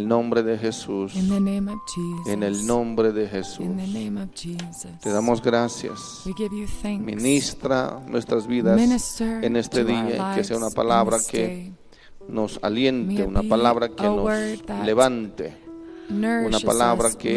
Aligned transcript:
el 0.00 0.08
nombre 0.08 0.42
de 0.42 0.56
Jesús. 0.56 1.14
In 1.14 1.28
the 1.28 1.40
name 1.40 1.70
of 1.70 1.78
Jesus. 1.86 2.26
En 2.26 2.42
el 2.42 2.66
nombre 2.66 3.12
de 3.12 3.28
Jesús. 3.28 3.66
Te 5.02 5.10
damos 5.10 5.42
gracias. 5.42 6.22
Ministra 7.04 8.00
nuestras 8.08 8.46
vidas 8.46 8.80
en 9.42 9.56
este 9.56 9.84
día 9.84 10.32
y 10.32 10.36
que 10.36 10.44
sea 10.44 10.56
una 10.56 10.70
palabra 10.70 11.18
que 11.30 11.72
nos 12.28 12.58
aliente, 12.62 13.24
una 13.24 13.42
palabra 13.42 13.88
que 13.88 14.02
nos 14.04 14.24
levante, 14.84 15.56
Nourishes 16.08 16.64
palabra 16.64 17.08
que- 17.18 17.34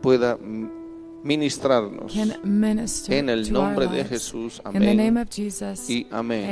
pueda 0.00 0.38
ministrarnos. 1.22 2.14
En 2.16 3.28
el 3.28 3.52
nombre 3.52 3.86
de. 3.86 4.04
Jesús. 4.04 4.62
Amén. 4.64 4.82
Y 5.90 6.06
amén. 6.10 6.44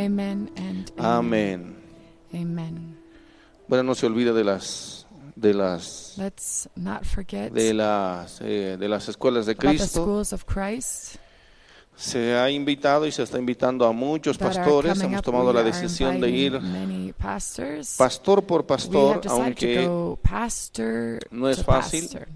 Amén. 0.99 1.84
Amen. 2.35 2.99
Bueno, 3.69 3.85
no 3.85 3.95
se 3.95 4.07
olvide 4.07 4.33
de 4.33 4.45
las 4.45 5.07
de 5.37 5.55
las 5.55 6.15
Let's 6.17 6.69
not 6.77 7.05
forget 7.05 7.53
de 7.53 7.75
las 7.75 8.41
eh, 8.41 8.77
de 8.79 8.89
las 8.89 9.09
escuelas 9.09 9.47
de 9.47 9.57
Cristo. 9.57 10.03
schools 10.03 10.33
of 10.33 10.45
Christ 10.45 11.17
Se 11.97 12.35
ha 12.35 12.51
invitado 12.51 13.07
y 13.07 13.13
se 13.13 13.23
está 13.23 13.39
invitando 13.39 13.87
a 13.87 13.93
muchos 13.93 14.37
pastores. 14.37 15.01
Hemos 15.01 15.21
up. 15.21 15.25
tomado 15.25 15.49
We 15.49 15.55
la 15.55 15.63
decisión 15.63 16.21
de 16.21 16.31
ir 16.31 16.61
pastor 17.97 18.45
por 18.45 18.67
pastor, 18.67 19.21
aunque 19.29 19.89
pastor 20.21 21.21
no 21.31 21.49
es 21.49 21.63
fácil, 21.63 22.03
pastor. 22.03 22.29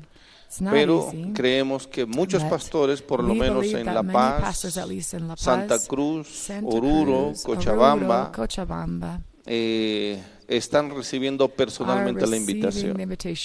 Pero 0.70 1.08
easy. 1.12 1.32
creemos 1.34 1.86
que 1.86 2.06
muchos 2.06 2.42
pastores, 2.44 3.02
por 3.02 3.22
lo 3.22 3.34
menos 3.34 3.66
en 3.66 3.84
La 3.84 4.02
Paz, 4.02 4.40
pastors, 4.40 4.76
La 4.76 5.28
Paz, 5.28 5.40
Santa 5.40 5.78
Cruz, 5.86 6.28
Santa 6.28 6.76
Oruro, 6.76 7.26
Cruz, 7.26 7.42
Cochabamba, 7.42 8.20
Oruro, 8.22 8.32
Cochabamba, 8.32 9.20
eh, 9.50 10.22
están 10.46 10.90
recibiendo 10.94 11.48
personalmente 11.48 12.26
la 12.26 12.36
invitación. 12.36 12.96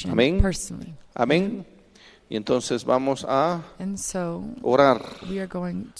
Amén. 0.09 0.43
Amén. 1.15 1.65
Y 2.29 2.35
entonces 2.35 2.84
vamos 2.84 3.26
a 3.27 3.62
orar. 4.62 5.01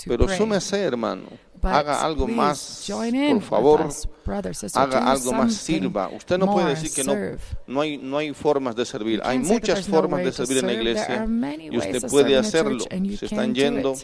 Pero 0.06 0.28
súmese, 0.28 0.82
hermano. 0.82 1.24
Haga 1.62 2.04
algo 2.04 2.28
más, 2.28 2.86
por 2.90 3.42
favor. 3.42 3.90
Haga 4.74 5.10
algo 5.10 5.32
más, 5.32 5.54
sirva. 5.54 6.10
Usted 6.10 6.38
no 6.38 6.52
puede 6.52 6.70
decir 6.72 6.92
que 6.92 7.04
no, 7.06 7.16
no 7.68 7.82
hay, 7.82 7.98
no 7.98 8.18
hay 8.18 8.34
formas 8.34 8.76
de 8.76 8.86
servir. 8.86 9.22
Hay 9.24 9.40
muchas 9.40 9.88
formas 9.88 10.24
de 10.24 10.32
servir 10.34 10.58
en 10.58 10.66
la 10.68 10.74
iglesia 10.74 11.28
y 11.72 11.78
usted 11.78 12.10
puede 12.10 12.38
hacerlo. 12.38 12.84
Se 13.18 13.26
están 13.26 13.54
do 13.54 13.60
yendo 13.60 13.96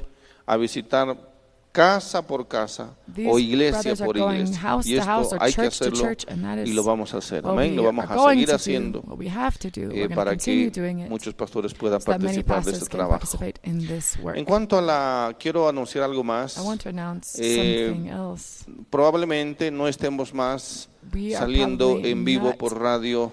a 0.46 0.56
visitar 0.56 1.29
casa 1.72 2.26
por 2.26 2.48
casa 2.48 2.96
These 3.14 3.30
o 3.30 3.40
iglesia 3.40 3.96
por 3.96 4.18
iglesia. 4.18 4.60
house 4.60 4.88
Y 4.88 4.96
to 4.96 5.04
house 5.04 5.24
esto 5.26 5.36
or 5.36 5.44
hay 5.44 5.54
que 5.54 5.62
hacerlo 5.62 6.10
y 6.66 6.74
lo 6.74 6.84
vamos 6.84 7.14
a 7.14 7.18
hacer. 7.18 7.46
Amén. 7.46 7.76
Lo 7.76 7.84
vamos 7.84 8.06
a 8.10 8.30
seguir 8.30 8.52
haciendo 8.52 9.04
eh, 9.92 10.10
para 10.14 10.36
que 10.36 11.08
muchos 11.10 11.34
pastores 11.34 11.74
puedan 11.74 12.02
so 12.02 12.12
participar 12.12 12.64
de 12.64 12.72
este 12.72 12.86
trabajo. 12.86 13.40
En 13.64 14.46
cuanto 14.46 14.78
a 14.78 14.82
la, 14.82 15.36
quiero 15.40 15.68
anunciar 15.68 16.04
algo 16.04 16.24
más. 16.24 16.58
Eh. 17.38 18.12
Probablemente 18.90 19.72
no 19.72 19.88
estemos 19.88 20.34
más 20.34 20.90
We 21.14 21.32
saliendo 21.32 22.00
en 22.00 22.26
vivo 22.26 22.56
por 22.58 22.80
radio 22.80 23.32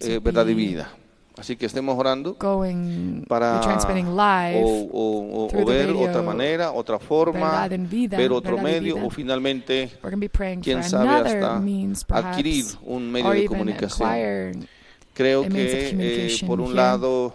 eh, 0.00 0.20
Verdad 0.22 0.46
y 0.46 0.54
Vida. 0.54 1.01
Así 1.42 1.56
que 1.56 1.66
estemos 1.66 1.98
orando 1.98 2.36
going 2.38 3.22
para 3.26 3.60
live 3.60 4.62
o, 4.64 5.48
o- 5.52 5.64
ver 5.66 5.88
radio, 5.88 6.00
otra 6.08 6.22
manera, 6.22 6.70
otra 6.70 7.00
forma, 7.00 7.66
Vida, 7.68 8.16
ver 8.16 8.30
otro 8.30 8.58
medio 8.58 8.94
Vida. 8.94 9.04
o 9.04 9.10
finalmente, 9.10 9.90
quién 10.62 10.84
sabe, 10.84 11.08
hasta 11.08 11.58
means, 11.58 12.04
perhaps, 12.04 12.26
adquirir 12.28 12.64
un 12.84 13.10
medio 13.10 13.30
de 13.30 13.46
comunicación. 13.46 14.68
Creo 15.14 15.42
que 15.48 15.88
eh, 15.98 16.36
por 16.46 16.60
un 16.60 16.68
here. 16.68 16.76
lado 16.76 17.34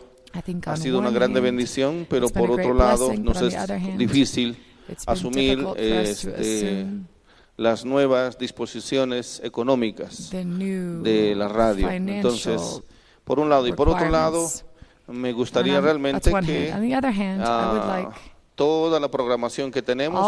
ha 0.68 0.78
sido 0.78 1.00
una 1.00 1.12
grande 1.12 1.42
bendición, 1.42 2.08
pero 2.10 2.30
por 2.30 2.50
otro 2.52 2.74
lado 2.74 3.10
blessing, 3.10 3.26
nos 3.26 3.42
es 3.42 3.56
hand, 3.56 3.98
difícil 3.98 4.58
asumir 5.06 5.68
este, 5.76 6.86
las 7.58 7.84
nuevas 7.84 8.38
disposiciones 8.38 9.42
económicas 9.44 10.30
de 10.32 11.34
la 11.36 11.50
radio. 11.50 11.90
Entonces, 11.90 12.82
por 13.28 13.40
un 13.40 13.50
lado 13.50 13.68
y 13.68 13.74
por 13.74 13.90
otro 13.90 14.10
lado, 14.10 14.48
me 15.08 15.32
gustaría 15.34 15.80
realmente 15.82 16.32
que 16.46 16.72
ah, 17.44 17.84
like 17.88 18.20
toda 18.56 19.00
la 19.00 19.08
programación 19.12 19.70
que 19.70 19.84
tenemos 19.84 20.20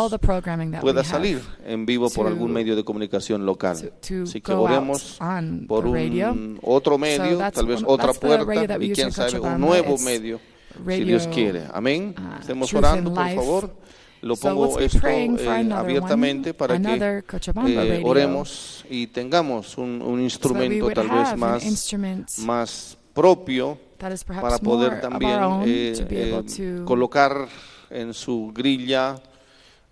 pueda 0.82 1.04
salir 1.04 1.42
en 1.66 1.86
vivo 1.88 2.10
por 2.12 2.26
to- 2.26 2.32
algún 2.32 2.52
medio 2.54 2.76
de 2.76 2.84
comunicación 2.84 3.44
local. 3.46 3.76
Así 4.24 4.40
que 4.42 4.52
oremos 4.54 5.18
por 5.68 5.88
un 5.88 6.60
otro 6.62 6.98
medio, 7.00 7.38
tal 7.52 7.66
vez 7.66 7.82
otra 7.86 8.14
puerta 8.14 8.76
y 8.80 8.92
quién 8.94 9.12
sabe 9.12 9.40
un 9.40 9.60
nuevo 9.60 9.98
medio, 10.06 10.40
si 10.98 11.04
Dios 11.06 11.28
quiere. 11.34 11.64
Amén. 11.74 12.14
uh, 12.18 12.40
Estemos 12.40 12.72
orando, 12.74 13.14
por 13.14 13.24
favor. 13.36 13.74
Lo 14.22 14.36
pongo 14.36 14.80
esto 14.80 15.08
eh, 15.08 15.70
abiertamente 15.74 16.54
para 16.54 16.80
que 16.80 17.24
eh, 17.68 18.02
oremos 18.04 18.86
y 18.90 19.08
tengamos 19.08 19.78
un, 19.78 20.02
un 20.02 20.20
instrumento 20.20 20.90
tal 20.92 21.10
vez 21.10 21.38
más, 21.38 21.64
instrument 21.64 22.30
más 22.40 22.98
propio 23.14 23.78
para 24.00 24.58
poder 24.60 25.02
también 25.02 25.40
eh, 25.66 25.94
eh, 26.10 26.82
colocar 26.86 27.48
en 27.90 28.14
su 28.14 28.52
grilla 28.54 29.22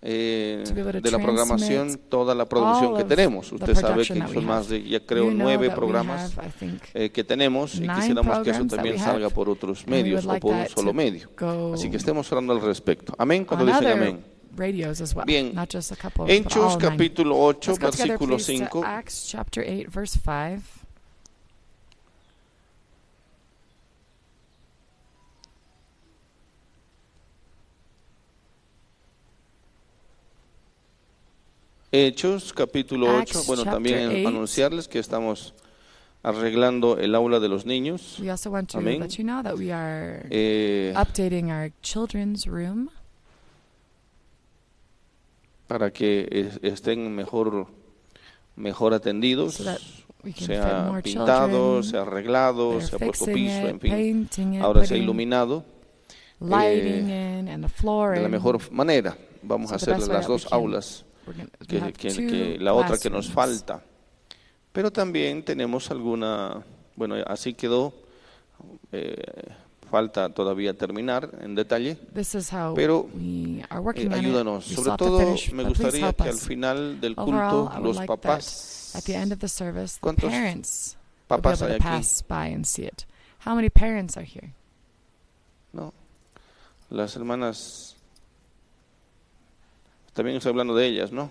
eh, 0.00 0.62
de 1.02 1.10
la 1.10 1.18
programación 1.18 1.98
toda 2.08 2.34
la 2.34 2.48
producción 2.48 2.96
que 2.96 3.04
tenemos. 3.04 3.50
Usted 3.52 3.74
sabe 3.74 4.06
que 4.06 4.14
son 4.14 4.44
más 4.44 4.68
de, 4.68 4.82
ya 4.82 5.00
creo, 5.00 5.24
You 5.24 5.30
know 5.30 5.44
nueve 5.44 5.70
programas 5.70 6.36
have, 6.38 6.80
eh, 6.94 7.10
que 7.10 7.24
tenemos 7.24 7.74
y 7.74 7.88
quisiéramos 7.88 8.38
que 8.40 8.50
eso 8.50 8.66
también 8.66 8.98
salga 8.98 9.30
por 9.30 9.48
otros 9.48 9.86
medios 9.86 10.24
would 10.24 10.30
o 10.30 10.32
like 10.32 10.40
por 10.40 10.54
un 10.54 10.68
solo 10.68 10.92
medio. 10.92 11.28
Así 11.74 11.90
que 11.90 11.96
estemos 11.96 12.30
orando 12.30 12.52
al 12.52 12.60
respecto. 12.60 13.14
Amén, 13.18 13.44
cuando 13.44 13.66
dicen 13.66 13.86
amén. 13.86 14.24
well, 14.56 15.24
Bien. 15.24 15.54
not 15.54 15.68
just 15.68 15.92
a 15.92 15.96
couple, 15.96 16.26
Hechos 16.26 16.76
capítulo 16.76 17.36
8, 17.38 17.70
Let's 17.70 17.78
go 17.78 17.90
together, 17.90 18.18
versículo 18.18 18.36
please, 18.36 18.58
to 18.58 18.68
5. 18.70 18.84
Acts 18.84 19.28
chapter 19.30 19.62
8, 19.62 19.88
verse 19.88 20.18
5. 20.24 20.78
Hechos 31.92 32.52
capítulo 32.52 33.06
8. 33.08 33.18
Acts 33.18 33.46
Bueno, 33.46 33.64
también 33.64 34.26
anunciarles 34.26 34.88
que 34.88 34.98
estamos 34.98 35.54
arreglando 36.22 36.98
el 36.98 37.14
aula 37.14 37.40
de 37.40 37.48
los 37.48 37.64
niños 37.64 38.18
We 38.20 38.30
also 38.30 38.50
want 38.50 38.70
to 38.72 38.78
Amén. 38.78 39.00
let 39.00 39.10
you 39.16 39.24
know 39.24 39.42
that 39.42 39.54
we 39.56 39.72
are 39.72 40.26
eh, 40.30 40.92
updating 40.96 41.50
our 41.50 41.72
children's 41.80 42.44
room 42.46 42.90
para 45.66 45.90
que 45.92 46.28
es- 46.30 46.58
estén 46.62 47.14
mejor, 47.14 47.68
mejor 48.56 48.92
atendidos, 48.94 49.54
so 49.54 49.64
that 49.64 49.78
we 50.24 50.32
can 50.32 50.46
fit 50.46 50.56
sea 50.56 50.84
more 50.88 51.02
pintado, 51.02 51.80
children. 51.80 51.84
sea 51.84 52.02
arreglado, 52.02 52.70
They're 52.72 52.86
se 52.86 52.96
ha 52.96 52.98
puesto 52.98 53.24
fixing 53.26 53.34
piso, 53.46 53.60
it, 53.60 53.70
en 53.70 53.80
fin. 53.80 53.90
painting 53.90 54.54
it, 54.54 54.60
Ahora 54.62 54.80
se 54.80 54.86
ha 54.86 54.88
putting 54.88 55.02
iluminado 55.04 55.64
lighting 56.40 57.08
in, 57.10 57.48
and 57.48 57.64
the 57.64 57.68
de 57.68 57.68
flooring. 57.68 58.22
la 58.22 58.28
mejor 58.28 58.72
manera. 58.72 59.16
Vamos 59.42 59.70
So 59.70 59.76
a 59.76 59.78
the 59.78 59.84
hacer 59.84 59.94
best 59.94 60.08
way 60.08 60.14
las 60.16 60.26
that 60.26 60.30
we 60.30 60.34
dos 60.34 60.44
can. 60.46 60.58
aulas, 60.58 61.04
que, 61.66 61.92
que- 61.92 62.26
que 62.26 62.58
la 62.58 62.74
otra 62.74 62.98
que 62.98 63.10
nos 63.10 63.30
falta. 63.30 63.82
Pero 64.72 64.90
también 64.92 65.42
tenemos 65.44 65.90
alguna, 65.90 66.62
bueno, 66.96 67.16
así 67.26 67.54
quedó, 67.54 67.92
eh, 68.92 69.16
falta 69.90 70.28
todavía 70.28 70.74
terminar 70.74 71.30
en 71.40 71.54
detalle. 71.54 71.96
This 72.14 72.34
is 72.34 72.52
how 72.52 72.74
Pero, 72.74 73.08
we 73.14 73.64
are 73.70 73.80
Eh, 73.80 73.82
working 73.82 74.06
on 74.12 74.18
it. 74.18 74.24
ayúdanos. 74.24 74.64
Sobre 74.66 74.96
todo 74.96 75.18
finish, 75.20 75.52
me 75.52 75.64
gustaría 75.64 76.12
que 76.12 76.28
al 76.28 76.36
final 76.38 77.00
del 77.00 77.16
culto 77.16 77.70
I 77.72 77.76
would 77.78 77.86
los 77.86 77.96
like 77.96 78.06
papás, 78.06 78.92
At 78.94 79.02
the 79.04 79.14
end 79.14 79.32
of 79.32 79.38
the 79.38 79.48
service, 79.48 79.94
the 79.96 80.00
¿Cuántos 80.00 80.30
be 80.30 80.62
papás 81.26 81.62
hay 81.62 81.72
aquí, 81.72 81.82
pass 81.82 82.24
by 82.28 82.52
and 82.54 82.64
see 82.64 82.84
it. 82.84 83.04
How 83.46 83.54
many 83.54 83.70
parents 83.70 84.16
are 84.16 84.26
here? 84.26 84.52
¿no? 85.72 85.92
Las 86.90 87.16
hermanas, 87.16 87.96
también 90.18 90.36
estoy 90.36 90.50
hablando 90.50 90.74
de 90.74 90.86
ellas, 90.86 91.12
¿no? 91.12 91.30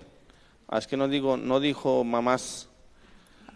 Ah, 0.70 0.78
es 0.80 0.88
que 0.88 0.98
no 0.98 1.08
digo, 1.08 1.38
no 1.38 1.60
dijo 1.60 2.04
mamás, 2.04 2.68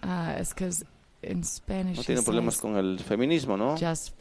Uh, 0.04 0.39
it's 0.39 0.50
because 0.50 0.83
in 1.22 1.44
Spanish 1.44 1.95
no 1.98 2.01
he 2.01 2.06
tienen 2.06 2.24
problemas 2.24 2.56
says 2.56 2.62
con 2.62 2.75
el 2.78 2.98
feminismo, 3.00 3.56
¿no? 3.56 3.75
just 3.78 4.13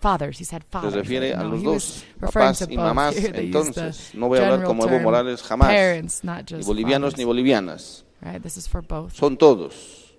fathers. 0.00 0.40
He 0.40 0.44
said 0.44 0.62
Se 0.62 0.68
fathers. 0.68 0.94
refiere 0.94 1.32
a 1.32 1.44
No, 1.44 1.50
los 1.50 1.62
dos, 1.62 2.04
papás 2.18 2.66
y 2.68 2.76
mamás. 2.76 3.14
Here 3.22 3.40
Entonces, 3.44 4.10
no 4.14 4.26
voy 4.28 4.40
a 4.40 4.48
hablar 4.48 4.64
como 4.66 4.84
Evo 4.86 4.98
Morales 5.00 5.42
jamás, 5.42 5.68
Parents, 5.68 6.24
not 6.24 6.50
ni 6.50 6.56
just 6.58 6.66
bolivianos 6.68 7.12
fathers. 7.12 7.18
ni 7.18 7.24
bolivianas, 7.24 8.04
Right, 8.20 8.42
this 8.42 8.56
is 8.56 8.68
for 8.68 8.82
both. 8.82 9.12
son 9.14 9.36
todos. 9.36 10.12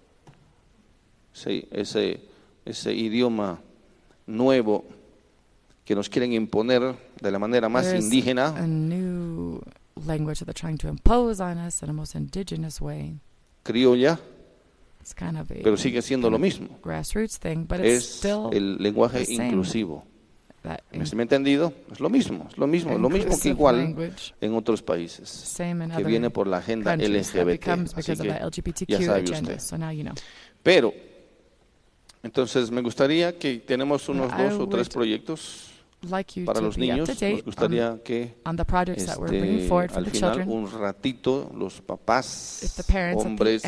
Sí, 1.34 1.68
ese, 1.72 2.22
ese 2.64 2.94
idioma 2.94 3.60
nuevo 4.28 4.86
que 5.84 5.96
nos 5.96 6.08
quieren 6.08 6.32
imponer 6.32 6.96
de 7.20 7.32
la 7.32 7.40
manera 7.40 7.68
más 7.68 7.86
There's 7.88 8.06
indígena, 8.06 8.48
a 8.56 8.62
new 8.68 9.60
language 10.06 10.40
that 10.40 10.46
they're 10.46 10.54
trying 10.54 10.78
to 10.78 10.88
impose 10.88 11.40
on 11.42 11.58
us 11.58 11.82
in 11.84 11.90
a 11.90 11.94
most 11.94 12.16
indigenous 12.16 12.80
way. 12.82 13.16
criolla, 13.64 14.20
It's 15.02 15.14
kind 15.14 15.38
of 15.38 15.52
a 15.52 15.56
pero 15.62 15.76
sigue 15.78 16.02
siendo 16.02 16.30
lo 16.30 16.40
mismo. 16.40 16.80
grassroots 16.82 17.38
thing, 17.38 17.66
but 17.68 17.80
it's 17.80 18.06
Es 18.06 18.16
still 18.20 18.50
el 18.54 18.78
lenguaje 18.78 19.26
inclusivo. 19.28 20.06
¿Me 20.94 21.06
se 21.06 21.14
me 21.18 21.24
ha 21.24 21.26
entendido? 21.26 21.74
Es 21.92 22.00
lo 22.00 22.10
mismo, 22.10 22.48
es 22.50 22.58
lo 22.58 22.68
mismo, 22.68 22.98
lo 22.98 23.10
mismo 23.10 23.38
que 23.38 23.50
igual 23.50 23.80
language, 23.80 24.34
en 24.40 24.54
otros 24.56 24.82
países, 24.82 25.28
same 25.28 25.84
in 25.84 25.90
que 25.92 25.98
other 25.98 26.06
viene 26.08 26.30
por 26.30 26.48
la 26.48 26.60
agenda 26.60 26.96
LGBT. 26.96 27.68
Así 27.98 28.16
que, 28.16 28.30
LGBTQ 28.46 28.88
ya 28.88 29.02
sabe 29.02 29.24
agenda. 29.24 29.56
usted. 29.56 29.60
So 29.60 29.78
now 29.78 29.92
you 29.92 30.04
know. 30.04 30.14
pero, 30.64 30.94
entonces 32.24 32.72
me 32.72 32.82
gustaría 32.82 33.38
que 33.38 33.58
tenemos 33.60 34.08
unos 34.08 34.32
dos 34.38 34.54
o 34.54 34.70
tres 34.70 34.88
proyectos 34.88 35.73
para 36.46 36.60
to 36.60 36.66
los 36.66 36.76
be 36.78 36.86
up 36.92 36.92
niños. 36.92 37.08
to 37.08 37.14
Nos 37.14 37.20
date 37.20 37.34
on, 37.34 37.42
gustaría 37.46 38.00
que 38.04 38.36
on 38.46 38.56
the 38.58 38.66
projects 38.66 39.06
that 39.06 39.18
we're 39.18 39.30
bringing 39.30 39.56
este, 39.58 39.68
forward 39.70 39.90
for 39.92 39.98
al 40.00 40.06
the 40.06 40.12
final 40.12 40.32
children. 40.36 40.50
un 40.50 40.72
ratito 40.72 41.52
los 41.56 41.76
If 41.76 41.82
papás, 41.82 42.74
the 42.76 42.84
parents 42.84 43.24
hombres 43.26 43.64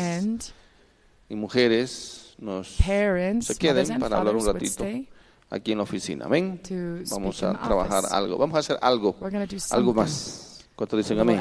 y 1.28 1.34
mujeres 1.34 2.34
nos 2.38 2.68
se 2.68 3.56
queden 3.58 3.98
para 3.98 4.18
hablar 4.18 4.36
un 4.36 4.46
ratito. 4.46 4.84
aquí 5.50 5.72
en 5.72 5.78
la 5.78 5.84
oficina. 5.84 6.26
Amén. 6.26 6.60
Vamos 7.10 7.42
a 7.42 7.52
trabajar 7.60 8.04
algo. 8.10 8.36
Vamos 8.38 8.56
a 8.56 8.60
hacer 8.60 8.78
algo, 8.80 9.16
algo 9.70 9.94
más. 9.94 10.64
¿Cuántos 10.74 10.98
dicen 10.98 11.18
amén? 11.18 11.40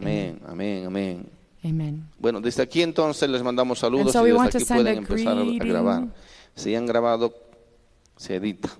Amén, 0.00 0.40
amén, 0.46 0.86
amén. 0.86 1.30
Amen? 1.64 2.06
Bueno, 2.18 2.40
desde 2.40 2.62
aquí 2.62 2.82
entonces 2.82 3.28
les 3.28 3.42
mandamos 3.42 3.78
saludos 3.78 4.12
so 4.12 4.24
y 4.26 4.30
desde 4.30 4.58
aquí 4.58 4.64
pueden 4.66 4.98
empezar 4.98 5.38
a- 5.38 5.44
grabar. 5.64 6.06
Si 6.54 6.74
han 6.74 6.86
grabado, 6.86 7.34
se 8.16 8.36
edita. 8.36 8.70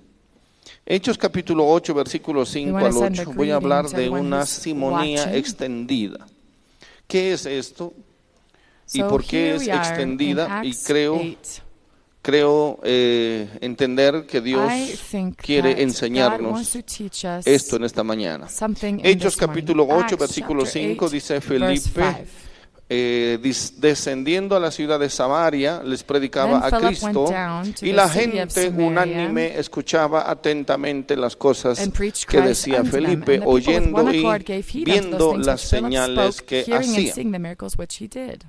Hechos 0.89 1.17
capítulo 1.17 1.67
8, 1.67 1.93
versículo 1.93 2.45
5 2.45 2.71
wanna 2.73 2.85
al 2.85 2.93
send 2.93 3.19
a 3.19 3.23
8. 3.23 3.33
Voy 3.33 3.51
a 3.51 3.55
hablar 3.55 3.89
de 3.89 4.09
una 4.09 4.45
simonía 4.45 5.35
extendida. 5.35 6.25
¿Qué 7.05 7.33
es 7.33 7.45
esto? 7.45 7.93
¿Y 8.93 9.03
por 9.03 9.25
qué 9.25 9.55
es 9.55 9.67
extendida? 9.67 10.61
Y 10.63 10.73
creo, 10.73 11.15
8. 11.15 11.61
creo 12.21 12.79
eh, 12.83 13.49
entender 13.59 14.25
que 14.25 14.39
Dios 14.39 14.71
quiere 15.35 15.81
enseñarnos 15.81 16.77
esto 17.43 17.75
en 17.75 17.83
esta 17.83 18.03
mañana. 18.05 18.47
Hechos 19.03 19.35
capítulo 19.35 19.83
8, 19.83 19.93
Acts 19.93 20.17
versículo 20.17 20.63
chapter 20.63 20.83
5 20.83 21.05
8, 21.05 21.13
dice 21.13 21.41
Felipe, 21.41 21.77
5. 21.79 22.46
Eh, 22.89 23.37
descendiendo 23.77 24.55
a 24.55 24.59
la 24.61 24.71
ciudad 24.71 24.97
de 24.99 25.09
Samaria, 25.09 25.83
les 25.83 26.03
predicaba 26.03 26.69
Then 26.69 26.73
a 26.73 26.87
Cristo 26.87 27.25
y 27.81 27.91
la 27.91 28.07
gente 28.07 28.69
unánime 28.69 29.59
escuchaba 29.59 30.29
atentamente 30.29 31.17
las 31.17 31.35
cosas 31.35 31.79
que 32.27 32.41
decía. 32.41 32.83
Felipe, 32.85 33.41
oyendo 33.43 34.09
y 34.11 34.83
viendo 34.85 35.35
las 35.37 35.61
señales 35.61 36.37
spoke, 36.37 36.63
que 36.63 36.73
hacía. 36.73 37.13
seeing 37.13 37.31
the 37.31 37.39
miracles 37.39 37.77
which 37.77 38.01
he 38.01 38.07
did. 38.07 38.43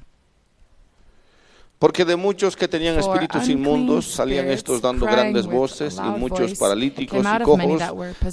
Porque 1.78 2.04
de 2.04 2.16
muchos 2.16 2.56
que 2.56 2.66
tenían 2.66 2.98
espíritus 2.98 3.48
inmundos 3.48 4.06
salían 4.10 4.48
estos 4.48 4.82
dando 4.82 5.06
grandes 5.06 5.46
voces 5.46 5.96
y 5.96 6.18
muchos 6.18 6.54
paralíticos 6.54 7.24
y 7.24 7.44
cojos 7.44 7.82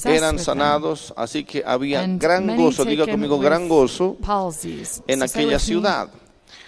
eran 0.06 0.40
sanados, 0.40 1.14
así 1.16 1.44
que 1.44 1.64
había 1.66 2.06
gran 2.08 2.58
gozo, 2.58 2.86
diga 2.86 3.06
conmigo, 3.06 3.40
gran 3.40 3.70
gozo 3.70 4.18
en 5.08 5.22
aquella 5.24 5.60
ciudad. 5.60 6.10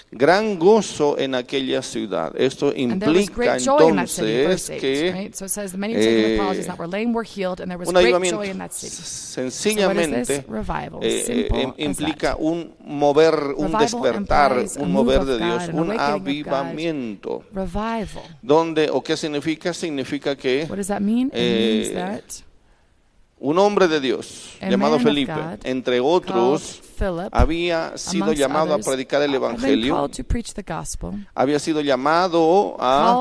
Gran 0.09 0.57
gozo 0.57 1.17
en 1.19 1.35
aquella 1.35 1.81
ciudad. 1.81 2.33
Esto 2.39 2.73
implica 2.73 3.57
entonces 3.57 4.25
verse 4.25 4.73
8, 4.75 4.79
que 4.79 5.09
eh, 5.09 6.37
un 7.85 7.97
avivamiento 7.97 8.41
sencillamente 8.71 10.45
eh, 11.01 11.49
eh, 11.51 11.73
implica 11.77 12.37
un 12.37 12.73
mover, 12.85 13.35
un 13.57 13.77
despertar, 13.77 14.63
un 14.79 14.91
move 14.93 15.17
mover 15.17 15.25
de 15.25 15.37
Dios, 15.45 15.69
un 15.73 15.91
avivamiento. 15.99 17.43
Donde, 18.41 18.89
o 18.89 19.03
qué 19.03 19.17
significa? 19.17 19.73
Significa 19.73 20.37
que 20.37 20.67
What 20.69 20.77
does 20.77 20.87
that 20.87 21.01
mean? 21.01 21.27
It 21.27 21.33
Eh, 21.33 21.81
means 21.83 21.93
that 21.93 22.45
un 23.39 23.57
hombre 23.59 23.87
de 23.89 23.99
Dios 23.99 24.57
llamado 24.61 24.99
Felipe, 24.99 25.33
entre 25.63 25.99
otros, 25.99 26.81
Philip, 26.97 27.29
había 27.31 27.97
sido 27.97 28.33
llamado 28.33 28.73
a 28.73 28.77
predicar 28.79 29.21
el 29.21 29.33
evangelio, 29.35 29.95
gospel, 29.97 31.27
había 31.35 31.59
sido 31.59 31.81
llamado 31.81 32.75
a 32.79 33.13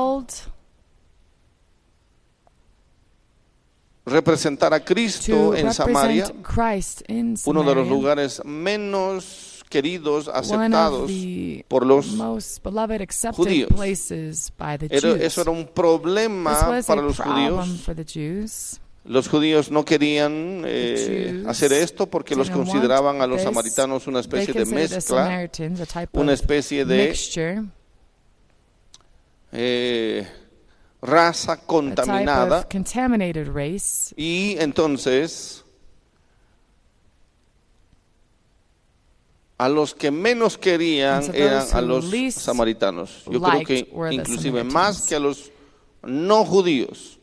representar 4.05 4.73
a 4.73 4.79
Cristo 4.83 5.33
to 5.51 5.55
en 5.55 5.73
Samaria, 5.73 6.25
uno 7.45 7.63
de 7.63 7.75
los 7.75 7.87
lugares 7.87 8.41
menos 8.45 9.63
queridos, 9.69 10.29
aceptados 10.33 11.11
por 11.67 11.85
los 11.85 12.05
judíos. 13.35 13.69
places 13.75 14.53
by 14.57 14.77
the 14.77 14.85
Era- 14.89 15.09
Jews. 15.09 15.21
eso 15.21 15.41
era 15.41 15.51
un 15.51 15.67
problema 15.67 16.81
para 16.87 17.01
los 17.01 17.19
judíos. 17.19 17.67
Los 19.07 19.29
judíos 19.29 19.71
no 19.71 19.85
querían 19.85 20.63
eh, 20.65 21.43
hacer 21.47 21.71
esto 21.71 22.07
porque 22.07 22.35
los 22.35 22.49
consideraban 22.49 23.21
a 23.21 23.27
los 23.27 23.41
samaritanos 23.41 24.05
una 24.05 24.19
especie 24.19 24.53
de 24.53 24.65
mezcla, 24.65 25.49
una 26.11 26.33
especie 26.33 26.83
de 26.83 27.15
eh, 29.53 30.27
raza 31.01 31.57
contaminada. 31.61 32.67
Y 34.17 34.57
entonces, 34.59 35.63
a 39.57 39.69
los 39.69 39.95
que 39.95 40.11
menos 40.11 40.57
querían 40.57 41.23
so 41.23 41.31
eran 41.31 41.65
a 41.71 41.79
los 41.79 42.11
samaritanos. 42.33 43.23
Yo 43.31 43.41
creo 43.41 43.63
que 43.63 43.89
inclusive 44.11 44.65
más 44.65 45.07
que 45.07 45.15
a 45.15 45.19
los 45.19 45.49
no 46.03 46.43
judíos, 46.43 47.16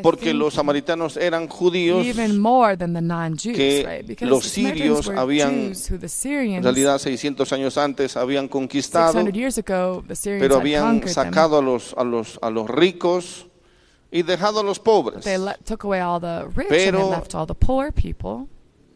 porque 0.00 0.32
los 0.32 0.54
samaritanos 0.54 1.16
eran 1.16 1.48
judíos. 1.48 2.06
even 2.06 2.38
more 2.38 2.76
than 2.76 2.94
the 2.94 3.00
non-Jews, 3.02 3.56
que 3.56 4.26
los 4.26 4.44
sirios 4.44 5.08
habían, 5.08 5.72
En 5.74 6.62
realidad 6.62 6.98
600 6.98 7.52
años 7.52 7.76
antes 7.76 8.16
habían 8.16 8.48
conquistado, 8.48 9.12
600 9.12 9.34
years 9.34 9.58
ago, 9.58 10.02
the 10.06 10.16
Syrians 10.16 10.40
pero 10.42 10.56
habían 10.56 11.06
sacado 11.08 11.58
a 11.58 11.62
los, 11.62 11.94
a 11.98 12.04
los, 12.04 12.38
a 12.40 12.48
los 12.50 12.70
ricos 12.70 13.46
y 14.10 14.22
dejado 14.22 14.60
a 14.60 14.62
los 14.62 14.78
pobres. 14.78 15.24
Pero- 15.24 15.52
they 16.98 17.10
left 17.10 17.34
all 17.34 17.46
the 17.46 17.54
poor 17.54 17.92
people. 17.92 18.46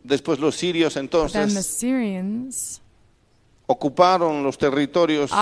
Después 0.05 0.39
los 0.39 0.55
sirios 0.55 0.97
entonces 0.97 1.67
Syrians 1.67 2.81
ocuparon 3.67 4.45
los 4.45 4.57
territorios 4.57 5.33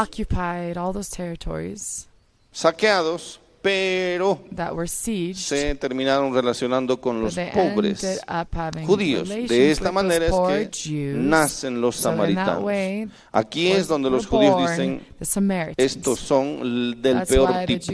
saqueados, 2.50 3.40
pero 3.64 4.44
se 5.34 5.74
terminaron 5.77 6.34
relacionando 6.34 7.00
con 7.00 7.22
los 7.22 7.34
pobres 7.34 8.20
judíos. 8.86 9.27
De 9.27 9.70
esta 9.70 9.91
manera 9.91 10.27
es 10.27 10.32
que 10.32 10.69
Jews. 10.70 11.17
nacen 11.17 11.81
los 11.81 11.96
samaritanos. 11.96 12.70
Aquí 13.32 13.69
es 13.72 13.88
donde 13.88 14.10
los 14.10 14.27
judíos 14.27 14.69
dicen, 14.69 15.00
estos 15.79 16.20
son 16.20 17.00
del 17.00 17.22
peor 17.22 17.65
tipo. 17.65 17.93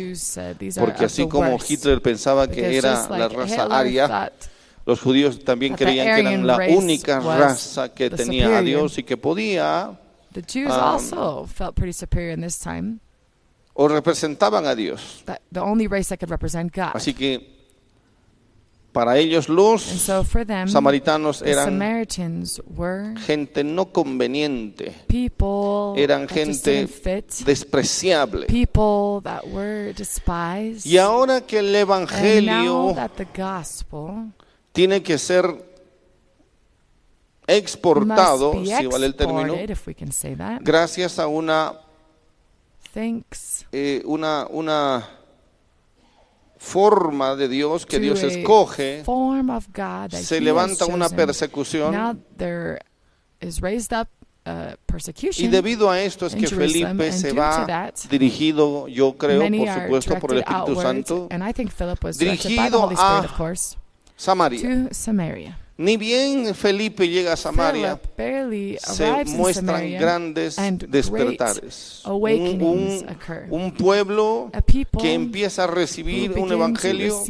Porque 0.81 1.05
así 1.05 1.29
como 1.29 1.53
worst. 1.53 1.71
Hitler 1.71 2.03
pensaba 2.03 2.49
que 2.49 2.63
Because 2.63 2.79
era 2.79 3.09
la 3.09 3.29
raza 3.29 3.67
aria, 3.67 4.33
los 4.85 5.01
judíos 5.01 5.45
también 5.45 5.77
creían 5.77 6.17
que 6.17 6.21
eran 6.21 6.45
la 6.49 6.59
única 6.69 7.21
raza 7.21 7.95
que 7.95 8.11
tenía 8.11 8.59
a. 8.59 8.63
Dios 8.63 8.99
y 8.99 9.05
que 9.05 9.17
podía 9.17 9.97
um, 10.35 11.37
o 13.75 13.89
representaban 13.89 14.67
a 14.67 14.75
Dios. 14.75 15.23
That 15.27 15.41
the 15.53 15.61
only 15.61 15.87
race 15.87 16.09
that 16.09 16.19
could 16.19 16.31
represent 16.31 16.75
God. 16.75 16.93
Así 16.95 17.15
que 17.15 17.61
para 18.93 19.19
ellos 19.19 19.49
los 19.49 19.89
and 19.91 20.01
so 20.01 20.25
for 20.25 20.45
them, 20.45 20.69
samaritanos 20.69 21.41
the 21.41 21.51
eran 21.51 21.67
Samaritans 21.67 22.61
were 22.77 23.15
gente 23.27 23.63
no 23.63 23.93
conveniente, 23.93 24.95
people 25.07 26.01
eran 26.01 26.27
that 26.27 26.35
gente 26.35 26.87
fit, 26.89 27.31
despreciable. 27.45 28.47
people 28.47 29.21
that 29.23 29.45
were 29.47 29.93
despised. 29.93 30.85
Y 30.85 30.99
ahora 30.99 31.43
que 31.43 31.61
el 31.61 31.75
evangelio 31.75 32.97
tiene 34.73 35.03
que 35.03 35.19
ser 35.19 35.71
exportado, 37.47 38.53
si 38.65 38.87
vale 38.87 39.07
el 39.07 39.15
término, 39.15 39.55
that, 40.37 40.61
gracias 40.63 41.19
a 41.19 41.29
una 41.29 41.90
thanks 42.93 43.67
eh, 43.73 44.03
una, 44.05 44.47
una 44.51 45.09
forma 46.59 47.37
de 47.37 47.49
Dios 47.49 47.87
que 47.87 47.99
Dios 47.99 48.23
escoge, 48.23 49.03
se 50.11 50.41
levanta 50.41 50.87
una 50.87 51.09
persecución 51.09 51.93
Now 51.93 52.17
there 52.37 52.81
is 53.41 53.61
raised 53.61 53.93
up 53.93 54.09
uh, 54.47 54.73
y 54.73 54.77
persecution. 54.87 55.51
debido 55.51 55.91
a 55.91 56.01
esto 56.01 56.27
es 56.27 56.35
que 56.35 56.47
Jerusalem, 56.47 56.99
Felipe 56.99 57.13
se 57.13 57.33
va 57.33 57.67
that, 57.67 57.95
dirigido, 58.11 58.89
yo 58.89 59.17
creo, 59.17 59.41
por 59.41 59.83
supuesto, 59.83 60.19
por 60.19 60.33
el 60.33 60.39
Espíritu 60.41 60.71
outwards, 60.71 60.83
Santo, 60.83 61.29
and 61.31 61.43
I 61.43 61.53
think 61.53 61.71
Philip 61.71 62.03
was 62.05 62.19
directed 62.19 62.57
by 62.57 62.69
the 62.69 62.77
dirigido 62.77 62.81
Holy 62.83 62.97
Spirit, 62.97 63.25
a 63.25 63.33
of 63.33 63.37
course, 63.37 63.77
Samaria. 64.17 65.59
Ni 65.81 65.97
bien 65.97 66.55
Felipe 66.55 67.09
llega 67.09 67.33
a 67.33 67.37
Samaria, 67.39 67.99
se 68.79 69.25
muestran 69.25 69.81
grandes 69.99 70.59
despertares. 70.89 72.03
Un, 72.05 72.63
un- 72.63 73.07
un 73.49 73.73
pueblo 73.73 74.51
que 75.01 75.15
empieza 75.15 75.65
a 75.65 75.67
recibir 75.69 76.33
un 76.33 76.53
evangelio 76.53 77.23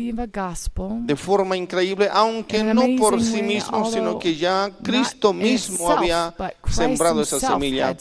de 1.07 1.15
forma 1.17 1.57
increíble, 1.57 2.09
aunque 2.13 2.65
no 2.65 2.83
por 2.99 3.23
sí 3.23 3.41
mismo, 3.41 3.89
sino 3.89 4.19
que 4.19 4.35
ya 4.35 4.69
Cristo 4.83 5.33
mismo 5.33 5.89
había 5.89 6.35
sembrado 6.69 7.23
esa 7.23 7.39
semilla 7.39 7.97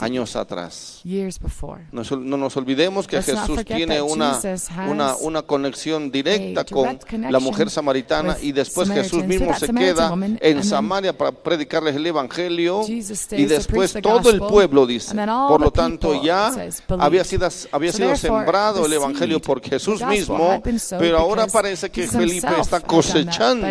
años 0.00 0.34
atrás. 0.34 1.00
years 1.04 1.38
before. 1.38 1.82
No, 1.92 2.02
no 2.18 2.36
nos 2.36 2.56
olvidemos 2.56 3.06
que 3.06 3.22
Jesús 3.22 3.64
tiene 3.64 4.02
una, 4.02 4.40
una, 4.88 5.14
una 5.16 5.42
conexión 5.42 6.10
directa 6.10 6.64
con 6.64 6.98
la 7.30 7.38
mujer 7.38 7.70
samaritana 7.70 8.36
y 8.42 8.50
después 8.50 8.88
Jesús 8.90 9.24
mismo 9.24 9.52
that 9.52 9.67
se 9.68 9.74
queda 9.74 10.12
en 10.40 10.64
Samaria 10.64 11.16
para 11.16 11.32
predicarles 11.32 11.96
el 11.96 12.06
Evangelio 12.06 12.82
y 12.86 13.44
después 13.44 13.94
todo 14.02 14.30
el 14.30 14.38
pueblo 14.40 14.86
dice. 14.86 15.14
Por 15.14 15.60
lo 15.60 15.70
tanto 15.70 16.22
ya 16.22 16.52
había 16.98 17.24
sido, 17.24 17.48
había 17.72 17.92
sido 17.92 18.16
sembrado 18.16 18.86
el 18.86 18.92
Evangelio 18.92 19.40
por 19.40 19.62
Jesús 19.62 20.02
mismo, 20.04 20.62
pero 20.98 21.18
ahora 21.18 21.46
parece 21.46 21.90
que 21.90 22.06
Felipe 22.06 22.60
está 22.60 22.80
cosechando 22.80 23.66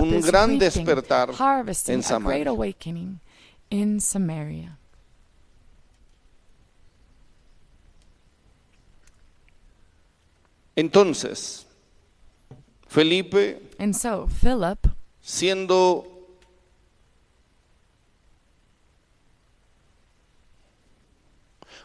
un 0.00 0.20
gran 0.20 0.58
despertar 0.58 1.30
en 1.86 2.02
Samaria. 2.02 2.46
Entonces, 10.76 11.66
Felipe, 12.90 13.70
And 13.78 13.94
so 13.94 14.26
Philip, 14.26 14.84
siendo 15.20 16.04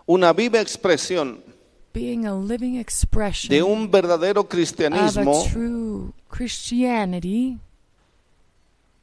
una 0.08 0.34
viva 0.34 0.60
expresión 0.60 1.44
being 1.94 2.26
a 2.26 2.34
living 2.34 2.78
expression 2.78 3.50
de 3.50 3.62
un 3.62 3.92
verdadero 3.92 4.42
of 4.42 4.48
cristianismo, 4.50 5.44
a 5.46 5.50
true 5.50 6.12
Christianity, 6.28 7.60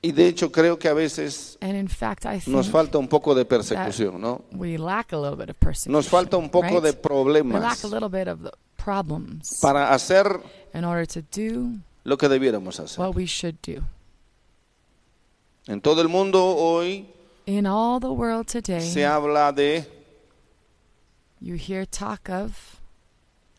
y 0.02 0.10
de 0.10 0.26
hecho 0.26 0.50
creo 0.50 0.76
que 0.80 0.88
a 0.88 0.94
veces 0.94 1.56
fact 1.88 2.24
nos 2.48 2.68
falta 2.68 2.98
un 2.98 3.06
poco 3.06 3.32
de 3.32 3.44
persecución, 3.44 4.20
¿no? 4.20 4.42
we 4.50 4.76
lack 4.76 5.12
a 5.12 5.16
little 5.16 5.36
bit 5.36 5.50
of 5.50 5.56
persecution. 5.56 5.92
Nos 5.92 6.08
falta 6.08 6.36
un 6.36 6.50
poco 6.50 6.80
right? 6.80 6.82
de 6.82 6.90
We 6.90 6.96
lack 6.96 7.00
problemas 7.02 7.84
a 7.84 7.88
little 7.88 8.08
bit 8.08 8.26
of 8.26 8.42
the 8.42 8.50
problems 8.76 9.60
para 9.62 9.94
hacer 9.94 10.40
lo 12.04 12.16
que 12.16 12.28
debiéramos 12.28 12.78
hacer. 12.80 12.98
what 13.00 13.14
we 13.14 13.26
should 13.26 13.56
do. 13.62 13.82
En 15.66 15.80
todo 15.80 16.02
el 16.02 16.08
mundo 16.08 16.44
hoy 16.44 17.06
In 17.46 17.66
all 17.66 18.00
the 18.00 18.08
world 18.10 18.46
today, 18.46 18.80
se 18.80 19.04
habla 19.04 19.52
de, 19.52 19.84
you 21.40 21.56
hear 21.56 21.84
talk 21.86 22.28
of 22.28 22.80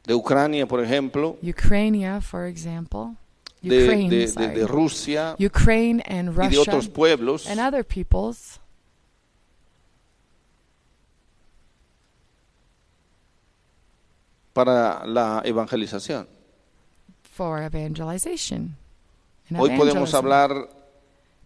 de 0.06 0.14
Ucrania, 0.14 0.66
por 0.68 0.82
ejemplo, 0.84 1.38
Ukraine, 1.42 2.20
for 2.22 2.46
example, 2.46 3.16
de, 3.62 3.84
Ukraine, 3.84 4.10
de- 4.10 4.18
de- 4.20 4.28
sorry. 4.28 4.48
de 4.56 4.68
Rusia 4.68 5.36
Ukraine 5.40 6.02
and 6.06 6.30
y 6.30 6.32
de 6.50 6.58
Russia 6.58 6.62
otros 6.62 6.90
pueblos 6.90 7.48
and 7.48 7.60
other 7.60 7.84
peoples 7.86 8.60
para 14.54 15.06
la 15.06 15.42
evangelización. 15.46 16.28
For 17.34 17.62
evangelization. 17.64 18.76
and 19.50 19.58
Hoy 19.60 19.70
podemos 19.78 20.14
hablar, 20.14 20.52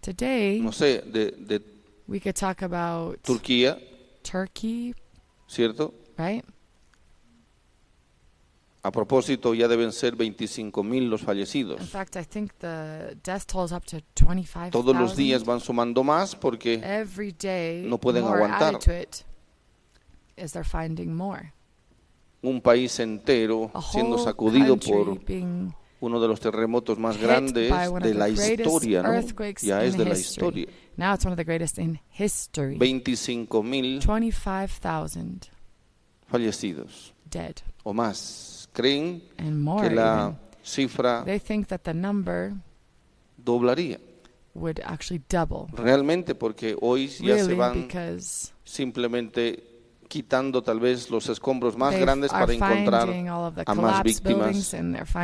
Today, 0.02 0.60
no 0.62 0.72
sé, 0.72 1.02
de, 1.02 1.32
de 1.32 1.62
we 2.08 2.20
could 2.20 2.36
talk 2.36 2.62
about 2.62 3.22
Turquía, 3.24 3.78
Turkey, 4.24 4.94
¿cierto? 5.48 5.94
right? 6.18 6.44
A 8.84 8.92
propósito, 8.92 9.54
ya 9.54 9.68
deben 9.68 9.92
ser 9.92 10.16
25 10.16 10.82
mil 10.84 11.10
los 11.10 11.22
In 11.22 11.28
fallecidos. 11.28 11.82
fact, 11.90 12.16
I 12.16 12.24
think 12.24 12.54
the 12.60 13.18
death 13.24 13.46
toll 13.48 13.66
is 13.66 13.74
up 13.74 13.84
to 13.88 14.00
25,000. 14.16 14.72
Todos 14.72 14.96
los 14.96 15.16
días 15.18 15.44
van 15.44 15.60
sumando 15.60 16.04
más 16.04 16.36
porque 16.36 16.80
Every 16.84 17.34
day, 17.34 17.84
no 17.86 17.98
pueden 17.98 18.24
more 18.24 18.38
aguantar. 18.44 18.76
added 18.76 18.82
to 18.82 18.94
it 18.94 19.24
as 20.38 20.54
they're 20.54 20.64
finding 20.64 21.14
more. 21.16 21.52
Un 22.42 22.62
país 22.62 23.00
entero 23.00 23.72
siendo 23.92 24.18
sacudido 24.18 24.78
por 24.78 25.20
uno 26.00 26.20
de 26.20 26.28
los 26.28 26.40
terremotos 26.40 27.00
más 27.00 27.18
grandes 27.20 27.74
de 28.02 28.14
la 28.14 28.30
historia, 28.30 29.02
¿no? 29.02 29.20
Ya 29.62 29.84
es 29.84 29.98
de 29.98 30.06
la 30.06 30.18
historia. 30.18 30.68
now 30.96 31.14
it's 31.14 31.26
one 31.26 31.34
of 31.34 31.38
the 31.38 31.44
greatest 31.44 31.78
in 31.78 32.00
history. 32.10 32.78
25 32.78 33.64
mil 33.64 34.00
25,000 34.00 35.50
fallecidos 36.28 37.14
dead 37.30 37.56
o 37.84 37.94
más. 37.94 38.70
Creen 38.74 39.24
que 39.38 39.90
la 39.90 40.38
cifra 40.64 41.24
They 41.26 41.40
think 41.40 41.68
that 41.68 41.80
the 41.80 41.94
number 41.94 42.54
doblaría. 43.38 44.00
would 44.54 44.80
actually 44.84 45.22
double. 45.30 45.68
Realmente 45.74 46.36
porque 46.36 46.76
hoy 46.80 47.08
ya 47.08 47.44
se 47.44 47.54
van 47.54 47.88
simplemente 48.64 49.64
quitando 50.08 50.62
tal 50.62 50.80
vez 50.80 51.10
los 51.10 51.28
escombros 51.30 51.78
más 51.78 51.92
they 51.92 52.02
grandes 52.02 52.32
para 52.32 52.54
encontrar 52.54 53.10
a 53.66 53.74
más 53.76 54.04
víctimas 54.04 54.76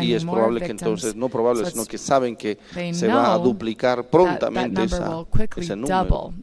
y 0.01 0.13
es 0.13 0.25
probable 0.25 0.61
que 0.61 0.71
entonces, 0.71 1.15
no 1.15 1.29
probable, 1.29 1.65
So 1.65 1.71
sino 1.71 1.85
que 1.85 1.97
saben 1.97 2.35
que 2.35 2.57
se 2.93 3.07
va 3.07 3.33
a 3.33 3.37
duplicar 3.37 3.97
that, 3.97 4.03
that 4.03 4.11
prontamente 4.11 4.81
will 4.81 5.25
quickly 5.25 5.63
ese 5.63 5.75
número. 5.75 6.33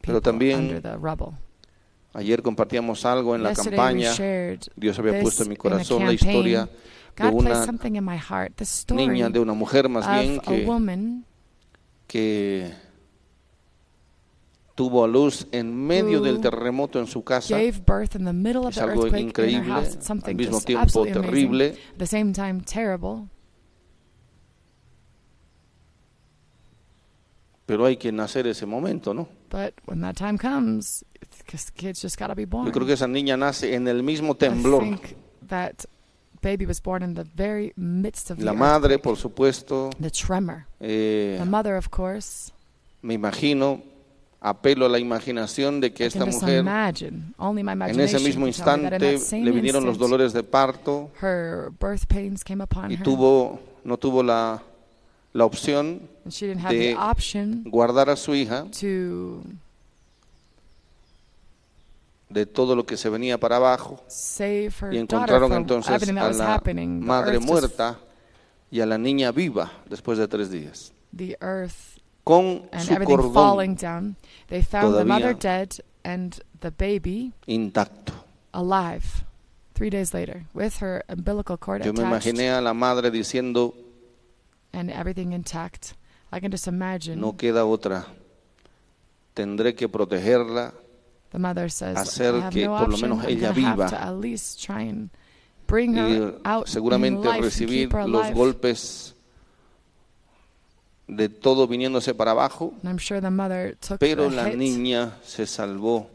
Pero 0.00 0.20
también. 0.20 0.82
Ayer 2.12 2.42
compartíamos 2.42 3.04
algo 3.04 3.36
en 3.36 3.42
la 3.44 3.50
Yesterday 3.50 3.78
we 3.78 4.04
campaña. 4.04 4.58
Dios 4.74 4.98
había 4.98 5.22
puesto 5.22 5.44
en 5.44 5.48
mi 5.48 5.56
corazón 5.56 6.04
la 6.04 6.12
historia 6.12 6.68
de 7.16 7.28
una 7.28 7.66
niña, 8.96 9.30
de 9.30 9.38
una 9.38 9.52
mujer 9.52 9.88
más 9.88 10.10
bien 10.20 10.40
que, 10.40 10.66
que 12.08 12.72
tuvo 14.80 15.04
a 15.04 15.06
luz 15.06 15.46
en 15.52 15.76
medio 15.76 16.22
del 16.22 16.40
terremoto 16.40 16.98
en 16.98 17.06
su 17.06 17.22
casa. 17.22 17.60
Es 17.60 17.82
algo 18.78 19.06
increíble, 19.14 19.90
something 20.00 20.30
al 20.30 20.36
mismo 20.36 20.60
tiempo 20.62 21.04
terrible. 21.04 21.76
Pero 27.66 27.84
hay 27.84 27.98
que 27.98 28.10
nacer 28.10 28.46
ese 28.46 28.64
momento, 28.64 29.12
¿no? 29.12 29.28
But 29.50 29.74
when 29.86 30.00
that 30.00 30.14
time 30.14 30.38
comes, 30.38 31.04
it's- 31.46 31.70
kids 31.70 32.00
just 32.00 32.18
gotta 32.18 32.34
be 32.34 32.46
born. 32.46 32.64
Yo 32.66 32.72
creo 32.72 32.86
que 32.86 32.94
esa 32.94 33.06
niña 33.06 33.36
nace 33.36 33.74
en 33.74 33.86
el 33.86 34.02
mismo 34.02 34.34
temblor. 34.34 34.98
baby 36.42 36.64
was 36.64 36.82
born 36.82 37.02
in 37.02 37.12
the 37.14 37.24
very 37.36 37.70
midst 37.76 38.30
of 38.30 38.38
La 38.38 38.52
the 38.52 38.56
madre, 38.58 38.94
earthquake. 38.94 39.02
por 39.02 39.16
supuesto, 39.18 39.90
the 40.00 40.10
tremor. 40.10 40.64
eh, 40.80 41.36
The 41.38 41.44
mother, 41.44 41.74
of 41.76 41.90
course. 41.90 42.50
me 43.02 43.12
imagino, 43.12 43.82
apelo 44.40 44.86
a 44.86 44.88
la 44.88 44.98
imaginación 44.98 45.80
de 45.80 45.92
que 45.92 46.06
esta 46.06 46.24
mujer, 46.24 46.64
en 46.66 48.00
ese 48.00 48.18
mismo 48.20 48.46
instante, 48.46 48.98
le 48.98 49.50
vinieron 49.50 49.84
los 49.84 49.98
dolores 49.98 50.32
de 50.32 50.42
parto 50.42 51.10
y 52.88 52.96
tuvo, 52.98 53.60
no 53.84 53.98
tuvo 53.98 54.22
la, 54.22 54.62
la 55.32 55.44
opción 55.44 56.08
de 56.24 56.96
guardar 57.66 58.08
a 58.08 58.16
su 58.16 58.34
hija 58.34 58.64
de 62.30 62.46
todo 62.46 62.76
lo 62.76 62.86
que 62.86 62.96
se 62.96 63.08
venía 63.10 63.38
para 63.38 63.56
abajo 63.56 64.02
y 64.90 64.96
encontraron 64.96 65.52
entonces 65.52 66.08
a 66.08 66.30
la 66.32 66.60
madre 66.86 67.38
muerta 67.40 67.98
y 68.70 68.80
a 68.80 68.86
la 68.86 68.96
niña 68.96 69.32
viva 69.32 69.70
después 69.88 70.16
de 70.16 70.28
tres 70.28 70.50
días. 70.50 70.92
The 71.14 71.36
earth 71.40 71.99
con 72.24 72.68
and 72.72 72.82
su 72.82 72.92
everything 72.94 73.16
cordón 73.16 73.32
falling 73.34 73.74
down. 73.74 74.16
They 74.48 74.62
found 74.62 74.94
the 74.96 75.04
mother 75.04 75.34
dead 75.34 75.78
and 76.04 76.38
the 76.60 76.70
baby 76.70 77.32
intacto. 77.46 78.12
alive. 78.52 79.24
Three 79.74 79.90
days 79.90 80.12
later, 80.12 80.44
with 80.52 80.78
her 80.80 81.02
umbilical 81.08 81.56
cord 81.56 81.84
Yo 81.84 81.92
me 81.92 82.00
attached 82.00 82.26
imaginé 82.34 82.50
a 82.56 82.60
la 82.60 82.74
madre 82.74 83.10
diciendo, 83.10 83.74
and 84.74 84.90
everything 84.90 85.32
intact. 85.32 85.94
I 86.32 86.38
can 86.40 86.50
just 86.50 86.68
imagine. 86.68 87.18
no 87.20 87.32
queda 87.32 87.64
otra, 87.64 88.04
tendré 89.34 89.74
que 89.74 89.88
protegerla 89.88 90.72
The 91.30 91.38
mother 91.38 91.68
says, 91.70 91.96
hacer 91.96 92.34
I 92.34 92.40
have 92.42 92.52
que 92.52 92.66
no 92.66 92.76
por 92.76 92.88
lo 92.88 92.94
option. 92.94 93.10
menos 93.10 93.24
I'm 93.24 93.30
ella 93.30 93.52
gonna 93.54 93.66
have 93.68 93.76
viva. 93.78 93.88
to 93.90 94.02
at 94.02 94.14
least 94.20 94.62
try 94.62 94.82
and 94.82 95.10
bring 95.66 95.94
her 95.94 96.34
y 96.34 96.40
out 96.44 96.66
in 96.66 96.72
seguramente 96.72 97.24
life 97.24 97.36
and 97.36 97.44
recibir 97.44 97.88
keep 97.88 97.92
her 97.92 98.06
los 98.08 98.24
alive. 98.26 98.34
golpes 98.36 99.14
de 101.10 101.28
todo 101.28 101.66
viniéndose 101.66 102.14
para 102.14 102.30
abajo, 102.30 102.72
sure 102.98 103.20
pero 103.98 104.30
la 104.30 104.48
niña 104.50 105.16
se 105.24 105.46
salvó 105.46 106.08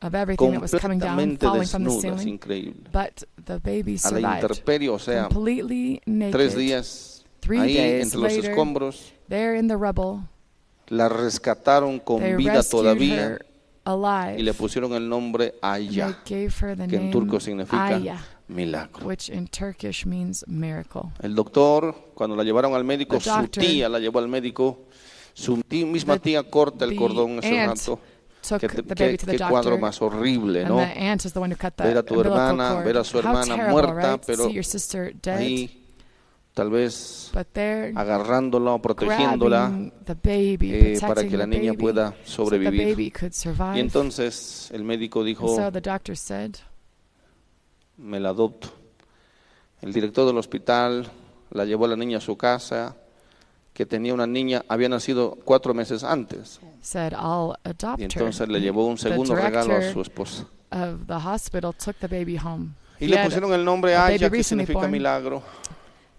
down, 0.00 0.36
completamente 0.36 1.46
the 1.46 1.58
desnuda, 1.58 2.16
es 2.16 2.26
increíble. 2.26 2.90
But 2.92 3.24
the 3.44 3.58
baby 3.58 3.98
A 4.02 4.10
la 4.10 4.40
intemperie, 4.40 4.88
o 4.88 4.98
sea, 4.98 5.28
tres 5.28 6.56
días 6.56 7.24
Three 7.40 7.58
ahí 7.58 7.76
entre 7.78 8.18
los 8.18 8.32
later, 8.32 8.50
escombros, 8.50 9.12
in 9.30 9.68
the 9.68 9.76
rubble, 9.76 10.28
la 10.88 11.08
rescataron 11.08 11.98
con 11.98 12.20
vida 12.36 12.62
todavía 12.62 13.38
alive. 13.84 14.40
y 14.40 14.42
le 14.42 14.54
pusieron 14.54 14.92
el 14.94 15.08
nombre 15.08 15.54
Aya, 15.60 16.20
que 16.24 16.48
en 16.76 17.10
turco 17.10 17.40
significa 17.40 17.86
Aya, 17.86 18.24
milagro. 18.52 19.06
which 19.06 19.28
in 19.28 19.46
Turkish 19.48 20.04
means 20.06 20.44
miracle. 20.46 21.10
El 21.20 21.34
doctor, 21.34 21.94
cuando 22.14 22.36
la 22.36 22.44
llevaron 22.44 22.74
al 22.74 22.84
médico, 22.84 23.16
The 23.18 23.24
su 23.24 23.30
doctor- 23.30 23.48
tía 23.64 23.88
la 23.88 23.98
llevó 23.98 24.18
al 24.20 24.28
médico, 24.28 24.86
su 25.34 25.62
tía- 25.62 25.86
misma 25.86 26.14
The- 26.14 26.20
tía 26.20 26.42
corta 26.44 26.84
el 26.84 26.94
cordón 26.96 27.38
ese 27.38 27.66
rato. 27.66 27.98
Took 28.48 28.60
Qué, 28.60 28.66
qué- 28.68 28.82
baby 28.82 29.16
to 29.18 29.26
the 29.26 29.36
qué 29.36 29.44
cuadro 29.48 29.78
más 29.78 30.02
horrible, 30.02 30.64
¿no? 30.64 30.78
Ver 30.78 31.96
a 31.98 32.02
tu 32.02 32.20
hermana, 32.20 32.74
cord. 32.74 32.84
ver 32.84 32.96
a 32.98 33.04
su 33.04 33.18
hermana 33.20 33.44
terrible, 33.54 33.70
muerta, 33.70 34.12
right? 34.14 34.22
pero 34.26 34.48
Ahí, 35.38 35.84
tal 36.52 36.70
vez 36.70 37.30
agarrándola 37.94 38.72
o 38.72 38.82
protegiéndola 38.82 39.68
baby, 40.24 40.58
eh, 40.74 40.98
para 41.00 41.22
que 41.26 41.36
la 41.36 41.46
niña 41.46 41.72
baby, 41.72 41.76
pueda 41.82 42.14
so 42.24 42.44
sobrevivir. 42.44 43.12
survive. 43.32 43.76
Y 43.76 43.80
entonces 43.80 44.70
el 44.72 44.84
médico 44.84 45.22
dijo, 45.24 45.46
so 45.54 45.70
the 45.70 45.80
doctor 45.80 46.16
said, 46.16 46.56
me 47.96 48.20
la 48.20 48.30
adopto. 48.30 48.68
El 49.80 49.92
director 49.92 50.26
del 50.26 50.36
hospital 50.38 51.10
la 51.50 51.64
llevó 51.64 51.84
a 51.86 51.88
la 51.88 51.96
niña 51.96 52.18
a 52.18 52.20
su 52.20 52.36
casa, 52.36 52.96
que 53.72 53.86
tenía 53.86 54.12
una 54.14 54.26
niña, 54.26 54.62
había 54.68 54.88
nacido 54.88 55.38
cuatro 55.44 55.74
meses 55.74 56.04
antes. 56.04 56.60
said, 56.82 57.12
I'll 57.12 57.54
Y 57.64 57.70
adopt 57.70 58.00
her. 58.00 58.02
entonces 58.12 58.48
le 58.48 58.60
llevó 58.60 58.86
un 58.86 58.98
segundo 58.98 59.34
regalo 59.34 59.76
a 59.76 59.92
su 59.92 60.00
esposa. 60.00 60.46
of 60.70 61.06
the 61.06 61.14
hospital 61.14 61.72
took 61.74 61.96
the 61.98 62.06
baby 62.08 62.36
home. 62.36 62.70
Y 63.00 63.06
He 63.06 63.08
le 63.08 63.24
pusieron 63.24 63.52
el 63.52 63.64
nombre 63.64 63.94
baby 63.94 64.14
Aya, 64.14 64.30
que 64.30 64.42
significa 64.44 64.78
born. 64.80 64.90
milagro. 64.92 65.42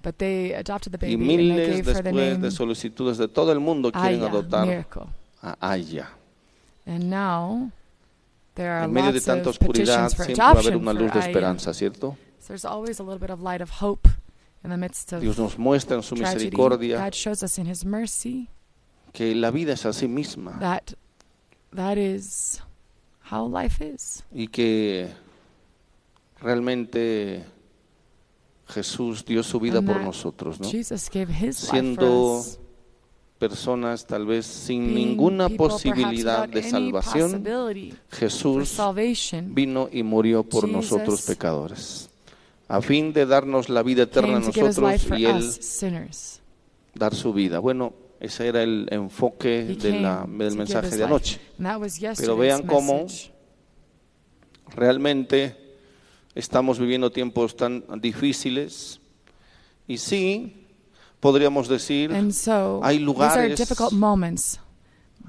But 0.03 0.18
they 0.18 0.53
adopted 0.53 0.92
the 0.92 1.08
Y 1.08 1.15
baby 1.15 1.24
and 1.24 1.27
they 1.30 1.38
miles 1.38 1.68
gave 1.86 1.94
después 1.94 2.42
de 2.42 2.51
solicitudes 2.51 3.18
de 3.18 3.27
todo 3.30 3.51
el 3.53 3.60
mundo 3.62 3.89
quieren 3.92 4.20
Aya, 4.22 4.30
adoptar 4.30 4.68
miracle. 4.68 5.03
a 5.42 5.56
Aya. 5.62 6.10
And 6.86 7.10
now 7.10 7.72
En 8.55 8.91
medio 8.91 9.12
de 9.12 9.22
tanta 9.22 9.50
of 9.50 9.55
oscuridad 9.57 10.10
siempre 10.10 10.36
va 10.36 10.48
a 10.48 10.51
haber 10.51 10.77
una 10.77 10.93
luz 10.93 11.12
de 11.12 11.19
Aya. 11.19 11.27
esperanza, 11.27 11.74
¿cierto? 11.74 12.17
So 12.39 12.48
there's 12.50 12.65
always 12.65 13.00
a 13.00 13.03
little 13.03 13.19
bit 13.19 13.29
of 13.31 13.41
light 13.41 13.62
of 13.62 13.81
hope 13.81 14.07
in 14.63 14.69
the 14.69 14.77
midst 14.77 15.12
of 15.13 15.22
Dios 15.22 15.38
nos 15.38 15.57
muestra 15.57 15.95
en 15.98 16.03
su 16.03 16.15
misericordia 16.15 17.03
God 17.03 17.13
shows 17.13 17.41
us 17.43 17.57
in 17.57 17.67
His 17.67 17.83
mercy 17.86 18.50
que 19.12 19.33
la 19.36 19.50
vida 19.51 19.74
es 19.74 19.86
así 19.86 20.07
misma 20.07 20.57
that 20.60 20.93
that 21.75 21.98
is 21.98 22.62
how 23.31 23.48
life 23.48 23.83
is. 23.83 24.24
y 24.31 24.48
que 24.48 25.10
realmente 26.39 27.45
Jesús 28.67 29.25
dio 29.25 29.43
su 29.43 29.60
vida 29.60 29.79
And 29.79 29.88
por 29.88 30.01
nosotros, 30.01 30.60
¿no? 30.60 30.69
Jesus 30.69 31.10
gave 31.10 31.31
His 31.31 31.62
life 31.63 31.72
Siendo 31.72 32.01
for 32.01 32.39
us. 32.39 32.60
Personas 33.50 34.06
tal 34.08 34.26
vez 34.26 34.46
sin 34.46 34.94
ninguna 34.96 35.50
posibilidad 35.50 36.48
de 36.48 36.62
salvación, 36.72 37.44
Jesús 38.10 38.70
vino 39.54 39.90
y 39.92 40.02
murió 40.02 40.44
por 40.44 40.64
nosotros 40.70 41.22
pecadores, 41.24 42.10
a 42.70 42.82
fin 42.82 43.12
de 43.12 43.26
darnos 43.26 43.68
la 43.68 43.84
vida 43.84 44.04
eterna 44.04 44.38
a 44.38 44.40
nosotros 44.70 44.78
y 45.20 45.26
Él 45.26 45.36
dar 46.96 47.14
su 47.14 47.34
vida. 47.34 47.60
Bueno, 47.60 47.94
ese 48.22 48.48
era 48.48 48.64
el 48.64 48.88
enfoque 48.92 49.66
de 49.66 50.00
la- 50.00 50.22
del 50.26 50.56
mensaje 50.56 50.88
de 50.96 51.04
anoche. 51.04 51.40
Pero 52.22 52.38
vean 52.38 52.62
cómo 52.66 52.94
realmente 54.74 55.58
estamos 56.34 56.80
viviendo 56.80 57.12
tiempos 57.12 57.58
tan 57.58 57.84
difíciles 58.00 59.02
y 59.86 59.98
sí, 59.98 60.62
podríamos 61.24 61.70
decir, 61.70 62.12
And 62.13 62.34
so 62.34 62.82
hay 62.84 63.00
lugares, 63.00 63.58
moments, 63.94 64.60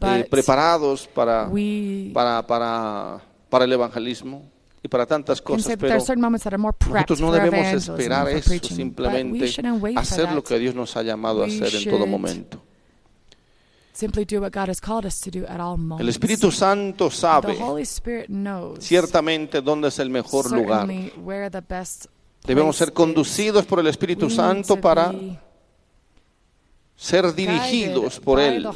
eh, 0.00 0.26
preparados 0.28 1.06
para, 1.06 1.46
we 1.46 2.10
para, 2.12 2.44
para, 2.44 3.20
para 3.48 3.64
el 3.64 3.72
evangelismo 3.72 4.42
y 4.82 4.88
para 4.88 5.06
tantas 5.06 5.40
cosas, 5.40 5.76
pero 5.78 5.94
nosotros 5.94 7.20
no 7.20 7.30
debemos 7.30 7.88
esperar 7.88 8.28
eso, 8.28 8.50
simplemente 8.58 9.54
hacer 9.94 10.32
lo 10.32 10.42
que 10.42 10.58
Dios 10.58 10.74
nos 10.74 10.96
ha 10.96 11.02
llamado 11.04 11.44
a 11.44 11.46
hacer 11.46 11.72
en 11.72 11.88
todo 11.88 12.06
momento. 12.08 12.60
El 16.00 16.08
Espíritu 16.08 16.50
Santo 16.50 17.08
sabe 17.08 17.56
ciertamente 18.80 19.60
dónde 19.60 19.88
es 19.88 19.98
el 20.00 20.10
mejor 20.10 20.50
lugar. 20.50 20.88
Debemos 22.44 22.76
ser 22.76 22.92
conducidos 22.92 23.64
por 23.64 23.78
el. 23.78 23.86
Espíritu 23.86 24.28
Santo 24.28 24.74
to 24.74 24.80
para 24.80 25.14
ser 26.96 27.34
dirigidos 27.34 28.20
por 28.20 28.40
Él, 28.40 28.66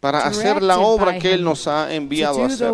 para 0.00 0.26
hacer 0.26 0.62
la 0.62 0.78
obra 0.78 1.18
que 1.18 1.32
Él 1.32 1.44
nos 1.44 1.66
ha 1.66 1.94
enviado 1.94 2.42
a 2.42 2.46
hacer. 2.46 2.72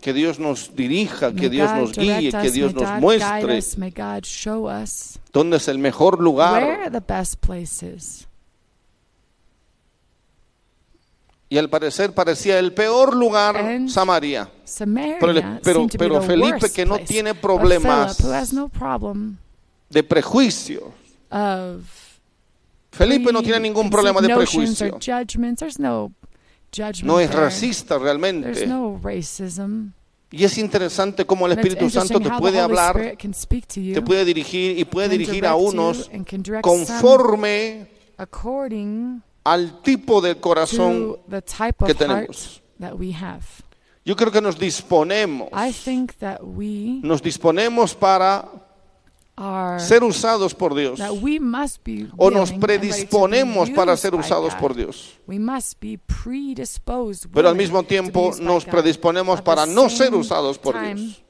Que 0.00 0.12
Dios 0.12 0.38
nos 0.40 0.74
dirija, 0.74 1.32
que 1.32 1.48
Dios 1.48 1.70
nos 1.74 1.92
guíe, 1.92 2.32
que 2.32 2.50
Dios 2.50 2.74
nos 2.74 3.00
muestre 3.00 3.62
dónde 5.32 5.56
es 5.58 5.68
el 5.68 5.78
mejor 5.78 6.20
lugar. 6.20 6.90
the 6.90 7.00
best 7.00 7.40
place 7.40 7.82
is. 7.82 8.26
Y 11.52 11.58
al 11.58 11.68
parecer 11.68 12.14
parecía 12.14 12.58
el 12.58 12.72
peor 12.72 13.14
lugar 13.14 13.58
And 13.58 13.90
Samaria. 13.90 14.50
Samaria 14.64 15.18
Pero, 15.20 15.60
pero, 15.62 15.86
pero 15.98 16.22
Felipe, 16.22 16.72
que 16.72 16.86
no 16.86 16.98
tiene 17.00 17.34
problemas 17.34 18.16
Philip, 18.16 18.52
no 18.54 18.68
problem 18.70 19.36
de 19.90 20.02
prejuicio. 20.02 20.94
Felipe 22.90 23.30
no 23.34 23.42
tiene 23.42 23.60
ningún 23.60 23.90
problema 23.90 24.22
de 24.22 24.34
prejuicio. 24.34 24.98
no 25.78 26.10
No 27.02 27.20
es 27.20 27.34
racista 27.34 27.98
realmente. 27.98 28.66
no 28.66 28.98
racism. 29.04 29.88
Y 30.30 30.44
es 30.44 30.56
interesante 30.56 31.26
cómo 31.26 31.44
el 31.44 31.52
Espíritu 31.52 31.90
Santo 31.90 32.18
te 32.18 32.30
puede 32.30 32.60
hablar, 32.60 33.18
te 33.18 34.00
puede 34.00 34.24
dirigir 34.24 34.78
y 34.78 34.86
puede 34.86 35.10
dirigir 35.10 35.44
a 35.44 35.54
unos 35.54 36.10
conforme 36.62 37.88
al 39.44 39.82
tipo 39.82 40.20
de 40.20 40.36
corazón 40.36 41.16
que 41.86 41.94
tenemos. 41.94 42.62
that 42.78 42.94
we 42.94 43.12
have. 43.12 43.44
Yo 44.04 44.16
creo 44.16 44.32
que 44.32 44.40
nos 44.40 44.58
disponemos, 44.58 45.48
I 45.52 45.72
think 45.72 46.14
that 46.18 46.40
we 46.42 47.00
nos 47.02 47.22
disponemos 47.22 47.94
para 47.94 48.48
are 49.36 49.78
ser 49.78 50.02
usados 50.02 50.54
por 50.54 50.74
Dios 50.74 50.98
o 52.16 52.30
nos 52.30 52.52
predisponemos 52.52 53.70
para 53.70 53.96
ser 53.96 54.14
usados 54.14 54.54
por 54.56 54.74
Dios. 54.74 55.18
Pero 57.32 57.48
al 57.48 57.56
mismo 57.56 57.82
tiempo 57.84 58.32
nos 58.40 58.64
predisponemos 58.64 59.40
para 59.40 59.66
no 59.66 59.88
ser 59.88 60.14
usados 60.14 60.58
por 60.58 60.80
Dios. 60.80 61.22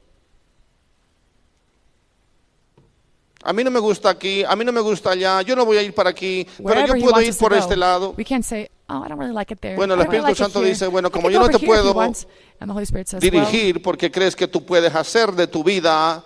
A 3.45 3.53
mí 3.53 3.65
no 3.65 3.71
me 3.71 3.81
gusta 3.81 4.11
aquí, 4.11 4.45
a 4.45 4.55
mí 4.55 4.65
no 4.65 4.73
me 4.73 4.81
gusta 4.81 5.11
allá, 5.11 5.43
yo 5.43 5.57
no 5.57 5.65
voy 5.65 5.77
a 5.77 5.83
ir 5.83 5.95
para 5.95 6.11
aquí, 6.11 6.47
pero 6.65 6.87
yo 6.87 6.95
puedo 6.95 7.21
ir 7.21 7.37
por 7.37 7.53
go, 7.53 7.59
este 7.59 7.77
lado. 7.77 8.15
We 8.17 8.25
can't 8.25 8.45
say, 8.45 8.69
oh, 8.89 9.05
I 9.05 9.09
don't 9.09 9.19
really 9.19 9.35
like 9.35 9.53
it 9.53 9.61
there. 9.61 9.75
Bueno, 9.75 9.95
el 9.95 10.01
really 10.01 10.17
Espíritu 10.17 10.39
Santo 10.45 10.61
dice, 10.63 10.87
bueno, 10.87 11.11
como 11.11 11.29
yo 11.29 11.41
no 11.41 11.49
te 11.49 11.59
puedo 11.59 11.93
says, 11.93 12.27
well, 12.59 13.21
dirigir 13.21 13.83
porque 13.83 14.11
crees 14.11 14.37
que 14.37 14.47
tú 14.47 14.65
puedes 14.65 14.95
hacer 14.95 15.33
de 15.33 15.49
tu 15.49 15.65
vida 15.65 16.25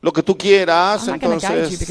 lo 0.00 0.12
que 0.12 0.22
tú 0.22 0.38
quieras, 0.38 1.08
entonces, 1.08 1.86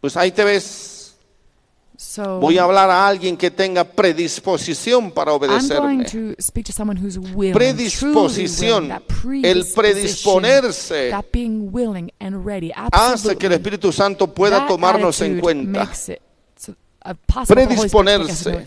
pues 0.00 0.16
ahí 0.16 0.32
te 0.32 0.44
ves. 0.44 0.97
So 2.00 2.38
Voy 2.38 2.56
a 2.58 2.62
hablar 2.62 2.88
a 2.90 3.08
alguien 3.08 3.36
que 3.36 3.50
tenga 3.50 3.82
predisposición 3.82 5.10
para 5.10 5.32
obedecerme. 5.32 6.04
to 6.04 6.32
to 6.38 7.18
willing, 7.18 7.52
Predisposición, 7.52 8.84
willing, 9.24 9.44
el 9.44 9.66
predisponerse 9.74 11.10
ready, 12.44 12.70
hace 12.92 13.36
que 13.36 13.46
el. 13.46 13.54
Espíritu 13.54 13.90
Santo 13.90 14.32
pueda 14.32 14.58
That 14.60 14.68
tomarnos 14.68 15.20
en 15.22 15.40
cuenta 15.40 15.92
so- 15.92 16.76
Predisponerse 17.48 18.64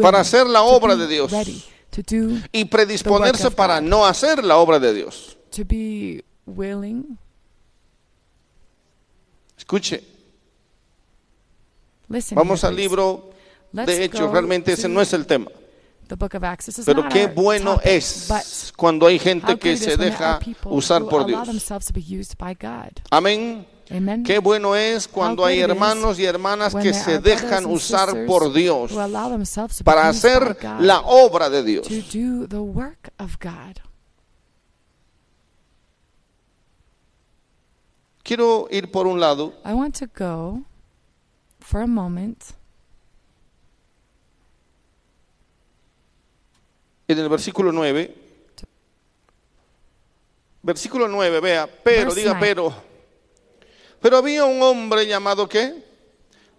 para 0.00 0.20
hacer 0.20 0.46
la 0.46 0.62
obra 0.62 0.96
de 0.96 1.06
Dios. 1.06 1.30
ready, 1.30 1.62
y 2.52 2.64
predisponerse 2.64 3.50
para 3.50 3.80
God. 3.80 3.86
no 3.86 4.06
hacer 4.06 4.42
la 4.42 4.56
obra 4.56 4.78
de 4.78 4.94
Dios. 4.94 5.36
Escuche, 9.58 10.02
vamos 12.34 12.64
al 12.64 12.76
libro 12.76 13.30
de 13.72 14.04
Hechos, 14.04 14.30
realmente 14.30 14.72
ese 14.72 14.88
no 14.88 15.00
es 15.00 15.12
el 15.12 15.26
tema. 15.26 15.50
Pero 16.84 17.08
qué 17.08 17.26
bueno 17.28 17.80
es 17.82 18.72
cuando 18.76 19.06
hay 19.06 19.18
gente 19.18 19.58
que 19.58 19.76
se 19.76 19.96
deja 19.96 20.38
usar 20.66 21.04
por 21.06 21.26
Dios. 21.26 21.48
Amén. 23.10 23.66
Qué 24.24 24.38
bueno 24.38 24.76
es 24.76 25.06
cuando 25.08 25.44
hay 25.44 25.60
hermanos 25.60 26.18
y 26.18 26.24
hermanas 26.24 26.74
que 26.74 26.94
se 26.94 27.18
dejan 27.18 27.66
usar 27.66 28.26
por 28.26 28.52
Dios 28.52 28.92
para 29.84 30.08
hacer 30.08 30.56
la 30.80 31.00
obra 31.00 31.50
de 31.50 31.62
Dios. 31.62 31.86
Quiero 38.22 38.68
ir 38.70 38.90
por 38.90 39.06
un 39.06 39.20
lado 39.20 39.52
I 39.66 39.74
want 39.74 39.98
to 39.98 40.06
go 40.06 40.62
for 41.64 41.80
a 41.80 41.86
moment 41.86 42.44
en 47.08 47.18
el 47.18 47.28
versículo 47.28 47.72
9. 47.72 48.14
Versículo 50.62 51.08
9, 51.08 51.40
vea, 51.40 51.66
pero, 51.66 52.06
Verse 52.06 52.20
diga 52.20 52.38
pero. 52.38 52.74
Pero 54.00 54.16
había 54.16 54.44
un 54.44 54.62
hombre 54.62 55.06
llamado 55.06 55.48
¿qué? 55.48 55.84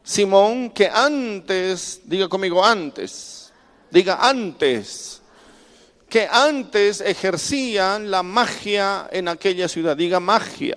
Simón, 0.04 0.70
que 0.70 0.88
antes, 0.88 2.02
diga 2.06 2.30
conmigo 2.30 2.64
antes, 2.64 3.52
diga 3.90 4.20
antes, 4.28 5.22
que 6.08 6.28
antes 6.32 7.02
ejercían 7.02 8.12
la 8.12 8.22
magia 8.22 9.10
en 9.12 9.28
aquella 9.28 9.68
ciudad, 9.68 9.98
diga 9.98 10.20
magia. 10.20 10.76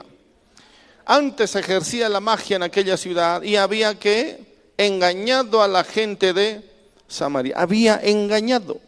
Antes 1.10 1.56
ejercía 1.56 2.06
la 2.10 2.20
magia 2.20 2.56
en 2.56 2.62
aquella 2.62 2.98
ciudad 2.98 3.40
y 3.40 3.56
había 3.56 3.98
que 3.98 4.72
engañado 4.76 5.62
a 5.62 5.66
la 5.66 5.82
gente 5.82 6.34
de 6.34 6.62
Samaria. 7.08 7.54
Había 7.56 7.98
engañado. 8.02 8.78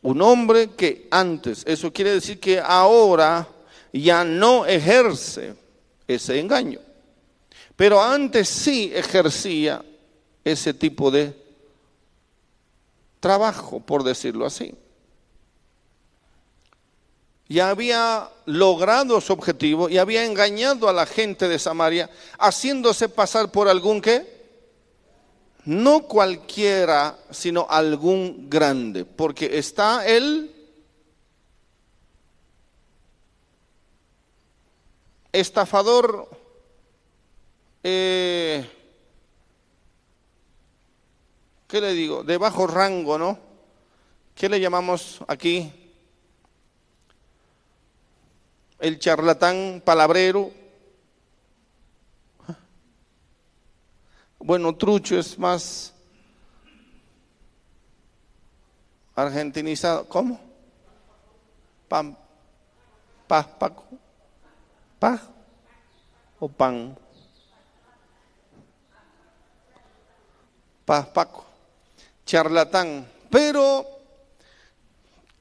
Un 0.00 0.22
hombre 0.22 0.70
que 0.76 1.08
antes, 1.10 1.64
eso 1.66 1.92
quiere 1.92 2.12
decir 2.12 2.38
que 2.38 2.60
ahora 2.60 3.48
ya 3.92 4.22
no 4.22 4.64
ejerce 4.64 5.56
ese 6.06 6.38
engaño. 6.38 6.78
Pero 7.74 8.00
antes 8.00 8.48
sí 8.48 8.92
ejercía 8.94 9.84
ese 10.44 10.72
tipo 10.72 11.10
de 11.10 11.36
trabajo, 13.18 13.80
por 13.80 14.04
decirlo 14.04 14.46
así. 14.46 14.72
Ya 17.52 17.68
había 17.68 18.30
logrado 18.46 19.20
su 19.20 19.34
objetivo 19.34 19.90
y 19.90 19.98
había 19.98 20.24
engañado 20.24 20.88
a 20.88 20.92
la 20.94 21.04
gente 21.04 21.48
de 21.48 21.58
Samaria, 21.58 22.08
haciéndose 22.38 23.10
pasar 23.10 23.52
por 23.52 23.68
algún 23.68 24.00
que 24.00 24.40
no 25.66 26.04
cualquiera, 26.04 27.18
sino 27.30 27.66
algún 27.68 28.48
grande, 28.48 29.04
porque 29.04 29.58
está 29.58 30.06
el 30.06 30.50
estafador 35.30 36.30
eh, 37.82 38.66
¿qué 41.68 41.80
le 41.82 41.92
digo? 41.92 42.22
De 42.22 42.38
bajo 42.38 42.66
rango, 42.66 43.18
¿no? 43.18 43.38
¿Qué 44.34 44.48
le 44.48 44.58
llamamos 44.58 45.20
aquí? 45.28 45.81
El 48.82 48.98
charlatán 48.98 49.80
palabrero. 49.84 50.50
Bueno, 54.40 54.74
trucho 54.74 55.16
es 55.16 55.38
más 55.38 55.94
argentinizado. 59.14 60.08
¿Cómo? 60.08 60.40
Pam, 61.88 62.16
pa, 63.28 63.56
paco, 63.56 63.84
pa 64.98 65.22
o 66.40 66.48
pan. 66.48 66.98
Pa, 70.84 71.04
paco, 71.12 71.46
charlatán. 72.26 73.08
Pero 73.30 73.86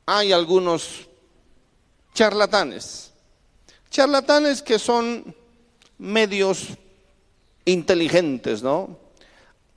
hay 0.05 0.31
algunos 0.31 1.09
charlatanes. 2.13 3.10
Charlatanes 3.91 4.61
que 4.63 4.79
son 4.79 5.35
medios 5.99 6.69
inteligentes, 7.65 8.63
¿no? 8.63 8.97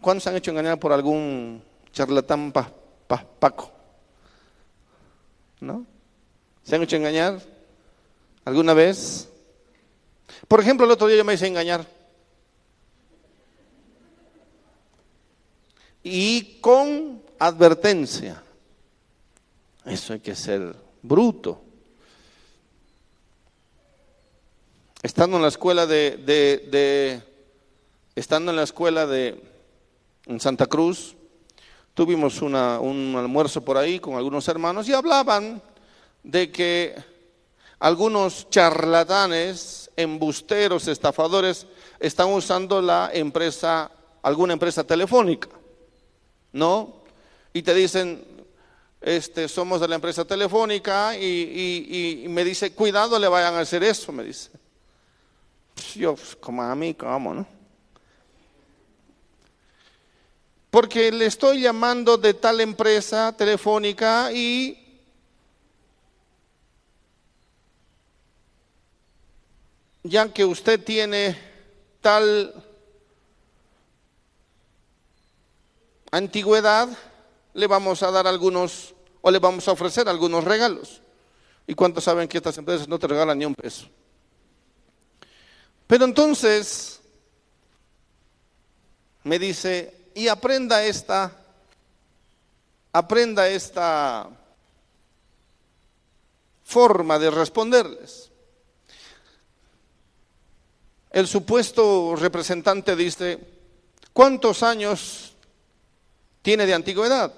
¿Cuántos 0.01 0.23
se 0.25 0.31
han 0.31 0.37
hecho 0.37 0.51
engañar 0.53 0.79
por 0.79 0.93
algún 0.93 1.63
charlatán 1.93 2.53
pa, 2.53 2.71
pa- 3.07 3.27
paco? 3.39 3.71
¿No? 5.61 5.85
¿Se 6.63 6.77
han 6.77 6.83
hecho 6.83 6.97
engañar 6.97 7.41
alguna 8.45 8.73
vez? 8.73 9.29
Por 10.47 10.61
ejemplo, 10.61 10.87
el 10.87 10.93
otro 10.93 11.07
día 11.09 11.17
yo 11.17 11.25
me 11.25 11.35
hice 11.35 11.47
engañar. 11.47 11.85
Y 16.03 16.61
con 16.61 17.23
advertencia. 17.39 18.43
Eso 19.87 20.13
hay 20.13 20.21
que 20.21 20.35
ser 20.35 20.77
bruto. 21.03 21.64
Estando 25.05 25.37
en 25.37 25.43
la 25.43 25.49
escuela 25.49 25.87
de, 25.87 27.21
estando 28.15 28.51
en 28.53 28.57
la 28.57 28.63
escuela 28.63 29.07
de 29.07 29.39
Santa 30.39 30.65
Cruz, 30.65 31.15
tuvimos 31.93 32.41
un 32.41 32.55
almuerzo 32.55 33.63
por 33.63 33.77
ahí 33.77 33.99
con 34.01 34.15
algunos 34.15 34.49
hermanos 34.49 34.89
y 34.89 34.95
hablaban 34.95 35.61
de 36.23 36.51
que 36.51 36.95
algunos 37.81 38.49
charlatanes, 38.49 39.91
embusteros, 39.95 40.89
estafadores, 40.89 41.67
están 42.01 42.29
usando 42.33 42.81
la 42.81 43.11
empresa, 43.13 43.91
alguna 44.23 44.55
empresa 44.55 44.85
telefónica, 44.85 45.51
¿no? 46.55 47.03
Y 47.53 47.61
te 47.61 47.75
dicen, 47.75 48.25
este, 49.03 49.49
somos 49.51 49.83
de 49.83 49.89
la 49.89 49.97
empresa 49.97 50.25
telefónica 50.25 51.15
y, 51.15 51.27
y- 51.27 52.23
y 52.25 52.29
me 52.29 52.43
dice, 52.43 52.73
cuidado, 52.73 53.19
le 53.19 53.29
vayan 53.29 53.53
a 53.53 53.61
hacer 53.61 53.85
eso, 53.85 54.11
me 54.11 54.25
dice. 54.25 54.64
Yo, 55.95 56.15
pues, 56.15 56.37
como 56.37 56.63
a 56.63 56.75
mí, 56.75 56.95
¿cómo, 56.95 57.35
no? 57.35 57.47
Porque 60.71 61.13
le 61.13 61.27
estoy 61.27 61.61
llamando 61.61 62.17
de 62.17 62.35
tal 62.35 62.61
empresa 62.61 63.33
telefónica 63.37 64.33
y 64.33 65.01
ya 70.03 70.33
que 70.33 70.45
usted 70.45 70.83
tiene 70.83 71.39
tal 72.01 72.53
antigüedad, 76.11 76.89
le 77.55 77.67
vamos 77.67 78.03
a 78.03 78.11
dar 78.11 78.27
algunos 78.27 78.95
o 79.23 79.31
le 79.31 79.39
vamos 79.39 79.67
a 79.69 79.73
ofrecer 79.73 80.09
algunos 80.09 80.45
regalos. 80.45 81.01
¿Y 81.67 81.75
cuántos 81.75 82.05
saben 82.05 82.29
que 82.29 82.39
estas 82.39 82.59
empresas 82.59 82.87
no 82.89 82.99
te 82.99 83.07
regalan 83.07 83.39
ni 83.39 83.47
un 83.47 83.55
peso? 83.55 83.87
Pero 85.87 86.05
entonces 86.05 87.01
me 89.25 89.39
dice, 89.39 90.11
y 90.15 90.29
aprenda 90.29 90.85
esta, 90.85 91.33
aprenda 92.93 93.49
esta 93.49 94.29
forma 96.65 97.19
de 97.19 97.31
responderles. 97.31 98.31
El 101.11 101.29
supuesto 101.29 102.17
representante 102.17 102.97
dice, 102.97 103.39
¿cuántos 104.13 104.63
años 104.63 105.35
tiene 106.43 106.67
de 106.67 106.75
antigüedad? 106.75 107.33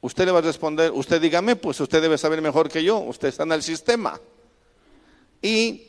Usted 0.00 0.24
le 0.24 0.32
va 0.32 0.38
a 0.38 0.42
responder, 0.42 0.90
usted 0.92 1.20
dígame, 1.20 1.56
pues 1.56 1.78
usted 1.80 2.00
debe 2.00 2.16
saber 2.16 2.40
mejor 2.40 2.70
que 2.70 2.82
yo, 2.82 2.98
usted 2.98 3.28
está 3.28 3.42
en 3.42 3.52
el 3.52 3.62
sistema. 3.62 4.18
Y 5.42 5.86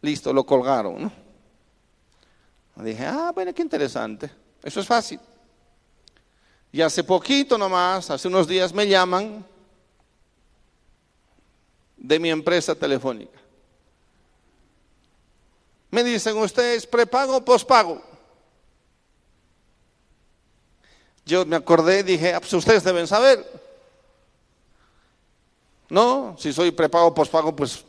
listo, 0.00 0.32
lo 0.32 0.44
colgaron, 0.44 1.02
¿no? 1.02 1.12
Dije, 2.82 3.06
ah, 3.06 3.32
bueno, 3.34 3.52
qué 3.54 3.62
interesante. 3.62 4.30
Eso 4.62 4.80
es 4.80 4.86
fácil. 4.86 5.20
Y 6.72 6.80
hace 6.80 7.04
poquito 7.04 7.58
nomás, 7.58 8.10
hace 8.10 8.28
unos 8.28 8.48
días 8.48 8.72
me 8.72 8.88
llaman 8.88 9.44
de 11.96 12.18
mi 12.18 12.30
empresa 12.30 12.74
telefónica. 12.74 13.38
Me 15.90 16.02
dicen 16.02 16.36
ustedes 16.38 16.86
prepago 16.86 17.36
o 17.36 17.44
pospago. 17.44 18.02
Yo 21.24 21.44
me 21.44 21.56
acordé 21.56 22.00
y 22.00 22.02
dije, 22.02 22.34
ah, 22.34 22.40
pues 22.40 22.52
ustedes 22.54 22.82
deben 22.82 23.06
saber. 23.06 23.46
No, 25.90 26.34
si 26.38 26.52
soy 26.52 26.70
prepago 26.70 27.08
o 27.08 27.14
pospago, 27.14 27.54
pues 27.54 27.84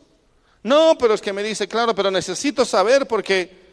no, 0.64 0.98
pero 0.98 1.14
es 1.14 1.22
que 1.22 1.34
me 1.34 1.44
dice, 1.44 1.68
claro, 1.68 1.94
pero 1.94 2.10
necesito 2.10 2.64
saber 2.64 3.06
porque 3.06 3.64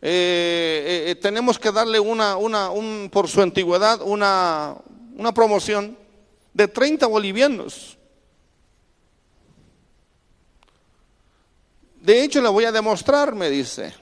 eh, 0.00 1.04
eh, 1.08 1.14
tenemos 1.16 1.58
que 1.58 1.70
darle 1.70 2.00
una, 2.00 2.36
una, 2.36 2.70
un, 2.70 3.10
por 3.12 3.28
su 3.28 3.42
antigüedad 3.42 4.00
una, 4.00 4.76
una 5.16 5.34
promoción 5.34 5.98
de 6.54 6.68
30 6.68 7.06
bolivianos. 7.06 7.98
De 12.00 12.22
hecho, 12.22 12.40
le 12.40 12.48
voy 12.48 12.64
a 12.64 12.72
demostrar, 12.72 13.34
me 13.34 13.50
dice. 13.50 13.92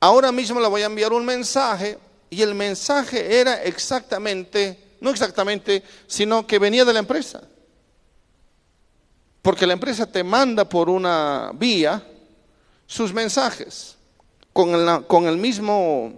Ahora 0.00 0.30
mismo 0.30 0.60
le 0.60 0.68
voy 0.68 0.82
a 0.82 0.86
enviar 0.86 1.12
un 1.12 1.24
mensaje 1.24 1.98
y 2.28 2.42
el 2.42 2.54
mensaje 2.54 3.40
era 3.40 3.62
exactamente, 3.62 4.96
no 5.00 5.10
exactamente, 5.10 5.82
sino 6.06 6.46
que 6.46 6.58
venía 6.58 6.84
de 6.84 6.92
la 6.92 6.98
empresa. 6.98 7.42
Porque 9.48 9.66
la 9.66 9.72
empresa 9.72 10.04
te 10.04 10.22
manda 10.22 10.68
por 10.68 10.90
una 10.90 11.52
vía 11.54 12.06
sus 12.86 13.14
mensajes 13.14 13.96
con 14.52 14.74
el, 14.74 15.06
con 15.06 15.26
el 15.26 15.38
mismo 15.38 16.12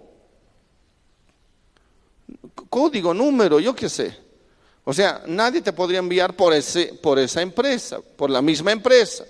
código, 2.68 3.14
número, 3.14 3.60
yo 3.60 3.72
qué 3.72 3.88
sé. 3.88 4.18
O 4.82 4.92
sea, 4.92 5.22
nadie 5.28 5.62
te 5.62 5.72
podría 5.72 6.00
enviar 6.00 6.34
por, 6.34 6.52
ese, 6.52 6.86
por 7.00 7.20
esa 7.20 7.40
empresa, 7.40 8.00
por 8.00 8.30
la 8.30 8.42
misma 8.42 8.72
empresa. 8.72 9.24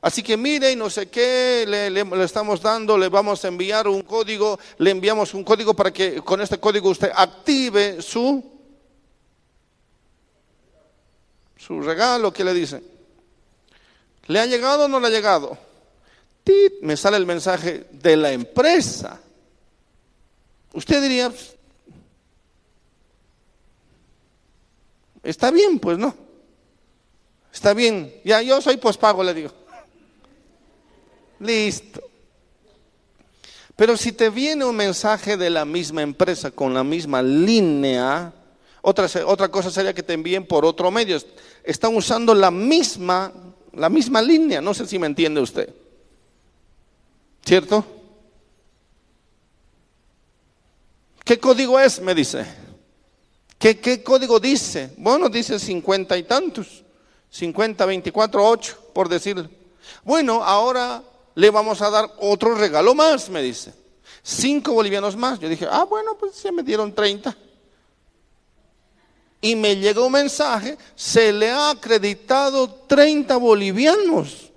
Así 0.00 0.22
que 0.22 0.36
mire 0.36 0.70
y 0.70 0.76
no 0.76 0.88
sé 0.88 1.08
qué, 1.08 1.64
le, 1.66 1.90
le, 1.90 2.22
estamos 2.22 2.62
dando, 2.62 2.96
le 2.96 3.08
vamos 3.08 3.44
a 3.44 3.48
enviar 3.48 3.88
un 3.88 4.02
código, 4.02 4.60
le 4.78 4.92
enviamos 4.92 5.34
un 5.34 5.42
código 5.42 5.74
para 5.74 5.92
que 5.92 6.22
con 6.22 6.40
este 6.40 6.60
código 6.60 6.88
usted 6.88 7.10
active 7.12 8.00
su, 8.00 8.44
su 11.56 11.80
regalo, 11.80 12.32
¿qué 12.32 12.44
le 12.44 12.54
dicen? 12.54 12.99
¿Le 14.30 14.38
ha 14.38 14.46
llegado 14.46 14.84
o 14.84 14.88
no 14.88 15.00
le 15.00 15.08
ha 15.08 15.10
llegado? 15.10 15.58
Me 16.82 16.96
sale 16.96 17.16
el 17.16 17.26
mensaje 17.26 17.86
de 17.90 18.16
la 18.16 18.30
empresa. 18.30 19.20
Usted 20.72 21.02
diría, 21.02 21.32
está 25.24 25.50
bien, 25.50 25.80
pues 25.80 25.98
no. 25.98 26.14
Está 27.52 27.74
bien, 27.74 28.14
ya 28.24 28.40
yo 28.40 28.60
soy 28.60 28.76
pospago, 28.76 29.24
le 29.24 29.34
digo. 29.34 29.50
Listo. 31.40 32.00
Pero 33.74 33.96
si 33.96 34.12
te 34.12 34.30
viene 34.30 34.64
un 34.64 34.76
mensaje 34.76 35.36
de 35.36 35.50
la 35.50 35.64
misma 35.64 36.02
empresa 36.02 36.52
con 36.52 36.72
la 36.72 36.84
misma 36.84 37.20
línea, 37.20 38.32
otra, 38.80 39.08
otra 39.26 39.48
cosa 39.48 39.72
sería 39.72 39.92
que 39.92 40.04
te 40.04 40.12
envíen 40.12 40.46
por 40.46 40.64
otro 40.64 40.88
medio. 40.92 41.20
Están 41.64 41.96
usando 41.96 42.32
la 42.32 42.52
misma, 42.52 43.32
la 43.74 43.88
misma 43.88 44.22
línea. 44.22 44.60
No 44.60 44.74
sé 44.74 44.86
si 44.86 44.98
me 44.98 45.06
entiende 45.06 45.40
usted. 45.40 45.72
¿Cierto? 47.44 47.84
¿Qué 51.24 51.38
código 51.38 51.78
es? 51.78 52.00
Me 52.00 52.14
dice. 52.14 52.44
¿Qué, 53.58 53.78
qué 53.78 54.02
código 54.02 54.40
dice? 54.40 54.94
Bueno, 54.96 55.28
dice 55.28 55.58
cincuenta 55.58 56.16
y 56.16 56.24
tantos. 56.24 56.84
50, 57.30 57.86
24, 57.86 58.44
8, 58.44 58.78
por 58.92 59.08
decirlo. 59.08 59.48
Bueno, 60.02 60.42
ahora 60.42 61.02
le 61.34 61.50
vamos 61.50 61.80
a 61.80 61.90
dar 61.90 62.10
otro 62.18 62.54
regalo 62.54 62.94
más, 62.94 63.28
me 63.28 63.42
dice. 63.42 63.72
Cinco 64.22 64.72
bolivianos 64.72 65.16
más. 65.16 65.38
Yo 65.38 65.48
dije, 65.48 65.66
ah, 65.70 65.84
bueno, 65.84 66.16
pues 66.18 66.34
se 66.34 66.52
me 66.52 66.62
dieron 66.62 66.94
30. 66.94 67.36
Y 69.40 69.56
me 69.56 69.76
llegó 69.76 70.06
un 70.06 70.12
mensaje, 70.12 70.76
se 70.94 71.32
le 71.32 71.50
ha 71.50 71.70
acreditado 71.70 72.68
30 72.68 73.36
bolivianos. 73.38 74.50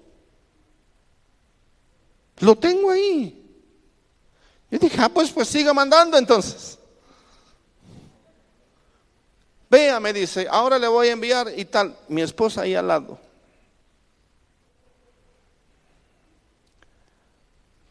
Lo 2.39 2.55
tengo 2.57 2.91
ahí. 2.91 3.39
Yo 4.69 4.79
dije, 4.79 4.97
ah, 4.99 5.09
pues, 5.09 5.31
pues 5.31 5.47
siga 5.47 5.73
mandando 5.73 6.17
entonces. 6.17 6.77
Vea, 9.69 9.99
me 9.99 10.11
dice, 10.11 10.47
ahora 10.49 10.77
le 10.77 10.87
voy 10.87 11.07
a 11.07 11.13
enviar 11.13 11.47
y 11.55 11.65
tal. 11.65 11.97
Mi 12.09 12.21
esposa 12.21 12.61
ahí 12.61 12.75
al 12.75 12.87
lado. 12.87 13.17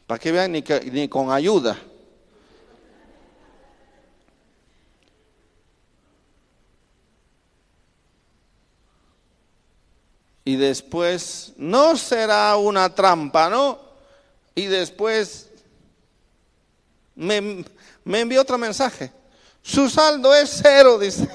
Para 0.07 0.19
que 0.19 0.31
vean, 0.31 0.53
ni, 0.53 0.63
ni 0.91 1.09
con 1.09 1.31
ayuda. 1.31 1.79
Y 10.45 10.57
después, 10.57 11.53
no 11.57 11.97
será 11.97 12.57
una 12.57 12.95
trampa, 12.95 13.49
¿no? 13.49 13.79
Y 14.55 14.67
después 14.67 15.49
me, 17.15 17.65
me 18.05 18.21
envió 18.21 18.41
otro 18.43 18.59
mensaje. 18.59 19.13
Su 19.63 19.89
saldo 19.89 20.35
es 20.35 20.61
cero, 20.63 20.99
dice. 20.99 21.29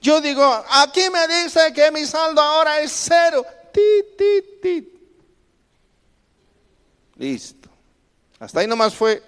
Yo 0.00 0.20
digo, 0.20 0.64
aquí 0.70 1.02
me 1.10 1.26
dice 1.28 1.72
que 1.74 1.90
mi 1.90 2.06
saldo 2.06 2.40
ahora 2.40 2.80
es 2.80 2.92
cero. 2.92 3.44
Tit, 3.72 4.16
tit, 4.16 4.60
tit. 4.62 4.88
Listo. 7.16 7.68
Hasta 8.38 8.60
ahí 8.60 8.66
nomás 8.66 8.94
fue. 8.94 9.22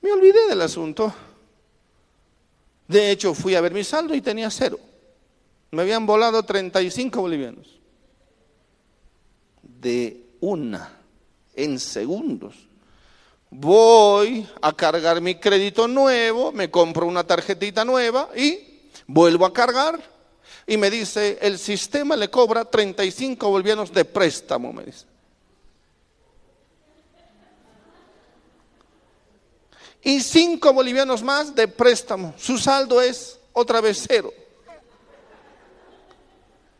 Me 0.00 0.10
olvidé 0.10 0.48
del 0.48 0.62
asunto. 0.62 1.14
De 2.88 3.10
hecho, 3.10 3.34
fui 3.34 3.54
a 3.54 3.60
ver 3.60 3.72
mi 3.72 3.84
saldo 3.84 4.14
y 4.14 4.22
tenía 4.22 4.50
cero. 4.50 4.80
Me 5.70 5.82
habían 5.82 6.06
volado 6.06 6.42
35 6.42 7.20
bolivianos. 7.20 7.78
De 9.62 10.24
una, 10.40 10.96
en 11.54 11.78
segundos. 11.78 12.54
Voy 13.50 14.46
a 14.60 14.72
cargar 14.72 15.20
mi 15.20 15.36
crédito 15.36 15.86
nuevo, 15.86 16.50
me 16.52 16.70
compro 16.70 17.06
una 17.06 17.24
tarjetita 17.24 17.84
nueva 17.84 18.30
y 18.34 18.58
vuelvo 19.06 19.46
a 19.46 19.52
cargar 19.52 20.00
y 20.66 20.76
me 20.76 20.90
dice, 20.90 21.38
el 21.40 21.58
sistema 21.58 22.14
le 22.14 22.28
cobra 22.28 22.64
35 22.64 23.48
bolivianos 23.48 23.92
de 23.92 24.04
préstamo, 24.04 24.72
me 24.72 24.84
dice. 24.84 25.06
Y 30.08 30.22
5 30.22 30.72
bolivianos 30.72 31.22
más 31.22 31.54
de 31.54 31.68
préstamo. 31.68 32.32
Su 32.38 32.56
saldo 32.56 33.02
es 33.02 33.38
otra 33.52 33.82
vez 33.82 34.06
cero. 34.08 34.32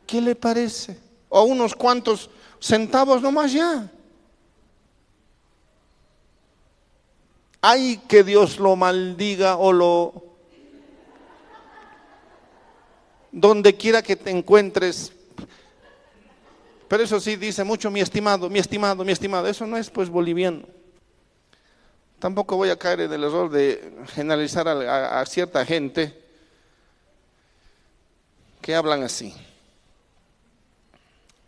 ¿Qué 0.07 0.19
le 0.23 0.35
parece? 0.35 0.99
O 1.29 1.43
unos 1.43 1.75
cuantos 1.75 2.31
centavos 2.59 3.21
nomás 3.21 3.53
ya. 3.53 3.93
Ay, 7.61 8.01
que 8.09 8.25
Dios 8.25 8.59
lo 8.59 8.77
maldiga 8.77 9.59
o 9.59 9.75
lo 9.75 10.25
donde 13.31 13.77
quiera 13.77 14.01
que 14.03 14.17
te 14.17 14.31
encuentres. 14.31 15.13
Pero 16.89 17.03
eso 17.03 17.21
sí 17.21 17.37
dice 17.37 17.63
mucho 17.63 17.91
mi 17.91 18.01
estimado, 18.01 18.49
mi 18.49 18.59
estimado, 18.59 19.05
mi 19.05 19.13
estimado. 19.13 19.49
Eso 19.49 19.67
no 19.67 19.77
es 19.77 19.91
pues 19.91 20.09
boliviano. 20.09 20.78
Tampoco 22.19 22.57
voy 22.57 22.71
a 22.71 22.79
caer 22.79 23.03
en 23.03 23.13
el 23.13 23.23
error 23.23 23.49
de 23.49 23.93
generalizar 24.13 24.67
a, 24.67 25.25
cierta 25.25 25.65
gente 25.65 26.21
que 28.61 28.75
hablan 28.75 29.05
así. 29.05 29.33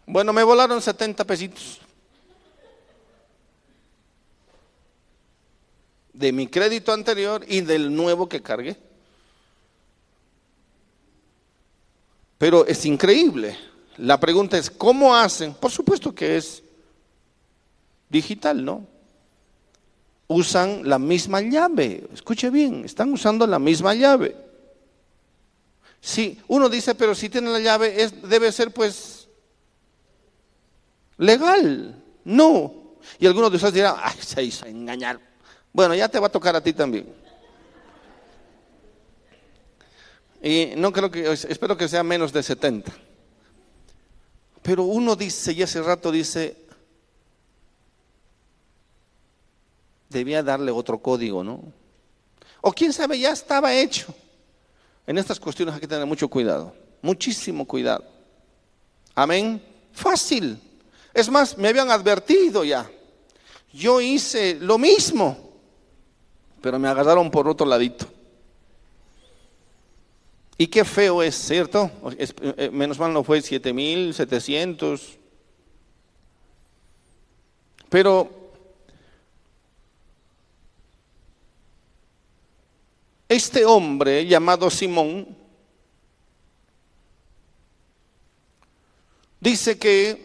Bueno, 0.06 0.33
me 0.33 0.44
volaron 0.44 0.80
70 0.80 1.24
pesitos. 1.24 1.80
De 6.12 6.30
mi 6.33 6.46
crédito 6.46 6.92
anterior 6.92 7.44
y 7.48 7.62
del 7.62 7.94
nuevo 7.94 8.28
que 8.28 8.40
cargué. 8.40 8.76
Pero 12.38 12.64
es 12.64 12.85
increíble. 12.87 13.59
La 13.96 14.20
pregunta 14.20 14.56
es, 14.56 14.70
¿cómo 14.70 15.16
hacen? 15.16 15.52
Por 15.52 15.72
supuesto 15.72 16.14
que 16.14 16.37
es 16.37 16.62
digital, 18.09 18.64
¿no? 18.64 19.00
Usan 20.33 20.88
la 20.88 21.01
misma 21.01 21.40
llave. 21.40 22.05
Escuche 22.14 22.51
bien, 22.51 22.85
están 22.85 23.12
usando 23.12 23.49
la 23.49 23.59
misma 23.59 23.95
llave. 23.95 24.37
Si 26.01 26.40
uno 26.47 26.69
dice, 26.69 26.95
pero 26.95 27.16
si 27.16 27.29
tiene 27.29 27.51
la 27.51 27.59
llave, 27.59 28.01
es, 28.01 28.23
debe 28.23 28.53
ser 28.53 28.71
pues 28.71 29.27
legal. 31.19 32.01
No. 32.25 32.95
Y 33.19 33.27
algunos 33.27 33.51
de 33.51 33.57
ustedes 33.57 33.75
dirán, 33.75 33.97
ay, 33.99 34.14
se 34.21 34.40
hizo 34.40 34.66
engañar. 34.66 35.19
Bueno, 35.73 35.97
ya 35.97 36.09
te 36.09 36.21
va 36.21 36.29
a 36.29 36.31
tocar 36.31 36.55
a 36.55 36.61
ti 36.61 36.75
también. 36.75 37.12
Y 40.40 40.75
no 40.77 40.93
creo 40.93 41.11
que, 41.11 41.29
espero 41.33 41.77
que 41.77 41.88
sea 41.88 42.05
menos 42.05 42.33
de 42.33 42.45
70. 42.45 42.93
Pero 44.62 44.85
uno 44.85 45.16
dice, 45.16 45.53
y 45.55 45.62
hace 45.64 45.83
rato 45.83 46.12
dice, 46.12 46.57
debía 50.11 50.42
darle 50.42 50.70
otro 50.70 50.99
código, 50.99 51.42
¿no? 51.42 51.62
O 52.61 52.73
quién 52.73 52.92
sabe, 52.92 53.18
ya 53.18 53.31
estaba 53.31 53.73
hecho. 53.73 54.14
En 55.07 55.16
estas 55.16 55.40
cuestiones 55.40 55.75
hay 55.75 55.81
que 55.81 55.88
tener 55.88 56.05
mucho 56.05 56.29
cuidado, 56.29 56.75
muchísimo 57.01 57.64
cuidado. 57.64 58.05
Amén. 59.14 59.62
Fácil. 59.92 60.61
Es 61.14 61.31
más, 61.31 61.57
me 61.57 61.68
habían 61.68 61.90
advertido 61.90 62.64
ya. 62.64 62.88
Yo 63.73 64.01
hice 64.01 64.57
lo 64.61 64.79
mismo, 64.79 65.37
pero 66.61 66.79
me 66.79 66.88
agarraron 66.88 67.31
por 67.31 67.49
otro 67.49 67.66
ladito. 67.66 68.07
Y 70.59 70.66
qué 70.66 70.85
feo 70.85 71.23
es, 71.23 71.35
¿cierto? 71.35 71.90
Eh, 72.18 72.68
menos 72.70 72.99
mal 72.99 73.12
no 73.12 73.25
fue 73.25 73.40
7700. 73.40 75.18
Pero 77.88 78.39
Este 83.31 83.64
hombre 83.64 84.27
llamado 84.27 84.69
Simón 84.71 85.37
dice 89.38 89.79
que 89.79 90.21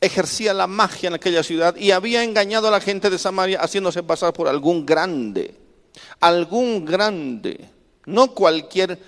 ejercía 0.00 0.52
la 0.52 0.66
magia 0.66 1.06
en 1.06 1.14
aquella 1.14 1.44
ciudad 1.44 1.76
y 1.76 1.92
había 1.92 2.24
engañado 2.24 2.66
a 2.66 2.72
la 2.72 2.80
gente 2.80 3.08
de 3.08 3.20
Samaria 3.20 3.60
haciéndose 3.60 4.02
pasar 4.02 4.32
por 4.32 4.48
algún 4.48 4.84
grande, 4.84 5.54
algún 6.18 6.84
grande, 6.84 7.70
no 8.04 8.34
cualquier 8.34 8.98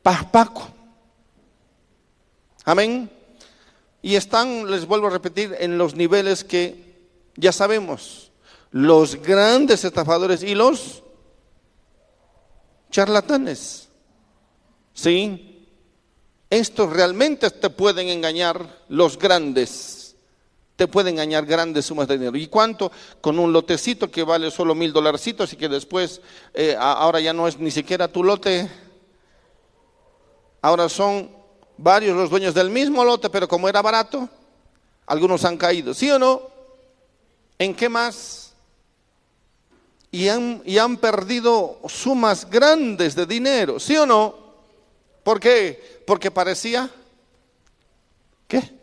paspaco. 0.00 0.68
Amén. 2.64 3.10
Y 4.00 4.14
están, 4.14 4.70
les 4.70 4.86
vuelvo 4.86 5.08
a 5.08 5.10
repetir, 5.10 5.56
en 5.58 5.76
los 5.76 5.96
niveles 5.96 6.44
que 6.44 7.00
ya 7.34 7.50
sabemos, 7.50 8.30
los 8.70 9.16
grandes 9.16 9.84
estafadores 9.84 10.44
y 10.44 10.54
los 10.54 11.01
charlatanes. 12.92 13.88
¿Sí? 14.94 15.66
Estos 16.48 16.92
realmente 16.92 17.50
te 17.50 17.70
pueden 17.70 18.08
engañar 18.08 18.84
los 18.88 19.18
grandes. 19.18 20.14
Te 20.76 20.86
pueden 20.86 21.14
engañar 21.14 21.46
grandes 21.46 21.86
sumas 21.86 22.06
de 22.06 22.18
dinero. 22.18 22.36
¿Y 22.36 22.46
cuánto? 22.46 22.92
Con 23.20 23.38
un 23.38 23.52
lotecito 23.52 24.10
que 24.10 24.22
vale 24.22 24.50
solo 24.50 24.74
mil 24.74 24.92
dolarcitos 24.92 25.52
y 25.52 25.56
que 25.56 25.68
después, 25.68 26.20
eh, 26.54 26.76
ahora 26.78 27.20
ya 27.20 27.32
no 27.32 27.48
es 27.48 27.58
ni 27.58 27.70
siquiera 27.70 28.06
tu 28.08 28.22
lote. 28.22 28.70
Ahora 30.60 30.88
son 30.88 31.30
varios 31.78 32.16
los 32.16 32.30
dueños 32.30 32.54
del 32.54 32.70
mismo 32.70 33.04
lote, 33.04 33.30
pero 33.30 33.48
como 33.48 33.68
era 33.68 33.82
barato, 33.82 34.28
algunos 35.06 35.44
han 35.44 35.56
caído. 35.56 35.94
¿Sí 35.94 36.10
o 36.10 36.18
no? 36.18 36.42
¿En 37.58 37.74
qué 37.74 37.88
más? 37.88 38.41
Y 40.12 40.28
han, 40.28 40.62
y 40.64 40.78
han 40.78 40.98
perdido 40.98 41.80
sumas 41.88 42.48
grandes 42.48 43.16
de 43.16 43.26
dinero, 43.26 43.80
¿sí 43.80 43.96
o 43.96 44.06
no? 44.06 44.36
¿Por 45.24 45.40
qué? 45.40 46.02
Porque 46.06 46.30
parecía, 46.30 46.88
¿qué? 48.46 48.78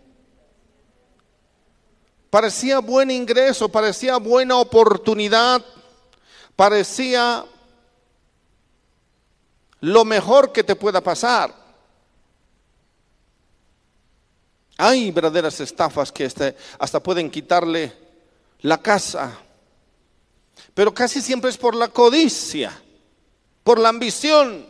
Parecía 2.30 2.80
buen 2.80 3.12
ingreso, 3.12 3.70
parecía 3.70 4.18
buena 4.18 4.58
oportunidad, 4.58 5.64
parecía 6.56 7.46
lo 9.82 10.06
mejor 10.06 10.52
que 10.52 10.64
te 10.64 10.76
pueda 10.76 11.02
pasar. 11.02 11.54
Hay 14.78 15.12
verdaderas 15.12 15.60
estafas 15.60 16.12
que 16.12 16.26
hasta 16.80 17.04
pueden 17.04 17.30
quitarle 17.30 17.94
la 18.62 18.82
casa, 18.82 19.38
pero 20.74 20.94
casi 20.94 21.22
siempre 21.22 21.50
es 21.50 21.58
por 21.58 21.76
la 21.76 21.90
codicia, 21.90 22.72
por 23.64 23.80
la 23.80 23.90
ambición. 23.90 24.68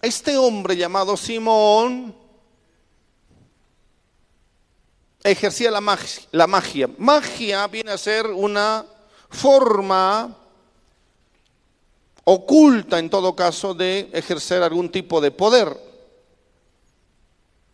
Este 0.00 0.36
hombre 0.36 0.76
llamado 0.76 1.16
Simón 1.16 2.14
ejercía 5.22 5.70
la 5.70 5.80
magia, 5.80 6.46
magia. 6.46 6.88
Magia 6.98 7.66
viene 7.66 7.90
a 7.90 7.98
ser 7.98 8.26
una 8.26 8.86
forma 9.28 10.36
oculta 12.24 12.98
en 12.98 13.10
todo 13.10 13.34
caso 13.34 13.74
de 13.74 14.10
ejercer 14.12 14.62
algún 14.62 14.90
tipo 14.90 15.20
de 15.20 15.30
poder. 15.30 15.76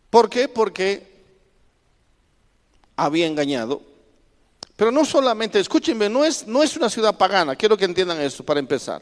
¿Por 0.09 0.29
qué? 0.29 0.47
Porque 0.47 1.13
había 2.95 3.27
engañado. 3.27 3.81
Pero 4.75 4.91
no 4.91 5.05
solamente, 5.05 5.59
escúchenme, 5.59 6.09
no 6.09 6.25
es, 6.25 6.45
no 6.47 6.61
es 6.61 6.75
una 6.75 6.89
ciudad 6.89 7.17
pagana, 7.17 7.55
quiero 7.55 7.77
que 7.77 7.85
entiendan 7.85 8.19
eso 8.19 8.43
para 8.43 8.59
empezar. 8.59 9.01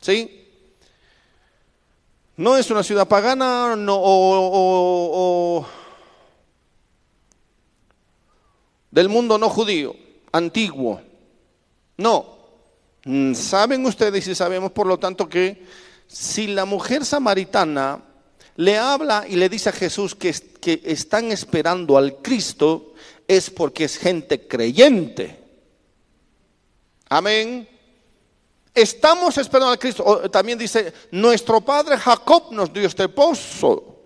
¿Sí? 0.00 0.42
No 2.36 2.56
es 2.56 2.70
una 2.70 2.82
ciudad 2.82 3.06
pagana 3.06 3.76
no, 3.76 3.96
o, 4.02 5.66
del 8.90 9.08
mundo 9.08 9.38
no 9.38 9.48
judío, 9.48 9.94
antiguo. 10.32 11.00
No. 11.98 12.38
Mm, 13.04 13.34
saben 13.34 13.84
ustedes 13.86 14.26
y 14.26 14.34
sabemos 14.34 14.72
por 14.72 14.86
lo 14.86 14.98
tanto 14.98 15.28
que 15.28 15.64
si 16.08 16.48
la 16.48 16.64
mujer 16.64 17.04
samaritana 17.04 18.02
le 18.56 18.76
habla 18.76 19.24
y 19.28 19.36
le 19.36 19.48
dice 19.48 19.68
a 19.68 19.72
Jesús 19.72 20.14
que, 20.14 20.32
que 20.32 20.82
están 20.84 21.30
esperando 21.30 21.96
al 21.96 22.16
Cristo, 22.16 22.91
es 23.26 23.50
porque 23.50 23.84
es 23.84 23.96
gente 23.96 24.46
creyente. 24.46 25.38
Amén. 27.08 27.68
Estamos 28.74 29.36
esperando 29.36 29.72
al 29.72 29.78
Cristo. 29.78 30.30
También 30.30 30.58
dice, 30.58 30.92
nuestro 31.10 31.60
padre 31.60 31.98
Jacob 31.98 32.52
nos 32.52 32.72
dio 32.72 32.86
este 32.86 33.08
pozo. 33.08 33.96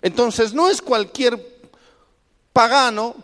Entonces 0.00 0.52
no 0.52 0.68
es 0.68 0.80
cualquier 0.80 1.56
pagano 2.52 3.16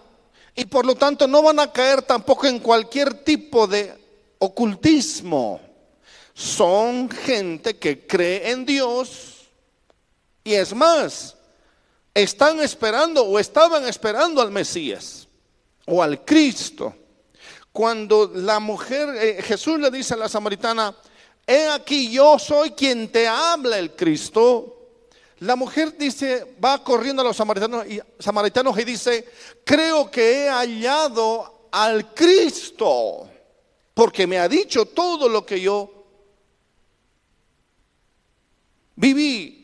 y 0.55 0.65
por 0.67 0.85
lo 0.85 0.95
tanto 0.95 1.27
no 1.27 1.43
van 1.43 1.61
a 1.61 1.73
caer 1.73 2.03
tampoco 2.03 2.47
en 2.47 2.59
cualquier 2.59 3.25
tipo 3.25 3.67
de 3.67 3.97
ocultismo. 4.39 5.61
Son 6.35 7.09
gente 7.09 7.79
que 7.79 8.07
cree 8.07 8.51
en 8.51 8.67
Dios 8.67 9.49
y 10.45 10.55
es 10.55 10.75
más, 10.75 11.37
están 12.15 12.61
esperando 12.61 13.25
o 13.25 13.39
estaban 13.39 13.87
esperando 13.87 14.43
al 14.43 14.51
Mesías 14.51 15.22
o 15.87 16.03
al 16.03 16.25
Cristo. 16.25 16.95
Cuando 17.73 18.31
la 18.35 18.61
mujer, 18.61 19.09
eh, 19.17 19.43
Jesús 19.43 19.79
le 19.79 19.91
dice 19.91 20.15
a 20.15 20.19
la 20.19 20.29
samaritana, 20.29 20.95
he 21.47 21.69
aquí 21.69 22.11
yo 22.11 22.39
soy 22.39 22.73
quien 22.73 23.11
te 23.11 23.27
habla 23.27 23.79
el 23.79 23.97
Cristo. 23.97 24.79
La 25.41 25.57
mujer 25.57 25.97
dice, 25.99 26.55
va 26.63 26.85
corriendo 26.85 27.23
a 27.23 27.25
los 27.25 27.37
samaritanos 27.37 27.87
y, 27.87 28.01
samaritanos 28.19 28.79
y 28.79 28.85
dice, 28.85 29.29
creo 29.65 30.11
que 30.11 30.45
he 30.45 30.49
hallado 30.49 31.69
al 31.73 32.15
Cristo, 32.15 33.29
porque 33.95 34.27
me 34.27 34.39
ha 34.39 34.49
dicho 34.49 34.85
todo 34.87 35.29
lo 35.29 35.45
que 35.45 35.61
yo 35.61 36.05
viví. 38.95 39.59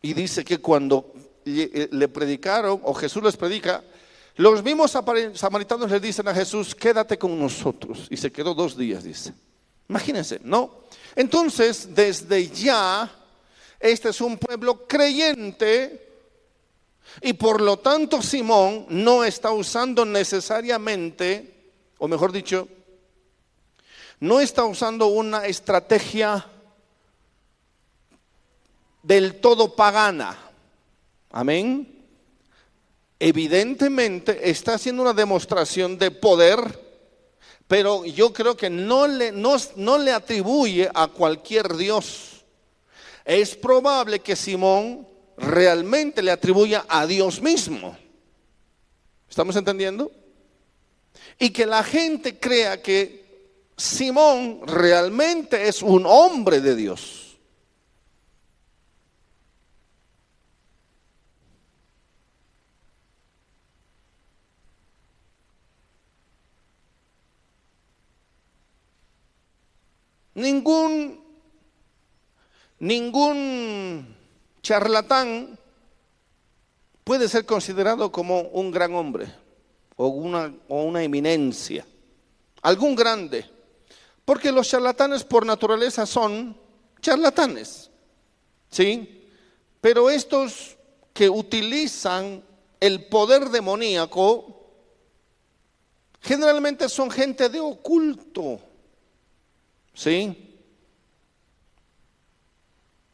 Y 0.00 0.14
dice 0.14 0.44
que 0.44 0.58
cuando 0.58 1.11
le 1.44 2.08
predicaron, 2.08 2.80
o 2.82 2.94
Jesús 2.94 3.22
les 3.22 3.36
predica, 3.36 3.82
los 4.36 4.62
mismos 4.62 4.90
samaritanos 5.34 5.90
le 5.90 6.00
dicen 6.00 6.26
a 6.28 6.34
Jesús, 6.34 6.74
quédate 6.74 7.18
con 7.18 7.38
nosotros. 7.38 8.06
Y 8.10 8.16
se 8.16 8.32
quedó 8.32 8.54
dos 8.54 8.76
días, 8.76 9.04
dice. 9.04 9.34
Imagínense, 9.88 10.40
¿no? 10.42 10.82
Entonces, 11.14 11.94
desde 11.94 12.48
ya, 12.48 13.10
este 13.78 14.08
es 14.08 14.20
un 14.20 14.38
pueblo 14.38 14.86
creyente 14.86 16.08
y 17.20 17.34
por 17.34 17.60
lo 17.60 17.78
tanto 17.78 18.22
Simón 18.22 18.86
no 18.88 19.22
está 19.24 19.50
usando 19.52 20.04
necesariamente, 20.04 21.72
o 21.98 22.08
mejor 22.08 22.32
dicho, 22.32 22.68
no 24.20 24.40
está 24.40 24.64
usando 24.64 25.08
una 25.08 25.46
estrategia 25.46 26.46
del 29.02 29.40
todo 29.40 29.74
pagana. 29.74 30.38
Amén. 31.32 32.04
Evidentemente 33.18 34.50
está 34.50 34.74
haciendo 34.74 35.02
una 35.02 35.14
demostración 35.14 35.96
de 35.96 36.10
poder, 36.10 36.58
pero 37.66 38.04
yo 38.04 38.32
creo 38.32 38.56
que 38.56 38.68
no 38.68 39.06
le, 39.06 39.32
no, 39.32 39.56
no 39.76 39.96
le 39.96 40.12
atribuye 40.12 40.90
a 40.92 41.08
cualquier 41.08 41.76
Dios. 41.76 42.44
Es 43.24 43.56
probable 43.56 44.20
que 44.20 44.36
Simón 44.36 45.08
realmente 45.38 46.22
le 46.22 46.32
atribuya 46.32 46.84
a 46.88 47.06
Dios 47.06 47.40
mismo. 47.40 47.96
¿Estamos 49.30 49.56
entendiendo? 49.56 50.12
Y 51.38 51.50
que 51.50 51.64
la 51.64 51.82
gente 51.82 52.38
crea 52.38 52.82
que 52.82 53.22
Simón 53.76 54.60
realmente 54.66 55.66
es 55.66 55.80
un 55.80 56.04
hombre 56.04 56.60
de 56.60 56.76
Dios. 56.76 57.21
Ningún, 70.34 71.22
ningún 72.78 74.16
charlatán 74.62 75.58
puede 77.04 77.28
ser 77.28 77.44
considerado 77.44 78.10
como 78.10 78.40
un 78.40 78.70
gran 78.70 78.94
hombre 78.94 79.32
o 79.96 80.06
una, 80.06 80.54
o 80.68 80.84
una 80.84 81.02
eminencia, 81.02 81.86
algún 82.62 82.94
grande, 82.94 83.44
porque 84.24 84.52
los 84.52 84.68
charlatanes 84.68 85.24
por 85.24 85.44
naturaleza 85.44 86.06
son 86.06 86.56
charlatanes, 87.00 87.90
¿sí? 88.70 89.28
Pero 89.80 90.08
estos 90.08 90.76
que 91.12 91.28
utilizan 91.28 92.42
el 92.80 93.04
poder 93.06 93.50
demoníaco 93.50 94.62
generalmente 96.20 96.88
son 96.88 97.10
gente 97.10 97.48
de 97.48 97.60
oculto, 97.60 98.60
¿Sí? 99.94 100.52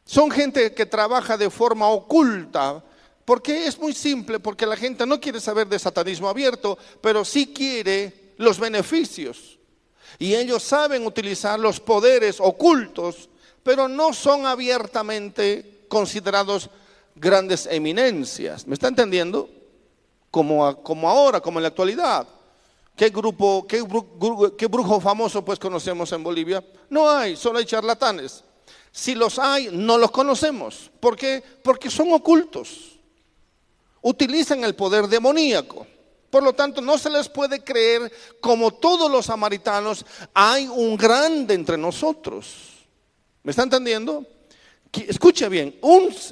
Son 0.05 0.31
gente 0.31 0.73
que 0.73 0.85
trabaja 0.85 1.37
de 1.37 1.49
forma 1.49 1.87
oculta, 1.87 2.83
porque 3.25 3.67
es 3.67 3.77
muy 3.77 3.93
simple, 3.93 4.39
porque 4.39 4.65
la 4.65 4.75
gente 4.75 5.05
no 5.05 5.19
quiere 5.19 5.39
saber 5.39 5.67
de 5.67 5.77
satanismo 5.77 6.27
abierto, 6.27 6.77
pero 6.99 7.23
sí 7.23 7.53
quiere 7.53 8.33
los 8.37 8.59
beneficios. 8.59 9.59
Y 10.17 10.33
ellos 10.33 10.63
saben 10.63 11.05
utilizar 11.05 11.59
los 11.59 11.79
poderes 11.79 12.39
ocultos, 12.39 13.29
pero 13.61 13.87
no 13.87 14.13
son 14.13 14.47
abiertamente 14.47 15.85
considerados 15.87 16.69
grandes 17.13 17.67
eminencias. 17.67 18.65
¿Me 18.65 18.73
está 18.73 18.87
entendiendo? 18.87 19.49
Como, 20.31 20.81
como 20.81 21.07
ahora, 21.07 21.39
como 21.39 21.59
en 21.59 21.63
la 21.63 21.69
actualidad. 21.69 22.27
¿Qué 22.99 23.11
grupo, 23.11 23.65
qué, 23.65 24.67
brujo 24.67 24.99
famoso 24.99 25.45
pues 25.45 25.57
conocemos 25.57 26.11
en 26.11 26.21
Bolivia? 26.21 26.61
No 26.89 27.09
hay, 27.09 27.37
solo 27.37 27.59
hay 27.59 27.63
charlatanes. 27.63 28.43
Si 28.91 29.15
los 29.15 29.39
hay, 29.39 29.69
no 29.71 29.97
los 29.97 30.11
conocemos. 30.11 30.91
¿Por 30.99 31.15
qué? 31.15 31.41
Porque 31.63 31.89
son 31.89 32.11
ocultos. 32.11 32.99
Utilizan 34.01 34.65
el 34.65 34.75
poder 34.75 35.07
demoníaco. 35.07 35.87
Por 36.29 36.43
lo 36.43 36.51
tanto, 36.51 36.81
no 36.81 36.97
se 36.97 37.09
les 37.09 37.29
puede 37.29 37.63
creer 37.63 38.11
como 38.41 38.69
todos 38.69 39.09
los 39.09 39.27
samaritanos, 39.27 40.05
hay 40.33 40.67
un 40.67 40.97
grande 40.97 41.53
entre 41.53 41.77
nosotros. 41.77 42.85
¿Me 43.43 43.51
está 43.51 43.63
entendiendo? 43.63 44.25
Escuche 44.91 45.47
bien, 45.49 45.79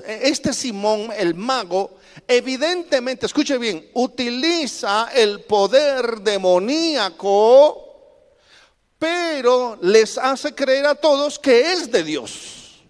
este 0.07 0.51
Simón, 0.51 1.09
el 1.15 1.35
mago, 1.35 1.97
evidentemente, 2.27 3.27
escuche 3.27 3.57
bien, 3.59 3.87
utiliza 3.93 5.09
el 5.13 5.41
poder 5.41 6.21
demoníaco, 6.21 7.83
pero 8.97 9.77
les 9.81 10.17
hace 10.17 10.55
creer 10.55 10.87
a 10.87 10.95
todos 10.95 11.37
que 11.37 11.71
es 11.71 11.91
de 11.91 12.03
Dios. 12.03 12.83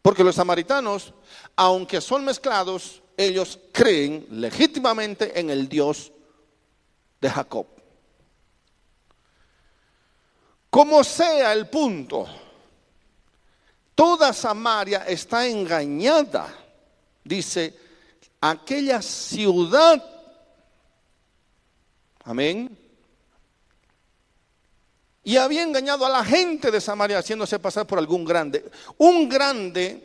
Porque 0.00 0.24
los 0.24 0.36
samaritanos, 0.36 1.12
aunque 1.54 2.00
son 2.00 2.24
mezclados, 2.24 3.02
ellos 3.18 3.58
creen 3.72 4.26
legítimamente 4.30 5.38
en 5.38 5.50
el 5.50 5.68
Dios 5.68 6.10
de 7.20 7.28
Jacob. 7.28 7.66
Como 10.70 11.04
sea 11.04 11.52
el 11.52 11.68
punto, 11.68 12.26
toda 13.98 14.32
Samaria 14.32 14.98
está 15.08 15.48
engañada, 15.48 16.54
dice, 17.24 17.74
aquella 18.40 19.02
ciudad, 19.02 20.00
amén, 22.22 22.78
y 25.24 25.36
había 25.36 25.64
engañado 25.64 26.06
a 26.06 26.10
la 26.10 26.24
gente 26.24 26.70
de 26.70 26.80
Samaria 26.80 27.18
haciéndose 27.18 27.58
pasar 27.58 27.88
por 27.88 27.98
algún 27.98 28.24
grande. 28.24 28.70
Un 28.98 29.28
grande 29.28 30.00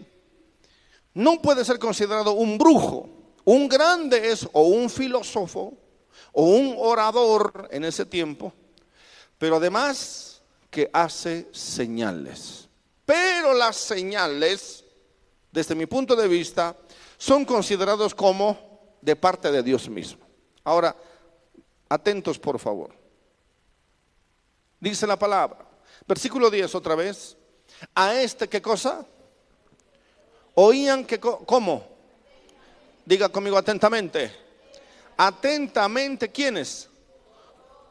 no 1.13 1.39
puede 1.39 1.63
ser 1.63 1.77
considerado 1.77 2.31
un 2.31 2.57
brujo. 2.57 3.07
Un 3.45 3.69
grande 3.69 4.31
es 4.31 4.49
o 4.53 4.63
un 4.63 4.89
filósofo 4.89 5.77
o 6.31 6.43
un 6.45 6.75
orador 6.79 7.69
en 7.69 7.85
ese 7.85 8.07
tiempo, 8.07 8.51
pero 9.37 9.57
además 9.57 10.41
que 10.71 10.89
hace 10.91 11.47
señales. 11.51 12.62
Pero 13.05 13.53
las 13.53 13.75
señales, 13.75 14.83
desde 15.51 15.75
mi 15.75 15.85
punto 15.85 16.15
de 16.15 16.27
vista, 16.27 16.75
son 17.17 17.45
considerados 17.45 18.15
como 18.15 18.95
de 19.01 19.15
parte 19.15 19.51
de 19.51 19.63
Dios 19.63 19.89
mismo. 19.89 20.25
Ahora, 20.63 20.95
atentos 21.89 22.39
por 22.39 22.59
favor. 22.59 22.95
Dice 24.79 25.07
la 25.07 25.17
palabra, 25.17 25.65
versículo 26.07 26.49
10 26.49 26.75
otra 26.75 26.95
vez, 26.95 27.37
a 27.95 28.19
este 28.21 28.47
qué 28.47 28.61
cosa? 28.61 29.05
Oían 30.55 31.05
que, 31.05 31.19
¿cómo? 31.19 31.87
Diga 33.05 33.29
conmigo 33.29 33.57
atentamente. 33.57 34.31
Atentamente, 35.17 36.31
¿quiénes? 36.31 36.89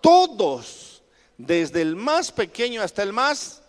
Todos, 0.00 1.02
desde 1.36 1.82
el 1.82 1.96
más 1.96 2.32
pequeño 2.32 2.82
hasta 2.82 3.02
el 3.02 3.12
más, 3.12 3.61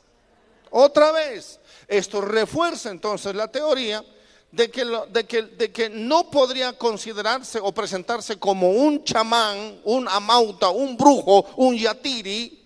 otra 0.74 1.11
vez. 1.11 1.59
Esto 1.88 2.19
refuerza 2.21 2.89
entonces 2.89 3.36
la 3.36 3.47
teoría 3.47 4.03
de 4.51 4.69
que, 4.69 4.86
de, 4.86 5.26
que, 5.26 5.41
de 5.43 5.71
que, 5.71 5.89
no 5.89 6.30
podría 6.30 6.78
considerarse 6.78 7.59
o 7.61 7.71
presentarse 7.71 8.38
como 8.38 8.69
un 8.69 9.03
chamán, 9.03 9.80
un 9.84 10.07
amauta, 10.07 10.69
un 10.69 10.97
brujo, 10.97 11.45
un 11.57 11.76
yatiri, 11.76 12.59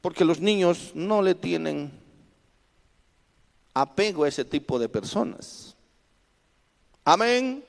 porque 0.00 0.24
los 0.24 0.40
niños 0.40 0.90
no 0.94 1.22
le 1.22 1.34
tienen 1.34 1.92
apego 3.74 4.24
a 4.24 4.28
ese 4.28 4.44
tipo 4.44 4.78
de 4.78 4.88
personas. 4.88 5.74
Amén. 7.04 7.64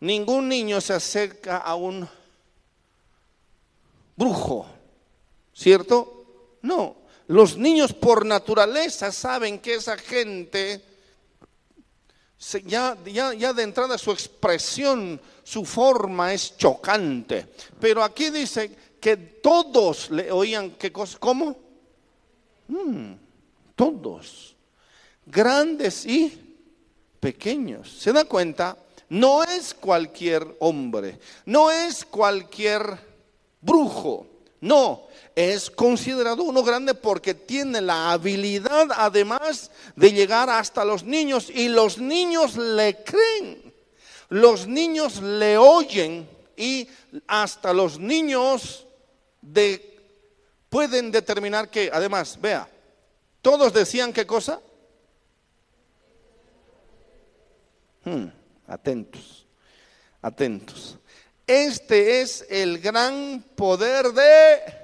Ningún 0.00 0.48
niño 0.48 0.80
se 0.80 0.92
acerca 0.92 1.56
a 1.58 1.74
un 1.74 2.08
brujo, 4.16 4.66
¿cierto? 5.52 6.58
No. 6.62 6.97
Los 7.28 7.56
niños 7.56 7.92
por 7.92 8.26
naturaleza 8.26 9.12
saben 9.12 9.58
que 9.58 9.74
esa 9.74 9.96
gente, 9.96 10.82
ya, 12.64 12.94
de 12.94 13.62
entrada 13.62 13.98
su 13.98 14.10
expresión, 14.10 15.20
su 15.44 15.64
forma 15.64 16.32
es 16.32 16.56
chocante. 16.56 17.46
Pero 17.78 18.02
aquí 18.02 18.30
dice 18.30 18.74
que 19.00 19.16
todos 19.16 20.10
le 20.10 20.32
oían, 20.32 20.72
¿qué 20.72 20.90
cosa? 20.90 21.18
¿Cómo? 21.18 21.56
Mm, 22.68 23.12
todos 23.74 24.56
grandes 25.30 26.06
y 26.06 26.56
pequeños. 27.20 27.90
¿Se 27.90 28.12
da 28.12 28.24
cuenta? 28.24 28.76
No 29.10 29.42
es 29.42 29.74
cualquier 29.74 30.56
hombre, 30.60 31.18
no 31.46 31.70
es 31.70 32.04
cualquier 32.04 32.98
brujo, 33.60 34.26
no, 34.60 35.07
es 35.38 35.70
considerado 35.70 36.42
uno 36.42 36.64
grande 36.64 36.94
porque 36.94 37.32
tiene 37.32 37.80
la 37.80 38.10
habilidad 38.10 38.88
además 38.96 39.70
de 39.94 40.10
llegar 40.12 40.50
hasta 40.50 40.84
los 40.84 41.04
niños 41.04 41.48
y 41.48 41.68
los 41.68 41.98
niños 41.98 42.56
le 42.56 43.04
creen, 43.04 43.72
los 44.30 44.66
niños 44.66 45.22
le 45.22 45.56
oyen 45.56 46.28
y 46.56 46.88
hasta 47.28 47.72
los 47.72 48.00
niños 48.00 48.84
de, 49.40 50.00
pueden 50.68 51.12
determinar 51.12 51.70
que, 51.70 51.88
además, 51.92 52.36
vea, 52.40 52.68
todos 53.40 53.72
decían 53.72 54.12
qué 54.12 54.26
cosa? 54.26 54.60
Hmm, 58.04 58.26
atentos, 58.66 59.46
atentos. 60.20 60.98
Este 61.46 62.22
es 62.22 62.44
el 62.50 62.80
gran 62.80 63.44
poder 63.54 64.08
de 64.12 64.77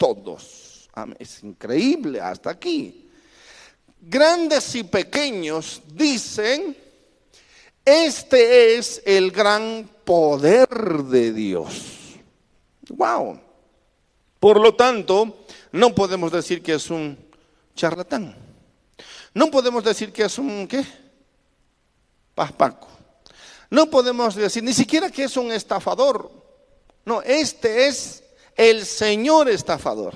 todos. 0.00 0.88
Es 1.18 1.42
increíble 1.42 2.22
hasta 2.22 2.48
aquí. 2.48 3.06
Grandes 4.00 4.74
y 4.74 4.84
pequeños 4.84 5.82
dicen, 5.92 6.74
este 7.84 8.76
es 8.78 9.02
el 9.04 9.30
gran 9.30 9.88
poder 10.04 10.68
de 11.04 11.34
Dios. 11.34 12.16
Wow. 12.88 13.38
Por 14.40 14.58
lo 14.58 14.74
tanto, 14.74 15.44
no 15.72 15.94
podemos 15.94 16.32
decir 16.32 16.62
que 16.62 16.74
es 16.74 16.90
un 16.90 17.18
charlatán. 17.76 18.34
No 19.34 19.50
podemos 19.50 19.84
decir 19.84 20.12
que 20.12 20.24
es 20.24 20.38
un 20.38 20.66
¿qué? 20.66 20.82
Paco. 22.34 22.88
No 23.68 23.90
podemos 23.90 24.34
decir 24.34 24.64
ni 24.64 24.72
siquiera 24.72 25.10
que 25.10 25.24
es 25.24 25.36
un 25.36 25.52
estafador. 25.52 26.32
No, 27.04 27.20
este 27.20 27.86
es 27.86 28.24
el 28.56 28.84
señor 28.86 29.48
estafador. 29.48 30.14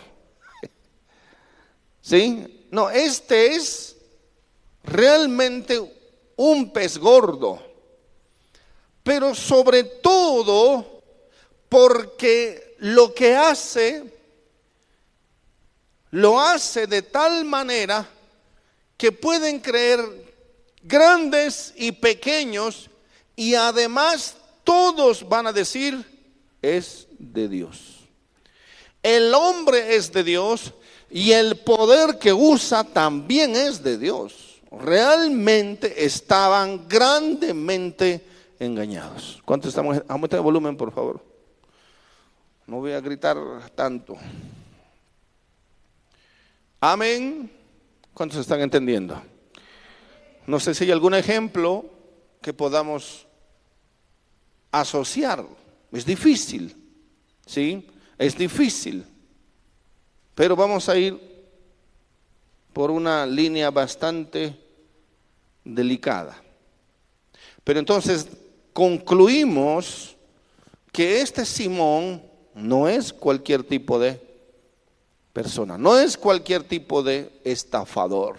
¿Sí? 2.00 2.66
No, 2.70 2.90
este 2.90 3.54
es 3.54 3.96
realmente 4.82 5.80
un 6.36 6.72
pez 6.72 6.98
gordo. 6.98 7.62
Pero 9.02 9.34
sobre 9.34 9.84
todo 9.84 11.02
porque 11.68 12.76
lo 12.78 13.14
que 13.14 13.34
hace, 13.34 14.04
lo 16.10 16.40
hace 16.40 16.86
de 16.86 17.02
tal 17.02 17.44
manera 17.44 18.08
que 18.96 19.12
pueden 19.12 19.60
creer 19.60 20.00
grandes 20.82 21.72
y 21.76 21.92
pequeños, 21.92 22.90
y 23.36 23.54
además 23.54 24.36
todos 24.62 25.28
van 25.28 25.46
a 25.46 25.52
decir, 25.52 26.04
es 26.62 27.06
de 27.18 27.48
Dios. 27.48 27.93
El 29.04 29.34
hombre 29.34 29.96
es 29.96 30.10
de 30.12 30.24
Dios 30.24 30.72
y 31.10 31.32
el 31.32 31.58
poder 31.58 32.18
que 32.18 32.32
usa 32.32 32.84
también 32.84 33.54
es 33.54 33.82
de 33.82 33.98
Dios. 33.98 34.62
Realmente 34.70 36.06
estaban 36.06 36.88
grandemente 36.88 38.24
engañados. 38.58 39.42
¿Cuánto 39.44 39.68
estamos? 39.68 40.02
Aumenta 40.08 40.36
el 40.36 40.42
volumen, 40.42 40.74
por 40.74 40.90
favor. 40.90 41.22
No 42.66 42.78
voy 42.78 42.92
a 42.92 43.00
gritar 43.02 43.36
tanto. 43.74 44.16
Amén. 46.80 47.52
¿Cuántos 48.14 48.40
están 48.40 48.62
entendiendo? 48.62 49.22
No 50.46 50.58
sé 50.58 50.74
si 50.74 50.84
hay 50.84 50.92
algún 50.92 51.12
ejemplo 51.12 51.84
que 52.40 52.54
podamos 52.54 53.26
asociar. 54.72 55.44
Es 55.92 56.06
difícil, 56.06 56.74
¿sí? 57.44 57.86
Es 58.18 58.36
difícil. 58.36 59.04
Pero 60.34 60.56
vamos 60.56 60.88
a 60.88 60.96
ir 60.96 61.18
por 62.72 62.90
una 62.90 63.24
línea 63.24 63.70
bastante 63.70 64.58
delicada. 65.64 66.42
Pero 67.62 67.78
entonces 67.78 68.26
concluimos 68.72 70.16
que 70.92 71.20
este 71.20 71.44
Simón 71.44 72.22
no 72.54 72.88
es 72.88 73.12
cualquier 73.12 73.62
tipo 73.64 73.98
de 73.98 74.20
persona, 75.32 75.78
no 75.78 75.98
es 75.98 76.16
cualquier 76.16 76.62
tipo 76.64 77.02
de 77.02 77.30
estafador. 77.44 78.36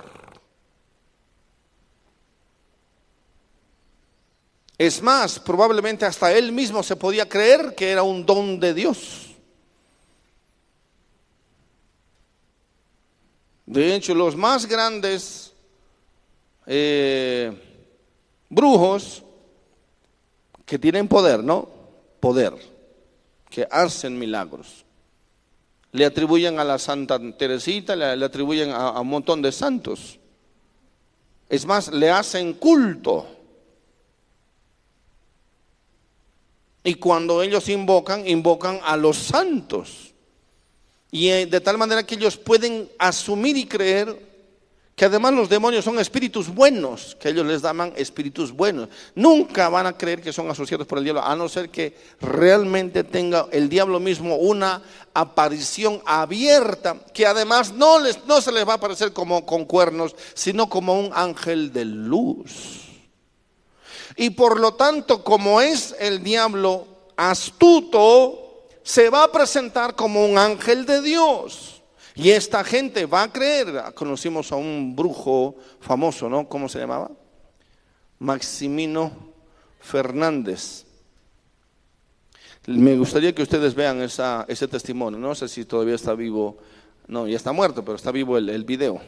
Es 4.77 5.01
más, 5.01 5.39
probablemente 5.39 6.05
hasta 6.05 6.33
él 6.33 6.51
mismo 6.51 6.83
se 6.83 6.97
podía 6.97 7.27
creer 7.27 7.73
que 7.75 7.91
era 7.91 8.03
un 8.03 8.25
don 8.25 8.59
de 8.59 8.73
Dios. 8.73 9.34
De 13.65 13.95
hecho, 13.95 14.13
los 14.13 14.35
más 14.35 14.67
grandes 14.67 15.53
eh, 16.67 17.51
brujos 18.49 19.23
que 20.65 20.79
tienen 20.79 21.07
poder, 21.07 21.43
¿no? 21.43 21.67
Poder, 22.19 22.53
que 23.49 23.67
hacen 23.69 24.17
milagros. 24.17 24.85
Le 25.91 26.05
atribuyen 26.05 26.59
a 26.59 26.63
la 26.63 26.77
Santa 26.77 27.19
Teresita, 27.37 27.95
le, 27.95 28.25
atribuyen 28.25 28.71
a, 28.71 28.89
a 28.89 29.01
un 29.01 29.07
montón 29.07 29.41
de 29.41 29.51
santos. 29.51 30.19
Es 31.49 31.65
más, 31.65 31.91
le 31.91 32.09
hacen 32.09 32.53
culto. 32.53 33.27
Y 36.83 36.95
cuando 36.95 37.41
ellos 37.41 37.67
invocan, 37.69 38.27
invocan 38.27 38.79
a 38.83 38.95
los 38.97 39.17
santos. 39.17 40.04
Y 41.15 41.29
eh, 41.29 41.45
de 41.45 41.61
tal 41.61 41.77
manera 41.77 42.05
que 42.05 42.15
ellos 42.15 42.35
pueden 42.35 42.91
asumir 42.99 43.55
y 43.55 43.65
creer 43.65 44.35
que 44.97 45.05
además 45.05 45.33
los 45.33 45.47
demonios 45.47 45.85
son 45.85 45.97
espíritus 45.97 46.53
buenos, 46.53 47.15
que 47.17 47.29
ellos 47.29 47.45
les 47.45 47.61
llaman 47.61 47.93
espíritus 47.95 48.51
buenos. 48.51 48.89
Nunca 49.15 49.69
van 49.69 49.87
a 49.87 49.97
creer 49.97 50.21
que 50.21 50.33
son 50.33 50.49
asociados 50.49 50.85
por 50.85 50.97
el 50.97 51.05
diablo, 51.05 51.23
a 51.23 51.33
no 51.37 51.47
ser 51.47 51.69
que 51.69 51.97
realmente 52.19 53.05
tenga 53.05 53.47
el 53.53 53.69
diablo 53.69 54.01
mismo 54.01 54.35
una 54.35 54.81
aparición 55.13 56.01
abierta, 56.05 56.97
que 57.13 57.25
además 57.25 57.71
no, 57.71 57.97
les, 57.97 58.25
no 58.25 58.41
se 58.41 58.51
les 58.51 58.67
va 58.67 58.73
a 58.73 58.75
aparecer 58.75 59.13
como 59.13 59.45
con 59.45 59.63
cuernos, 59.63 60.17
sino 60.33 60.67
como 60.67 60.99
un 60.99 61.11
ángel 61.13 61.71
de 61.71 61.85
luz. 61.85 62.89
Y 64.17 64.31
por 64.31 64.59
lo 64.59 64.73
tanto, 64.73 65.23
como 65.23 65.61
es 65.61 65.95
el 65.97 66.21
diablo 66.21 66.87
astuto, 67.15 68.44
se 68.85 69.09
va 69.09 69.23
a 69.23 69.31
presentar 69.31 69.95
como 69.95 70.23
un 70.23 70.37
ángel 70.37 70.85
de 70.85 71.01
Dios. 71.01 71.81
Y 72.13 72.29
esta 72.29 72.63
gente 72.63 73.07
va 73.07 73.23
a 73.23 73.33
creer, 73.33 73.83
conocimos 73.95 74.51
a 74.51 74.57
un 74.57 74.95
brujo 74.95 75.55
famoso, 75.81 76.29
¿no? 76.29 76.47
¿Cómo 76.47 76.69
se 76.69 76.79
llamaba? 76.79 77.09
Maximino 78.19 79.11
Fernández. 79.81 80.85
Me 82.67 82.95
gustaría 82.95 83.33
que 83.33 83.41
ustedes 83.41 83.73
vean 83.73 84.01
ese 84.01 84.67
testimonio. 84.67 85.19
No 85.19 85.33
sé 85.33 85.47
si 85.47 85.65
todavía 85.65 85.95
está 85.95 86.13
vivo. 86.13 86.57
No, 87.07 87.27
ya 87.27 87.37
está 87.37 87.51
muerto, 87.51 87.83
pero 87.83 87.95
está 87.95 88.11
vivo 88.11 88.37
el, 88.37 88.63
video. 88.63 89.01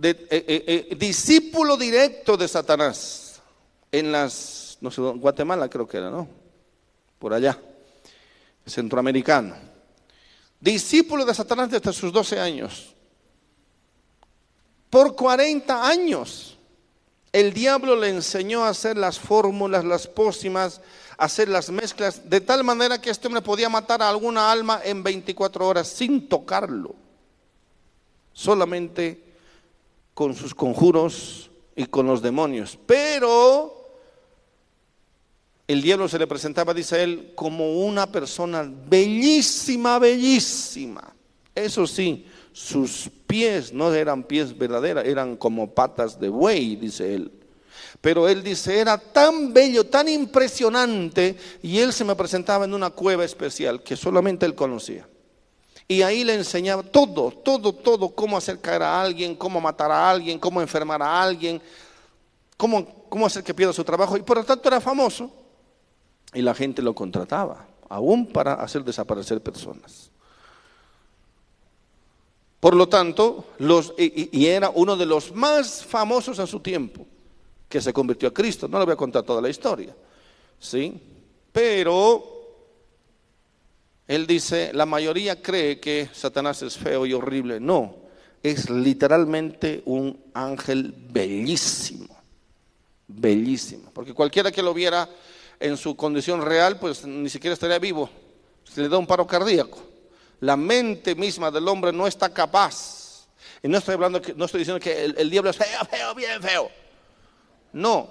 Eh, 0.00 0.26
eh, 0.30 0.86
eh, 0.90 0.96
discípulo 0.96 1.76
directo 1.76 2.36
de 2.36 2.46
Satanás 2.46 3.42
en 3.90 4.12
las, 4.12 4.78
no 4.80 4.92
sé, 4.92 5.00
Guatemala 5.00 5.68
creo 5.68 5.88
que 5.88 5.96
era, 5.96 6.08
¿no? 6.08 6.47
Por 7.18 7.34
allá, 7.34 7.58
centroamericano 8.66 9.68
discípulo 10.60 11.24
de 11.24 11.34
Satanás 11.34 11.70
desde 11.70 11.92
sus 11.92 12.12
12 12.12 12.40
años. 12.40 12.94
Por 14.90 15.14
40 15.14 15.86
años 15.86 16.56
el 17.30 17.52
diablo 17.52 17.94
le 17.94 18.08
enseñó 18.08 18.64
a 18.64 18.70
hacer 18.70 18.96
las 18.96 19.18
fórmulas, 19.18 19.84
las 19.84 20.06
pócimas, 20.06 20.80
a 21.18 21.26
hacer 21.26 21.48
las 21.48 21.70
mezclas, 21.70 22.28
de 22.28 22.40
tal 22.40 22.64
manera 22.64 23.00
que 23.00 23.10
este 23.10 23.26
hombre 23.26 23.42
podía 23.42 23.68
matar 23.68 24.02
a 24.02 24.08
alguna 24.08 24.50
alma 24.50 24.80
en 24.82 25.02
24 25.02 25.66
horas 25.66 25.88
sin 25.88 26.26
tocarlo, 26.26 26.94
solamente 28.32 29.22
con 30.14 30.34
sus 30.34 30.54
conjuros 30.54 31.50
y 31.76 31.84
con 31.86 32.06
los 32.06 32.22
demonios. 32.22 32.78
Pero 32.86 33.77
el 35.68 35.82
diablo 35.82 36.08
se 36.08 36.18
le 36.18 36.26
presentaba, 36.26 36.72
dice 36.72 37.02
él, 37.02 37.32
como 37.34 37.84
una 37.84 38.10
persona 38.10 38.66
bellísima, 38.88 39.98
bellísima. 39.98 41.14
Eso 41.54 41.86
sí, 41.86 42.26
sus 42.54 43.10
pies 43.26 43.70
no 43.74 43.92
eran 43.92 44.24
pies 44.24 44.56
verdaderos, 44.56 45.04
eran 45.04 45.36
como 45.36 45.74
patas 45.74 46.18
de 46.18 46.30
buey, 46.30 46.76
dice 46.76 47.14
él. 47.14 47.30
Pero 48.00 48.28
él 48.30 48.42
dice, 48.42 48.78
era 48.78 48.96
tan 48.96 49.52
bello, 49.52 49.84
tan 49.84 50.08
impresionante, 50.08 51.36
y 51.62 51.78
él 51.80 51.92
se 51.92 52.04
me 52.04 52.16
presentaba 52.16 52.64
en 52.64 52.72
una 52.72 52.88
cueva 52.88 53.26
especial 53.26 53.82
que 53.82 53.94
solamente 53.94 54.46
él 54.46 54.54
conocía. 54.54 55.06
Y 55.86 56.00
ahí 56.00 56.24
le 56.24 56.32
enseñaba 56.32 56.82
todo, 56.82 57.30
todo, 57.30 57.74
todo, 57.74 58.08
cómo 58.14 58.38
hacer 58.38 58.58
caer 58.58 58.84
a 58.84 59.02
alguien, 59.02 59.34
cómo 59.34 59.60
matar 59.60 59.90
a 59.90 60.10
alguien, 60.10 60.38
cómo 60.38 60.62
enfermar 60.62 61.02
a 61.02 61.22
alguien, 61.22 61.60
cómo, 62.56 63.04
cómo 63.10 63.26
hacer 63.26 63.44
que 63.44 63.52
pierda 63.52 63.74
su 63.74 63.84
trabajo. 63.84 64.16
Y 64.16 64.22
por 64.22 64.38
lo 64.38 64.44
tanto 64.44 64.66
era 64.66 64.80
famoso 64.80 65.37
y 66.34 66.42
la 66.42 66.54
gente 66.54 66.82
lo 66.82 66.94
contrataba, 66.94 67.66
aún 67.88 68.26
para 68.26 68.54
hacer 68.54 68.84
desaparecer 68.84 69.40
personas. 69.40 70.10
Por 72.60 72.74
lo 72.74 72.88
tanto, 72.88 73.54
y, 73.96 74.46
era 74.46 74.70
uno 74.70 74.96
de 74.96 75.06
los 75.06 75.32
más 75.32 75.84
famosos 75.84 76.38
en 76.38 76.46
su 76.46 76.60
tiempo, 76.60 77.06
que 77.68 77.80
se 77.80 77.92
convirtió 77.92 78.28
a 78.28 78.34
Cristo. 78.34 78.66
No 78.66 78.78
le 78.78 78.84
voy 78.84 78.94
a 78.94 78.96
contar 78.96 79.22
toda 79.22 79.40
la 79.40 79.48
historia, 79.48 79.94
¿sí? 80.58 81.00
Pero 81.52 82.38
él 84.08 84.26
dice, 84.26 84.72
la 84.72 84.86
mayoría 84.86 85.40
cree 85.40 85.78
que 85.78 86.08
Satanás 86.12 86.62
es 86.62 86.76
feo 86.76 87.06
y 87.06 87.12
horrible. 87.12 87.60
No, 87.60 87.94
es 88.42 88.68
literalmente 88.70 89.82
un 89.84 90.18
ángel 90.34 90.92
bellísimo, 91.10 92.08
bellísimo. 93.06 93.90
Porque 93.94 94.14
cualquiera 94.14 94.50
que 94.50 94.62
lo 94.62 94.74
viera 94.74 95.08
en 95.60 95.76
su 95.76 95.96
condición 95.96 96.42
real, 96.42 96.78
pues 96.78 97.04
ni 97.04 97.28
siquiera 97.28 97.54
estaría 97.54 97.78
vivo. 97.78 98.08
Se 98.64 98.82
le 98.82 98.88
da 98.88 98.98
un 98.98 99.06
paro 99.06 99.26
cardíaco. 99.26 99.78
La 100.40 100.56
mente 100.56 101.14
misma 101.14 101.50
del 101.50 101.66
hombre 101.66 101.92
no 101.92 102.06
está 102.06 102.32
capaz. 102.32 103.26
Y 103.62 103.68
no 103.68 103.78
estoy 103.78 103.94
hablando, 103.94 104.20
no 104.36 104.44
estoy 104.44 104.60
diciendo 104.60 104.80
que 104.80 105.04
el, 105.04 105.30
diablo 105.30 105.50
es 105.50 105.56
feo, 105.56 105.84
feo, 105.90 106.14
bien 106.14 106.40
feo. 106.40 106.70
No. 107.72 108.08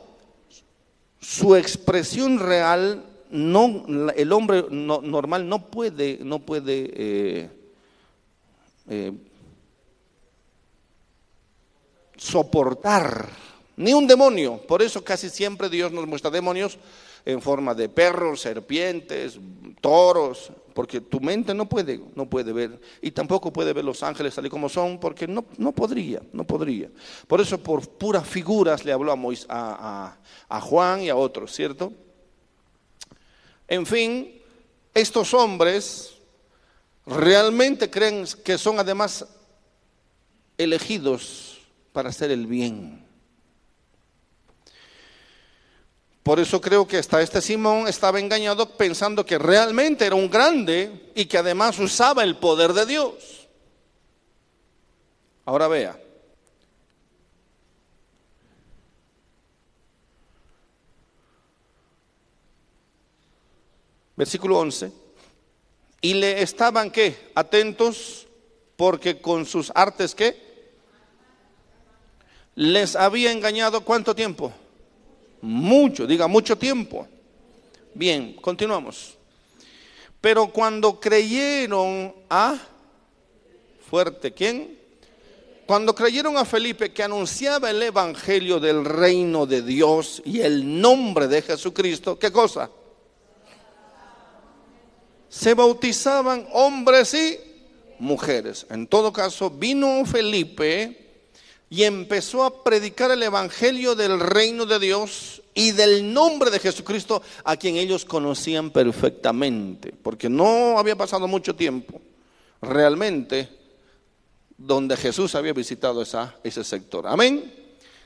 Su 1.21 1.55
expresión 1.55 2.39
real, 2.39 3.03
no, 3.29 3.85
el 4.15 4.31
hombre 4.33 4.65
normal 4.69 5.47
no 5.47 5.67
puede, 5.67 6.19
no 6.21 6.39
puede 6.39 6.91
eh, 6.93 7.49
eh, 8.89 9.11
soportar 12.17 13.29
ni 13.77 13.93
un 13.93 14.05
demonio. 14.05 14.57
Por 14.67 14.81
eso 14.81 15.03
casi 15.03 15.29
siempre 15.29 15.69
Dios 15.69 15.91
nos 15.91 16.07
muestra 16.07 16.29
demonios 16.29 16.77
en 17.27 17.41
forma 17.41 17.75
de 17.75 17.89
perros, 17.89 18.39
serpientes, 18.39 19.37
toros, 19.81 20.49
porque 20.73 21.01
tu 21.01 21.19
mente 21.19 21.53
no 21.53 21.67
puede, 21.67 21.99
no 22.15 22.29
puede 22.29 22.53
ver, 22.53 22.79
y 23.01 23.11
tampoco 23.11 23.51
puede 23.51 23.73
ver 23.73 23.83
los 23.83 24.01
ángeles 24.01 24.33
tal 24.33 24.45
y 24.45 24.49
como 24.49 24.69
son, 24.69 24.97
porque 24.97 25.27
no, 25.27 25.43
no 25.57 25.73
podría, 25.73 26.21
no 26.31 26.45
podría. 26.45 26.89
Por 27.27 27.41
eso 27.41 27.57
por 27.57 27.85
puras 27.89 28.25
figuras 28.25 28.85
le 28.85 28.93
habló 28.93 29.11
a, 29.49 30.17
a 30.47 30.61
Juan 30.61 31.01
y 31.01 31.09
a 31.09 31.17
otros, 31.17 31.51
¿cierto? 31.51 31.91
En 33.67 33.85
fin, 33.85 34.41
estos 34.93 35.33
hombres 35.33 36.13
realmente 37.05 37.89
creen 37.89 38.23
que 38.41 38.57
son 38.57 38.79
además 38.79 39.27
elegidos 40.57 41.57
para 41.91 42.07
hacer 42.07 42.31
el 42.31 42.47
bien. 42.47 43.05
Por 46.27 46.41
eso 46.41 46.59
creo 46.59 46.85
que 46.85 46.97
hasta 46.97 47.21
este 47.21 47.41
Simón 47.41 47.87
estaba 47.87 48.19
engañado 48.19 48.75
pensando 48.75 49.25
que 49.25 49.37
realmente 49.37 50.05
era 50.05 50.15
un 50.15 50.29
grande 50.29 51.09
y 51.15 51.23
que 51.23 51.37
además 51.37 51.79
usaba 51.79 52.21
el 52.21 52.35
poder 52.35 52.73
de 52.73 52.85
Dios. 52.85 53.47
Ahora 55.45 55.69
vea. 55.69 55.97
Versículo 64.17 64.59
11. 64.59 64.91
Y 66.01 66.13
le 66.15 66.41
estaban 66.41 66.91
qué? 66.91 67.31
Atentos 67.35 68.27
porque 68.75 69.21
con 69.21 69.45
sus 69.45 69.71
artes 69.73 70.13
¿qué? 70.13 70.73
Les 72.55 72.97
había 72.97 73.31
engañado 73.31 73.79
cuánto 73.85 74.13
tiempo? 74.13 74.51
Mucho, 75.41 76.07
diga 76.07 76.27
mucho 76.27 76.57
tiempo. 76.57 77.07
Bien, 77.93 78.33
continuamos. 78.33 79.17
Pero 80.19 80.47
cuando 80.47 80.99
creyeron 80.99 82.13
a 82.29 82.57
fuerte, 83.89 84.33
¿quién? 84.33 84.77
Cuando 85.65 85.93
creyeron 85.93 86.37
a 86.37 86.45
Felipe 86.45 86.93
que 86.93 87.03
anunciaba 87.03 87.69
el 87.69 87.81
evangelio 87.83 88.59
del 88.59 88.85
reino 88.85 89.45
de 89.45 89.61
Dios 89.61 90.21
y 90.25 90.39
el 90.39 90.79
nombre 90.79 91.27
de 91.27 91.41
Jesucristo, 91.41 92.17
¿qué 92.17 92.31
cosa? 92.31 92.69
Se 95.29 95.53
bautizaban 95.53 96.47
hombres 96.53 97.13
y 97.13 97.37
mujeres. 97.99 98.65
En 98.69 98.87
todo 98.87 99.11
caso, 99.11 99.49
vino 99.49 100.05
Felipe 100.05 101.06
y 101.69 101.83
empezó 101.83 102.43
a 102.43 102.63
predicar 102.63 103.11
el 103.11 103.23
evangelio 103.23 103.95
del 103.95 104.19
reino 104.19 104.65
de 104.65 104.79
Dios 104.79 105.41
y 105.53 105.71
del 105.71 106.13
nombre 106.13 106.49
de 106.49 106.59
Jesucristo 106.59 107.21
a 107.43 107.57
quien 107.57 107.75
ellos 107.75 108.05
conocían 108.05 108.71
perfectamente, 108.71 109.91
porque 109.91 110.29
no 110.29 110.79
había 110.79 110.95
pasado 110.95 111.27
mucho 111.27 111.55
tiempo 111.55 111.99
realmente 112.61 113.49
donde 114.57 114.97
Jesús 114.97 115.35
había 115.35 115.53
visitado 115.53 116.03
ese 116.43 116.63
sector. 116.63 117.05
Amén. 117.05 117.53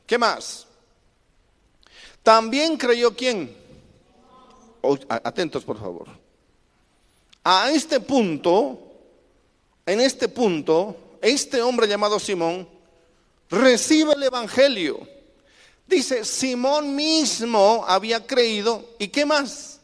¿Qué 0.06 0.18
más? 0.18 0.68
También 2.24 2.78
creyó 2.78 3.16
quién. 3.16 3.56
atentos 5.08 5.64
por 5.64 5.80
favor. 5.80 6.08
A 7.44 7.72
este 7.72 8.00
punto, 8.00 8.80
en 9.86 10.02
este 10.02 10.28
punto, 10.28 11.18
este 11.22 11.62
hombre 11.62 11.88
llamado 11.88 12.20
Simón 12.20 12.68
recibe 13.52 14.14
el 14.14 14.24
Evangelio 14.24 15.08
Dice, 15.92 16.24
Simón 16.24 16.96
mismo 16.96 17.84
había 17.86 18.26
creído. 18.26 18.96
¿Y 18.98 19.10
qué 19.10 19.26
más? 19.26 19.82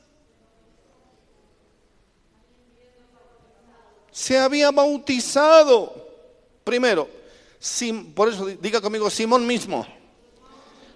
Se 4.09 4.37
había 4.37 4.71
bautizado. 4.71 6.07
Primero, 6.63 7.09
por 8.15 8.29
eso 8.29 8.45
diga 8.45 8.79
conmigo, 8.79 9.09
Simón 9.09 9.45
mismo. 9.45 9.85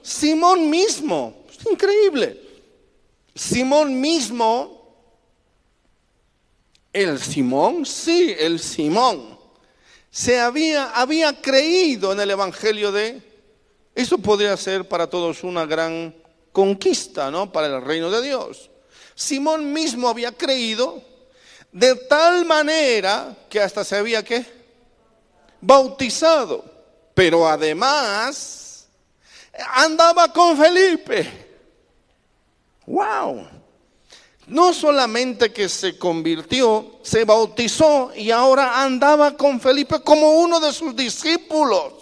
Simón 0.01 0.69
mismo. 0.69 1.43
Es 1.49 1.69
increíble. 1.69 2.41
Simón 3.35 3.99
mismo. 3.99 4.95
El 6.93 7.19
Simón, 7.19 7.85
sí, 7.85 8.33
el 8.39 8.61
Simón. 8.61 9.30
Se 10.11 10.39
había, 10.39 10.91
había 10.91 11.41
creído 11.41 12.11
en 12.11 12.19
el 12.19 12.31
Evangelio 12.31 12.91
de 12.91 13.31
eso 13.95 14.17
podría 14.17 14.55
ser 14.57 14.87
para 14.87 15.07
todos 15.07 15.43
una 15.43 15.65
gran 15.65 16.15
conquista, 16.51 17.31
¿no? 17.31 17.51
Para 17.51 17.67
el 17.67 17.81
reino 17.81 18.09
de 18.09 18.21
Dios. 18.21 18.69
Simón 19.15 19.71
mismo 19.71 20.07
había 20.07 20.31
creído 20.31 21.03
de 21.71 21.95
tal 21.95 22.45
manera 22.45 23.35
que 23.49 23.61
hasta 23.61 23.83
se 23.83 23.97
había 23.97 24.23
que 24.23 24.45
bautizado, 25.59 26.63
pero 27.13 27.47
además 27.47 28.87
andaba 29.75 30.31
con 30.31 30.57
Felipe. 30.57 31.49
Wow. 32.85 33.60
No 34.51 34.73
solamente 34.73 35.53
que 35.53 35.69
se 35.69 35.97
convirtió, 35.97 36.99
se 37.03 37.23
bautizó 37.23 38.11
y 38.13 38.31
ahora 38.31 38.83
andaba 38.83 39.37
con 39.37 39.61
Felipe 39.61 40.01
como 40.01 40.29
uno 40.41 40.59
de 40.59 40.73
sus 40.73 40.93
discípulos. 40.93 41.93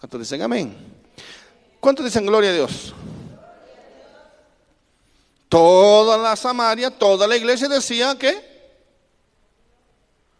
¿Cuántos 0.00 0.20
dicen 0.20 0.40
amén? 0.40 0.74
¿Cuántos 1.80 2.02
dicen 2.02 2.24
gloria 2.24 2.48
a 2.48 2.54
Dios? 2.54 2.94
Toda 5.50 6.16
la 6.16 6.34
Samaria, 6.34 6.90
toda 6.90 7.26
la 7.26 7.36
iglesia 7.36 7.68
decía 7.68 8.16
que 8.18 8.42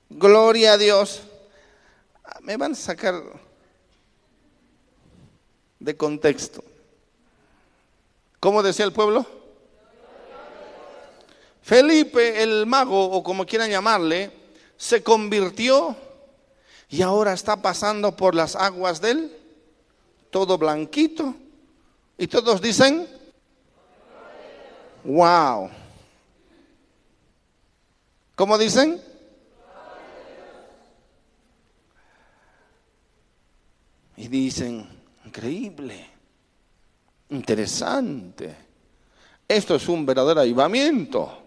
gloria 0.09 0.72
a 0.72 0.78
Dios. 0.78 1.20
Me 2.40 2.57
van 2.57 2.72
a 2.72 2.76
sacar 2.76 3.22
de 5.80 5.96
contexto. 5.98 6.64
¿Cómo 8.40 8.62
decía 8.62 8.86
el 8.86 8.92
pueblo? 8.94 9.36
Felipe 11.66 12.44
el 12.44 12.64
mago, 12.64 13.10
o 13.10 13.24
como 13.24 13.44
quieran 13.44 13.68
llamarle, 13.68 14.30
se 14.76 15.02
convirtió 15.02 15.96
y 16.88 17.02
ahora 17.02 17.32
está 17.32 17.60
pasando 17.60 18.14
por 18.14 18.36
las 18.36 18.54
aguas 18.54 19.00
del 19.00 19.36
todo 20.30 20.58
blanquito. 20.58 21.34
Y 22.16 22.28
todos 22.28 22.62
dicen, 22.62 23.08
wow. 25.02 25.68
¿Cómo 28.36 28.56
dicen? 28.58 29.02
Y 34.16 34.28
dicen, 34.28 34.88
increíble, 35.24 36.10
interesante. 37.30 38.54
Esto 39.48 39.74
es 39.74 39.88
un 39.88 40.06
verdadero 40.06 40.42
avivamiento. 40.42 41.42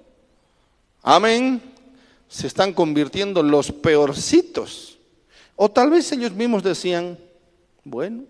Amén. 1.01 1.61
Se 2.27 2.47
están 2.47 2.73
convirtiendo 2.73 3.41
los 3.41 3.71
peorcitos. 3.71 4.97
O 5.55 5.69
tal 5.69 5.89
vez 5.89 6.11
ellos 6.11 6.31
mismos 6.31 6.63
decían, 6.63 7.17
bueno, 7.83 8.23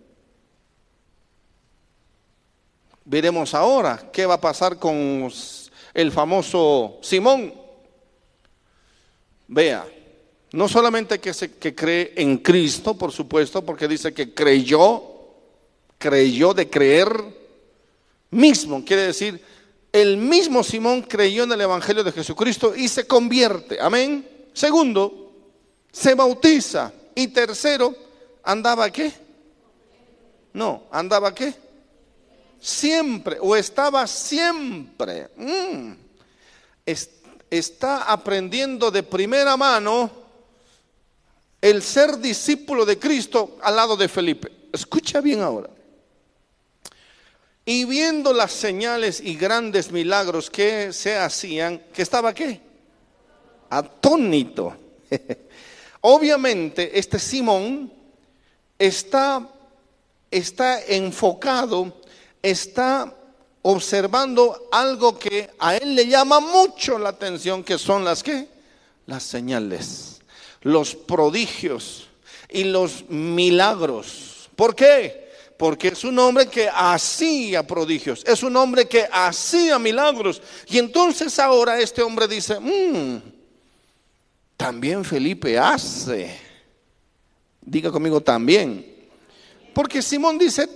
Veremos 3.09 3.55
ahora 3.55 4.11
qué 4.13 4.28
va 4.28 4.36
a 4.36 4.41
pasar 4.41 4.78
con 4.78 5.32
el 5.95 6.11
famoso 6.11 6.99
Simón. 7.01 7.51
Vea, 9.47 9.84
no 10.51 10.70
solamente 10.70 11.17
que, 11.17 11.34
se, 11.34 11.55
que 11.55 11.74
cree 11.74 12.13
en 12.17 12.38
Cristo, 12.38 12.95
por 12.95 13.11
supuesto, 13.11 13.65
porque 13.65 13.88
dice 13.88 14.13
que 14.13 14.36
creyó, 14.36 15.01
creyó 15.97 16.53
de 16.53 16.70
creer 16.70 17.09
mismo, 18.30 18.86
quiere 18.86 19.07
decir, 19.07 19.43
el 19.91 20.17
mismo 20.17 20.63
Simón 20.63 21.01
creyó 21.01 21.43
en 21.43 21.51
el 21.51 21.61
Evangelio 21.61 22.03
de 22.03 22.11
Jesucristo 22.11 22.75
y 22.75 22.87
se 22.87 23.07
convierte. 23.07 23.79
Amén. 23.79 24.27
Segundo, 24.53 25.31
se 25.91 26.15
bautiza. 26.15 26.91
Y 27.15 27.29
tercero, 27.29 27.95
andaba 28.43 28.89
qué? 28.91 29.11
No, 30.53 30.83
andaba 30.91 31.33
qué? 31.33 31.53
siempre 32.59 33.37
o 33.39 33.55
estaba 33.55 34.05
siempre. 34.05 35.29
Mm, 35.37 35.93
está 37.49 38.03
aprendiendo 38.03 38.91
de 38.91 39.03
primera 39.03 39.55
mano 39.57 40.11
el 41.61 41.81
ser 41.81 42.17
discípulo 42.17 42.85
de 42.85 42.99
Cristo 42.99 43.57
al 43.61 43.75
lado 43.75 43.95
de 43.95 44.07
Felipe. 44.07 44.51
Escucha 44.71 45.21
bien 45.21 45.41
ahora. 45.41 45.69
Y 47.70 47.86
viendo 47.86 48.34
las 48.34 48.51
señales 48.51 49.22
y 49.24 49.36
grandes 49.36 49.91
milagros 49.91 50.49
que 50.49 50.91
se 50.91 51.15
hacían, 51.15 51.78
que 51.93 52.01
estaba 52.01 52.34
qué? 52.34 52.59
Atónito. 53.70 54.76
Obviamente 56.01 56.97
este 56.97 57.20
Simón 57.20 57.93
está, 58.80 59.47
está 60.32 60.84
enfocado 60.84 61.93
está 62.41 63.15
observando 63.61 64.67
algo 64.72 65.20
que 65.20 65.51
a 65.59 65.76
él 65.76 65.93
le 65.93 66.07
llama 66.07 66.39
mucho 66.39 66.97
la 66.97 67.09
atención, 67.09 67.63
que 67.63 67.78
son 67.78 68.03
las 68.03 68.24
que 68.24 68.47
las 69.05 69.22
señales, 69.22 70.22
los 70.63 70.95
prodigios 70.95 72.07
y 72.49 72.63
los 72.63 73.07
milagros. 73.09 74.49
¿Por 74.55 74.76
qué? 74.76 75.28
Porque 75.60 75.89
es 75.89 76.05
un 76.05 76.18
hombre 76.20 76.47
que 76.47 76.70
hacía 76.74 77.68
prodigios, 77.68 78.24
es 78.26 78.43
un 78.43 78.55
hombre 78.55 78.88
que 78.88 79.05
hacía 79.12 79.78
milagros. 79.78 80.41
Y 80.68 80.78
entonces 80.78 81.38
ahora 81.38 81.78
este 81.82 82.01
hombre 82.01 82.30
dice, 82.30 82.57
mm, 82.57 83.22
también 84.55 85.03
Felipe 85.03 85.60
hace. 85.60 86.34
Diga 87.60 87.91
conmigo 87.91 88.22
también. 88.22 89.10
Porque 89.74 90.01
Simón 90.01 90.38
dice, 90.38 90.70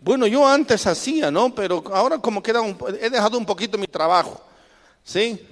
bueno, 0.00 0.26
yo 0.26 0.44
antes 0.48 0.84
hacía, 0.88 1.30
¿no? 1.30 1.54
Pero 1.54 1.84
ahora 1.94 2.18
como 2.18 2.42
que 2.42 2.52
he 3.00 3.08
dejado 3.08 3.38
un 3.38 3.46
poquito 3.46 3.78
mi 3.78 3.86
trabajo, 3.86 4.42
¿sí? 5.04 5.46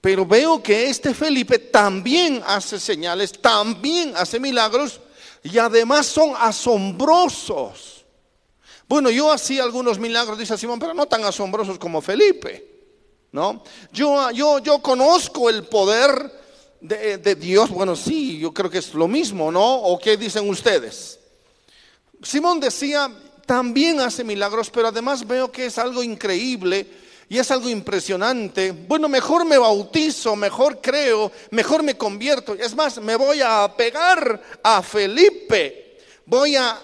Pero 0.00 0.26
veo 0.26 0.60
que 0.60 0.90
este 0.90 1.14
Felipe 1.14 1.60
también 1.60 2.42
hace 2.44 2.80
señales, 2.80 3.30
también 3.40 4.14
hace 4.16 4.40
milagros 4.40 5.00
y 5.42 5.58
además 5.58 6.06
son 6.06 6.32
asombrosos. 6.38 8.04
Bueno, 8.88 9.10
yo 9.10 9.32
hacía 9.32 9.62
algunos 9.62 9.98
milagros, 9.98 10.38
dice 10.38 10.58
Simón, 10.58 10.78
pero 10.78 10.94
no 10.94 11.06
tan 11.06 11.24
asombrosos 11.24 11.78
como 11.78 12.00
Felipe, 12.00 12.66
¿no? 13.32 13.62
Yo, 13.92 14.30
yo, 14.32 14.58
yo 14.58 14.80
conozco 14.80 15.48
el 15.48 15.64
poder 15.64 16.40
de, 16.80 17.18
de 17.18 17.34
Dios, 17.34 17.70
bueno, 17.70 17.94
sí, 17.94 18.38
yo 18.38 18.52
creo 18.52 18.68
que 18.68 18.78
es 18.78 18.92
lo 18.94 19.06
mismo, 19.06 19.52
¿no? 19.52 19.76
¿O 19.76 19.98
qué 19.98 20.16
dicen 20.16 20.48
ustedes? 20.48 21.20
Simón 22.22 22.58
decía, 22.58 23.10
también 23.46 24.00
hace 24.00 24.24
milagros, 24.24 24.70
pero 24.70 24.88
además 24.88 25.26
veo 25.26 25.50
que 25.50 25.66
es 25.66 25.78
algo 25.78 26.02
increíble 26.02 26.86
y 27.30 27.38
es 27.38 27.48
algo 27.52 27.70
impresionante. 27.70 28.72
Bueno, 28.72 29.08
mejor 29.08 29.44
me 29.44 29.56
bautizo, 29.56 30.34
mejor 30.34 30.80
creo, 30.80 31.30
mejor 31.52 31.84
me 31.84 31.96
convierto. 31.96 32.54
Es 32.54 32.74
más, 32.74 33.00
me 33.00 33.14
voy 33.14 33.40
a 33.40 33.72
pegar 33.76 34.42
a 34.64 34.82
Felipe. 34.82 35.96
Voy 36.26 36.56
a 36.56 36.76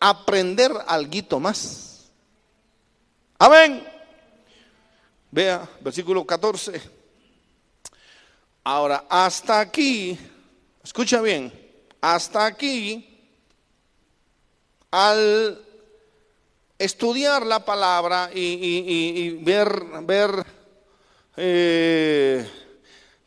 aprender 0.00 0.72
algo 0.86 1.38
más. 1.38 2.10
Amén. 3.38 3.86
Vea, 5.30 5.68
versículo 5.82 6.24
14. 6.24 6.80
Ahora, 8.64 9.04
hasta 9.06 9.60
aquí, 9.60 10.18
escucha 10.82 11.20
bien, 11.20 11.52
hasta 12.00 12.46
aquí, 12.46 13.20
al 14.90 15.69
estudiar 16.80 17.44
la 17.44 17.62
palabra 17.62 18.30
y, 18.32 19.38
ver, 19.42 19.84
ver 20.02 20.46
eh, 21.36 22.50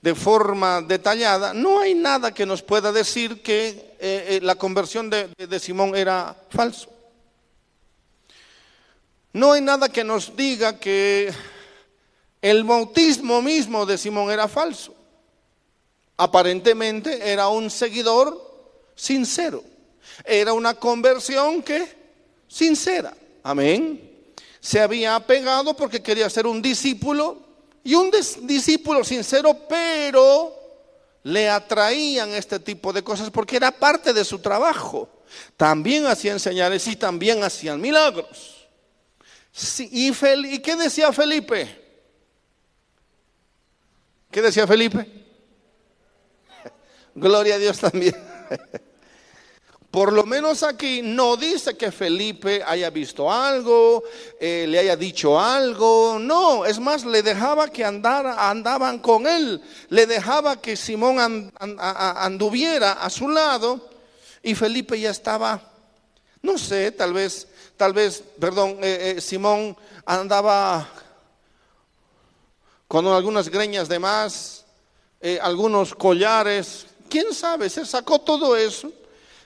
de 0.02 0.16
forma 0.16 0.82
detallada, 0.82 1.54
no 1.54 1.80
hay 1.80 1.94
nada 1.94 2.34
que 2.34 2.48
nos 2.48 2.64
pueda 2.64 2.92
decir 2.92 3.44
que 3.44 3.68
eh, 3.68 3.94
eh, 4.00 4.40
la 4.42 4.56
conversión 4.56 5.08
de, 5.10 5.28
de 5.38 5.60
Simón 5.60 5.96
era 5.96 6.36
falso. 6.50 6.90
No 9.32 9.52
hay 9.52 9.62
nada 9.62 9.88
que 9.88 10.04
nos 10.04 10.36
diga 10.36 10.80
que 10.80 11.32
el 12.42 12.64
bautismo 12.64 13.42
mismo 13.44 13.86
de 13.86 14.00
Simón 14.00 14.32
era 14.32 14.48
falso. 14.48 14.96
Aparentemente 16.18 17.32
era 17.32 17.50
un 17.50 17.70
seguidor 17.70 18.92
sincero. 18.96 19.64
Era 20.26 20.54
una 20.54 20.74
conversión 20.74 21.62
que 21.62 21.88
sincera. 22.48 23.14
Amén. 23.44 24.10
Se 24.62 24.80
había 24.80 25.16
apegado 25.16 25.76
porque 25.76 26.02
quería 26.02 26.30
ser 26.30 26.48
un 26.48 26.62
discípulo 26.62 27.38
y 27.84 27.94
un 27.96 28.10
discípulo 28.44 29.04
sincero, 29.04 29.68
pero 29.68 30.56
le 31.24 31.50
atraían 31.50 32.30
este 32.30 32.60
tipo 32.60 32.94
de 32.94 33.04
cosas 33.04 33.30
porque 33.30 33.58
era 33.58 33.72
parte 33.72 34.14
de 34.14 34.24
su 34.24 34.40
trabajo. 34.40 35.10
También 35.58 36.06
hacían 36.06 36.40
señales 36.40 36.88
y 36.88 36.96
también 36.96 37.44
hacían 37.44 37.82
milagros. 37.82 38.68
y, 39.80 40.12
¿Y 40.12 40.60
qué 40.60 40.76
decía 40.78 41.12
Felipe? 41.12 41.82
¿Qué 44.32 44.42
decía 44.42 44.66
Felipe? 44.66 45.06
Gloria 47.16 47.56
a 47.56 47.58
Dios 47.60 47.78
también. 47.80 48.16
Por 49.94 50.12
lo 50.12 50.24
menos 50.24 50.64
aquí 50.64 51.04
no 51.04 51.38
dice 51.38 51.78
que 51.78 51.92
Felipe 51.92 52.64
haya 52.66 52.90
visto 52.90 53.32
algo, 53.32 54.04
eh, 54.40 54.66
le 54.68 54.80
haya 54.80 54.96
dicho 54.96 55.40
algo. 55.40 56.18
No, 56.20 56.66
es 56.66 56.80
más, 56.80 57.06
le 57.06 57.22
dejaba 57.22 57.68
que 57.68 57.86
andara, 57.86 58.50
andaban 58.50 58.98
con 58.98 59.28
él. 59.28 59.62
Le 59.90 60.08
dejaba 60.08 60.60
que 60.60 60.76
Simón 60.76 61.52
anduviera 61.60 62.94
a 62.94 63.08
su 63.12 63.30
lado. 63.30 63.88
Y 64.42 64.56
Felipe 64.56 65.00
ya 65.00 65.12
estaba, 65.12 65.62
no 66.42 66.58
sé, 66.58 66.92
tal 66.92 67.14
vez, 67.14 67.48
tal 67.78 67.94
vez, 67.94 68.24
perdón, 68.40 68.80
eh, 68.82 69.14
eh, 69.18 69.22
Simón 69.22 69.78
andaba 70.08 70.90
con 72.88 73.06
algunas 73.06 73.48
greñas 73.48 73.88
de 73.88 74.00
más, 74.00 74.66
eh, 75.22 75.38
algunos 75.40 75.94
collares, 75.94 76.88
quién 77.08 77.32
sabe, 77.32 77.70
se 77.70 77.86
sacó 77.86 78.18
todo 78.18 78.58
eso, 78.58 78.92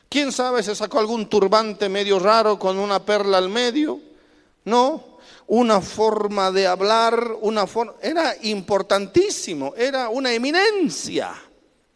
quién 0.10 0.32
sabe, 0.32 0.64
se 0.64 0.76
sacó 0.76 1.00
algún 1.00 1.28
turbante 1.28 1.90
medio 1.90 2.20
raro 2.20 2.58
con 2.58 2.78
una 2.80 3.04
perla 3.04 3.38
al 3.38 3.50
medio, 3.50 4.00
no, 4.66 5.18
una 5.48 5.82
forma 5.82 6.52
de 6.52 6.68
hablar, 6.68 7.38
una 7.42 7.68
forma, 7.68 7.94
era 8.02 8.36
importantísimo, 8.42 9.74
era 9.76 10.10
una 10.10 10.34
eminencia, 10.34 11.34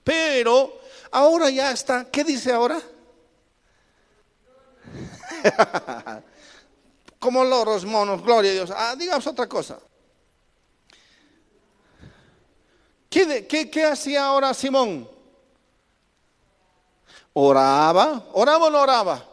pero 0.04 0.80
ahora 1.12 1.50
ya 1.50 1.72
está, 1.72 2.10
¿qué 2.10 2.24
dice 2.24 2.52
ahora? 2.52 2.82
Como 7.20 7.44
loros, 7.44 7.86
monos, 7.86 8.24
gloria 8.24 8.52
a 8.52 8.54
Dios. 8.54 8.72
Ah, 8.76 8.96
digamos 8.98 9.28
otra 9.28 9.48
cosa. 9.48 9.80
¿Qué, 13.10 13.86
hacía 13.86 14.26
ahora 14.26 14.54
Simón? 14.54 15.08
¿Oraba? 17.34 18.28
¿Oraba 18.34 18.68
o 18.68 18.70
no 18.70 18.82
oraba? 18.82 19.26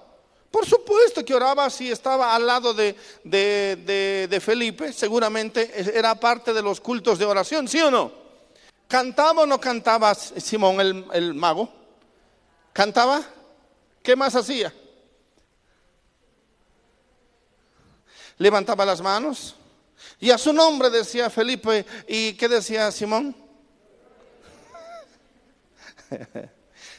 Por 0.50 0.64
supuesto 0.64 1.24
que 1.24 1.34
oraba 1.34 1.68
si 1.68 1.90
estaba 1.90 2.34
al 2.34 2.46
lado 2.46 2.72
de, 2.72 2.96
de, 3.24 4.40
Felipe, 4.40 4.92
seguramente 4.92 5.70
era 5.96 6.14
parte 6.14 6.54
de 6.54 6.62
los 6.62 6.80
cultos 6.80 7.18
de 7.18 7.26
oración, 7.26 7.68
¿sí 7.68 7.80
o 7.80 7.90
no? 7.90 8.10
¿Cantaba 8.86 9.42
o 9.42 9.46
no 9.46 9.60
cantaba 9.60 10.14
Simón 10.14 10.80
el, 10.80 11.06
el 11.12 11.34
mago? 11.34 11.68
¿Cantaba? 12.72 13.22
¿Qué 14.02 14.16
más 14.16 14.34
hacía? 14.34 14.72
Levantaba 18.38 18.86
las 18.86 19.02
manos 19.02 19.54
y 20.20 20.30
a 20.30 20.38
su 20.38 20.52
nombre 20.52 20.88
decía 20.88 21.28
Felipe, 21.28 21.84
¿y 22.06 22.32
qué 22.34 22.48
decía 22.48 22.90
Simón? 22.90 23.36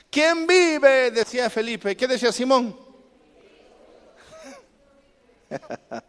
¿Quién 0.10 0.48
vive? 0.48 1.12
Decía 1.12 1.50
Felipe. 1.50 1.96
¿Qué 1.96 2.08
decía 2.08 2.32
Simón? 2.32 2.78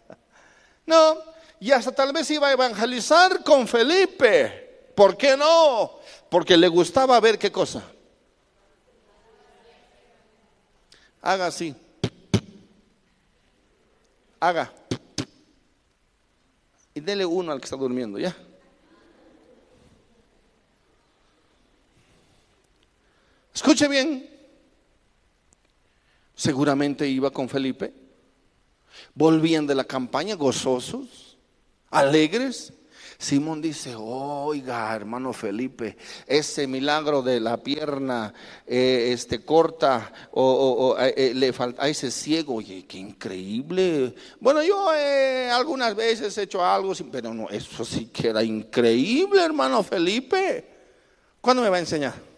No, 0.87 1.19
y 1.61 1.71
hasta 1.71 1.93
tal 1.93 2.13
vez 2.13 2.29
iba 2.33 2.49
a 2.49 2.53
evangelizar 2.53 3.45
con 3.45 3.69
Felipe. 3.69 4.91
¿Por 4.97 5.17
qué 5.17 5.37
no? 5.37 6.01
Porque 6.29 6.57
le 6.57 6.67
gustaba 6.67 7.21
ver 7.21 7.39
qué 7.39 7.53
cosa. 7.53 7.85
Haga 11.23 11.47
así. 11.47 11.77
Haga. 14.41 14.73
Y 16.93 16.99
dele 16.99 17.25
uno 17.25 17.53
al 17.53 17.61
que 17.61 17.67
está 17.67 17.77
durmiendo, 17.77 18.19
¿ya? 18.19 18.37
Escuche 23.61 23.89
bien. 23.89 24.27
Seguramente 26.35 27.07
iba 27.07 27.31
con 27.31 27.47
Felipe. 27.47 27.93
Volvían 29.15 29.67
de 29.67 29.75
la 29.75 29.85
campaña 29.85 30.35
gozosos, 30.35 31.37
alegres. 31.91 32.73
Simón 33.19 33.61
dice, 33.61 33.95
oiga, 33.95 34.97
hermano 34.97 35.35
Felipe, 35.35 35.99
ese 36.27 36.67
milagro 36.67 37.21
de 37.21 37.39
la 37.39 37.59
pierna 37.59 38.33
eh, 38.67 39.11
este, 39.13 39.45
corta 39.45 40.11
o, 40.31 40.97
eh, 40.99 41.13
eh, 41.15 41.33
le 41.35 41.53
falta 41.53 41.85
a 41.85 41.89
ese 41.91 42.11
ciego, 42.11 42.55
oye, 42.55 42.87
qué 42.87 42.97
increíble. 42.97 44.15
Bueno, 44.41 44.63
yo 44.63 44.89
algunas 45.53 45.95
veces 45.95 46.39
he 46.39 46.45
hecho 46.45 46.65
algo, 46.65 46.95
pero 47.13 47.35
no, 47.35 47.51
eso 47.51 47.85
sí 47.85 48.07
que 48.07 48.29
era 48.29 48.43
increíble, 48.43 49.45
hermano 49.45 49.83
Felipe. 49.83 50.65
¿Cuándo 51.43 51.63
me 51.63 51.69
va 51.69 51.77
a 51.77 51.81
enseñar? 51.81 52.30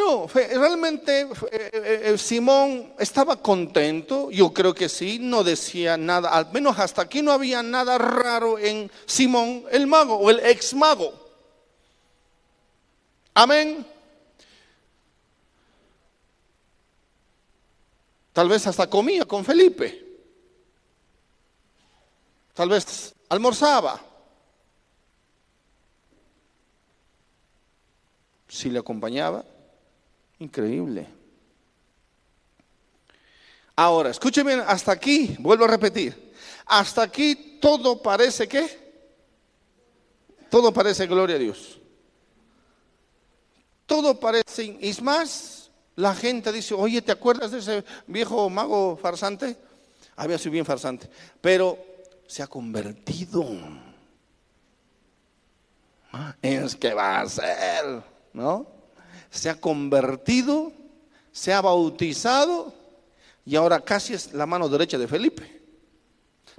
No, 0.00 0.26
realmente 0.26 1.20
eh, 1.20 1.28
eh, 1.52 2.00
eh, 2.04 2.18
Simón 2.18 2.94
estaba 2.98 3.36
contento, 3.36 4.30
yo 4.30 4.50
creo 4.50 4.72
que 4.72 4.88
sí, 4.88 5.18
no 5.20 5.44
decía 5.44 5.98
nada, 5.98 6.30
al 6.30 6.50
menos 6.52 6.78
hasta 6.78 7.02
aquí 7.02 7.20
no 7.20 7.32
había 7.32 7.62
nada 7.62 7.98
raro 7.98 8.58
en 8.58 8.90
Simón 9.04 9.64
el 9.70 9.86
mago 9.86 10.16
o 10.16 10.30
el 10.30 10.40
ex 10.40 10.72
mago. 10.72 11.12
Amén. 13.34 13.86
Tal 18.32 18.48
vez 18.48 18.66
hasta 18.66 18.88
comía 18.88 19.26
con 19.26 19.44
Felipe. 19.44 20.02
Tal 22.54 22.70
vez 22.70 23.14
almorzaba. 23.28 24.00
Si 28.48 28.70
le 28.70 28.78
acompañaba. 28.78 29.44
Increíble. 30.40 31.06
Ahora, 33.76 34.10
escúcheme 34.10 34.54
hasta 34.54 34.92
aquí, 34.92 35.36
vuelvo 35.38 35.64
a 35.64 35.68
repetir. 35.68 36.32
Hasta 36.66 37.02
aquí 37.02 37.58
todo 37.60 38.00
parece 38.02 38.48
que, 38.48 38.78
todo 40.50 40.72
parece 40.72 41.06
gloria 41.06 41.36
a 41.36 41.38
Dios. 41.38 41.78
Todo 43.84 44.18
parece, 44.18 44.64
y 44.64 44.88
es 44.88 45.02
más, 45.02 45.70
la 45.96 46.14
gente 46.14 46.52
dice, 46.52 46.74
oye, 46.74 47.02
¿te 47.02 47.12
acuerdas 47.12 47.50
de 47.50 47.58
ese 47.58 47.84
viejo 48.06 48.48
mago 48.48 48.96
farsante? 48.96 49.56
Había 50.16 50.38
sido 50.38 50.52
bien 50.52 50.64
farsante, 50.64 51.10
pero 51.40 51.78
se 52.26 52.42
ha 52.42 52.46
convertido. 52.46 53.46
Es 56.40 56.76
que 56.76 56.94
va 56.94 57.20
a 57.20 57.28
ser, 57.28 58.02
¿no? 58.32 58.79
Se 59.30 59.48
ha 59.48 59.60
convertido, 59.60 60.72
se 61.32 61.52
ha 61.52 61.60
bautizado 61.60 62.74
y 63.44 63.56
ahora 63.56 63.80
casi 63.80 64.14
es 64.14 64.32
la 64.32 64.46
mano 64.46 64.68
derecha 64.68 64.98
de 64.98 65.08
Felipe. 65.08 65.60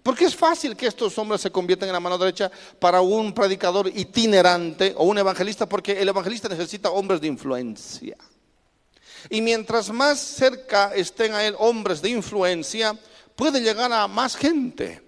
Porque 0.03 0.25
es 0.25 0.35
fácil 0.35 0.75
que 0.75 0.87
estos 0.87 1.17
hombres 1.17 1.41
se 1.41 1.51
conviertan 1.51 1.89
en 1.89 1.93
la 1.93 1.99
mano 1.99 2.17
derecha 2.17 2.51
para 2.79 3.01
un 3.01 3.33
predicador 3.33 3.87
itinerante 3.93 4.95
o 4.97 5.03
un 5.03 5.17
evangelista, 5.17 5.69
porque 5.69 6.01
el 6.01 6.09
evangelista 6.09 6.49
necesita 6.49 6.89
hombres 6.89 7.21
de 7.21 7.27
influencia. 7.27 8.17
Y 9.29 9.41
mientras 9.41 9.91
más 9.91 10.19
cerca 10.19 10.93
estén 10.95 11.33
a 11.33 11.45
él 11.45 11.55
hombres 11.59 12.01
de 12.01 12.09
influencia, 12.09 12.97
puede 13.35 13.61
llegar 13.61 13.93
a 13.93 14.07
más 14.07 14.35
gente. 14.35 15.03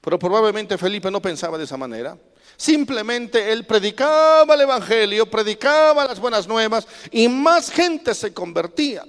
Pero 0.00 0.18
probablemente 0.18 0.78
Felipe 0.78 1.10
no 1.10 1.20
pensaba 1.20 1.58
de 1.58 1.64
esa 1.64 1.76
manera. 1.76 2.16
Simplemente 2.56 3.52
él 3.52 3.64
predicaba 3.64 4.54
el 4.54 4.62
Evangelio, 4.62 5.26
predicaba 5.26 6.04
las 6.04 6.20
buenas 6.20 6.46
nuevas 6.46 6.86
y 7.10 7.28
más 7.28 7.70
gente 7.70 8.14
se 8.14 8.32
convertía. 8.32 9.04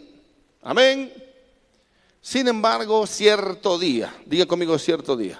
Amén. 0.62 1.14
Sin 2.22 2.48
embargo, 2.48 3.06
cierto 3.06 3.78
día, 3.78 4.14
diga 4.26 4.48
conmigo 4.48 4.80
cierto 4.80 5.16
día, 5.16 5.40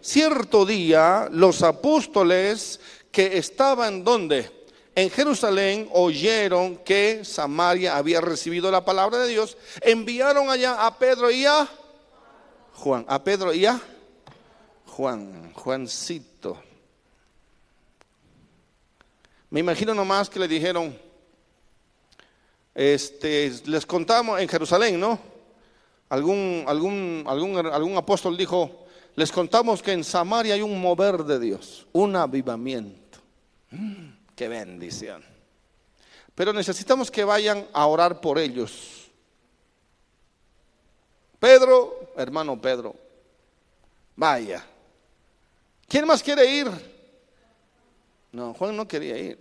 cierto 0.00 0.66
día 0.66 1.28
los 1.30 1.62
apóstoles 1.62 2.80
que 3.12 3.38
estaban 3.38 4.02
donde? 4.02 4.50
En 4.96 5.10
Jerusalén 5.10 5.88
oyeron 5.92 6.76
que 6.78 7.24
Samaria 7.24 7.96
había 7.96 8.20
recibido 8.20 8.70
la 8.70 8.84
palabra 8.84 9.18
de 9.18 9.28
Dios, 9.28 9.56
enviaron 9.80 10.50
allá 10.50 10.86
a 10.86 10.98
Pedro 10.98 11.30
y 11.30 11.46
a 11.46 11.68
Juan, 12.74 13.04
a 13.08 13.22
Pedro 13.22 13.52
y 13.52 13.66
a 13.66 13.80
Juan, 14.86 15.52
Juancito. 15.52 16.33
Me 19.54 19.60
imagino 19.60 19.94
nomás 19.94 20.28
que 20.28 20.40
le 20.40 20.48
dijeron, 20.48 20.98
este, 22.74 23.52
les 23.66 23.86
contamos 23.86 24.40
en 24.40 24.48
Jerusalén, 24.48 24.98
¿no? 24.98 25.16
algún, 26.08 26.64
algún, 26.66 27.22
algún, 27.24 27.64
algún 27.64 27.96
apóstol 27.96 28.36
dijo, 28.36 28.84
les 29.14 29.30
contamos 29.30 29.80
que 29.80 29.92
en 29.92 30.02
Samaria 30.02 30.54
hay 30.54 30.62
un 30.62 30.80
mover 30.80 31.18
de 31.18 31.38
Dios, 31.38 31.86
un 31.92 32.16
avivamiento. 32.16 33.20
Mm, 33.70 34.08
qué 34.34 34.48
bendición. 34.48 35.24
Pero 36.34 36.52
necesitamos 36.52 37.08
que 37.08 37.22
vayan 37.22 37.64
a 37.72 37.86
orar 37.86 38.20
por 38.20 38.40
ellos. 38.40 39.08
Pedro, 41.38 42.10
hermano 42.16 42.60
Pedro, 42.60 42.96
vaya. 44.16 44.66
¿Quién 45.86 46.08
más 46.08 46.24
quiere 46.24 46.44
ir? 46.44 46.93
No, 48.34 48.52
Juan 48.52 48.76
no 48.76 48.88
quería 48.88 49.16
ir. 49.16 49.38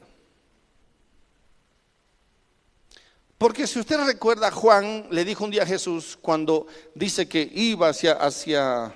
Porque 3.39 3.65
si 3.65 3.79
usted 3.79 3.97
recuerda, 4.05 4.51
Juan 4.51 5.07
le 5.09 5.25
dijo 5.25 5.43
un 5.43 5.49
día 5.49 5.63
a 5.63 5.65
Jesús 5.65 6.15
cuando 6.21 6.67
dice 6.93 7.27
que 7.27 7.41
iba 7.55 7.89
hacia, 7.89 8.13
hacia, 8.13 8.95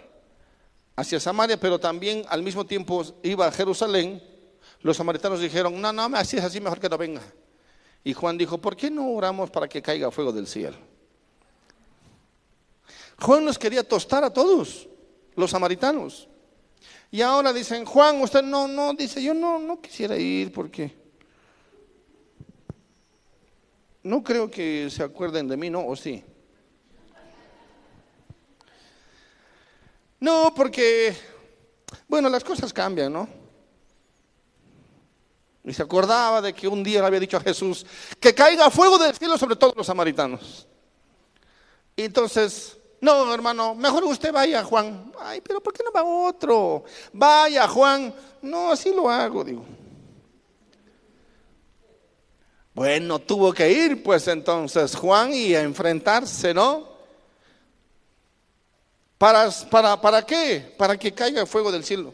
hacia 0.95 1.20
Samaria, 1.20 1.60
pero 1.60 1.80
también 1.80 2.24
al 2.30 2.43
mismo 2.43 2.64
tiempo 2.64 3.04
iba 3.24 3.48
a 3.48 3.52
Jerusalén, 3.52 4.24
los 4.82 4.98
samaritanos 4.98 5.39
dijeron, 5.39 5.82
no, 5.82 5.91
no, 5.91 6.16
así 6.16 6.38
es 6.38 6.43
así, 6.43 6.62
mejor 6.62 6.80
que 6.80 6.89
no 6.89 6.98
venga. 7.00 7.24
Y 8.04 8.14
Juan 8.14 8.38
dijo, 8.38 8.60
¿por 8.60 8.78
qué 8.78 8.91
no 8.91 9.10
oramos 9.10 9.50
para 9.50 9.68
que 9.68 9.82
caiga 9.82 10.12
fuego 10.12 10.32
del 10.32 10.45
cielo? 10.45 10.78
Juan 13.20 13.43
nos 13.43 13.58
quería 13.58 13.84
tostar 13.84 14.24
a 14.24 14.32
todos, 14.32 14.88
los 15.36 15.50
samaritanos. 15.50 16.30
Y 17.10 17.22
ahora 17.22 17.53
dicen, 17.53 17.86
Juan, 17.86 18.22
usted 18.22 18.43
no, 18.43 18.68
no, 18.68 18.93
dice, 18.93 19.22
yo 19.22 19.34
no, 19.34 19.60
no 19.60 19.80
quisiera 19.82 20.18
ir 20.18 20.51
porque 20.51 20.93
no 24.03 24.24
creo 24.24 24.49
que 24.49 24.89
se 24.89 25.03
acuerden 25.03 25.47
de 25.47 25.58
mí, 25.58 25.70
¿no? 25.70 25.86
¿O 25.86 25.95
sí? 25.95 26.24
No, 30.20 30.53
porque, 30.55 31.16
bueno, 32.08 32.30
las 32.30 32.43
cosas 32.43 32.74
cambian, 32.74 33.14
¿no? 33.14 33.30
Y 35.64 35.74
se 35.74 35.84
acordaba 35.84 36.41
de 36.41 36.53
que 36.53 36.68
un 36.68 36.84
día 36.84 37.01
le 37.01 37.08
había 37.08 37.20
dicho 37.20 37.38
a 37.38 37.41
Jesús 37.41 37.86
que 38.20 38.34
caiga 38.34 38.72
fuego 38.72 38.97
del 38.97 39.14
cielo 39.16 39.38
sobre 39.38 39.58
todos 39.58 39.76
los 39.76 39.86
samaritanos. 39.86 40.66
Y 41.95 42.03
entonces, 42.03 42.78
no, 43.01 43.34
hermano, 43.34 43.76
mejor 43.76 44.05
usted 44.05 44.32
vaya, 44.32 44.64
Juan. 44.64 45.12
Ay, 45.28 45.41
pero 45.41 45.59
¿por 45.59 45.73
qué 45.73 45.84
no 45.84 45.91
va 45.91 46.05
otro? 46.05 46.86
Vaya, 47.11 47.67
Juan. 47.67 48.13
No, 48.41 48.71
así 48.71 48.93
lo 48.93 49.09
hago, 49.09 49.43
digo. 49.43 49.65
Bueno, 52.73 53.19
tuvo 53.19 53.51
que 53.51 53.69
ir 53.69 54.01
pues 54.03 54.25
entonces 54.30 54.95
Juan 54.95 55.34
y 55.34 55.53
a 55.53 55.63
enfrentarse, 55.63 56.53
¿no? 56.53 56.88
¿Para, 59.17 59.49
para, 59.69 59.99
¿Para 59.99 60.25
qué? 60.25 60.73
Para 60.78 60.95
que 60.95 61.11
caiga 61.11 61.41
el 61.41 61.47
fuego 61.47 61.73
del 61.73 61.84
cielo. 61.84 62.13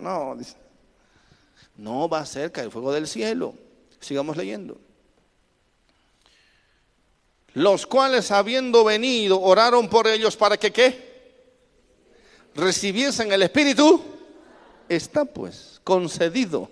No, 0.00 0.36
dice. 0.36 0.56
No 1.76 2.08
va 2.08 2.20
a 2.20 2.26
ser 2.26 2.50
caer 2.50 2.66
el 2.66 2.72
fuego 2.72 2.92
del 2.92 3.06
cielo. 3.06 3.52
Sigamos 4.00 4.38
leyendo. 4.38 4.78
Los 7.52 7.86
cuales 7.86 8.30
habiendo 8.30 8.84
venido 8.84 9.38
oraron 9.38 9.88
por 9.88 10.06
ellos 10.06 10.34
para 10.34 10.56
que 10.56 10.72
qué? 10.72 11.07
Recibiesen 12.58 13.32
el 13.32 13.42
Espíritu. 13.42 14.02
Está 14.88 15.24
pues 15.24 15.80
concedido. 15.84 16.68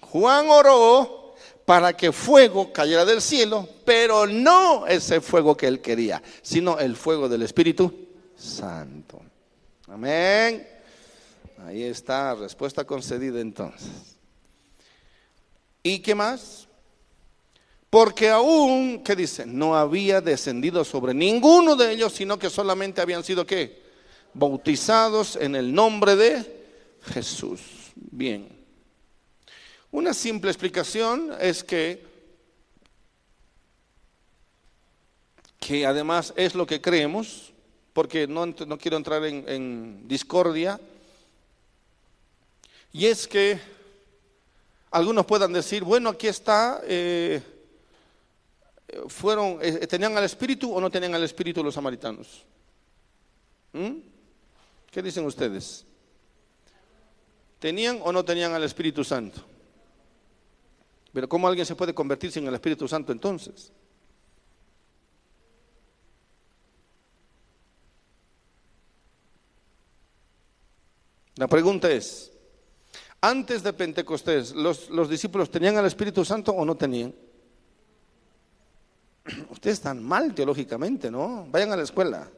Juan 0.00 0.48
oró 0.48 1.34
para 1.64 1.96
que 1.96 2.12
fuego 2.12 2.72
cayera 2.72 3.04
del 3.04 3.20
cielo, 3.20 3.68
pero 3.84 4.26
no 4.26 4.86
ese 4.86 5.20
fuego 5.20 5.56
que 5.56 5.66
él 5.66 5.80
quería, 5.80 6.22
sino 6.42 6.78
el 6.78 6.96
fuego 6.96 7.28
del 7.28 7.42
Espíritu 7.42 7.92
Santo. 8.36 9.20
Amén. 9.88 10.66
Ahí 11.66 11.82
está, 11.82 12.36
respuesta 12.36 12.84
concedida 12.84 13.40
entonces. 13.40 14.16
¿Y 15.82 15.98
qué 15.98 16.14
más? 16.14 16.65
Porque 17.96 18.28
aún, 18.28 19.02
¿qué 19.02 19.16
dice? 19.16 19.46
No 19.46 19.74
había 19.74 20.20
descendido 20.20 20.84
sobre 20.84 21.14
ninguno 21.14 21.76
de 21.76 21.92
ellos, 21.92 22.12
sino 22.12 22.38
que 22.38 22.50
solamente 22.50 23.00
habían 23.00 23.24
sido 23.24 23.46
qué? 23.46 23.80
Bautizados 24.34 25.34
en 25.36 25.56
el 25.56 25.72
nombre 25.72 26.14
de 26.14 26.44
Jesús. 27.14 27.58
Bien. 27.94 28.50
Una 29.90 30.12
simple 30.12 30.50
explicación 30.50 31.32
es 31.40 31.64
que, 31.64 32.04
que 35.58 35.86
además 35.86 36.34
es 36.36 36.54
lo 36.54 36.66
que 36.66 36.82
creemos, 36.82 37.54
porque 37.94 38.26
no, 38.26 38.54
quiero 38.76 38.98
entrar 38.98 39.24
en, 39.24 40.06
discordia, 40.06 40.78
y 42.92 43.06
es 43.06 43.26
que 43.26 43.58
algunos 44.90 45.24
puedan 45.24 45.54
decir, 45.54 45.82
bueno, 45.82 46.10
aquí 46.10 46.26
está, 46.26 46.82
eh, 46.84 47.40
fueron, 49.08 49.58
eh, 49.60 49.86
¿tenían 49.86 50.16
al 50.16 50.24
Espíritu 50.24 50.72
o 50.72 50.80
no 50.80 50.90
tenían 50.90 51.14
al 51.14 51.22
Espíritu 51.24 51.62
los 51.62 51.74
samaritanos? 51.74 52.44
¿Mm? 53.72 53.98
¿Qué 54.90 55.02
dicen 55.02 55.24
ustedes? 55.26 55.84
¿Tenían 57.58 58.00
o 58.02 58.12
no 58.12 58.24
tenían 58.24 58.52
al 58.52 58.62
Espíritu 58.62 59.02
Santo? 59.04 59.42
Pero 61.12 61.28
¿cómo 61.28 61.48
alguien 61.48 61.66
se 61.66 61.74
puede 61.74 61.94
convertir 61.94 62.30
sin 62.30 62.46
el 62.46 62.54
Espíritu 62.54 62.86
Santo 62.86 63.12
entonces? 63.12 63.72
La 71.36 71.48
pregunta 71.48 71.90
es, 71.90 72.32
antes 73.20 73.62
de 73.62 73.72
Pentecostés, 73.72 74.54
¿los, 74.54 74.88
¿los, 74.88 75.08
discípulos 75.10 75.50
tenían 75.50 75.76
al 75.76 75.84
Espíritu 75.84 76.24
Santo 76.24 76.52
o 76.52 76.64
no 76.64 76.76
tenían? 76.76 77.14
Ustedes 79.50 79.78
están 79.78 80.02
mal 80.02 80.34
teológicamente, 80.34 81.10
¿no? 81.10 81.46
Vayan 81.50 81.72
a 81.72 81.76
la 81.76 81.82
escuela. 81.82 82.28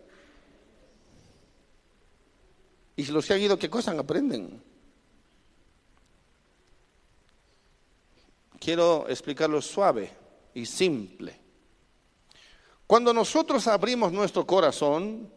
Y 2.97 3.05
si 3.05 3.13
los 3.13 3.27
que 3.27 3.35
han 3.35 3.41
ido, 3.41 3.59
¿qué 3.59 3.71
cosa 3.71 3.93
aprenden? 3.93 4.63
quiero 8.59 9.07
explicarlo 9.09 9.63
suave 9.63 10.11
y 10.55 10.67
simple. 10.67 11.41
Cuando 12.87 13.13
nosotros 13.13 13.67
abrimos 13.67 14.13
nuestro 14.13 14.47
corazón, 14.47 15.31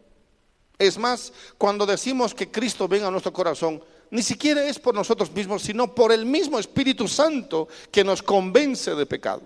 es 0.78 0.98
más, 0.98 1.32
cuando 1.58 1.86
decimos 1.86 2.34
que 2.34 2.50
Cristo 2.50 2.88
venga 2.88 3.08
a 3.08 3.12
nuestro 3.12 3.34
corazón, 3.34 3.82
ni 4.10 4.22
siquiera 4.22 4.66
es 4.66 4.80
por 4.80 4.96
nosotros 4.96 5.32
mismos, 5.32 5.62
sino 5.62 5.94
por 5.94 6.12
el 6.12 6.26
mismo 6.26 6.60
Espíritu 6.60 7.08
Santo 7.08 7.68
que 7.92 8.04
nos 8.04 8.22
convence 8.22 8.96
de 8.96 9.06
pecado. 9.06 9.44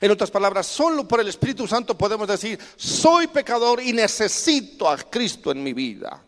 En 0.00 0.10
otras 0.10 0.30
palabras, 0.30 0.66
solo 0.66 1.06
por 1.06 1.20
el 1.20 1.28
Espíritu 1.28 1.66
Santo 1.66 1.96
podemos 1.96 2.28
decir, 2.28 2.58
soy 2.76 3.26
pecador 3.28 3.82
y 3.82 3.92
necesito 3.92 4.88
a 4.88 4.96
Cristo 4.96 5.50
en 5.52 5.62
mi 5.62 5.72
vida. 5.72 6.22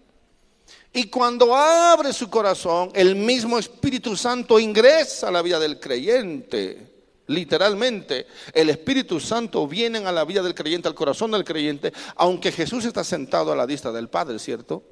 Y 0.92 1.04
cuando 1.04 1.54
abre 1.54 2.12
su 2.12 2.30
corazón, 2.30 2.90
el 2.94 3.14
mismo 3.14 3.58
Espíritu 3.58 4.16
Santo 4.16 4.58
ingresa 4.58 5.28
a 5.28 5.30
la 5.30 5.42
vida 5.42 5.58
del 5.58 5.78
creyente. 5.78 6.88
Literalmente, 7.26 8.26
el 8.54 8.70
Espíritu 8.70 9.20
Santo 9.20 9.68
viene 9.68 9.98
a 9.98 10.12
la 10.12 10.24
vida 10.24 10.42
del 10.42 10.54
creyente, 10.54 10.88
al 10.88 10.94
corazón 10.94 11.30
del 11.30 11.44
creyente, 11.44 11.92
aunque 12.16 12.52
Jesús 12.52 12.86
está 12.86 13.04
sentado 13.04 13.52
a 13.52 13.56
la 13.56 13.66
vista 13.66 13.92
del 13.92 14.08
Padre, 14.08 14.38
¿cierto? 14.38 14.82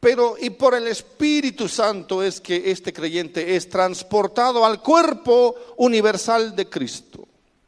Pero 0.00 0.36
y 0.38 0.50
por 0.50 0.74
el 0.74 0.86
Espíritu 0.86 1.68
Santo 1.68 2.22
es 2.22 2.40
que 2.40 2.70
este 2.70 2.92
creyente 2.92 3.56
es 3.56 3.68
transportado 3.68 4.64
al 4.64 4.80
cuerpo 4.80 5.54
universal 5.76 6.54
de 6.54 6.68
Cristo. 6.68 7.26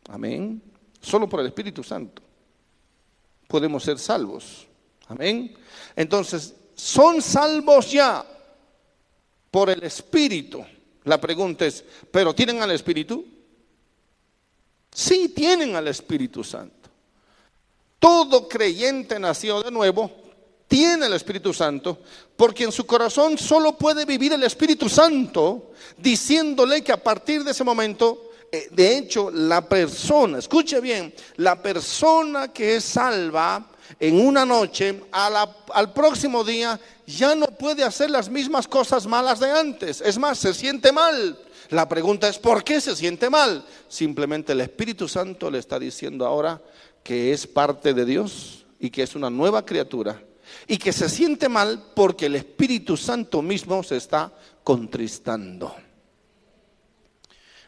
Amén. 0.08 0.62
Solo 1.00 1.28
por 1.28 1.40
el 1.40 1.46
Espíritu 1.46 1.82
Santo 1.82 2.22
podemos 3.50 3.82
ser 3.82 3.98
salvos. 3.98 4.66
Amén. 5.08 5.52
Entonces, 5.96 6.54
son 6.74 7.20
salvos 7.20 7.90
ya 7.90 8.24
por 9.50 9.68
el 9.68 9.82
Espíritu. 9.82 10.64
La 11.04 11.20
pregunta 11.20 11.66
es, 11.66 11.84
¿pero 12.10 12.32
tienen 12.32 12.62
al 12.62 12.70
Espíritu? 12.70 13.26
Sí, 14.92 15.30
tienen 15.30 15.74
al 15.74 15.88
Espíritu 15.88 16.44
Santo. 16.44 16.88
Todo 17.98 18.48
creyente 18.48 19.18
nacido 19.18 19.62
de 19.62 19.70
nuevo 19.70 20.10
tiene 20.70 21.06
el 21.06 21.14
Espíritu 21.14 21.52
Santo, 21.52 21.98
porque 22.36 22.62
en 22.62 22.70
su 22.70 22.86
corazón 22.86 23.36
solo 23.36 23.76
puede 23.76 24.04
vivir 24.04 24.32
el 24.34 24.44
Espíritu 24.44 24.88
Santo, 24.88 25.72
diciéndole 25.98 26.84
que 26.84 26.92
a 26.92 27.02
partir 27.02 27.42
de 27.42 27.50
ese 27.50 27.64
momento, 27.64 28.30
eh, 28.52 28.68
de 28.70 28.96
hecho, 28.96 29.32
la 29.32 29.68
persona, 29.68 30.38
escuche 30.38 30.80
bien, 30.80 31.12
la 31.38 31.60
persona 31.60 32.52
que 32.52 32.76
es 32.76 32.84
salva 32.84 33.68
en 33.98 34.24
una 34.24 34.44
noche, 34.46 35.02
al 35.10 35.92
próximo 35.92 36.44
día 36.44 36.78
ya 37.04 37.34
no 37.34 37.46
puede 37.46 37.82
hacer 37.82 38.08
las 38.08 38.30
mismas 38.30 38.68
cosas 38.68 39.08
malas 39.08 39.40
de 39.40 39.50
antes. 39.50 40.00
Es 40.00 40.18
más, 40.18 40.38
se 40.38 40.54
siente 40.54 40.92
mal. 40.92 41.36
La 41.70 41.88
pregunta 41.88 42.28
es, 42.28 42.38
¿por 42.38 42.62
qué 42.62 42.80
se 42.80 42.94
siente 42.94 43.28
mal? 43.28 43.66
Simplemente 43.88 44.52
el 44.52 44.60
Espíritu 44.60 45.08
Santo 45.08 45.50
le 45.50 45.58
está 45.58 45.80
diciendo 45.80 46.24
ahora 46.24 46.62
que 47.02 47.32
es 47.32 47.48
parte 47.48 47.92
de 47.92 48.04
Dios 48.04 48.64
y 48.78 48.90
que 48.90 49.02
es 49.02 49.16
una 49.16 49.30
nueva 49.30 49.66
criatura 49.66 50.22
y 50.70 50.78
que 50.78 50.92
se 50.92 51.08
siente 51.08 51.48
mal 51.48 51.82
porque 51.96 52.26
el 52.26 52.36
Espíritu 52.36 52.96
Santo 52.96 53.42
mismo 53.42 53.82
se 53.82 53.96
está 53.96 54.32
contristando. 54.62 55.74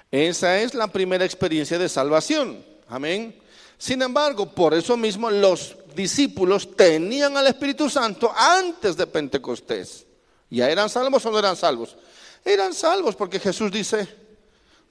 Esa 0.09 0.61
es 0.61 0.72
la 0.72 0.86
primera 0.86 1.24
experiencia 1.24 1.80
de 1.80 1.88
salvación. 1.88 2.64
Amén. 2.86 3.36
Sin 3.76 4.03
embargo, 4.03 4.55
por 4.55 4.72
eso 4.72 4.96
mismo 4.96 5.32
los 5.32 5.74
discípulos 5.96 6.76
tenían 6.76 7.36
al 7.36 7.48
Espíritu 7.48 7.90
Santo 7.90 8.32
antes 8.36 8.96
de 8.96 9.09
Pentecostés. 9.09 10.07
¿Ya 10.48 10.70
eran 10.70 10.88
salvos 10.88 11.26
o 11.26 11.32
no 11.32 11.40
eran 11.40 11.57
salvos? 11.57 11.96
Eran 12.44 12.72
salvos 12.72 13.16
porque 13.16 13.40
Jesús 13.40 13.72
dice, 13.72 14.07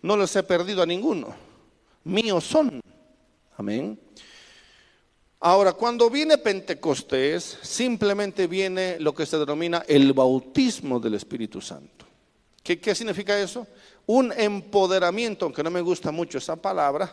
no 0.02 0.18
les 0.18 0.36
he 0.36 0.44
perdido 0.44 0.82
a 0.82 0.86
ninguno. 0.86 1.34
Míos 2.04 2.44
son. 2.44 2.82
Amén. 3.56 3.98
Ahora, 5.44 5.74
cuando 5.74 6.08
viene 6.08 6.38
Pentecostés, 6.38 7.58
simplemente 7.64 8.46
viene 8.46 9.00
lo 9.00 9.16
que 9.16 9.26
se 9.26 9.40
denomina 9.40 9.84
el 9.88 10.14
bautismo 10.14 11.00
del 11.00 11.16
Espíritu 11.16 11.60
Santo. 11.60 12.06
¿Qué, 12.62 12.80
¿Qué, 12.80 12.94
significa 12.94 13.40
eso? 13.40 13.66
Un 14.06 14.32
empoderamiento, 14.38 15.46
aunque 15.46 15.64
no 15.64 15.72
me 15.72 15.82
gusta 15.82 16.12
mucho 16.12 16.38
esa 16.38 16.56
palabra, 16.58 17.12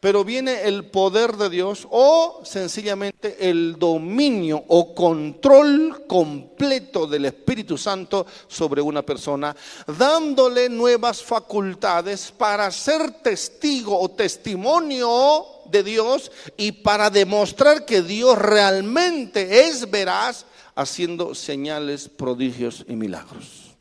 pero 0.00 0.24
viene 0.24 0.62
el 0.64 0.86
poder 0.86 1.36
de 1.36 1.48
Dios 1.48 1.86
o 1.90 2.40
sencillamente 2.42 3.48
el 3.48 3.76
dominio 3.78 4.64
o 4.66 4.92
control 4.92 6.06
completo 6.08 7.06
del 7.06 7.26
Espíritu 7.26 7.78
Santo 7.78 8.26
sobre 8.48 8.82
una 8.82 9.02
persona, 9.02 9.54
dándole 9.86 10.68
nuevas 10.68 11.22
facultades 11.22 12.32
para 12.36 12.68
ser 12.72 13.22
testigo 13.22 13.96
o 13.96 14.08
testimonio 14.10 15.59
de 15.70 15.82
Dios 15.82 16.30
y 16.56 16.72
para 16.72 17.10
demostrar 17.10 17.84
que 17.84 18.02
Dios 18.02 18.38
realmente 18.38 19.68
es 19.68 19.90
veraz, 19.90 20.46
haciendo 20.74 21.34
señales, 21.34 22.08
prodigios 22.08 22.84
y 22.88 22.96
milagros. 22.96 23.76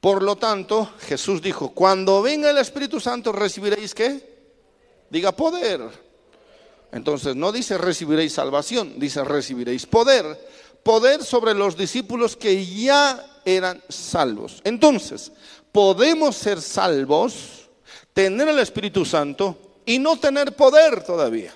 Por 0.00 0.22
lo 0.22 0.36
tanto, 0.36 0.90
Jesús 1.00 1.42
dijo, 1.42 1.70
cuando 1.70 2.22
venga 2.22 2.50
el 2.50 2.58
Espíritu 2.58 3.00
Santo 3.00 3.32
recibiréis 3.32 3.94
qué? 3.94 4.30
Diga 5.10 5.32
poder. 5.32 5.80
Entonces 6.92 7.36
no 7.36 7.52
dice 7.52 7.78
recibiréis 7.78 8.32
salvación, 8.32 8.94
dice 8.98 9.22
recibiréis 9.24 9.86
poder. 9.86 10.48
Poder 10.82 11.22
sobre 11.22 11.52
los 11.52 11.76
discípulos 11.76 12.36
que 12.36 12.64
ya 12.64 13.42
eran 13.44 13.82
salvos. 13.88 14.62
Entonces, 14.64 15.30
podemos 15.72 16.36
ser 16.36 16.62
salvos, 16.62 17.68
tener 18.14 18.48
el 18.48 18.58
Espíritu 18.58 19.04
Santo 19.04 19.69
y 19.90 19.98
no 19.98 20.16
tener 20.16 20.54
poder 20.54 21.02
todavía. 21.02 21.52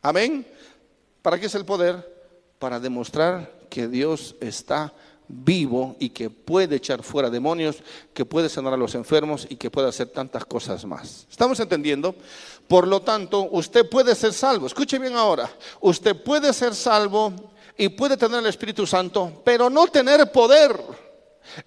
Amén. 0.00 0.46
¿Para 1.22 1.40
qué 1.40 1.46
es 1.46 1.54
el 1.56 1.64
poder? 1.64 2.06
Para 2.60 2.78
demostrar 2.78 3.52
que 3.68 3.88
Dios 3.88 4.36
está 4.40 4.92
vivo 5.26 5.96
y 5.98 6.10
que 6.10 6.30
puede 6.30 6.76
echar 6.76 7.02
fuera 7.02 7.30
demonios, 7.30 7.82
que 8.14 8.24
puede 8.24 8.48
sanar 8.48 8.74
a 8.74 8.76
los 8.76 8.94
enfermos 8.94 9.44
y 9.50 9.56
que 9.56 9.72
puede 9.72 9.88
hacer 9.88 10.06
tantas 10.06 10.44
cosas 10.44 10.84
más. 10.84 11.26
¿Estamos 11.28 11.58
entendiendo? 11.58 12.14
Por 12.68 12.86
lo 12.86 13.02
tanto, 13.02 13.48
usted 13.50 13.88
puede 13.88 14.14
ser 14.14 14.32
salvo. 14.32 14.68
Escuche 14.68 15.00
bien 15.00 15.16
ahora. 15.16 15.50
Usted 15.80 16.14
puede 16.14 16.52
ser 16.52 16.76
salvo 16.76 17.32
y 17.76 17.88
puede 17.88 18.16
tener 18.16 18.38
el 18.38 18.46
Espíritu 18.46 18.86
Santo, 18.86 19.42
pero 19.44 19.68
no 19.68 19.88
tener 19.88 20.30
poder. 20.30 20.78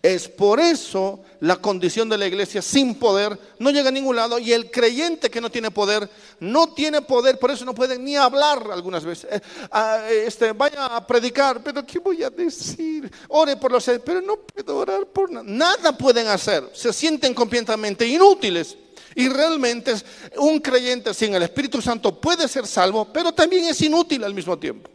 Es 0.01 0.27
por 0.27 0.59
eso 0.59 1.23
la 1.39 1.57
condición 1.57 2.07
de 2.09 2.17
la 2.17 2.27
iglesia 2.27 2.61
sin 2.61 2.95
poder 2.95 3.37
no 3.59 3.71
llega 3.71 3.89
a 3.89 3.91
ningún 3.91 4.15
lado 4.15 4.39
y 4.39 4.53
el 4.53 4.69
creyente 4.71 5.29
que 5.29 5.41
no 5.41 5.49
tiene 5.49 5.71
poder 5.71 6.09
no 6.39 6.73
tiene 6.73 7.01
poder, 7.01 7.37
por 7.37 7.51
eso 7.51 7.65
no 7.65 7.75
puede 7.75 7.97
ni 7.99 8.15
hablar 8.15 8.69
algunas 8.71 9.05
veces. 9.05 9.31
Eh, 9.31 9.41
ah, 9.71 10.07
este, 10.09 10.51
vaya 10.53 10.85
a 10.85 11.05
predicar, 11.05 11.61
pero 11.63 11.85
¿qué 11.85 11.99
voy 11.99 12.23
a 12.23 12.29
decir? 12.29 13.11
Ore 13.29 13.57
por 13.57 13.71
los 13.71 13.85
pero 14.03 14.21
no 14.21 14.37
puedo 14.37 14.77
orar 14.77 15.05
por 15.07 15.31
nada. 15.31 15.45
Nada 15.47 15.97
pueden 15.97 16.27
hacer, 16.27 16.69
se 16.73 16.91
sienten 16.91 17.33
completamente 17.33 18.07
inútiles. 18.07 18.77
Y 19.13 19.27
realmente 19.27 19.93
un 20.37 20.59
creyente 20.59 21.13
sin 21.13 21.35
el 21.35 21.43
Espíritu 21.43 21.81
Santo 21.81 22.19
puede 22.19 22.47
ser 22.47 22.65
salvo, 22.65 23.11
pero 23.11 23.33
también 23.33 23.65
es 23.65 23.81
inútil 23.81 24.23
al 24.23 24.33
mismo 24.33 24.57
tiempo. 24.57 24.89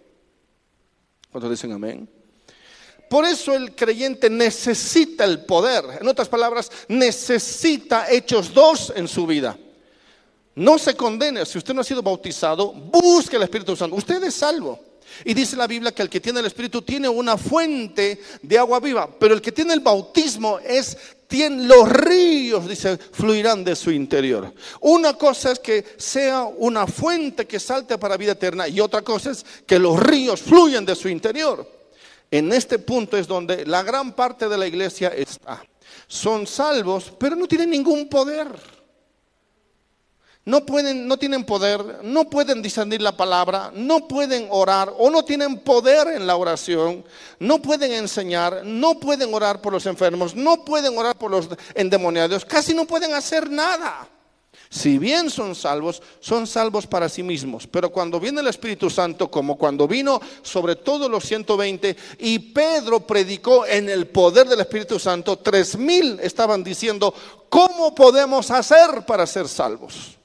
¿Cuántos 1.30 1.50
dicen 1.50 1.72
amén? 1.72 2.08
Por 3.08 3.24
eso 3.24 3.54
el 3.54 3.74
creyente 3.74 4.28
necesita 4.28 5.24
el 5.24 5.44
poder. 5.44 5.84
En 6.00 6.08
otras 6.08 6.28
palabras, 6.28 6.70
necesita 6.88 8.10
Hechos 8.10 8.52
dos 8.52 8.92
en 8.96 9.06
su 9.06 9.26
vida. 9.26 9.56
No 10.56 10.78
se 10.78 10.96
condene. 10.96 11.44
Si 11.46 11.58
usted 11.58 11.74
no 11.74 11.82
ha 11.82 11.84
sido 11.84 12.02
bautizado, 12.02 12.72
busque 12.72 13.36
el 13.36 13.42
Espíritu 13.42 13.76
Santo. 13.76 13.94
Usted 13.94 14.22
es 14.24 14.34
salvo. 14.34 14.80
Y 15.24 15.34
dice 15.34 15.56
la 15.56 15.66
Biblia 15.66 15.92
que 15.92 16.02
el 16.02 16.10
que 16.10 16.20
tiene 16.20 16.40
el 16.40 16.46
Espíritu 16.46 16.82
tiene 16.82 17.08
una 17.08 17.36
fuente 17.36 18.20
de 18.42 18.58
agua 18.58 18.80
viva. 18.80 19.08
Pero 19.18 19.34
el 19.34 19.40
que 19.40 19.52
tiene 19.52 19.74
el 19.74 19.80
bautismo 19.80 20.58
es, 20.58 20.96
tiene, 21.28 21.64
los 21.64 21.88
ríos, 21.88 22.68
dice, 22.68 22.96
fluirán 22.96 23.62
de 23.64 23.76
su 23.76 23.90
interior. 23.90 24.52
Una 24.80 25.14
cosa 25.14 25.52
es 25.52 25.58
que 25.58 25.84
sea 25.96 26.44
una 26.44 26.86
fuente 26.86 27.46
que 27.46 27.60
salte 27.60 27.98
para 27.98 28.16
vida 28.16 28.32
eterna. 28.32 28.66
Y 28.66 28.80
otra 28.80 29.02
cosa 29.02 29.30
es 29.30 29.44
que 29.66 29.78
los 29.78 30.02
ríos 30.02 30.40
fluyan 30.40 30.84
de 30.84 30.96
su 30.96 31.08
interior. 31.08 31.75
En 32.30 32.52
este 32.52 32.78
punto 32.78 33.16
es 33.16 33.26
donde 33.26 33.64
la 33.66 33.82
gran 33.82 34.12
parte 34.12 34.48
de 34.48 34.58
la 34.58 34.66
iglesia 34.66 35.08
está. 35.08 35.62
Son 36.06 36.46
salvos, 36.46 37.12
pero 37.18 37.36
no 37.36 37.46
tienen 37.46 37.70
ningún 37.70 38.08
poder. 38.08 38.48
No 40.44 40.64
pueden, 40.64 41.08
no 41.08 41.16
tienen 41.16 41.44
poder, 41.44 42.04
no 42.04 42.30
pueden 42.30 42.62
discernir 42.62 43.02
la 43.02 43.16
palabra, 43.16 43.72
no 43.74 44.06
pueden 44.06 44.46
orar 44.50 44.92
o 44.96 45.10
no 45.10 45.24
tienen 45.24 45.58
poder 45.58 46.06
en 46.06 46.24
la 46.24 46.36
oración, 46.36 47.04
no 47.40 47.58
pueden 47.60 47.90
enseñar, 47.90 48.62
no 48.64 49.00
pueden 49.00 49.34
orar 49.34 49.60
por 49.60 49.72
los 49.72 49.86
enfermos, 49.86 50.36
no 50.36 50.64
pueden 50.64 50.96
orar 50.96 51.18
por 51.18 51.32
los 51.32 51.48
endemoniados, 51.74 52.44
casi 52.44 52.74
no 52.74 52.86
pueden 52.86 53.12
hacer 53.12 53.50
nada. 53.50 54.08
Si 54.68 54.98
bien 54.98 55.30
son 55.30 55.54
salvos, 55.54 56.02
son 56.20 56.46
salvos 56.46 56.86
para 56.86 57.08
sí 57.08 57.22
mismos. 57.22 57.66
Pero 57.66 57.90
cuando 57.90 58.18
viene 58.18 58.40
el 58.40 58.48
Espíritu 58.48 58.90
Santo, 58.90 59.30
como 59.30 59.56
cuando 59.56 59.86
vino 59.86 60.20
sobre 60.42 60.76
todos 60.76 61.10
los 61.10 61.24
120, 61.24 61.96
y 62.18 62.38
Pedro 62.38 63.00
predicó 63.00 63.66
en 63.66 63.88
el 63.88 64.08
poder 64.08 64.48
del 64.48 64.60
Espíritu 64.60 64.98
Santo, 64.98 65.38
tres 65.38 65.76
mil 65.76 66.18
estaban 66.20 66.64
diciendo, 66.64 67.14
¿cómo 67.48 67.94
podemos 67.94 68.50
hacer 68.50 69.04
para 69.06 69.26
ser 69.26 69.48
salvos? 69.48 70.16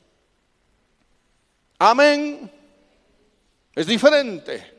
Amén. 1.78 2.52
Es 3.76 3.86
diferente. 3.88 4.72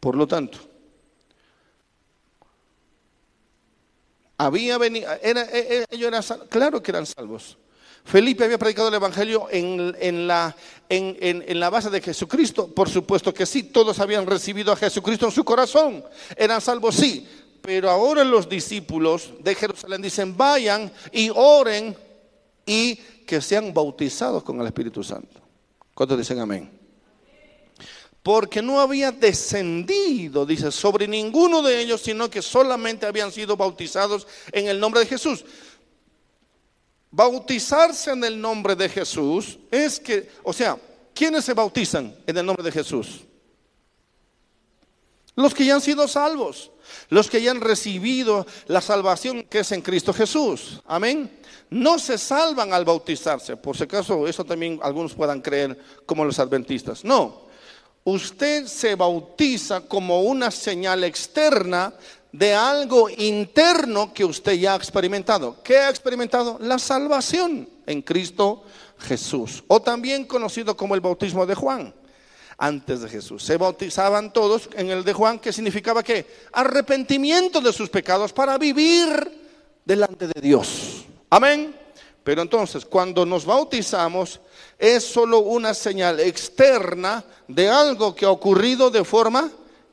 Por 0.00 0.14
lo 0.16 0.26
tanto, 0.26 0.58
Había 4.38 4.78
venido, 4.78 5.10
e, 5.20 5.30
e, 5.32 5.84
ellos 5.90 6.08
eran, 6.08 6.22
claro 6.48 6.80
que 6.82 6.90
eran 6.92 7.04
salvos. 7.06 7.58
Felipe 8.04 8.44
había 8.44 8.56
predicado 8.56 8.88
el 8.88 8.94
Evangelio 8.94 9.48
en, 9.50 9.94
en 10.00 10.26
la, 10.26 10.54
en- 10.88 11.44
en 11.46 11.60
la 11.60 11.68
base 11.68 11.90
de 11.90 12.00
Jesucristo. 12.00 12.72
Por 12.72 12.88
supuesto 12.88 13.34
que 13.34 13.44
sí, 13.44 13.64
todos 13.64 13.98
habían 13.98 14.26
recibido 14.26 14.72
a 14.72 14.76
Jesucristo 14.76 15.26
en 15.26 15.32
su 15.32 15.44
corazón. 15.44 16.02
Eran 16.36 16.60
salvos, 16.60 16.94
sí. 16.94 17.28
Pero 17.60 17.90
ahora 17.90 18.24
los 18.24 18.48
discípulos 18.48 19.32
de 19.40 19.54
Jerusalén 19.54 20.00
dicen, 20.00 20.34
vayan 20.36 20.90
y 21.12 21.30
oren 21.34 21.94
y 22.64 22.94
que 23.26 23.42
sean 23.42 23.74
bautizados 23.74 24.42
con 24.42 24.58
el 24.60 24.66
Espíritu 24.68 25.02
Santo. 25.02 25.40
¿Cuántos 25.92 26.16
dicen 26.16 26.38
amén? 26.38 26.70
Porque 28.22 28.60
no 28.60 28.80
había 28.80 29.12
descendido, 29.12 30.44
dice, 30.44 30.70
sobre 30.72 31.06
ninguno 31.08 31.62
de 31.62 31.80
ellos, 31.80 32.00
sino 32.02 32.28
que 32.28 32.42
solamente 32.42 33.06
habían 33.06 33.32
sido 33.32 33.56
bautizados 33.56 34.26
en 34.52 34.68
el 34.68 34.80
nombre 34.80 35.00
de 35.00 35.06
Jesús. 35.06 35.44
Bautizarse 37.10 38.10
en 38.10 38.24
el 38.24 38.40
nombre 38.40 38.76
de 38.76 38.88
Jesús 38.88 39.58
es 39.70 39.98
que, 39.98 40.30
o 40.42 40.52
sea, 40.52 40.78
¿quiénes 41.14 41.44
se 41.44 41.54
bautizan 41.54 42.14
en 42.26 42.36
el 42.36 42.44
nombre 42.44 42.64
de 42.64 42.72
Jesús? 42.72 43.20
Los 45.34 45.54
que 45.54 45.64
ya 45.64 45.76
han 45.76 45.80
sido 45.80 46.08
salvos, 46.08 46.72
los 47.08 47.30
que 47.30 47.40
ya 47.40 47.52
han 47.52 47.60
recibido 47.60 48.44
la 48.66 48.80
salvación 48.80 49.44
que 49.44 49.60
es 49.60 49.72
en 49.72 49.82
Cristo 49.82 50.12
Jesús. 50.12 50.82
Amén. 50.84 51.30
No 51.70 51.98
se 51.98 52.18
salvan 52.18 52.72
al 52.72 52.84
bautizarse, 52.84 53.56
por 53.56 53.76
si 53.76 53.84
acaso 53.84 54.26
eso 54.26 54.44
también 54.44 54.80
algunos 54.82 55.14
puedan 55.14 55.40
creer 55.40 55.78
como 56.06 56.24
los 56.24 56.38
adventistas. 56.38 57.04
No, 57.04 57.47
usted 58.10 58.66
se 58.66 58.94
bautiza 58.94 59.82
como 59.82 60.22
una 60.22 60.50
señal 60.50 61.04
externa 61.04 61.92
de 62.32 62.54
algo 62.54 63.08
interno 63.10 64.12
que 64.12 64.24
usted 64.24 64.52
ya 64.54 64.74
ha 64.74 64.76
experimentado. 64.76 65.62
¿Qué 65.62 65.78
ha 65.78 65.90
experimentado? 65.90 66.58
La 66.60 66.78
salvación 66.78 67.68
en 67.86 68.02
Cristo 68.02 68.64
Jesús, 68.98 69.62
o 69.68 69.80
también 69.80 70.24
conocido 70.24 70.76
como 70.76 70.94
el 70.94 71.00
bautismo 71.00 71.46
de 71.46 71.54
Juan 71.54 71.94
antes 72.56 73.02
de 73.02 73.08
Jesús. 73.08 73.44
Se 73.44 73.56
bautizaban 73.56 74.32
todos 74.32 74.68
en 74.74 74.90
el 74.90 75.04
de 75.04 75.12
Juan, 75.12 75.38
que 75.38 75.52
significaba 75.52 76.02
que 76.02 76.26
arrepentimiento 76.52 77.60
de 77.60 77.72
sus 77.72 77.88
pecados 77.88 78.32
para 78.32 78.58
vivir 78.58 79.08
delante 79.84 80.26
de 80.26 80.40
Dios. 80.40 81.04
Amén. 81.30 81.74
Pero 82.24 82.42
entonces, 82.42 82.84
cuando 82.84 83.24
nos 83.24 83.44
bautizamos, 83.44 84.40
es 84.78 85.04
solo 85.04 85.40
una 85.40 85.74
señal 85.74 86.20
externa 86.20 87.24
de 87.48 87.68
algo 87.68 88.14
que 88.14 88.24
ha 88.24 88.30
ocurrido 88.30 88.90
de 88.90 89.04
forma 89.04 89.50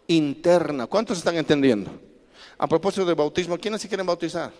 interna. 0.07 0.85
¿Cuántos 0.87 1.17
están 1.17 1.35
entendiendo? 1.37 1.91
A 2.57 2.67
propósito 2.67 3.05
de 3.05 3.13
bautismo, 3.15 3.57
¿quiénes 3.57 3.81
se 3.81 3.87
quieren 3.87 4.05
bautizar? 4.05 4.51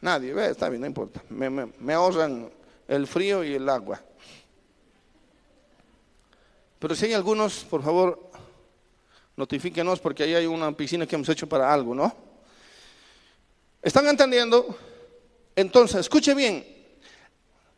Nadie, 0.00 0.34
está 0.50 0.68
bien, 0.68 0.80
no 0.82 0.86
importa. 0.86 1.22
Me, 1.30 1.48
me- 1.48 1.72
me 1.78 1.94
ahorran 1.94 2.50
el 2.88 3.06
frío 3.06 3.42
y 3.44 3.54
el 3.54 3.68
agua. 3.68 4.00
Pero 6.78 6.94
si 6.94 7.06
hay 7.06 7.14
algunos, 7.14 7.64
por 7.64 7.82
favor, 7.82 8.30
notifíquenos 9.36 9.98
porque 10.00 10.24
ahí 10.24 10.34
hay 10.34 10.46
una 10.46 10.70
piscina 10.72 11.06
que 11.06 11.14
hemos 11.14 11.28
hecho 11.28 11.48
para 11.48 11.72
algo, 11.72 11.94
¿no? 11.94 12.14
¿Están 13.80 14.06
entendiendo? 14.08 14.76
Entonces, 15.54 16.00
escuche 16.00 16.34
bien, 16.34 16.75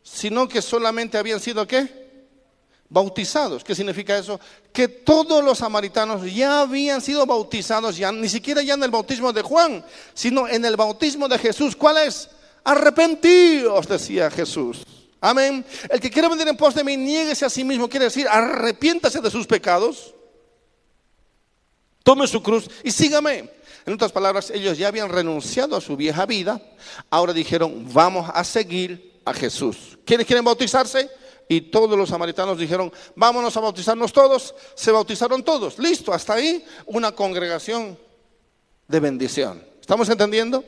sino 0.03 0.47
que 0.47 0.61
solamente 0.61 1.17
habían 1.17 1.39
sido 1.39 1.67
qué? 1.67 2.09
Bautizados. 2.89 3.63
¿Qué 3.63 3.75
significa 3.75 4.17
eso? 4.17 4.39
Que 4.73 4.87
todos 4.87 5.43
los 5.43 5.59
samaritanos 5.59 6.33
ya 6.33 6.61
habían 6.61 7.01
sido 7.01 7.25
bautizados, 7.25 7.97
ya 7.97 8.11
ni 8.11 8.27
siquiera 8.27 8.61
ya 8.63 8.73
en 8.73 8.83
el 8.83 8.91
bautismo 8.91 9.31
de 9.31 9.41
Juan, 9.41 9.85
sino 10.13 10.47
en 10.47 10.65
el 10.65 10.75
bautismo 10.75 11.27
de 11.27 11.37
Jesús. 11.37 11.75
¿Cuál 11.75 11.97
es? 11.97 12.29
Arrepentíos, 12.63 13.87
decía 13.87 14.31
Jesús. 14.31 14.83
Amén. 15.21 15.65
El 15.89 15.99
que 15.99 16.09
quiera 16.09 16.29
venir 16.29 16.47
en 16.47 16.57
pos 16.57 16.73
de 16.73 16.83
mí, 16.83 16.95
niéguese 16.95 17.45
a 17.45 17.49
sí 17.49 17.63
mismo, 17.63 17.89
quiere 17.89 18.05
decir, 18.05 18.27
arrepiéntase 18.27 19.19
de 19.19 19.29
sus 19.29 19.45
pecados, 19.45 20.15
tome 22.03 22.25
su 22.27 22.41
cruz 22.41 22.69
y 22.83 22.91
sígame. 22.91 23.49
En 23.85 23.93
otras 23.93 24.11
palabras, 24.11 24.49
ellos 24.49 24.77
ya 24.77 24.87
habían 24.87 25.09
renunciado 25.09 25.75
a 25.75 25.81
su 25.81 25.97
vieja 25.97 26.25
vida, 26.25 26.61
ahora 27.09 27.33
dijeron, 27.33 27.87
vamos 27.91 28.29
a 28.33 28.43
seguir 28.43 29.08
a 29.29 29.33
Jesús. 29.33 29.97
¿Quiénes 30.05 30.25
quieren 30.25 30.43
bautizarse? 30.43 31.09
Y 31.47 31.61
todos 31.61 31.97
los 31.97 32.09
samaritanos 32.09 32.57
dijeron, 32.57 32.91
vámonos 33.15 33.55
a 33.57 33.59
bautizarnos 33.59 34.13
todos. 34.13 34.53
Se 34.75 34.91
bautizaron 34.91 35.43
todos. 35.43 35.79
Listo, 35.79 36.13
hasta 36.13 36.35
ahí 36.35 36.63
una 36.85 37.11
congregación 37.11 37.97
de 38.87 38.99
bendición. 38.99 39.63
¿Estamos 39.81 40.07
entendiendo? 40.09 40.63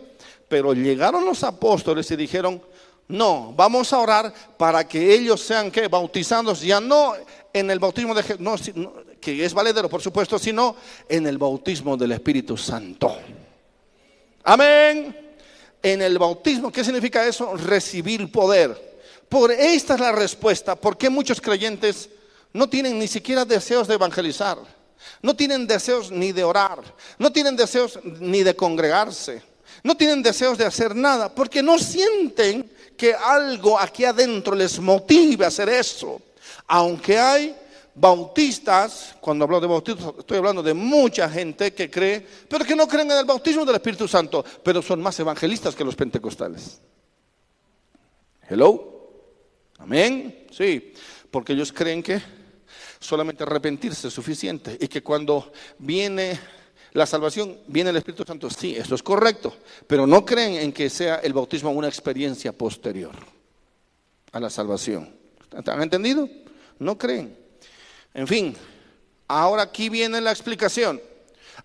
Pero 0.47 0.73
llegaron 0.73 1.23
los 1.23 1.43
apóstoles 1.43 2.09
y 2.09 2.15
dijeron, 2.15 2.61
no, 3.07 3.53
vamos 3.55 3.93
a 3.93 3.99
orar 3.99 4.33
para 4.57 4.87
que 4.87 5.13
ellos 5.13 5.41
sean 5.41 5.69
que 5.69 5.87
bautizados 5.87 6.61
ya 6.61 6.79
no 6.79 7.13
en 7.53 7.69
el 7.69 7.77
bautismo 7.77 8.15
de 8.15 8.23
no, 8.39 8.55
que 9.19 9.45
es 9.45 9.53
valedero 9.53 9.89
por 9.89 10.01
supuesto, 10.01 10.39
sino 10.39 10.75
en 11.07 11.27
el 11.27 11.37
bautismo 11.37 11.95
del 11.95 12.13
Espíritu 12.13 12.57
Santo. 12.57 13.15
Amén. 14.43 15.30
En 15.83 16.01
el 16.01 16.17
bautismo, 16.19 16.71
¿qué 16.71 16.83
significa 16.83 17.25
eso? 17.25 17.55
Recibir 17.55 18.31
poder. 18.31 18.91
Por 19.27 19.51
esta 19.51 19.95
es 19.95 19.99
la 19.99 20.11
respuesta, 20.11 20.75
¿por 20.75 20.97
qué 20.97 21.09
muchos 21.09 21.39
creyentes 21.39 22.09
no 22.53 22.67
tienen 22.67 22.99
ni 22.99 23.07
siquiera 23.07 23.45
deseos 23.45 23.87
de 23.87 23.93
evangelizar? 23.93 24.57
No 25.21 25.35
tienen 25.35 25.65
deseos 25.65 26.11
ni 26.11 26.31
de 26.31 26.43
orar, 26.43 26.79
no 27.17 27.31
tienen 27.31 27.55
deseos 27.55 27.99
ni 28.03 28.43
de 28.43 28.55
congregarse, 28.55 29.41
no 29.83 29.95
tienen 29.95 30.21
deseos 30.21 30.57
de 30.57 30.65
hacer 30.65 30.95
nada, 30.95 31.33
porque 31.33 31.63
no 31.63 31.79
sienten 31.79 32.69
que 32.97 33.13
algo 33.13 33.79
aquí 33.79 34.05
adentro 34.05 34.53
les 34.53 34.79
motive 34.79 35.45
a 35.45 35.47
hacer 35.47 35.69
eso. 35.69 36.21
Aunque 36.67 37.17
hay 37.17 37.55
bautistas, 37.95 39.15
cuando 39.19 39.45
hablo 39.45 39.59
de 39.59 39.67
bautistas 39.67 40.13
estoy 40.19 40.37
hablando 40.37 40.63
de 40.63 40.73
mucha 40.73 41.29
gente 41.29 41.73
que 41.73 41.89
cree, 41.89 42.25
pero 42.47 42.65
que 42.65 42.75
no 42.75 42.87
creen 42.87 43.11
en 43.11 43.17
el 43.17 43.25
bautismo 43.25 43.65
del 43.65 43.75
Espíritu 43.75 44.07
Santo, 44.07 44.43
pero 44.63 44.81
son 44.81 45.01
más 45.01 45.19
evangelistas 45.19 45.75
que 45.75 45.83
los 45.83 45.95
pentecostales. 45.95 46.79
Hello. 48.47 48.91
Amén. 49.77 50.47
Sí, 50.51 50.93
porque 51.31 51.53
ellos 51.53 51.71
creen 51.71 52.03
que 52.03 52.21
solamente 52.99 53.43
arrepentirse 53.43 54.07
es 54.07 54.13
suficiente 54.13 54.77
y 54.79 54.87
que 54.87 55.01
cuando 55.01 55.51
viene 55.79 56.39
la 56.93 57.05
salvación, 57.05 57.57
viene 57.67 57.89
el 57.89 57.95
Espíritu 57.95 58.23
Santo. 58.23 58.49
Sí, 58.49 58.75
eso 58.75 58.95
es 58.95 59.01
correcto, 59.01 59.55
pero 59.87 60.05
no 60.05 60.25
creen 60.25 60.55
en 60.55 60.71
que 60.71 60.89
sea 60.89 61.15
el 61.15 61.33
bautismo 61.33 61.71
una 61.71 61.87
experiencia 61.87 62.51
posterior 62.51 63.15
a 64.31 64.39
la 64.39 64.49
salvación. 64.49 65.15
¿Han 65.65 65.81
entendido? 65.81 66.29
No 66.79 66.97
creen. 66.97 67.40
En 68.13 68.27
fin, 68.27 68.55
ahora 69.27 69.63
aquí 69.63 69.89
viene 69.89 70.19
la 70.21 70.31
explicación. 70.31 71.01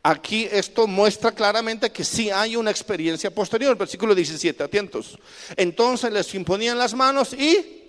Aquí 0.03 0.49
esto 0.51 0.87
muestra 0.87 1.33
claramente 1.33 1.91
que 1.91 2.05
sí 2.05 2.31
hay 2.31 2.57
una 2.57 2.71
experiencia 2.71 3.31
posterior. 3.35 3.77
Versículo 3.77 4.15
17, 4.15 4.63
atentos. 4.63 5.19
Entonces 5.57 6.13
les 6.13 6.35
imponían 6.35 6.79
las 6.79 6.95
manos 6.95 7.33
y... 7.33 7.83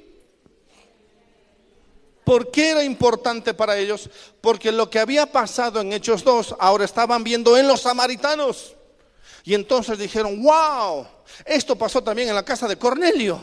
¿Por 2.23 2.51
qué 2.51 2.71
era 2.71 2.83
importante 2.83 3.53
para 3.53 3.77
ellos? 3.77 4.09
Porque 4.41 4.69
lo 4.73 4.89
que 4.89 4.99
había 4.99 5.31
pasado 5.31 5.79
en 5.79 5.93
Hechos 5.93 6.25
2 6.25 6.55
ahora 6.59 6.83
estaban 6.83 7.23
viendo 7.23 7.57
en 7.57 7.69
los 7.69 7.81
samaritanos. 7.81 8.75
Y 9.45 9.53
entonces 9.53 9.97
dijeron, 9.97 10.43
wow, 10.43 11.07
esto 11.45 11.77
pasó 11.77 12.03
también 12.03 12.27
en 12.27 12.35
la 12.35 12.43
casa 12.43 12.67
de 12.67 12.75
Cornelio. 12.75 13.41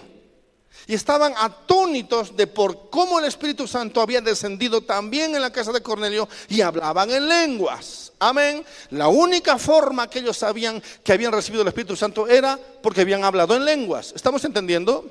Y 0.86 0.94
estaban 0.94 1.32
atónitos 1.36 2.36
de 2.36 2.46
por 2.46 2.90
cómo 2.90 3.18
el 3.18 3.24
Espíritu 3.24 3.66
Santo 3.66 4.00
había 4.00 4.20
descendido 4.20 4.82
también 4.82 5.34
en 5.34 5.42
la 5.42 5.52
casa 5.52 5.72
de 5.72 5.82
Cornelio 5.82 6.28
y 6.48 6.60
hablaban 6.60 7.10
en 7.10 7.28
lenguas. 7.28 8.12
Amén. 8.18 8.64
La 8.90 9.08
única 9.08 9.58
forma 9.58 10.08
que 10.08 10.20
ellos 10.20 10.36
sabían 10.36 10.82
que 11.02 11.12
habían 11.12 11.32
recibido 11.32 11.62
el 11.62 11.68
Espíritu 11.68 11.96
Santo 11.96 12.28
era 12.28 12.58
porque 12.82 13.00
habían 13.00 13.24
hablado 13.24 13.56
en 13.56 13.64
lenguas. 13.64 14.12
¿Estamos 14.14 14.44
entendiendo? 14.44 15.04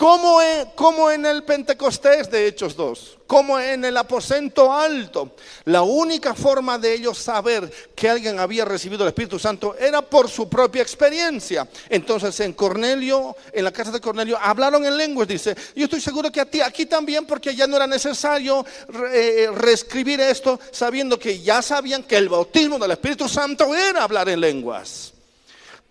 Como 0.00 0.40
en, 0.40 0.70
como 0.76 1.10
en 1.10 1.26
el 1.26 1.42
Pentecostés 1.44 2.30
de 2.30 2.46
Hechos 2.46 2.74
2, 2.74 3.18
como 3.26 3.60
en 3.60 3.84
el 3.84 3.94
aposento 3.98 4.72
alto. 4.72 5.32
La 5.66 5.82
única 5.82 6.32
forma 6.34 6.78
de 6.78 6.94
ellos 6.94 7.18
saber 7.18 7.70
que 7.94 8.08
alguien 8.08 8.40
había 8.40 8.64
recibido 8.64 9.02
el 9.02 9.08
Espíritu 9.08 9.38
Santo 9.38 9.76
era 9.78 10.00
por 10.00 10.30
su 10.30 10.48
propia 10.48 10.80
experiencia. 10.80 11.68
Entonces 11.90 12.40
en 12.40 12.54
Cornelio, 12.54 13.36
en 13.52 13.62
la 13.62 13.72
casa 13.72 13.90
de 13.90 14.00
Cornelio, 14.00 14.38
hablaron 14.40 14.86
en 14.86 14.96
lenguas, 14.96 15.28
dice. 15.28 15.54
Yo 15.76 15.84
estoy 15.84 16.00
seguro 16.00 16.32
que 16.32 16.40
a 16.40 16.46
ti, 16.46 16.62
aquí 16.62 16.86
también, 16.86 17.26
porque 17.26 17.54
ya 17.54 17.66
no 17.66 17.76
era 17.76 17.86
necesario 17.86 18.64
re- 18.88 19.42
eh, 19.44 19.50
reescribir 19.50 20.18
esto, 20.22 20.58
sabiendo 20.72 21.18
que 21.18 21.42
ya 21.42 21.60
sabían 21.60 22.04
que 22.04 22.16
el 22.16 22.30
bautismo 22.30 22.78
del 22.78 22.92
Espíritu 22.92 23.28
Santo 23.28 23.74
era 23.74 24.02
hablar 24.04 24.30
en 24.30 24.40
lenguas. 24.40 25.12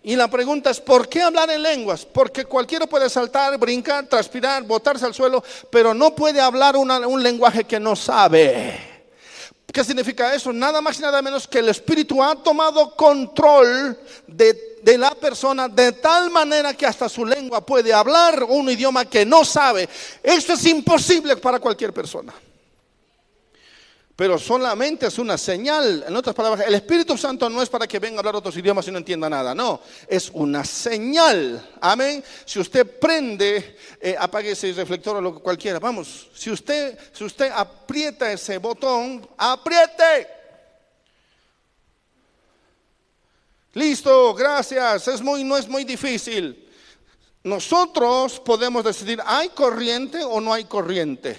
Y 0.02 0.16
la 0.16 0.28
pregunta 0.28 0.70
es, 0.70 0.80
¿por 0.80 1.08
qué 1.08 1.20
hablar 1.22 1.50
en 1.50 1.62
lenguas? 1.62 2.06
Porque 2.06 2.44
cualquiera 2.46 2.86
puede 2.86 3.10
saltar, 3.10 3.58
brincar, 3.58 4.06
transpirar, 4.06 4.62
botarse 4.62 5.04
al 5.04 5.14
suelo, 5.14 5.44
pero 5.68 5.92
no 5.92 6.14
puede 6.14 6.40
hablar 6.40 6.76
una- 6.76 7.06
un 7.06 7.22
lenguaje 7.22 7.64
que 7.64 7.78
no 7.78 7.94
sabe. 7.94 8.88
¿Qué 9.72 9.84
significa 9.84 10.34
eso? 10.34 10.52
Nada 10.52 10.80
más 10.80 10.98
y 10.98 11.02
nada 11.02 11.20
menos 11.22 11.46
que 11.46 11.58
el 11.60 11.68
Espíritu 11.68 12.22
ha 12.22 12.34
tomado 12.42 12.94
control 12.96 13.98
de 14.26 14.68
de 14.80 14.96
la 14.96 15.10
persona 15.14 15.68
de 15.68 15.92
tal 15.92 16.30
manera 16.30 16.72
que 16.72 16.86
hasta 16.86 17.06
su 17.06 17.26
lengua 17.26 17.60
puede 17.60 17.92
hablar 17.92 18.42
un 18.44 18.70
idioma 18.70 19.04
que 19.04 19.26
no 19.26 19.44
sabe. 19.44 19.86
Esto 20.22 20.54
es 20.54 20.64
imposible 20.64 21.36
para 21.36 21.60
cualquier 21.60 21.92
persona 21.92 22.32
pero 24.20 24.38
solamente 24.38 25.06
es 25.06 25.18
una 25.18 25.38
señal. 25.38 26.04
En 26.06 26.14
otras 26.14 26.36
palabras, 26.36 26.68
el 26.68 26.74
Espíritu 26.74 27.16
Santo 27.16 27.48
no 27.48 27.62
es 27.62 27.70
para 27.70 27.86
que 27.86 27.98
venga 27.98 28.16
a 28.16 28.18
hablar 28.18 28.36
otros 28.36 28.54
idiomas 28.54 28.86
y 28.86 28.90
no 28.90 28.98
entienda 28.98 29.30
nada, 29.30 29.54
no, 29.54 29.80
es 30.06 30.30
una 30.34 30.62
señal. 30.62 31.70
Amén. 31.80 32.22
Si 32.44 32.58
usted 32.58 32.98
prende, 33.00 33.78
eh, 33.98 34.14
apague 34.20 34.50
ese 34.50 34.74
reflector 34.74 35.16
o 35.16 35.22
lo 35.22 35.36
que 35.36 35.40
cualquiera, 35.40 35.78
vamos, 35.78 36.28
si 36.34 36.50
usted, 36.50 36.98
si 37.14 37.24
usted 37.24 37.50
aprieta 37.50 38.30
ese 38.30 38.58
botón, 38.58 39.26
apriete. 39.38 40.28
Listo, 43.72 44.34
gracias. 44.34 45.08
Es 45.08 45.22
muy, 45.22 45.44
no 45.44 45.56
es 45.56 45.66
muy 45.66 45.84
difícil. 45.84 46.68
Nosotros 47.42 48.38
podemos 48.38 48.84
decidir, 48.84 49.18
¿hay 49.24 49.48
corriente 49.48 50.22
o 50.22 50.42
no 50.42 50.52
hay 50.52 50.64
corriente? 50.66 51.38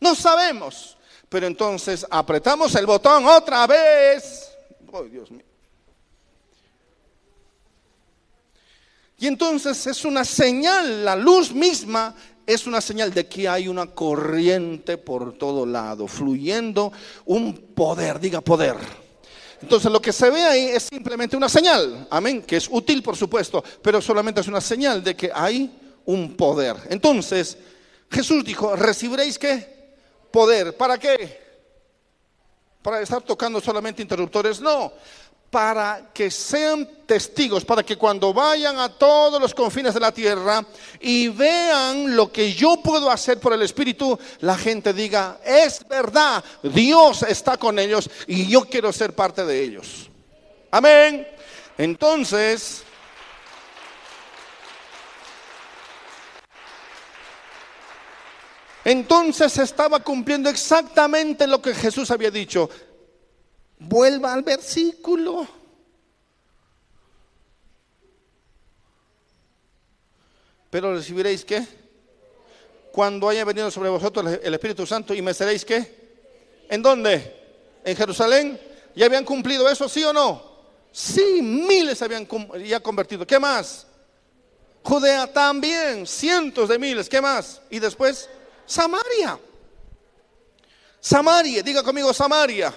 No 0.00 0.14
sabemos. 0.14 0.96
Pero 1.30 1.46
entonces 1.46 2.04
apretamos 2.10 2.74
el 2.74 2.84
botón 2.84 3.24
otra 3.24 3.66
vez. 3.66 4.50
Oh, 4.92 5.04
Dios 5.04 5.30
mío. 5.30 5.44
Y 9.16 9.26
entonces 9.26 9.86
es 9.86 10.04
una 10.04 10.24
señal, 10.24 11.04
la 11.04 11.14
luz 11.14 11.52
misma 11.52 12.16
es 12.46 12.66
una 12.66 12.80
señal 12.80 13.14
de 13.14 13.28
que 13.28 13.48
hay 13.48 13.68
una 13.68 13.86
corriente 13.86 14.98
por 14.98 15.38
todo 15.38 15.64
lado, 15.64 16.08
fluyendo 16.08 16.92
un 17.26 17.54
poder, 17.54 18.18
diga 18.18 18.40
poder. 18.40 18.76
Entonces 19.62 19.92
lo 19.92 20.02
que 20.02 20.12
se 20.12 20.30
ve 20.30 20.42
ahí 20.42 20.64
es 20.70 20.84
simplemente 20.84 21.36
una 21.36 21.48
señal, 21.48 22.08
amén, 22.10 22.42
que 22.42 22.56
es 22.56 22.66
útil 22.68 23.02
por 23.02 23.16
supuesto, 23.16 23.62
pero 23.82 24.00
solamente 24.00 24.40
es 24.40 24.48
una 24.48 24.60
señal 24.60 25.04
de 25.04 25.14
que 25.14 25.30
hay 25.32 25.70
un 26.06 26.34
poder. 26.34 26.76
Entonces 26.88 27.56
Jesús 28.10 28.42
dijo, 28.42 28.74
recibiréis 28.74 29.38
qué? 29.38 29.79
Poder. 30.30 30.76
¿Para 30.76 30.98
qué? 30.98 31.40
¿Para 32.82 33.00
estar 33.00 33.22
tocando 33.22 33.60
solamente 33.60 34.02
interruptores? 34.02 34.60
No, 34.60 34.92
para 35.50 36.10
que 36.14 36.30
sean 36.30 36.88
testigos, 37.06 37.64
para 37.64 37.82
que 37.82 37.96
cuando 37.96 38.32
vayan 38.32 38.78
a 38.78 38.88
todos 38.88 39.40
los 39.40 39.52
confines 39.52 39.92
de 39.92 40.00
la 40.00 40.12
tierra 40.12 40.64
y 41.00 41.28
vean 41.28 42.14
lo 42.14 42.30
que 42.30 42.52
yo 42.52 42.76
puedo 42.82 43.10
hacer 43.10 43.40
por 43.40 43.52
el 43.52 43.62
Espíritu, 43.62 44.18
la 44.40 44.56
gente 44.56 44.92
diga, 44.92 45.40
es 45.44 45.86
verdad, 45.88 46.42
Dios 46.62 47.24
está 47.24 47.56
con 47.56 47.78
ellos 47.78 48.08
y 48.28 48.46
yo 48.46 48.62
quiero 48.62 48.92
ser 48.92 49.12
parte 49.12 49.44
de 49.44 49.60
ellos. 49.60 50.08
Amén. 50.70 51.26
Entonces, 51.76 52.84
Entonces 58.90 59.56
estaba 59.58 60.00
cumpliendo 60.00 60.50
exactamente 60.50 61.46
lo 61.46 61.62
que 61.62 61.72
Jesús 61.72 62.10
había 62.10 62.28
dicho. 62.28 62.68
Vuelva 63.78 64.32
al 64.32 64.42
versículo. 64.42 65.46
Pero 70.70 70.92
recibiréis 70.92 71.44
qué? 71.44 71.64
Cuando 72.90 73.28
haya 73.28 73.44
venido 73.44 73.70
sobre 73.70 73.90
vosotros 73.90 74.40
el 74.42 74.54
Espíritu 74.54 74.84
Santo 74.84 75.14
y 75.14 75.22
me 75.22 75.34
seréis 75.34 75.64
qué? 75.64 76.66
¿En 76.68 76.82
dónde? 76.82 77.80
¿En 77.84 77.94
Jerusalén? 77.94 78.60
¿Ya 78.96 79.06
habían 79.06 79.24
cumplido 79.24 79.68
eso, 79.68 79.88
sí 79.88 80.02
o 80.02 80.12
no? 80.12 80.42
Sí, 80.90 81.40
miles 81.40 82.02
habían 82.02 82.26
ya 82.66 82.80
convertido. 82.80 83.24
¿Qué 83.24 83.38
más? 83.38 83.86
Judea 84.82 85.32
también, 85.32 86.08
cientos 86.08 86.68
de 86.68 86.76
miles. 86.76 87.08
¿Qué 87.08 87.20
más? 87.20 87.62
Y 87.70 87.78
después 87.78 88.28
Samaria. 88.70 89.36
Samaria, 91.00 91.60
diga 91.62 91.82
conmigo 91.82 92.14
Samaria. 92.14 92.72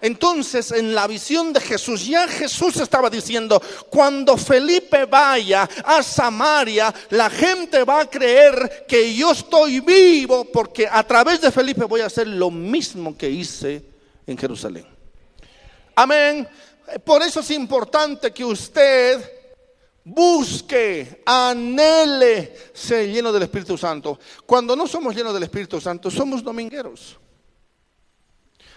Entonces, 0.00 0.70
en 0.70 0.94
la 0.94 1.08
visión 1.08 1.52
de 1.52 1.60
Jesús, 1.60 2.06
ya 2.06 2.28
Jesús 2.28 2.76
estaba 2.76 3.10
diciendo, 3.10 3.60
cuando 3.90 4.36
Felipe 4.36 5.06
vaya 5.06 5.68
a 5.84 6.04
Samaria, 6.04 6.94
la 7.10 7.28
gente 7.28 7.82
va 7.82 8.02
a 8.02 8.08
creer 8.08 8.86
que 8.86 9.12
yo 9.12 9.32
estoy 9.32 9.80
vivo 9.80 10.44
porque 10.44 10.86
a 10.88 11.02
través 11.02 11.40
de 11.40 11.50
Felipe 11.50 11.84
voy 11.84 12.00
a 12.00 12.06
hacer 12.06 12.28
lo 12.28 12.52
mismo 12.52 13.18
que 13.18 13.28
hice 13.28 13.82
en 14.24 14.38
Jerusalén. 14.38 14.86
Amén. 15.96 16.48
Por 17.04 17.22
eso 17.22 17.40
es 17.40 17.50
importante 17.50 18.30
que 18.30 18.44
usted 18.44 19.37
busque, 20.08 21.22
anhele 21.26 22.54
ser 22.72 23.08
lleno 23.08 23.32
del 23.32 23.42
Espíritu 23.42 23.76
Santo. 23.76 24.18
Cuando 24.46 24.74
no 24.74 24.86
somos 24.86 25.14
llenos 25.14 25.34
del 25.34 25.42
Espíritu 25.42 25.80
Santo, 25.80 26.10
somos 26.10 26.42
domingueros. 26.42 27.18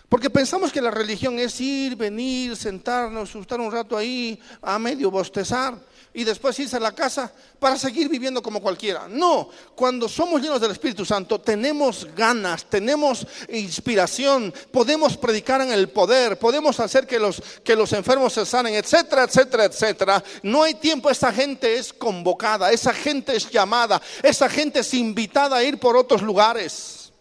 Porque 0.09 0.29
pensamos 0.29 0.73
que 0.73 0.81
la 0.81 0.91
religión 0.91 1.39
es 1.39 1.59
ir, 1.61 1.95
venir, 1.95 2.57
sentarnos, 2.57 3.33
estar 3.33 3.61
un 3.61 3.71
rato 3.71 3.95
ahí, 3.95 4.37
a 4.61 4.77
medio 4.77 5.09
bostezar 5.09 5.79
y 6.13 6.23
después 6.23 6.59
irse 6.59 6.75
a 6.75 6.79
la 6.79 6.93
casa 6.93 7.31
para 7.59 7.77
seguir 7.77 8.09
viviendo 8.09 8.41
como 8.41 8.61
cualquiera. 8.61 9.07
No, 9.07 9.49
cuando 9.75 10.09
somos 10.09 10.41
llenos 10.41 10.59
del 10.59 10.71
Espíritu 10.71 11.05
Santo 11.05 11.39
tenemos 11.39 12.07
ganas, 12.15 12.65
tenemos 12.65 13.25
inspiración, 13.49 14.53
podemos 14.71 15.15
predicar 15.15 15.61
en 15.61 15.71
el 15.71 15.89
poder, 15.89 16.37
podemos 16.37 16.79
hacer 16.79 17.07
que 17.07 17.19
los, 17.19 17.41
que 17.63 17.75
los 17.75 17.93
enfermos 17.93 18.33
se 18.33 18.45
sanen, 18.45 18.75
etcétera, 18.75 19.23
etcétera, 19.23 19.65
etcétera. 19.65 20.23
No 20.43 20.63
hay 20.63 20.73
tiempo, 20.73 21.09
esa 21.09 21.31
gente 21.31 21.77
es 21.77 21.93
convocada, 21.93 22.71
esa 22.71 22.93
gente 22.93 23.35
es 23.35 23.49
llamada, 23.49 24.01
esa 24.21 24.49
gente 24.49 24.79
es 24.79 24.93
invitada 24.93 25.57
a 25.57 25.63
ir 25.63 25.79
por 25.79 25.95
otros 25.95 26.21
lugares. 26.21 27.11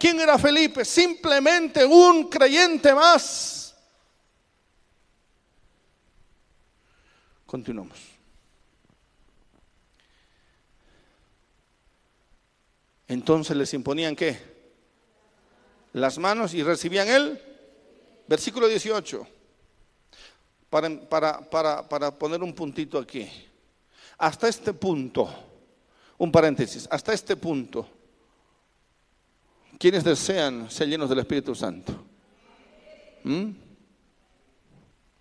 ¿Quién 0.00 0.18
era 0.18 0.38
Felipe? 0.38 0.84
Simplemente 0.84 1.84
un 1.84 2.28
creyente 2.28 2.92
más. 2.94 3.61
Continuamos. 7.52 7.98
Entonces 13.08 13.54
les 13.54 13.74
imponían 13.74 14.16
qué? 14.16 14.38
Las 15.92 16.16
manos 16.16 16.54
y 16.54 16.62
recibían 16.62 17.08
él. 17.08 17.38
Versículo 18.26 18.68
18. 18.68 19.26
Para, 20.70 20.88
para, 21.10 21.50
para, 21.50 21.86
para 21.86 22.18
poner 22.18 22.42
un 22.42 22.54
puntito 22.54 22.98
aquí. 22.98 23.28
Hasta 24.16 24.48
este 24.48 24.72
punto, 24.72 25.28
un 26.16 26.32
paréntesis, 26.32 26.88
hasta 26.90 27.12
este 27.12 27.36
punto 27.36 27.86
¿Quiénes 29.78 30.04
desean 30.04 30.70
ser 30.70 30.88
llenos 30.88 31.10
del 31.10 31.18
Espíritu 31.18 31.54
Santo? 31.54 31.92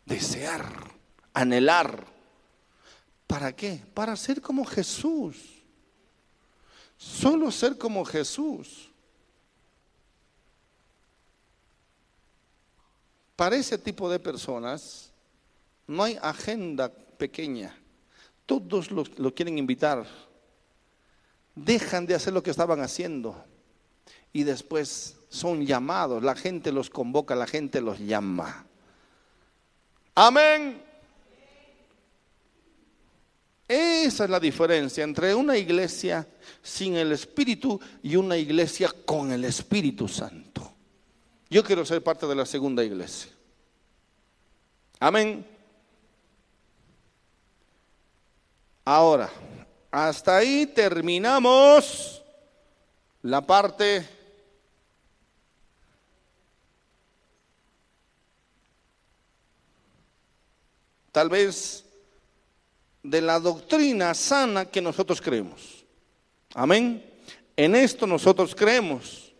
Desear, 0.06 0.92
anhelar. 1.34 2.11
¿Para 3.32 3.56
qué? 3.56 3.82
Para 3.94 4.14
ser 4.18 4.42
como 4.42 4.66
Jesús. 4.66 5.38
Solo 6.98 7.50
ser 7.50 7.78
como 7.78 8.04
Jesús. 8.04 8.92
Para 13.38 13.56
ese 13.56 13.78
tipo 13.78 14.10
de 14.10 14.20
personas 14.20 15.14
no 15.88 16.04
hay 16.04 16.20
agenda 16.22 16.92
pequeña. 16.92 17.74
Todos 18.46 18.92
lo, 18.92 19.06
lo 19.16 19.34
quieren 19.34 19.58
invitar. 19.58 20.06
Dejan 21.56 22.06
de 22.06 22.16
hacer 22.16 22.34
lo 22.34 22.44
que 22.44 22.52
estaban 22.52 22.82
haciendo 22.82 23.46
y 24.34 24.44
después 24.44 25.16
son 25.30 25.66
llamados, 25.66 26.22
la 26.22 26.36
gente 26.36 26.74
los 26.74 26.90
convoca, 26.90 27.34
la 27.34 27.48
gente 27.48 27.80
los 27.80 27.98
llama. 27.98 28.66
Amén. 30.16 30.91
Esa 33.72 34.26
es 34.26 34.30
la 34.30 34.38
diferencia 34.42 35.02
entre 35.02 35.34
una 35.34 35.56
iglesia 35.56 36.28
sin 36.62 36.98
el 36.98 37.14
Espíritu 37.14 37.80
y 38.04 38.18
una 38.18 38.36
iglesia 38.36 38.94
con 39.06 39.32
el 39.32 39.46
Espíritu 39.46 40.10
Santo. 40.10 40.74
Yo 41.50 41.64
quiero 41.64 41.86
ser 41.86 42.04
parte 42.04 42.28
de 42.28 42.36
la 42.36 42.46
segunda 42.46 42.84
iglesia. 42.84 43.32
Amén. 45.00 45.48
Ahora, 48.84 49.32
hasta 49.90 50.36
ahí 50.36 50.66
terminamos 50.66 52.22
la 53.22 53.40
parte 53.40 54.06
tal 61.14 61.30
vez 61.30 61.86
de 63.04 63.22
la 63.22 63.40
doctrina 63.40 64.14
sana 64.14 64.66
que 64.66 64.82
nosotros 64.82 65.22
creemos. 65.22 65.86
Amén. 66.54 67.04
En 67.56 67.76
esto 67.76 68.06
nosotros 68.08 68.56
creemos. 68.56 69.34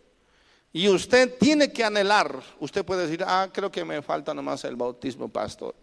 Y 0.72 0.88
usted 0.88 1.36
tiene 1.38 1.70
que 1.70 1.84
anhelar. 1.84 2.42
Usted 2.58 2.84
puede 2.84 3.02
decir, 3.02 3.22
ah, 3.26 3.48
creo 3.52 3.70
que 3.70 3.84
me 3.84 4.00
falta 4.00 4.32
nomás 4.32 4.64
el 4.64 4.76
bautismo, 4.76 5.28
pastor. 5.28 5.74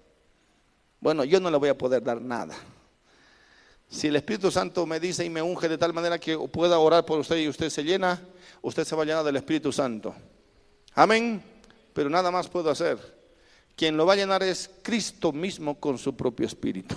Bueno, 0.99 1.23
yo 1.23 1.39
no 1.39 1.51
le 1.51 1.57
voy 1.57 1.69
a 1.69 1.77
poder 1.77 2.03
dar 2.03 2.19
nada. 2.19 2.55
Si 3.87 4.07
el 4.07 4.15
Espíritu 4.15 4.51
Santo 4.51 4.85
me 4.85 4.99
dice 4.99 5.23
y 5.23 5.29
me 5.29 5.41
unge 5.41 5.69
de 5.69 5.77
tal 5.77 5.93
manera 5.93 6.19
que 6.19 6.37
pueda 6.37 6.77
orar 6.79 7.05
por 7.05 7.19
usted 7.19 7.37
y 7.37 7.47
usted 7.47 7.69
se 7.69 7.83
llena, 7.83 8.21
usted 8.61 8.83
se 8.83 8.95
va 8.95 9.03
a 9.03 9.05
llenar 9.05 9.23
del 9.23 9.35
Espíritu 9.35 9.71
Santo. 9.71 10.13
Amén. 10.93 11.41
Pero 11.93 12.09
nada 12.09 12.29
más 12.31 12.47
puedo 12.47 12.69
hacer. 12.69 12.97
Quien 13.75 13.95
lo 13.95 14.05
va 14.05 14.13
a 14.13 14.17
llenar 14.17 14.43
es 14.43 14.69
Cristo 14.81 15.31
mismo 15.31 15.79
con 15.79 15.97
su 15.97 16.15
propio 16.15 16.45
Espíritu. 16.45 16.95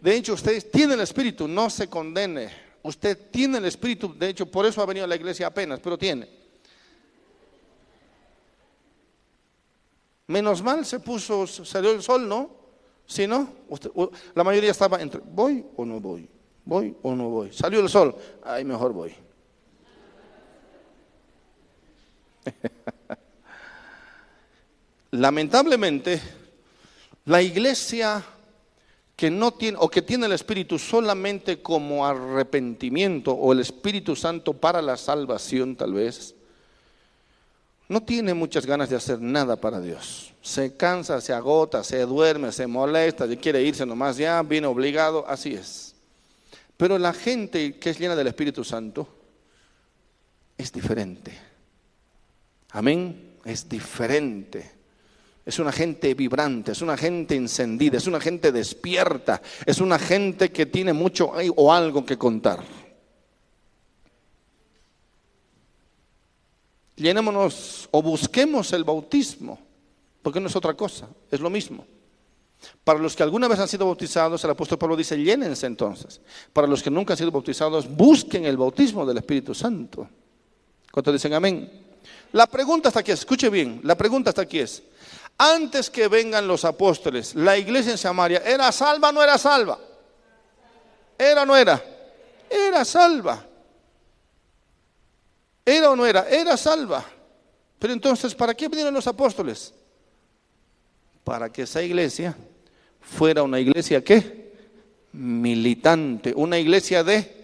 De 0.00 0.14
hecho, 0.14 0.34
usted 0.34 0.70
tiene 0.70 0.94
el 0.94 1.00
Espíritu, 1.00 1.48
no 1.48 1.70
se 1.70 1.88
condene. 1.88 2.50
Usted 2.82 3.30
tiene 3.30 3.58
el 3.58 3.64
Espíritu, 3.64 4.14
de 4.16 4.28
hecho, 4.28 4.46
por 4.46 4.66
eso 4.66 4.80
ha 4.80 4.86
venido 4.86 5.04
a 5.04 5.08
la 5.08 5.16
iglesia 5.16 5.48
apenas, 5.48 5.80
pero 5.80 5.98
tiene. 5.98 6.28
Menos 10.28 10.62
mal 10.62 10.84
se 10.84 11.00
puso, 11.00 11.46
salió 11.46 11.92
el 11.92 12.02
sol, 12.02 12.28
¿no? 12.28 12.50
Si 13.06 13.26
no, 13.26 13.48
la 14.34 14.44
mayoría 14.44 14.72
estaba 14.72 15.00
entre, 15.00 15.20
¿voy 15.24 15.64
o 15.76 15.84
no 15.84 16.00
voy? 16.00 16.28
¿Voy 16.64 16.96
o 17.02 17.14
no 17.14 17.28
voy? 17.28 17.52
Salió 17.52 17.78
el 17.80 17.88
sol, 17.88 18.16
ay, 18.42 18.64
mejor 18.64 18.92
voy. 18.92 19.14
Lamentablemente, 25.12 26.20
la 27.24 27.40
iglesia 27.40 28.24
que 29.16 29.30
no 29.30 29.54
tiene 29.54 29.78
o 29.80 29.88
que 29.88 30.02
tiene 30.02 30.26
el 30.26 30.32
Espíritu 30.32 30.78
solamente 30.78 31.62
como 31.62 32.06
arrepentimiento 32.06 33.32
o 33.32 33.52
el 33.54 33.60
Espíritu 33.60 34.14
Santo 34.14 34.52
para 34.52 34.82
la 34.82 34.98
salvación 34.98 35.74
tal 35.74 35.94
vez, 35.94 36.34
no 37.88 38.02
tiene 38.02 38.34
muchas 38.34 38.66
ganas 38.66 38.90
de 38.90 38.96
hacer 38.96 39.20
nada 39.20 39.56
para 39.56 39.80
Dios. 39.80 40.34
Se 40.42 40.76
cansa, 40.76 41.20
se 41.20 41.32
agota, 41.32 41.82
se 41.82 42.00
duerme, 42.00 42.52
se 42.52 42.66
molesta, 42.66 43.26
quiere 43.36 43.62
irse 43.62 43.86
nomás 43.86 44.18
ya, 44.18 44.42
viene 44.42 44.66
obligado, 44.66 45.24
así 45.26 45.54
es. 45.54 45.94
Pero 46.76 46.98
la 46.98 47.14
gente 47.14 47.78
que 47.78 47.90
es 47.90 47.98
llena 47.98 48.16
del 48.16 48.26
Espíritu 48.26 48.64
Santo 48.64 49.08
es 50.58 50.70
diferente. 50.72 51.32
Amén, 52.70 53.36
es 53.44 53.66
diferente. 53.66 54.75
Es 55.46 55.60
una 55.60 55.70
gente 55.70 56.12
vibrante, 56.14 56.72
es 56.72 56.82
una 56.82 56.96
gente 56.96 57.36
encendida, 57.36 57.98
es 57.98 58.08
una 58.08 58.20
gente 58.20 58.50
despierta, 58.50 59.40
es 59.64 59.80
una 59.80 59.96
gente 59.96 60.50
que 60.50 60.66
tiene 60.66 60.92
mucho 60.92 61.32
o 61.54 61.72
algo 61.72 62.04
que 62.04 62.18
contar. 62.18 62.64
Llenémonos 66.96 67.88
o 67.92 68.02
busquemos 68.02 68.72
el 68.72 68.82
bautismo, 68.82 69.60
porque 70.20 70.40
no 70.40 70.48
es 70.48 70.56
otra 70.56 70.74
cosa, 70.74 71.08
es 71.30 71.38
lo 71.38 71.48
mismo. 71.48 71.86
Para 72.82 72.98
los 72.98 73.14
que 73.14 73.22
alguna 73.22 73.46
vez 73.46 73.60
han 73.60 73.68
sido 73.68 73.86
bautizados, 73.86 74.42
el 74.42 74.50
apóstol 74.50 74.78
Pablo 74.78 74.96
dice, 74.96 75.16
llénense 75.16 75.66
entonces. 75.66 76.20
Para 76.52 76.66
los 76.66 76.82
que 76.82 76.90
nunca 76.90 77.12
han 77.12 77.18
sido 77.18 77.30
bautizados, 77.30 77.88
busquen 77.88 78.46
el 78.46 78.56
bautismo 78.56 79.06
del 79.06 79.18
Espíritu 79.18 79.54
Santo. 79.54 80.08
¿Cuántos 80.90 81.14
dicen 81.14 81.34
amén? 81.34 81.70
La 82.32 82.46
pregunta 82.46 82.88
hasta 82.88 83.00
aquí 83.00 83.12
es, 83.12 83.20
escuche 83.20 83.48
bien, 83.50 83.80
la 83.84 83.96
pregunta 83.96 84.30
hasta 84.30 84.42
aquí 84.42 84.58
es, 84.58 84.82
antes 85.38 85.90
que 85.90 86.08
vengan 86.08 86.46
los 86.46 86.64
apóstoles, 86.64 87.34
la 87.34 87.56
iglesia 87.58 87.92
en 87.92 87.98
Samaria, 87.98 88.42
¿era 88.44 88.72
salva 88.72 89.10
o 89.10 89.12
no 89.12 89.22
era 89.22 89.36
salva? 89.36 89.78
¿Era 91.18 91.42
o 91.42 91.46
no 91.46 91.56
era? 91.56 91.82
Era 92.48 92.84
salva. 92.84 93.44
¿Era 95.64 95.90
o 95.90 95.96
no 95.96 96.06
era? 96.06 96.28
Era 96.28 96.56
salva. 96.56 97.04
Pero 97.78 97.92
entonces, 97.92 98.34
¿para 98.34 98.54
qué 98.54 98.68
vinieron 98.68 98.94
los 98.94 99.06
apóstoles? 99.06 99.74
Para 101.24 101.52
que 101.52 101.62
esa 101.62 101.82
iglesia 101.82 102.36
fuera 103.00 103.42
una 103.42 103.60
iglesia 103.60 104.02
¿qué? 104.02 104.46
Militante, 105.12 106.32
una 106.34 106.58
iglesia 106.58 107.02
de 107.02 107.36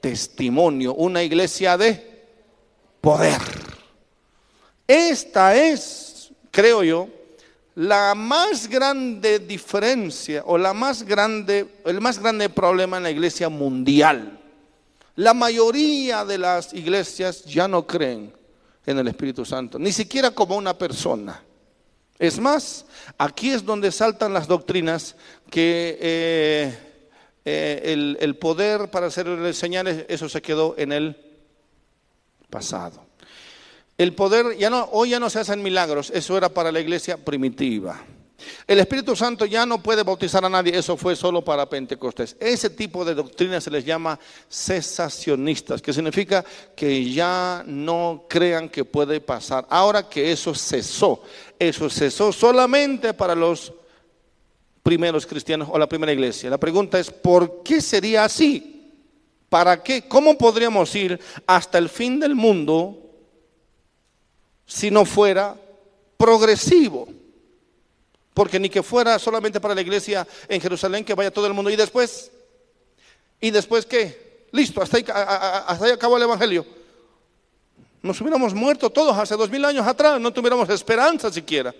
testimonio, 0.00 0.94
una 0.94 1.22
iglesia 1.22 1.76
de 1.78 2.26
poder. 3.00 3.40
Esta 4.86 5.56
es, 5.56 6.30
creo 6.50 6.82
yo, 6.82 7.08
la 7.76 8.14
más 8.14 8.68
grande 8.68 9.40
diferencia 9.40 10.42
o 10.46 10.56
la 10.56 10.72
más 10.72 11.02
grande, 11.02 11.80
el 11.84 12.00
más 12.00 12.18
grande 12.18 12.48
problema 12.48 12.98
en 12.98 13.02
la 13.02 13.10
iglesia 13.10 13.48
mundial. 13.48 14.40
La 15.16 15.34
mayoría 15.34 16.24
de 16.24 16.38
las 16.38 16.72
iglesias 16.72 17.44
ya 17.44 17.68
no 17.68 17.86
creen 17.86 18.32
en 18.86 18.98
el 18.98 19.08
Espíritu 19.08 19.44
Santo, 19.44 19.78
ni 19.78 19.92
siquiera 19.92 20.30
como 20.30 20.56
una 20.56 20.76
persona. 20.76 21.42
Es 22.18 22.38
más, 22.38 22.86
aquí 23.18 23.50
es 23.50 23.64
donde 23.64 23.90
saltan 23.90 24.32
las 24.32 24.46
doctrinas 24.46 25.16
que 25.50 25.98
eh, 26.00 26.78
eh, 27.44 27.80
el, 27.84 28.16
el, 28.20 28.36
poder 28.36 28.88
para 28.90 29.06
hacer 29.06 29.54
señales, 29.54 30.06
eso 30.08 30.28
se 30.28 30.40
quedó 30.40 30.74
en 30.78 30.92
el 30.92 31.16
pasado. 32.50 33.03
El 33.96 34.14
poder, 34.14 34.56
ya 34.58 34.70
no, 34.70 34.88
hoy 34.92 35.10
ya 35.10 35.20
no 35.20 35.30
se 35.30 35.38
hacen 35.38 35.62
milagros, 35.62 36.10
eso 36.10 36.36
era 36.36 36.48
para 36.48 36.72
la 36.72 36.80
iglesia 36.80 37.16
primitiva. 37.16 38.04
El 38.66 38.80
Espíritu 38.80 39.14
Santo 39.14 39.46
ya 39.46 39.64
no 39.64 39.82
puede 39.82 40.02
bautizar 40.02 40.44
a 40.44 40.48
nadie, 40.48 40.76
eso 40.76 40.96
fue 40.96 41.14
solo 41.14 41.44
para 41.44 41.68
Pentecostés. 41.68 42.36
Ese 42.40 42.70
tipo 42.70 43.04
de 43.04 43.14
doctrina 43.14 43.60
se 43.60 43.70
les 43.70 43.84
llama 43.84 44.18
cesacionistas, 44.50 45.80
que 45.80 45.92
significa 45.92 46.44
que 46.74 47.10
ya 47.12 47.62
no 47.66 48.24
crean 48.28 48.68
que 48.68 48.84
puede 48.84 49.20
pasar. 49.20 49.64
Ahora 49.70 50.08
que 50.08 50.32
eso 50.32 50.54
cesó, 50.54 51.22
eso 51.58 51.88
cesó 51.88 52.32
solamente 52.32 53.14
para 53.14 53.34
los 53.34 53.72
primeros 54.82 55.24
cristianos 55.24 55.68
o 55.70 55.78
la 55.78 55.88
primera 55.88 56.12
iglesia. 56.12 56.50
La 56.50 56.58
pregunta 56.58 56.98
es, 56.98 57.10
¿por 57.10 57.62
qué 57.62 57.80
sería 57.80 58.24
así? 58.24 58.92
¿Para 59.48 59.82
qué? 59.82 60.08
¿Cómo 60.08 60.36
podríamos 60.36 60.94
ir 60.96 61.18
hasta 61.46 61.78
el 61.78 61.88
fin 61.88 62.18
del 62.18 62.34
mundo 62.34 63.03
si 64.74 64.90
no 64.90 65.04
fuera 65.04 65.54
progresivo? 66.16 67.06
Porque 68.34 68.58
ni 68.58 68.68
que 68.68 68.82
fuera 68.82 69.20
solamente 69.20 69.60
para 69.60 69.74
la 69.74 69.80
iglesia 69.80 70.26
en 70.48 70.60
Jerusalén, 70.60 71.04
que 71.04 71.14
vaya 71.14 71.30
todo 71.30 71.46
el 71.46 71.54
mundo. 71.54 71.70
¿Y 71.70 71.76
después? 71.76 72.32
¿Y 73.40 73.52
después 73.52 73.86
qué? 73.86 74.48
Listo, 74.50 74.82
hasta 74.82 74.96
ahí, 74.96 75.04
hasta 75.08 75.84
ahí 75.84 75.92
acabó 75.92 76.16
el 76.16 76.24
Evangelio. 76.24 76.66
Nos 78.02 78.20
hubiéramos 78.20 78.52
muerto 78.52 78.90
todos 78.90 79.16
hace 79.16 79.36
dos 79.36 79.48
mil 79.48 79.64
años 79.64 79.86
atrás, 79.86 80.20
no 80.20 80.32
tuviéramos 80.32 80.68
esperanza 80.68 81.32
siquiera. 81.32 81.72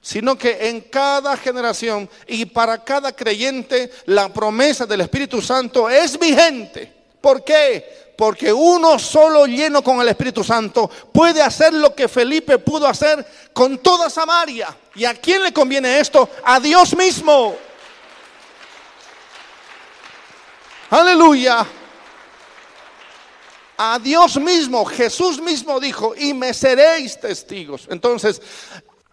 Sino 0.00 0.38
que 0.38 0.68
en 0.68 0.82
cada 0.82 1.36
generación 1.36 2.08
y 2.28 2.44
para 2.44 2.84
cada 2.84 3.10
creyente 3.10 3.90
la 4.06 4.32
promesa 4.32 4.86
del 4.86 5.00
Espíritu 5.00 5.42
Santo 5.42 5.90
es 5.90 6.16
vigente. 6.16 6.92
¿Por 7.20 7.42
qué? 7.42 8.07
Porque 8.18 8.52
uno 8.52 8.98
solo 8.98 9.46
lleno 9.46 9.80
con 9.80 10.00
el 10.00 10.08
Espíritu 10.08 10.42
Santo 10.42 10.90
puede 11.12 11.40
hacer 11.40 11.72
lo 11.72 11.94
que 11.94 12.08
Felipe 12.08 12.58
pudo 12.58 12.88
hacer 12.88 13.24
con 13.52 13.78
toda 13.78 14.10
Samaria. 14.10 14.76
¿Y 14.96 15.04
a 15.04 15.14
quién 15.14 15.40
le 15.40 15.52
conviene 15.52 16.00
esto? 16.00 16.28
A 16.42 16.58
Dios 16.58 16.96
mismo. 16.96 17.54
Aleluya. 20.90 21.64
A 23.76 24.00
Dios 24.00 24.36
mismo, 24.40 24.84
Jesús 24.84 25.40
mismo 25.40 25.78
dijo, 25.78 26.12
y 26.16 26.34
me 26.34 26.52
seréis 26.52 27.20
testigos. 27.20 27.86
Entonces, 27.88 28.42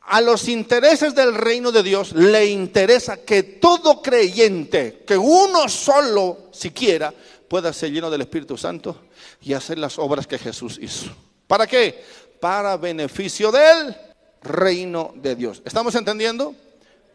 a 0.07 0.19
los 0.19 0.47
intereses 0.47 1.13
del 1.13 1.35
reino 1.35 1.71
de 1.71 1.83
Dios 1.83 2.11
le 2.13 2.47
interesa 2.47 3.17
que 3.17 3.43
todo 3.43 4.01
creyente, 4.01 5.03
que 5.05 5.15
uno 5.15 5.69
solo 5.69 6.49
siquiera, 6.51 7.13
pueda 7.47 7.71
ser 7.73 7.91
lleno 7.91 8.09
del 8.09 8.21
Espíritu 8.21 8.57
Santo 8.57 9.03
y 9.41 9.53
hacer 9.53 9.77
las 9.77 9.99
obras 9.99 10.27
que 10.27 10.37
Jesús 10.37 10.79
hizo. 10.81 11.11
¿Para 11.47 11.67
qué? 11.67 12.03
Para 12.39 12.77
beneficio 12.77 13.51
del 13.51 13.95
reino 14.41 15.13
de 15.15 15.35
Dios. 15.35 15.61
¿Estamos 15.65 15.95
entendiendo? 15.95 16.55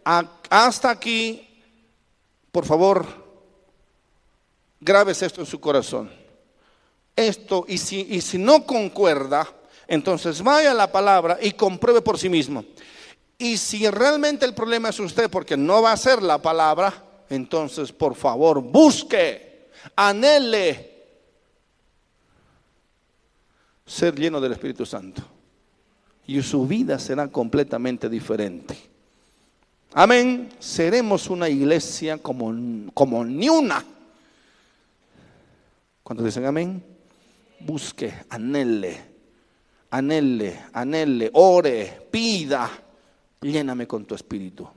hasta 0.02 0.90
aquí, 0.90 1.46
por 2.50 2.64
favor, 2.64 3.06
grabes 4.80 5.22
esto 5.22 5.40
en 5.40 5.46
su 5.46 5.60
corazón. 5.60 6.10
Esto, 7.14 7.64
y 7.68 7.78
si, 7.78 8.00
y 8.10 8.20
si 8.20 8.38
no 8.38 8.64
concuerda, 8.64 9.46
entonces 9.86 10.42
vaya 10.42 10.70
a 10.70 10.74
la 10.74 10.90
palabra 10.90 11.38
y 11.40 11.52
compruebe 11.52 12.00
por 12.00 12.18
sí 12.18 12.28
mismo. 12.28 12.64
Y 13.36 13.56
si 13.56 13.88
realmente 13.88 14.44
el 14.46 14.54
problema 14.54 14.88
es 14.88 14.98
usted 15.00 15.30
porque 15.30 15.56
no 15.56 15.82
va 15.82 15.92
a 15.92 15.96
ser 15.96 16.22
la 16.22 16.38
palabra, 16.38 17.04
entonces 17.28 17.92
por 17.92 18.14
favor 18.14 18.60
busque 18.60 19.49
anhele 19.96 20.90
ser 23.86 24.14
lleno 24.18 24.40
del 24.40 24.52
Espíritu 24.52 24.86
Santo. 24.86 25.22
Y 26.26 26.40
su 26.42 26.66
vida 26.66 26.98
será 26.98 27.28
completamente 27.28 28.08
diferente. 28.08 28.78
Amén. 29.92 30.48
Seremos 30.60 31.28
una 31.28 31.48
iglesia 31.48 32.18
como, 32.18 32.54
como 32.94 33.24
ni 33.24 33.48
una. 33.48 33.84
Cuando 36.02 36.22
dicen 36.24 36.46
amén, 36.46 36.82
busque, 37.60 38.12
anhele, 38.28 39.00
anhele, 39.90 40.60
anhele, 40.72 41.30
ore, 41.34 42.06
pida, 42.10 42.70
lléname 43.40 43.86
con 43.86 44.04
tu 44.04 44.14
espíritu. 44.14 44.68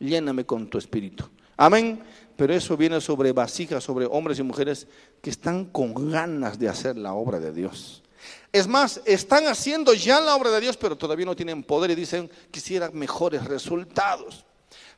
lléname 0.00 0.44
con 0.44 0.68
tu 0.68 0.78
espíritu. 0.78 1.28
Amén. 1.56 2.00
Pero 2.38 2.54
eso 2.54 2.76
viene 2.76 3.00
sobre 3.00 3.32
vasijas, 3.32 3.82
sobre 3.82 4.06
hombres 4.06 4.38
y 4.38 4.44
mujeres 4.44 4.86
que 5.20 5.28
están 5.28 5.64
con 5.64 5.92
ganas 6.08 6.56
de 6.56 6.68
hacer 6.68 6.96
la 6.96 7.12
obra 7.12 7.40
de 7.40 7.52
Dios. 7.52 8.04
Es 8.52 8.68
más, 8.68 9.00
están 9.06 9.48
haciendo 9.48 9.92
ya 9.92 10.20
la 10.20 10.36
obra 10.36 10.52
de 10.52 10.60
Dios, 10.60 10.76
pero 10.76 10.96
todavía 10.96 11.26
no 11.26 11.34
tienen 11.34 11.64
poder 11.64 11.90
y 11.90 11.96
dicen, 11.96 12.30
quisiera 12.52 12.92
mejores 12.92 13.44
resultados. 13.44 14.44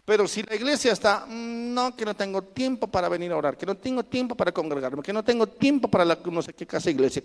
Pero 0.04 0.28
si 0.28 0.42
la 0.42 0.54
iglesia 0.54 0.92
está, 0.92 1.24
"Mm, 1.26 1.72
no, 1.72 1.96
que 1.96 2.04
no 2.04 2.14
tengo 2.14 2.42
tiempo 2.42 2.88
para 2.88 3.08
venir 3.08 3.32
a 3.32 3.38
orar, 3.38 3.56
que 3.56 3.64
no 3.64 3.74
tengo 3.74 4.04
tiempo 4.04 4.34
para 4.34 4.52
congregarme, 4.52 5.02
que 5.02 5.12
no 5.14 5.24
tengo 5.24 5.46
tiempo 5.46 5.88
para 5.88 6.04
la 6.04 6.18
no 6.22 6.42
sé 6.42 6.52
qué 6.52 6.66
casa 6.66 6.90
iglesia, 6.90 7.22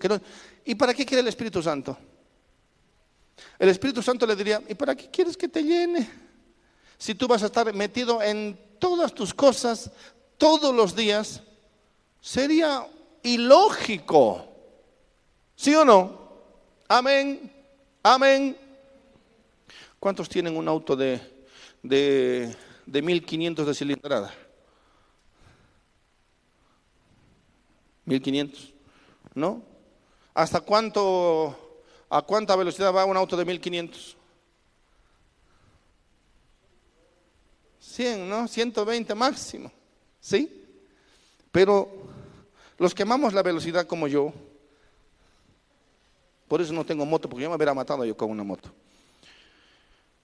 ¿y 0.63 0.75
para 0.75 0.93
qué 0.93 1.05
quiere 1.05 1.19
el 1.19 1.27
Espíritu 1.27 1.61
Santo? 1.61 1.97
El 3.59 3.67
Espíritu 3.67 4.01
Santo 4.01 4.25
le 4.25 4.33
diría, 4.37 4.61
¿y 4.65 4.75
para 4.75 4.95
qué 4.95 5.09
quieres 5.11 5.35
que 5.35 5.49
te 5.49 5.61
llene? 5.61 6.09
Si 6.97 7.15
tú 7.15 7.27
vas 7.27 7.43
a 7.43 7.47
estar 7.47 7.73
metido 7.73 8.21
en 8.21 8.57
todas 8.79 9.13
tus 9.13 9.33
cosas 9.33 9.91
todos 10.37 10.73
los 10.73 10.95
días, 10.95 11.41
sería 12.21 12.87
ilógico. 13.23 14.45
¿Sí 15.55 15.73
o 15.75 15.85
no? 15.85 16.19
Amén. 16.87 17.51
Amén. 18.03 18.57
¿Cuántos 19.99 20.29
tienen 20.29 20.55
un 20.55 20.67
auto 20.67 20.95
de, 20.95 21.19
de, 21.81 22.55
de 22.85 23.01
1500 23.01 23.65
de 23.65 23.73
cilindrada? 23.73 24.33
1500. 28.05 28.73
¿No? 29.33 29.63
¿Hasta 30.33 30.61
cuánto, 30.61 31.79
a 32.09 32.21
cuánta 32.21 32.55
velocidad 32.55 32.93
va 32.93 33.05
un 33.05 33.17
auto 33.17 33.35
de 33.35 33.45
1500? 33.45 34.14
100, 37.95 38.29
¿no? 38.29 38.47
120 38.47 39.15
máximo. 39.15 39.71
¿Sí? 40.19 40.63
Pero 41.51 41.89
los 42.77 42.93
que 42.93 43.03
amamos 43.03 43.33
la 43.33 43.41
velocidad 43.41 43.87
como 43.87 44.07
yo, 44.07 44.33
por 46.47 46.61
eso 46.61 46.73
no 46.73 46.85
tengo 46.85 47.05
moto, 47.05 47.29
porque 47.29 47.43
yo 47.43 47.49
me 47.49 47.55
hubiera 47.55 47.73
matado 47.73 48.03
yo 48.05 48.15
con 48.17 48.29
una 48.29 48.43
moto. 48.43 48.71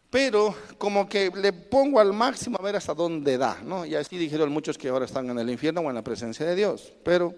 Pero 0.10 0.54
como 0.78 1.08
que 1.08 1.32
le 1.34 1.54
pongo 1.54 2.02
al 2.02 2.12
máximo 2.12 2.58
a 2.60 2.64
ver 2.64 2.76
hasta 2.76 2.94
dónde 2.94 3.38
da, 3.38 3.62
¿no? 3.64 3.86
Y 3.86 3.96
así 3.96 4.18
dijeron 4.18 4.52
muchos 4.52 4.78
que 4.78 4.90
ahora 4.90 5.06
están 5.06 5.30
en 5.30 5.40
el 5.40 5.50
infierno 5.50 5.80
o 5.80 5.90
en 5.90 5.96
la 5.96 6.04
presencia 6.04 6.46
de 6.46 6.54
Dios. 6.54 6.92
Pero 7.06 7.34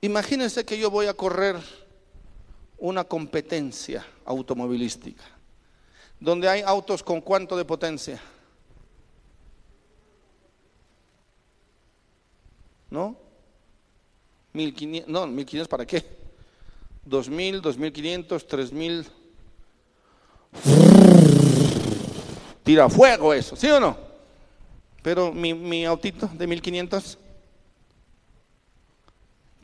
imagínense 0.00 0.64
que 0.64 0.76
yo 0.76 0.90
voy 0.90 1.06
a 1.06 1.14
correr 1.14 1.56
una 2.78 3.04
competencia 3.04 4.04
automovilística, 4.24 5.22
donde 6.24 6.48
hay 6.48 6.62
autos 6.62 7.02
con 7.02 7.20
cuánto 7.20 7.54
de 7.54 7.66
potencia. 7.66 8.18
¿No? 12.88 13.14
1500, 14.54 15.10
no, 15.10 15.26
1500 15.26 15.68
para 15.68 15.84
qué? 15.84 16.02
2000, 17.04 17.60
2500, 17.60 18.46
3000. 18.46 19.06
Tira 22.62 22.88
fuego 22.88 23.34
eso, 23.34 23.54
¿sí 23.54 23.68
o 23.68 23.78
no? 23.78 23.94
Pero 25.02 25.30
mi, 25.30 25.52
mi 25.52 25.84
autito 25.84 26.26
de 26.32 26.46
1500, 26.46 27.18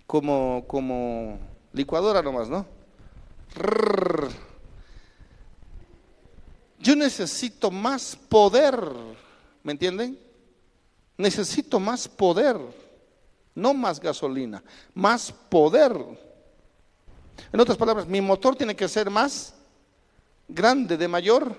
como, 0.07 0.65
como 0.67 1.39
licuadora 1.73 2.21
nomás, 2.21 2.51
¿no? 2.51 2.67
Rrr. 3.55 4.50
Yo 6.81 6.97
necesito 6.97 7.71
más 7.71 8.17
poder, 8.17 8.75
¿me 9.63 9.73
entienden? 9.73 10.19
Necesito 11.19 11.79
más 11.79 12.09
poder, 12.09 12.57
no 13.55 13.75
más 13.75 14.01
gasolina, 14.01 14.65
más 14.95 15.31
poder. 15.31 15.95
En 17.53 17.61
otras 17.61 17.77
palabras, 17.77 18.07
mi 18.07 18.23
motor 18.23 18.57
tiene 18.57 18.75
que 18.75 18.89
ser 18.89 19.11
más 19.11 19.55
grande, 20.49 20.97
de 20.97 21.07
mayor 21.07 21.55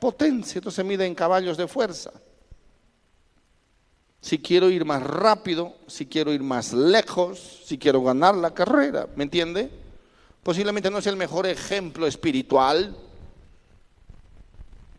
potencia, 0.00 0.58
entonces 0.58 0.76
se 0.76 0.84
mide 0.84 1.04
en 1.04 1.14
caballos 1.14 1.58
de 1.58 1.68
fuerza. 1.68 2.10
Si 4.22 4.38
quiero 4.38 4.70
ir 4.70 4.86
más 4.86 5.02
rápido, 5.02 5.76
si 5.86 6.06
quiero 6.06 6.32
ir 6.32 6.42
más 6.42 6.72
lejos, 6.72 7.60
si 7.66 7.76
quiero 7.76 8.02
ganar 8.02 8.34
la 8.34 8.54
carrera, 8.54 9.06
¿me 9.16 9.24
entiende? 9.24 9.70
Posiblemente 10.42 10.90
no 10.90 11.02
sea 11.02 11.12
el 11.12 11.18
mejor 11.18 11.46
ejemplo 11.46 12.06
espiritual, 12.06 12.96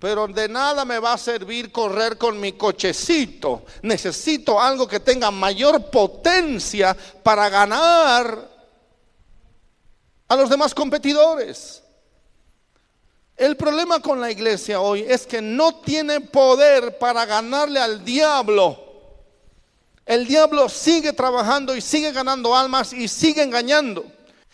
pero 0.05 0.27
de 0.27 0.47
nada 0.47 0.85
me 0.85 0.99
va 0.99 1.13
a 1.13 1.17
servir 1.17 1.71
correr 1.71 2.15
con 2.15 2.39
mi 2.39 2.51
cochecito. 2.51 3.65
Necesito 3.81 4.61
algo 4.61 4.87
que 4.87 4.99
tenga 4.99 5.31
mayor 5.31 5.89
potencia 5.89 6.95
para 7.23 7.49
ganar 7.49 8.47
a 10.27 10.35
los 10.35 10.47
demás 10.47 10.75
competidores. 10.75 11.81
El 13.35 13.57
problema 13.57 13.99
con 13.99 14.21
la 14.21 14.29
iglesia 14.29 14.79
hoy 14.79 15.03
es 15.09 15.25
que 15.25 15.41
no 15.41 15.79
tiene 15.79 16.21
poder 16.21 16.99
para 16.99 17.25
ganarle 17.25 17.79
al 17.79 18.05
diablo. 18.05 18.79
El 20.05 20.27
diablo 20.27 20.69
sigue 20.69 21.13
trabajando 21.13 21.75
y 21.75 21.81
sigue 21.81 22.11
ganando 22.11 22.55
almas 22.55 22.93
y 22.93 23.07
sigue 23.07 23.41
engañando. 23.41 24.05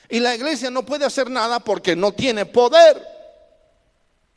Y 0.08 0.22
la 0.22 0.34
iglesia 0.34 0.72
no 0.72 0.86
puede 0.86 1.04
hacer 1.04 1.30
nada 1.30 1.60
porque 1.60 1.94
no 1.94 2.14
tiene 2.14 2.46
poder. 2.46 3.11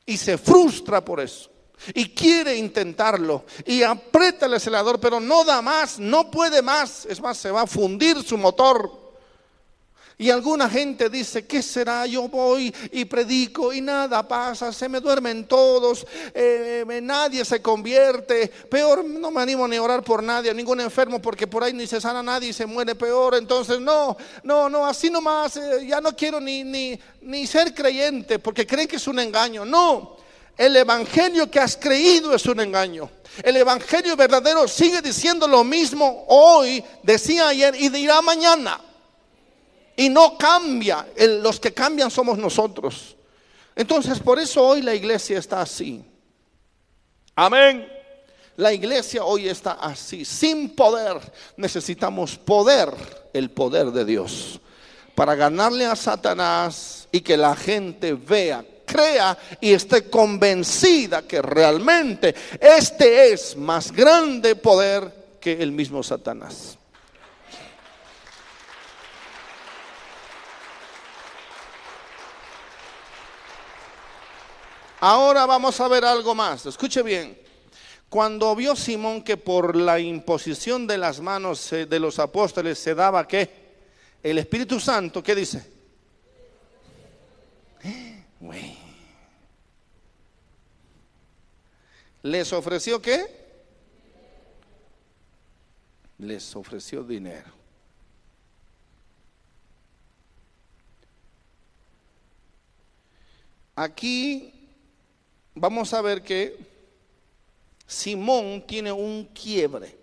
Y 0.07 0.17
se 0.17 0.39
frustra 0.39 1.05
por 1.05 1.21
eso. 1.21 1.51
Y 1.95 2.11
quiere 2.11 2.57
intentarlo. 2.57 3.45
Y 3.67 3.83
aprieta 3.83 4.47
el 4.47 4.55
acelerador, 4.55 5.01
pero 5.01 5.21
no 5.21 5.45
da 5.45 5.61
más, 5.61 5.99
no 5.99 6.31
puede 6.31 6.63
más. 6.63 7.07
Es 7.07 7.21
más, 7.21 7.37
se 7.37 7.51
va 7.51 7.63
a 7.63 7.67
fundir 7.67 8.23
su 8.23 8.39
motor. 8.39 9.04
Y 10.17 10.31
alguna 10.31 10.71
gente 10.71 11.11
dice, 11.11 11.45
¿qué 11.45 11.61
será? 11.61 12.07
Yo 12.07 12.29
voy 12.29 12.73
y 12.93 13.05
predico 13.05 13.73
y 13.73 13.81
nada 13.81 14.27
pasa, 14.27 14.73
se 14.73 14.89
me 14.89 15.01
duermen 15.01 15.47
todos, 15.47 16.07
eh, 16.33 16.85
nadie 17.03 17.45
se 17.45 17.61
convierte. 17.61 18.47
Peor, 18.47 19.05
no 19.05 19.33
me 19.33 19.43
animo 19.43 19.67
ni 19.67 19.75
a 19.75 19.83
orar 19.83 20.05
por 20.05 20.23
nadie, 20.23 20.55
ningún 20.55 20.81
enfermo, 20.81 21.21
porque 21.21 21.49
por 21.49 21.65
ahí 21.65 21.73
ni 21.73 21.89
se 21.89 22.01
sana 22.01 22.23
nadie 22.23 22.51
y 22.51 22.53
se 22.53 22.65
muere 22.65 22.95
peor. 22.95 23.35
Entonces, 23.35 23.81
no, 23.81 24.17
no, 24.45 24.69
no, 24.69 24.87
así 24.87 25.11
nomás, 25.11 25.57
eh, 25.57 25.85
ya 25.89 26.01
no 26.01 26.15
quiero 26.15 26.41
ni, 26.41 26.63
ni, 26.63 26.97
ni 27.23 27.47
ser 27.49 27.75
creyente, 27.75 28.39
porque 28.39 28.65
creen 28.65 28.87
que 28.87 28.97
es 28.97 29.09
un 29.09 29.19
engaño. 29.19 29.65
No, 29.65 30.17
el 30.57 30.77
evangelio 30.77 31.51
que 31.51 31.59
has 31.59 31.77
creído 31.77 32.33
es 32.35 32.47
un 32.47 32.61
engaño. 32.61 33.11
El 33.43 33.57
evangelio 33.57 34.15
verdadero 34.15 34.69
sigue 34.69 35.03
diciendo 35.03 35.49
lo 35.49 35.65
mismo 35.65 36.25
hoy, 36.29 36.85
decía 37.03 37.49
ayer 37.49 37.75
y 37.75 37.89
dirá 37.89 38.23
mañana. 38.23 38.81
Y 39.97 40.09
no 40.09 40.37
cambia, 40.37 41.07
El- 41.17 41.43
los 41.43 41.61
que 41.61 41.73
cambian 41.73 42.11
somos 42.11 42.37
nosotros. 42.39 43.17
Entonces, 43.77 44.19
por 44.21 44.39
eso 44.39 44.63
hoy 44.63 44.83
la 44.83 44.95
iglesia 44.95 45.39
está 45.39 45.61
así. 45.61 46.05
Amén. 47.35 47.89
La 48.57 48.73
iglesia 48.73 49.25
hoy 49.25 49.49
está 49.49 49.73
así, 49.73 50.25
sin 50.25 50.77
poder. 50.77 51.17
Necesitamos 51.57 52.39
poder, 52.39 52.91
el 53.33 53.51
poder 53.51 53.91
de 53.91 54.05
Dios, 54.05 54.61
para 55.17 55.35
ganarle 55.35 55.87
a 55.87 55.97
Satanás 55.97 57.09
y 57.11 57.21
que 57.21 57.37
la 57.37 57.57
gente 57.57 58.15
vea, 58.15 58.65
crea 58.87 59.37
y 59.61 59.73
esté 59.73 60.09
convencida 60.09 61.23
que 61.23 61.43
realmente 61.43 62.35
este 62.61 63.33
es 63.33 63.57
más 63.57 63.91
grande 63.91 64.55
poder 64.55 65.37
que 65.41 65.61
el 65.61 65.73
mismo 65.73 66.03
Satanás. 66.05 66.79
Ahora 75.07 75.45
vamos 75.45 75.79
a 75.83 75.89
ver 75.89 76.03
algo 76.03 76.35
más. 76.35 76.65
Escuche 76.65 77.03
bien. 77.03 77.39
Cuando 78.09 78.57
vio 78.57 78.75
Simón 78.75 79.23
que 79.23 79.37
por 79.37 79.77
la 79.77 80.01
imposición 80.01 80.87
de 80.87 80.97
las 80.97 81.21
manos 81.21 81.71
eh, 81.75 81.85
de 81.85 82.01
los 82.01 82.19
apóstoles 82.19 82.79
se 82.79 82.95
daba 82.95 83.29
qué? 83.29 83.51
El 84.23 84.39
Espíritu 84.39 84.81
Santo, 84.81 85.23
¿qué 85.23 85.35
dice? 85.35 85.71
¿Les 92.23 92.51
ofreció 92.55 93.03
qué? 93.03 93.27
Les 96.17 96.57
ofreció 96.57 97.03
dinero. 97.03 97.53
Aquí 103.77 104.54
vamos 105.55 105.93
a 105.95 106.03
ver 106.03 106.23
que 106.23 106.57
Simón 107.87 108.65
tiene 108.67 108.93
un 108.93 109.27
quiebre. 109.27 109.97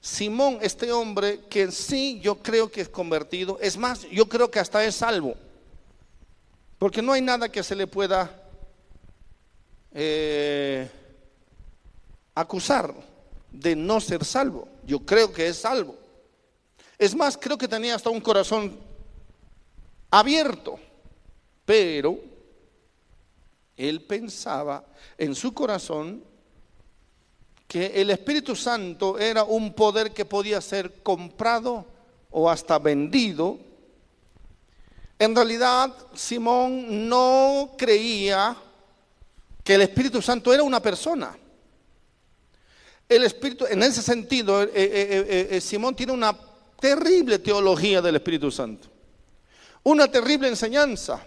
Simón, 0.00 0.58
este 0.62 0.90
hombre 0.90 1.40
que 1.48 1.70
sí 1.70 2.18
yo 2.20 2.36
creo 2.36 2.70
que 2.70 2.80
es 2.80 2.88
convertido, 2.88 3.58
es 3.60 3.76
más, 3.76 4.02
yo 4.10 4.28
creo 4.28 4.50
que 4.50 4.58
hasta 4.58 4.84
es 4.84 4.96
salvo, 4.96 5.34
porque 6.78 7.00
no 7.00 7.12
hay 7.12 7.22
nada 7.22 7.48
que 7.48 7.62
se 7.62 7.76
le 7.76 7.86
pueda 7.86 8.42
eh, 9.92 10.90
acusar 12.34 12.92
de 13.52 13.76
no 13.76 14.00
ser 14.00 14.24
salvo. 14.24 14.66
Yo 14.84 15.00
creo 15.00 15.32
que 15.32 15.46
es 15.46 15.58
salvo. 15.58 15.96
Es 16.98 17.14
más, 17.14 17.36
creo 17.36 17.56
que 17.56 17.68
tenía 17.68 17.94
hasta 17.94 18.10
un 18.10 18.20
corazón 18.20 18.78
abierto, 20.10 20.78
pero 21.64 22.31
él 23.76 24.02
pensaba 24.02 24.84
en 25.16 25.34
su 25.34 25.52
corazón 25.54 26.22
que 27.66 27.86
el 28.00 28.10
Espíritu 28.10 28.54
Santo 28.54 29.18
era 29.18 29.44
un 29.44 29.72
poder 29.72 30.12
que 30.12 30.26
podía 30.26 30.60
ser 30.60 31.02
comprado 31.02 31.86
o 32.30 32.50
hasta 32.50 32.78
vendido. 32.78 33.58
En 35.18 35.34
realidad, 35.34 35.94
Simón 36.14 37.08
no 37.08 37.74
creía 37.78 38.54
que 39.64 39.74
el 39.74 39.82
Espíritu 39.82 40.20
Santo 40.20 40.52
era 40.52 40.62
una 40.62 40.82
persona. 40.82 41.34
El 43.08 43.24
Espíritu, 43.24 43.64
en 43.66 43.82
ese 43.82 44.02
sentido, 44.02 44.62
eh, 44.62 44.70
eh, 44.74 45.48
eh, 45.50 45.60
Simón 45.60 45.94
tiene 45.94 46.12
una 46.12 46.36
terrible 46.78 47.38
teología 47.38 48.02
del 48.02 48.16
Espíritu 48.16 48.50
Santo, 48.50 48.88
una 49.84 50.10
terrible 50.10 50.48
enseñanza. 50.48 51.24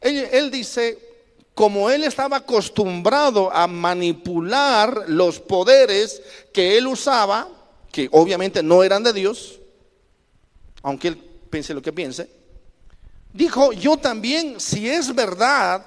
él 0.00 0.50
dice, 0.50 1.13
como 1.54 1.88
él 1.88 2.02
estaba 2.02 2.38
acostumbrado 2.38 3.52
a 3.52 3.66
manipular 3.66 5.04
los 5.06 5.38
poderes 5.38 6.20
que 6.52 6.76
él 6.76 6.88
usaba, 6.88 7.48
que 7.92 8.08
obviamente 8.10 8.62
no 8.62 8.82
eran 8.82 9.04
de 9.04 9.12
Dios, 9.12 9.60
aunque 10.82 11.08
él 11.08 11.16
piense 11.48 11.72
lo 11.72 11.80
que 11.80 11.92
piense, 11.92 12.28
dijo, 13.32 13.72
yo 13.72 13.96
también, 13.96 14.60
si 14.60 14.88
es 14.88 15.14
verdad, 15.14 15.86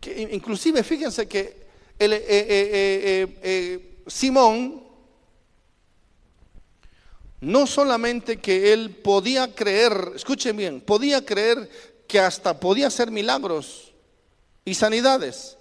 que 0.00 0.28
inclusive 0.32 0.82
fíjense 0.82 1.26
que 1.28 1.66
eh, 1.98 2.26
eh, 2.28 3.38
eh, 3.42 4.02
Simón, 4.06 4.82
no 7.40 7.66
solamente 7.66 8.38
que 8.38 8.72
él 8.72 8.90
podía 8.90 9.54
creer, 9.54 10.12
escuchen 10.14 10.56
bien, 10.56 10.80
podía 10.80 11.24
creer 11.24 11.68
que 12.06 12.18
hasta 12.18 12.58
podía 12.58 12.86
hacer 12.86 13.10
milagros, 13.10 13.85
y 14.66 14.74
sanidades, 14.74 15.56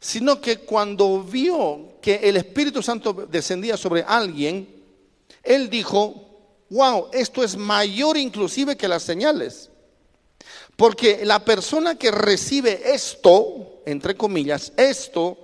sino 0.00 0.40
que 0.40 0.60
cuando 0.60 1.22
vio 1.22 1.98
que 2.00 2.14
el 2.22 2.38
Espíritu 2.38 2.82
Santo 2.82 3.12
descendía 3.12 3.76
sobre 3.76 4.04
alguien, 4.04 4.66
él 5.42 5.68
dijo, 5.68 6.64
wow, 6.70 7.08
esto 7.12 7.42
es 7.42 7.56
mayor 7.56 8.16
inclusive 8.16 8.76
que 8.76 8.88
las 8.88 9.02
señales. 9.02 9.70
Porque 10.76 11.24
la 11.24 11.44
persona 11.44 11.96
que 11.96 12.12
recibe 12.12 12.94
esto, 12.94 13.82
entre 13.84 14.16
comillas, 14.16 14.72
esto, 14.76 15.36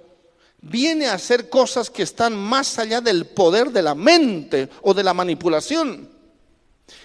viene 0.61 1.07
a 1.07 1.15
hacer 1.15 1.49
cosas 1.49 1.91
que 1.91 2.05
están 2.05 2.37
más 2.37 2.79
allá 2.79 3.01
del 3.01 3.27
poder 3.27 3.71
de 3.71 3.83
la 3.83 3.97
mente 3.97 4.69
o 4.83 4.95
de 4.95 5.03
la 5.03 5.13
manipulación. 5.13 6.09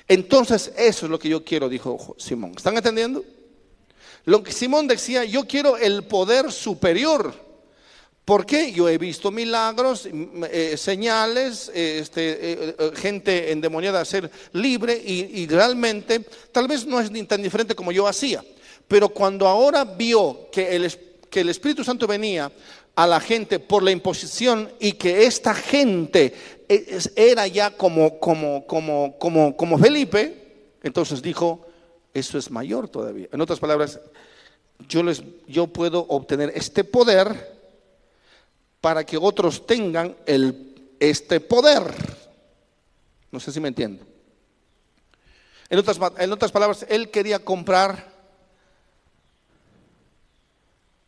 Entonces, 0.07 0.71
eso 0.77 1.05
es 1.07 1.09
lo 1.09 1.17
que 1.17 1.29
yo 1.29 1.43
quiero, 1.43 1.67
dijo 1.67 2.15
Simón. 2.19 2.53
¿Están 2.55 2.77
entendiendo? 2.77 3.23
Lo 4.29 4.43
que 4.43 4.51
Simón 4.51 4.85
decía, 4.85 5.25
yo 5.25 5.45
quiero 5.45 5.75
el 5.75 6.03
poder 6.03 6.51
superior. 6.51 7.33
Porque 8.23 8.71
yo 8.71 8.87
he 8.87 8.99
visto 8.99 9.31
milagros, 9.31 10.07
eh, 10.51 10.75
señales, 10.77 11.71
este, 11.73 12.29
eh, 12.29 12.75
eh, 12.77 12.91
gente 12.93 13.51
endemoniada 13.51 14.05
ser 14.05 14.29
libre 14.53 14.93
y, 15.03 15.47
realmente 15.47 16.19
tal 16.51 16.67
vez 16.67 16.85
no 16.85 16.99
es 16.99 17.09
tan 17.27 17.41
diferente 17.41 17.73
como 17.73 17.91
yo 17.91 18.05
hacía. 18.05 18.45
Pero 18.87 19.09
cuando 19.09 19.47
ahora 19.47 19.83
vio 19.83 20.47
que 20.51 20.75
el, 20.75 20.93
que 21.27 21.39
el 21.39 21.49
Espíritu 21.49 21.83
Santo 21.83 22.05
venía 22.05 22.51
a 22.93 23.07
la 23.07 23.19
gente 23.19 23.57
por 23.57 23.81
la 23.81 23.89
imposición 23.89 24.71
y 24.79 24.91
que 24.91 25.25
esta 25.25 25.55
gente 25.55 26.35
era 27.15 27.47
ya 27.47 27.71
como, 27.71 28.19
como, 28.19 28.67
como, 28.67 29.17
como, 29.17 29.57
como 29.57 29.79
Felipe, 29.79 30.75
entonces 30.83 31.19
dijo, 31.19 31.65
eso 32.19 32.37
es 32.37 32.51
mayor 32.51 32.89
todavía. 32.89 33.27
En 33.31 33.41
otras 33.41 33.59
palabras, 33.59 33.99
yo, 34.87 35.03
les, 35.03 35.23
yo 35.47 35.67
puedo 35.67 36.05
obtener 36.07 36.51
este 36.55 36.83
poder 36.83 37.57
para 38.81 39.05
que 39.05 39.17
otros 39.17 39.65
tengan 39.65 40.15
el, 40.25 40.95
este 40.99 41.39
poder. 41.39 41.93
No 43.31 43.39
sé 43.39 43.51
si 43.51 43.59
me 43.59 43.67
entiendo. 43.67 44.05
En 45.69 45.79
otras, 45.79 45.99
en 46.17 46.31
otras 46.31 46.51
palabras, 46.51 46.85
él 46.89 47.11
quería 47.11 47.39
comprar 47.39 48.11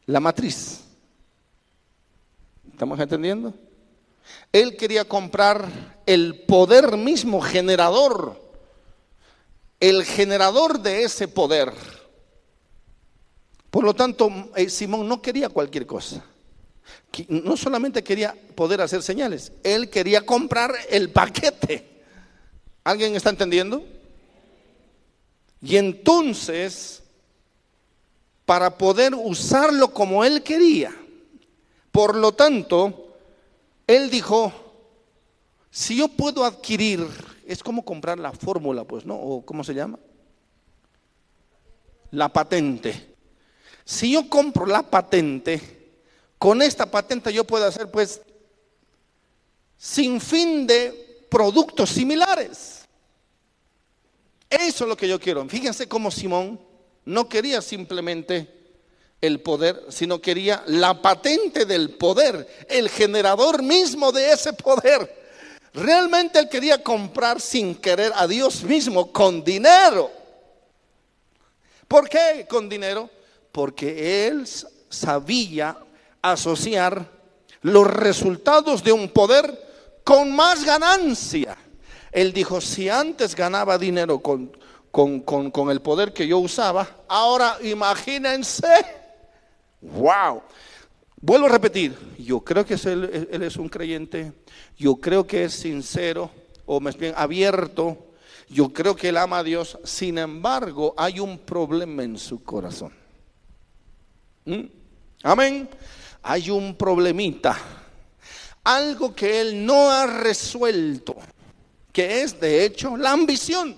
la 0.06 0.20
matriz. 0.20 0.82
¿Estamos 2.72 3.00
entendiendo? 3.00 3.54
Él 4.52 4.76
quería 4.78 5.06
comprar 5.06 6.02
el 6.06 6.44
poder 6.44 6.98
mismo 6.98 7.42
generador 7.42 8.41
el 9.82 10.06
generador 10.06 10.80
de 10.80 11.04
ese 11.04 11.28
poder. 11.28 11.74
Por 13.72 13.84
lo 13.84 13.94
tanto, 13.96 14.30
eh, 14.56 14.70
Simón 14.70 15.08
no 15.08 15.22
quería 15.22 15.50
cualquier 15.50 15.86
cosa. 15.86 16.24
No 17.28 17.58
solamente 17.58 18.04
quería 18.04 18.36
poder 18.56 18.80
hacer 18.80 19.02
señales, 19.02 19.52
él 19.64 19.90
quería 19.90 20.26
comprar 20.26 20.74
el 20.90 21.10
paquete. 21.10 22.04
¿Alguien 22.84 23.16
está 23.16 23.32
entendiendo? 23.32 23.84
Y 25.62 25.78
entonces, 25.78 27.02
para 28.46 28.78
poder 28.78 29.14
usarlo 29.16 29.94
como 29.94 30.24
él 30.24 30.44
quería, 30.44 30.96
por 31.92 32.16
lo 32.16 32.34
tanto, 32.34 33.16
él 33.88 34.10
dijo, 34.10 34.54
si 35.72 35.98
yo 35.98 36.08
puedo 36.08 36.46
adquirir 36.46 37.08
es 37.52 37.64
como 37.64 37.84
comprar 37.84 38.18
la 38.18 38.32
fórmula, 38.32 38.86
pues, 38.86 39.06
¿no? 39.06 39.16
¿O 39.16 39.46
cómo 39.46 39.64
se 39.64 39.74
llama? 39.74 40.00
La 42.12 42.30
patente. 42.30 43.14
Si 43.84 44.14
yo 44.14 44.30
compro 44.30 44.66
la 44.66 44.84
patente, 44.84 45.60
con 46.38 46.62
esta 46.62 46.90
patente 46.90 47.34
yo 47.34 47.44
puedo 47.44 47.66
hacer, 47.66 47.92
pues, 47.92 48.22
sin 49.78 50.22
fin 50.22 50.66
de 50.66 51.26
productos 51.30 51.90
similares. 51.90 52.88
Eso 54.50 54.84
es 54.86 54.90
lo 54.90 54.96
que 54.96 55.10
yo 55.10 55.20
quiero. 55.20 55.48
Fíjense 55.50 55.90
cómo 55.90 56.10
Simón 56.10 56.60
no 57.04 57.28
quería 57.28 57.62
simplemente 57.62 58.62
el 59.20 59.42
poder, 59.42 59.88
sino 59.90 60.22
quería 60.22 60.64
la 60.68 61.02
patente 61.02 61.66
del 61.66 61.92
poder, 61.92 62.48
el 62.70 62.90
generador 62.90 63.62
mismo 63.62 64.12
de 64.14 64.32
ese 64.32 64.54
poder. 64.54 65.21
Realmente 65.74 66.40
él 66.40 66.50
quería 66.50 66.84
comprar 66.84 67.40
sin 67.40 67.76
querer 67.76 68.12
a 68.16 68.28
Dios 68.28 68.64
mismo 68.64 69.12
con 69.12 69.44
dinero. 69.44 70.12
¿Por 71.88 72.10
qué 72.10 72.46
con 72.50 72.68
dinero? 72.68 73.10
Porque 73.52 74.28
él 74.28 74.48
sabía 74.90 75.78
asociar 76.22 77.06
los 77.62 77.88
resultados 77.88 78.84
de 78.84 78.92
un 78.92 79.10
poder 79.10 79.72
con 80.04 80.32
más 80.32 80.64
ganancia. 80.66 81.58
Él 82.12 82.34
dijo, 82.34 82.60
si 82.60 82.90
antes 82.90 83.36
ganaba 83.36 83.78
dinero 83.78 84.20
con, 84.20 84.52
con, 84.92 85.72
el 85.72 85.82
poder 85.82 86.12
que 86.14 86.28
yo 86.28 86.40
usaba, 86.40 86.88
ahora 87.08 87.58
imagínense, 87.62 88.86
wow, 89.82 90.42
Vuelvo 91.24 91.46
a 91.46 91.50
repetir, 91.50 91.96
yo 92.18 92.40
creo 92.40 92.66
que 92.66 92.74
él, 92.74 93.30
es 93.44 93.56
un 93.58 93.70
creyente, 93.70 94.34
yo 94.76 94.96
creo 94.96 95.28
que 95.28 95.44
es 95.44 95.54
sincero 95.54 96.32
o 96.66 96.80
más 96.80 96.98
bien 96.98 97.14
abierto, 97.16 98.08
yo 98.50 98.74
creo 98.74 98.96
que 98.96 99.10
él 99.10 99.18
ama 99.18 99.38
a 99.38 99.44
Dios, 99.44 99.78
sin 99.84 100.18
embargo 100.18 100.96
hay 100.98 101.20
un 101.20 101.38
problema 101.38 102.04
en 102.04 102.18
su 102.18 102.44
corazón. 102.44 102.92
¿Mm? 104.46 104.62
Amén. 105.22 105.70
Hay 106.24 106.50
un 106.50 106.76
problemita, 106.76 107.56
algo 108.64 109.14
que 109.14 109.42
él 109.42 109.64
no 109.64 109.92
ha 109.92 110.08
resuelto, 110.08 111.18
que 111.94 112.24
es 112.24 112.40
de 112.40 112.66
hecho 112.66 112.98
la 112.98 113.12
ambición, 113.12 113.78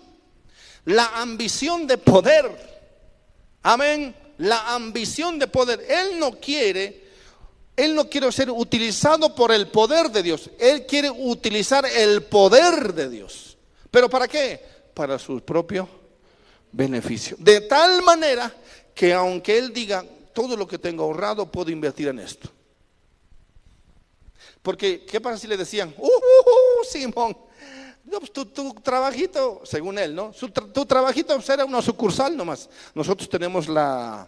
la 0.86 1.08
ambición 1.22 1.88
de 1.88 1.98
poder. 1.98 2.74
Amén. 3.64 4.16
La 4.38 4.74
ambición 4.74 5.38
de 5.38 5.48
poder. 5.48 5.86
Él 5.90 6.20
no 6.20 6.32
quiere 6.32 7.03
él 7.76 7.96
no 7.96 8.08
quiere 8.08 8.32
ser 8.32 8.52
utilizado 8.52 9.34
por 9.34 9.52
el 9.52 9.68
poder 9.68 10.12
de 10.12 10.22
Dios. 10.22 10.50
Él 10.60 10.86
quiere 10.86 11.10
utilizar 11.10 11.86
el 11.86 12.24
poder 12.24 12.94
de 12.94 13.10
Dios. 13.10 13.58
¿Pero 13.90 14.10
para 14.10 14.28
qué? 14.28 14.64
Para 14.94 15.18
su 15.18 15.42
propio 15.42 15.90
beneficio. 16.72 17.36
De 17.40 17.62
tal 17.62 18.04
manera 18.04 18.54
que 18.94 19.14
aunque 19.14 19.58
Él 19.58 19.74
diga, 19.74 20.06
todo 20.34 20.56
lo 20.56 20.68
que 20.68 20.78
tengo 20.78 21.04
ahorrado 21.04 21.52
puedo 21.52 21.72
invertir 21.72 22.08
en 22.10 22.20
esto. 22.20 22.50
Porque, 24.62 25.04
¿qué 25.06 25.20
pasa 25.20 25.38
si 25.38 25.48
le 25.48 25.58
decían, 25.58 25.94
uh, 25.98 26.06
uh, 26.06 26.08
uh 26.08 26.86
Simón, 26.90 27.36
pues, 28.10 28.32
tu, 28.32 28.74
trabajito, 28.76 29.62
según 29.66 29.98
él, 29.98 30.16
¿no? 30.16 30.32
tu 30.32 30.86
trabajito 30.86 31.42
será 31.42 31.66
una 31.66 31.82
sucursal 31.82 32.38
nomás. 32.38 32.70
Nosotros 32.94 33.28
tenemos 33.28 33.68
la 33.68 34.28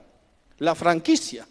franquicia. 0.76 1.48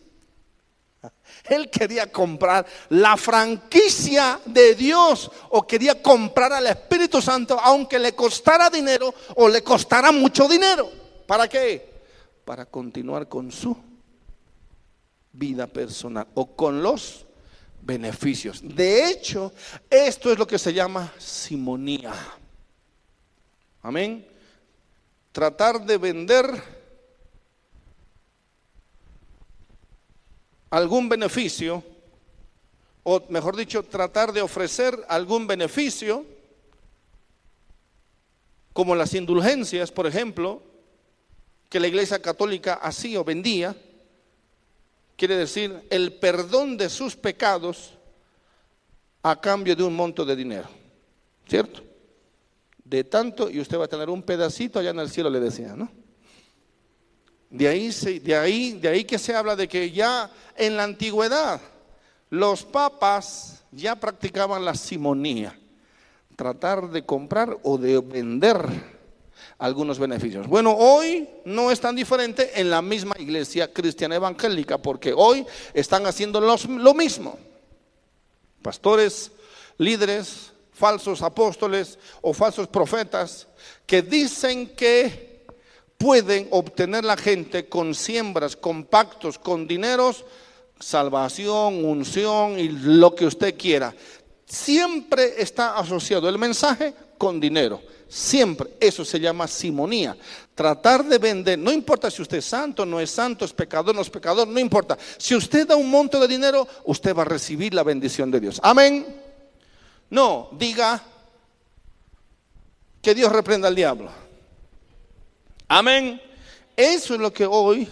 Él 1.45 1.71
quería 1.71 2.11
comprar 2.11 2.67
la 2.91 3.17
franquicia 3.17 4.41
de 4.45 4.75
Dios 4.75 5.31
o 5.51 5.67
quería 5.67 6.03
comprar 6.03 6.53
al 6.53 6.67
Espíritu 6.67 7.21
Santo 7.21 7.59
aunque 7.61 7.99
le 7.99 8.15
costara 8.15 8.71
dinero 8.71 9.15
o 9.37 9.49
le 9.49 9.63
costara 9.63 10.13
mucho 10.13 10.49
dinero. 10.49 10.91
¿Para 11.27 11.49
qué? 11.49 11.93
Para 12.45 12.67
continuar 12.67 13.29
con 13.29 13.51
su 13.51 13.77
vida 15.33 15.67
personal 15.67 16.27
o 16.35 16.55
con 16.55 16.83
los 16.83 17.27
beneficios. 17.83 18.61
De 18.63 19.09
hecho, 19.09 19.53
esto 19.91 20.33
es 20.33 20.39
lo 20.39 20.47
que 20.47 20.59
se 20.59 20.73
llama 20.73 21.13
simonía. 21.19 22.13
Amén. 23.83 24.27
Tratar 25.33 25.85
de 25.85 25.99
vender 25.99 26.84
algún 30.75 31.09
beneficio, 31.09 31.85
o 33.05 33.23
mejor 33.29 33.55
dicho, 33.55 33.85
tratar 33.85 34.33
de 34.33 34.43
ofrecer 34.43 34.99
algún 35.09 35.47
beneficio, 35.47 36.27
como 38.73 38.97
las 38.97 39.15
indulgencias, 39.15 39.93
por 39.93 40.09
ejemplo, 40.09 40.61
que 41.69 41.79
la 41.79 41.87
Iglesia 41.87 42.21
Católica 42.21 42.75
hacía 42.75 43.21
o 43.21 43.25
vendía, 43.25 43.77
quiere 45.17 45.37
decir 45.37 45.87
el 45.91 46.15
perdón 46.15 46.77
de 46.77 46.89
sus 46.89 47.15
pecados 47.15 47.95
a 49.23 49.41
cambio 49.41 49.77
de 49.77 49.85
un 49.85 49.95
monto 49.95 50.25
de 50.25 50.35
dinero, 50.35 50.69
¿cierto? 51.49 51.85
De 52.85 53.05
tanto, 53.05 53.49
y 53.49 53.61
usted 53.61 53.79
va 53.79 53.85
a 53.85 53.89
tener 53.89 54.11
un 54.11 54.25
pedacito 54.25 54.81
allá 54.81 54.91
en 54.91 54.99
el 54.99 55.09
cielo, 55.09 55.31
le 55.31 55.39
decía, 55.39 55.77
¿no? 55.77 55.89
De 57.55 57.69
ahí, 57.69 57.89
de, 58.19 58.37
ahí, 58.37 58.73
de 58.73 58.89
ahí 58.89 59.05
que 59.05 59.17
se 59.17 59.33
habla 59.33 59.55
de 59.55 59.69
que 59.69 59.93
ya 59.93 60.29
en 60.57 60.77
la 60.77 60.83
antigüedad 60.83 61.61
los 62.29 62.65
papas 62.65 63.63
ya 63.71 63.95
practicaban 63.95 64.65
la 64.65 64.75
simonía, 64.75 65.57
tratar 66.35 66.91
de 66.91 67.07
comprar 67.07 67.57
o 67.63 67.79
de 67.79 68.01
vender 68.01 68.59
algunos 69.57 70.01
beneficios. 70.01 70.49
Bueno, 70.49 70.73
hoy 70.73 71.29
no 71.45 71.71
es 71.71 71.79
tan 71.79 71.95
diferente 71.95 72.61
en 72.61 72.71
la 72.71 72.83
misma 72.83 73.15
iglesia 73.21 73.73
cristiana 73.73 74.17
evangélica, 74.17 74.79
porque 74.79 75.13
hoy 75.17 75.47
están 75.75 76.07
haciendo 76.07 76.41
lo 76.41 76.95
mismo. 76.95 77.39
Pastores, 78.63 79.31
líderes, 79.79 80.53
falsos 80.73 81.23
apóstoles 81.23 82.01
o 82.21 82.35
falsos 82.35 82.67
profetas 82.67 83.47
que 83.87 84.03
dicen 84.03 84.75
que 84.75 85.34
pueden 86.05 86.49
obtener 86.51 87.03
la 87.03 87.17
gente 87.17 87.67
con 87.67 87.95
siembras, 87.95 88.57
con 88.57 88.85
pactos, 88.85 89.39
con 89.39 89.67
dineros, 89.67 90.23
salvación, 90.79 91.83
unción 91.83 92.59
y 92.59 92.69
lo 92.69 93.15
que 93.15 93.25
usted 93.25 93.57
quiera. 93.57 93.95
Siempre 94.45 95.37
está 95.39 95.79
asociado 95.79 96.29
el 96.29 96.37
mensaje 96.37 96.93
con 97.17 97.41
dinero. 97.41 97.81
Siempre. 98.07 98.75
Eso 98.79 99.03
se 99.03 99.19
llama 99.19 99.49
simonía. 99.49 100.15
Tratar 100.55 101.07
de 101.07 101.17
vender, 101.17 101.59
no 101.59 101.73
importa 101.73 102.11
si 102.11 102.21
usted 102.21 102.37
es 102.37 102.45
santo, 102.45 102.85
no 102.85 103.01
es 103.01 103.11
santo, 103.11 103.47
es 103.47 103.55
pecador, 103.55 103.95
no 103.95 104.03
es 104.03 104.11
pecador, 104.11 104.47
no 104.47 104.61
importa. 104.61 104.99
Si 105.17 105.35
usted 105.35 105.67
da 105.67 105.75
un 105.75 105.89
monto 105.91 106.21
de 106.21 106.29
dinero, 106.29 106.69
usted 106.85 107.17
va 107.17 107.23
a 107.23 107.25
recibir 107.25 107.73
la 107.73 107.83
bendición 107.83 108.31
de 108.31 108.41
Dios. 108.41 108.61
Amén. 108.63 109.07
No, 110.11 110.51
diga 110.53 111.03
que 113.01 113.15
Dios 113.15 113.33
reprenda 113.33 113.69
al 113.69 113.75
diablo. 113.75 114.24
Amén. 115.69 116.21
Eso 116.77 117.15
es 117.15 117.21
lo 117.21 117.33
que 117.33 117.47
hoy 117.47 117.89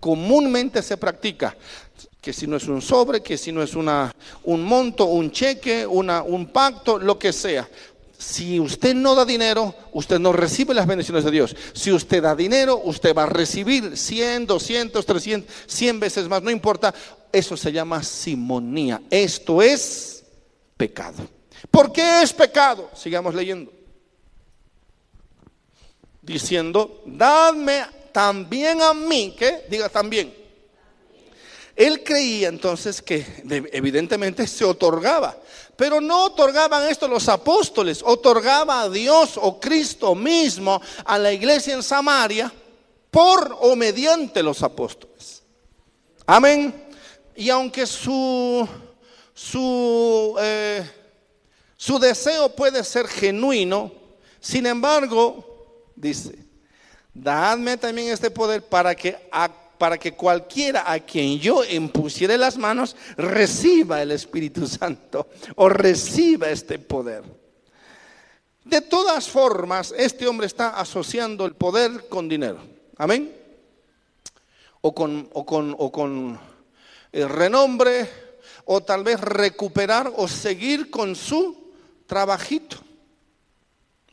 comúnmente 0.00 0.82
se 0.82 0.96
practica. 0.96 1.56
Que 2.20 2.32
si 2.32 2.46
no 2.46 2.56
es 2.56 2.66
un 2.66 2.80
sobre, 2.80 3.22
que 3.22 3.36
si 3.36 3.52
no 3.52 3.62
es 3.62 3.74
una, 3.74 4.14
un 4.44 4.64
monto, 4.64 5.04
un 5.06 5.30
cheque, 5.30 5.86
una, 5.86 6.22
un 6.22 6.46
pacto, 6.46 6.98
lo 6.98 7.18
que 7.18 7.32
sea. 7.32 7.68
Si 8.16 8.58
usted 8.58 8.94
no 8.94 9.14
da 9.14 9.24
dinero, 9.24 9.74
usted 9.92 10.18
no 10.18 10.32
recibe 10.32 10.72
las 10.72 10.86
bendiciones 10.86 11.24
de 11.24 11.30
Dios. 11.30 11.54
Si 11.74 11.92
usted 11.92 12.22
da 12.22 12.34
dinero, 12.34 12.80
usted 12.84 13.14
va 13.14 13.24
a 13.24 13.26
recibir 13.26 13.96
100, 13.96 14.46
200, 14.46 15.04
300, 15.04 15.54
100 15.66 16.00
veces 16.00 16.28
más, 16.28 16.42
no 16.42 16.50
importa. 16.50 16.94
Eso 17.30 17.56
se 17.56 17.72
llama 17.72 18.02
simonía. 18.02 19.02
Esto 19.10 19.60
es 19.60 20.24
pecado. 20.76 21.28
¿Por 21.70 21.92
qué 21.92 22.22
es 22.22 22.32
pecado? 22.32 22.90
Sigamos 22.94 23.34
leyendo. 23.34 23.73
Diciendo, 26.24 27.02
dadme 27.04 27.84
también 28.12 28.80
a 28.80 28.94
mí, 28.94 29.34
que 29.38 29.64
diga 29.68 29.88
también. 29.88 30.34
Él 31.76 32.02
creía 32.04 32.48
entonces 32.48 33.02
que 33.02 33.26
evidentemente 33.72 34.46
se 34.46 34.64
otorgaba. 34.64 35.36
Pero 35.76 36.00
no 36.00 36.26
otorgaban 36.26 36.88
esto 36.88 37.08
los 37.08 37.28
apóstoles, 37.28 38.00
otorgaba 38.04 38.82
a 38.82 38.88
Dios 38.88 39.32
o 39.36 39.58
Cristo 39.58 40.14
mismo 40.14 40.80
a 41.04 41.18
la 41.18 41.32
iglesia 41.32 41.74
en 41.74 41.82
Samaria 41.82 42.52
por 43.10 43.56
o 43.60 43.74
mediante 43.74 44.42
los 44.42 44.62
apóstoles. 44.62 45.42
Amén. 46.26 46.84
Y 47.34 47.50
aunque 47.50 47.86
su, 47.86 48.66
su, 49.34 50.36
eh, 50.40 50.88
su 51.76 51.98
deseo 51.98 52.50
puede 52.50 52.84
ser 52.84 53.08
genuino, 53.08 53.92
sin 54.40 54.66
embargo, 54.66 55.53
dice, 55.96 56.38
dadme 57.12 57.76
también 57.76 58.08
este 58.12 58.30
poder 58.30 58.62
para 58.62 58.94
que 58.94 59.16
para 59.78 59.98
que 59.98 60.14
cualquiera 60.14 60.90
a 60.90 61.00
quien 61.00 61.38
yo 61.38 61.64
impusiere 61.64 62.38
las 62.38 62.56
manos 62.56 62.96
reciba 63.16 64.00
el 64.00 64.12
Espíritu 64.12 64.66
Santo 64.66 65.28
o 65.56 65.68
reciba 65.68 66.48
este 66.48 66.78
poder. 66.78 67.24
De 68.64 68.80
todas 68.80 69.28
formas, 69.28 69.92
este 69.96 70.26
hombre 70.26 70.46
está 70.46 70.70
asociando 70.80 71.44
el 71.44 71.54
poder 71.54 72.08
con 72.08 72.28
dinero. 72.28 72.58
Amén. 72.96 73.34
O 74.80 74.94
con, 74.94 75.28
o 75.32 75.44
con, 75.44 75.74
o 75.78 75.92
con 75.92 76.40
el 77.12 77.28
renombre, 77.28 78.08
o 78.64 78.82
tal 78.82 79.04
vez 79.04 79.20
recuperar 79.20 80.10
o 80.16 80.26
seguir 80.28 80.90
con 80.90 81.14
su 81.14 81.72
trabajito. 82.06 82.78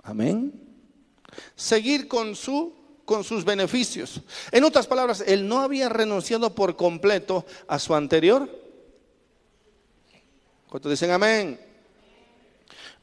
Amén. 0.04 0.61
Seguir 1.56 2.08
con 2.08 2.36
su 2.36 2.82
con 3.12 3.24
sus 3.26 3.44
beneficios. 3.44 4.22
En 4.52 4.64
otras 4.64 4.88
palabras, 4.88 5.22
él 5.28 5.46
no 5.46 5.60
había 5.60 5.90
renunciado 5.90 6.56
por 6.56 6.78
completo 6.78 7.46
a 7.68 7.78
su 7.78 7.94
anterior. 7.94 8.50
¿Cuántos 10.70 10.92
dicen 10.92 11.12
amén? 11.12 11.60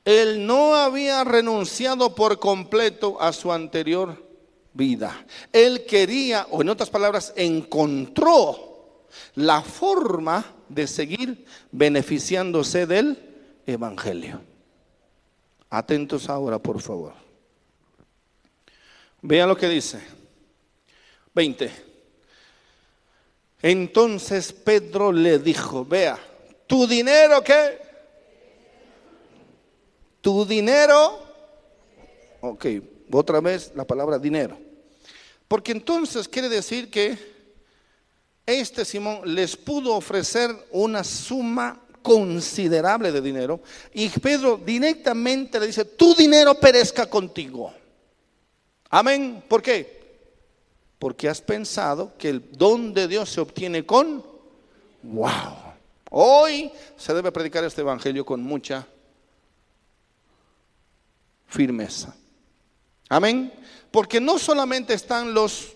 Él 0.07 0.47
no 0.47 0.75
había 0.75 1.25
renunciado 1.25 2.15
por 2.15 2.39
completo 2.39 3.21
a 3.21 3.35
su 3.35 3.53
anterior 3.53 4.25
vida. 4.73 5.27
Él 5.53 5.85
quería, 5.85 6.47
o 6.51 6.63
en 6.63 6.71
otras 6.71 6.89
palabras, 6.89 7.35
encontró 7.37 9.05
la 9.35 9.61
forma 9.61 10.55
de 10.71 10.87
seguir 10.87 11.45
beneficiándose 11.71 12.87
del 12.87 13.19
Evangelio. 13.67 14.41
Atentos 15.69 16.31
ahora, 16.31 16.59
por 16.59 16.81
favor. 16.81 17.28
Vean 19.23 19.49
lo 19.49 19.57
que 19.57 19.69
dice. 19.69 20.01
20. 21.35 21.71
Entonces 23.63 24.53
Pedro 24.53 25.13
le 25.13 25.39
dijo, 25.39 25.85
vea, 25.85 26.19
¿tu 26.67 26.87
dinero 26.87 27.43
qué? 27.43 27.79
¿Tu 30.21 30.45
dinero? 30.45 31.27
Ok, 32.41 32.67
otra 33.11 33.41
vez 33.41 33.73
la 33.75 33.85
palabra 33.85 34.19
dinero. 34.19 34.59
Porque 35.49 35.73
entonces 35.73 36.29
quiere 36.29 36.49
decir 36.49 36.91
que 36.91 37.19
este 38.47 38.85
Simón 38.85 39.21
les 39.25 39.57
pudo 39.57 39.95
ofrecer 39.95 40.51
una 40.71 41.03
suma 41.03 41.81
considerable 42.03 43.13
de 43.13 43.21
dinero 43.21 43.61
y 43.93 44.09
Pedro 44.09 44.57
directamente 44.57 45.59
le 45.59 45.67
dice, 45.67 45.85
tu 45.85 46.15
dinero 46.15 46.55
perezca 46.55 47.07
contigo. 47.07 47.73
Amén. 48.91 49.43
¿Por 49.49 49.63
qué? 49.63 49.99
Porque 50.99 51.29
has 51.29 51.41
pensado 51.41 52.17
que 52.17 52.29
el 52.29 52.53
don 52.53 52.93
de 52.95 53.07
Dios 53.09 53.31
se 53.31 53.41
obtiene 53.41 53.85
con 53.85 54.25
wow. 55.03 55.69
Hoy 56.11 56.73
se 56.97 57.15
debe 57.15 57.31
predicar 57.31 57.65
este 57.65 57.83
evangelio 57.83 58.25
con 58.25 58.43
mucha 58.43 58.87
firmeza. 61.47 62.17
Amén. 63.09 63.53
Porque 63.91 64.21
no 64.21 64.39
solamente 64.39 64.95
están 64.95 65.35
los 65.35 65.75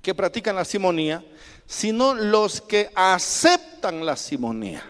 que 0.00 0.14
practican 0.14 0.56
la 0.56 0.64
simonía, 0.64 1.24
sino 1.66 2.14
los 2.14 2.60
que 2.60 2.90
aceptan 2.94 4.04
la 4.04 4.16
simonía. 4.16 4.84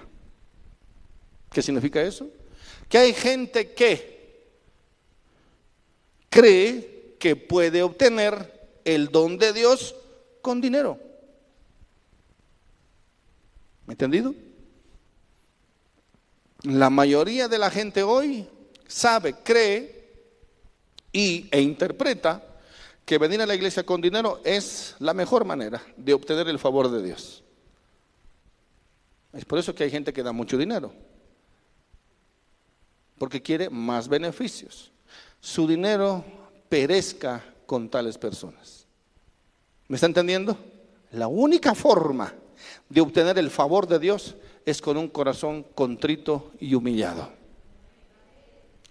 ¿Qué 1.51 1.63
significa 1.63 2.03
eso? 2.03 2.29
Que 2.89 2.99
hay 2.99 3.15
gente 3.15 3.73
que 3.73 4.14
cree 6.35 7.15
que 7.21 7.37
puede 7.37 7.85
obtener 7.85 8.81
el 8.85 9.09
don 9.09 9.39
de 9.39 9.53
Dios 9.53 9.95
con 10.43 10.61
dinero. 10.61 10.99
¿Entendido? 13.87 14.35
La 16.65 16.91
mayoría 16.91 17.47
de 17.47 17.57
la 17.57 17.71
gente 17.71 18.03
hoy 18.03 18.49
sabe, 18.89 19.35
cree 19.45 20.13
y, 21.13 21.47
e 21.53 21.61
interpreta 21.61 22.43
que 23.05 23.19
venir 23.19 23.41
a 23.41 23.47
la 23.47 23.55
iglesia 23.55 23.87
con 23.87 24.01
dinero 24.01 24.41
es 24.45 24.97
la 24.99 25.15
mejor 25.15 25.45
manera 25.45 25.81
de 25.97 26.15
obtener 26.15 26.49
el 26.49 26.59
favor 26.59 26.91
de 26.91 27.01
Dios. 27.01 27.45
Es 29.33 29.45
por 29.45 29.61
eso 29.61 29.73
que 29.73 29.85
hay 29.85 29.91
gente 29.91 30.13
que 30.13 30.23
da 30.25 30.33
mucho 30.33 30.59
dinero, 30.59 30.93
porque 33.19 33.41
quiere 33.41 33.71
más 33.71 34.09
beneficios. 34.09 34.91
Su 35.45 35.67
dinero 35.67 36.25
perezca 36.71 37.45
con 37.67 37.91
tales 37.91 38.17
personas. 38.17 38.87
¿Me 39.89 39.97
está 39.97 40.07
entendiendo? 40.07 40.57
La 41.11 41.29
única 41.29 41.75
forma 41.75 42.33
de 42.89 43.03
obtener 43.03 43.39
el 43.39 43.51
favor 43.51 43.87
de 43.87 43.99
Dios 43.99 44.37
es 44.65 44.81
con 44.81 44.97
un 44.97 45.09
corazón 45.09 45.67
contrito 45.75 46.51
y 46.61 46.75
humillado. 46.75 47.29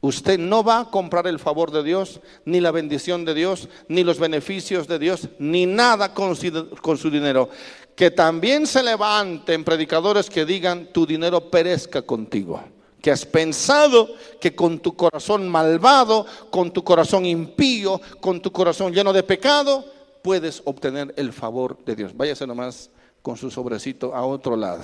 Usted 0.01 0.37
no 0.37 0.63
va 0.63 0.81
a 0.81 0.91
comprar 0.91 1.25
el 1.25 1.39
favor 1.39 1.71
de 1.71 1.81
Dios, 1.81 2.21
ni 2.45 2.61
la 2.61 2.69
bendición 2.69 3.25
de 3.25 3.33
Dios, 3.33 3.67
ni 3.87 4.03
los 4.03 4.19
beneficios 4.19 4.87
de 4.87 4.99
Dios, 4.99 5.29
ni 5.39 5.65
nada 5.65 6.13
con 6.13 6.35
su, 6.35 7.09
dinero. 7.09 7.49
Que 7.95 8.11
también 8.11 8.67
se 8.67 8.83
levanten 8.83 9.63
predicadores 9.63 10.29
que 10.29 10.45
digan, 10.45 10.93
tu 10.93 11.07
dinero 11.07 11.49
perezca 11.49 12.03
contigo. 12.03 12.63
Que 13.03 13.11
has 13.11 13.25
pensado 13.25 14.15
que 14.39 14.55
con 14.55 14.79
tu 14.79 14.95
corazón 14.95 15.49
malvado, 15.49 16.25
con 16.49 16.71
tu 16.71 16.85
corazón 16.85 17.25
impío, 17.25 17.99
con 18.21 18.41
tu 18.41 18.49
corazón 18.51 18.93
lleno 18.93 19.11
de 19.11 19.23
pecado, 19.23 19.83
puedes 20.21 20.61
obtener 20.63 21.13
el 21.17 21.33
favor 21.33 21.83
de 21.83 21.97
Dios. 21.97 22.15
Váyase 22.15 22.47
nomás 22.47 22.89
con 23.21 23.35
su 23.35 23.51
sobrecito 23.51 24.15
a 24.15 24.25
otro 24.25 24.55
lado. 24.55 24.83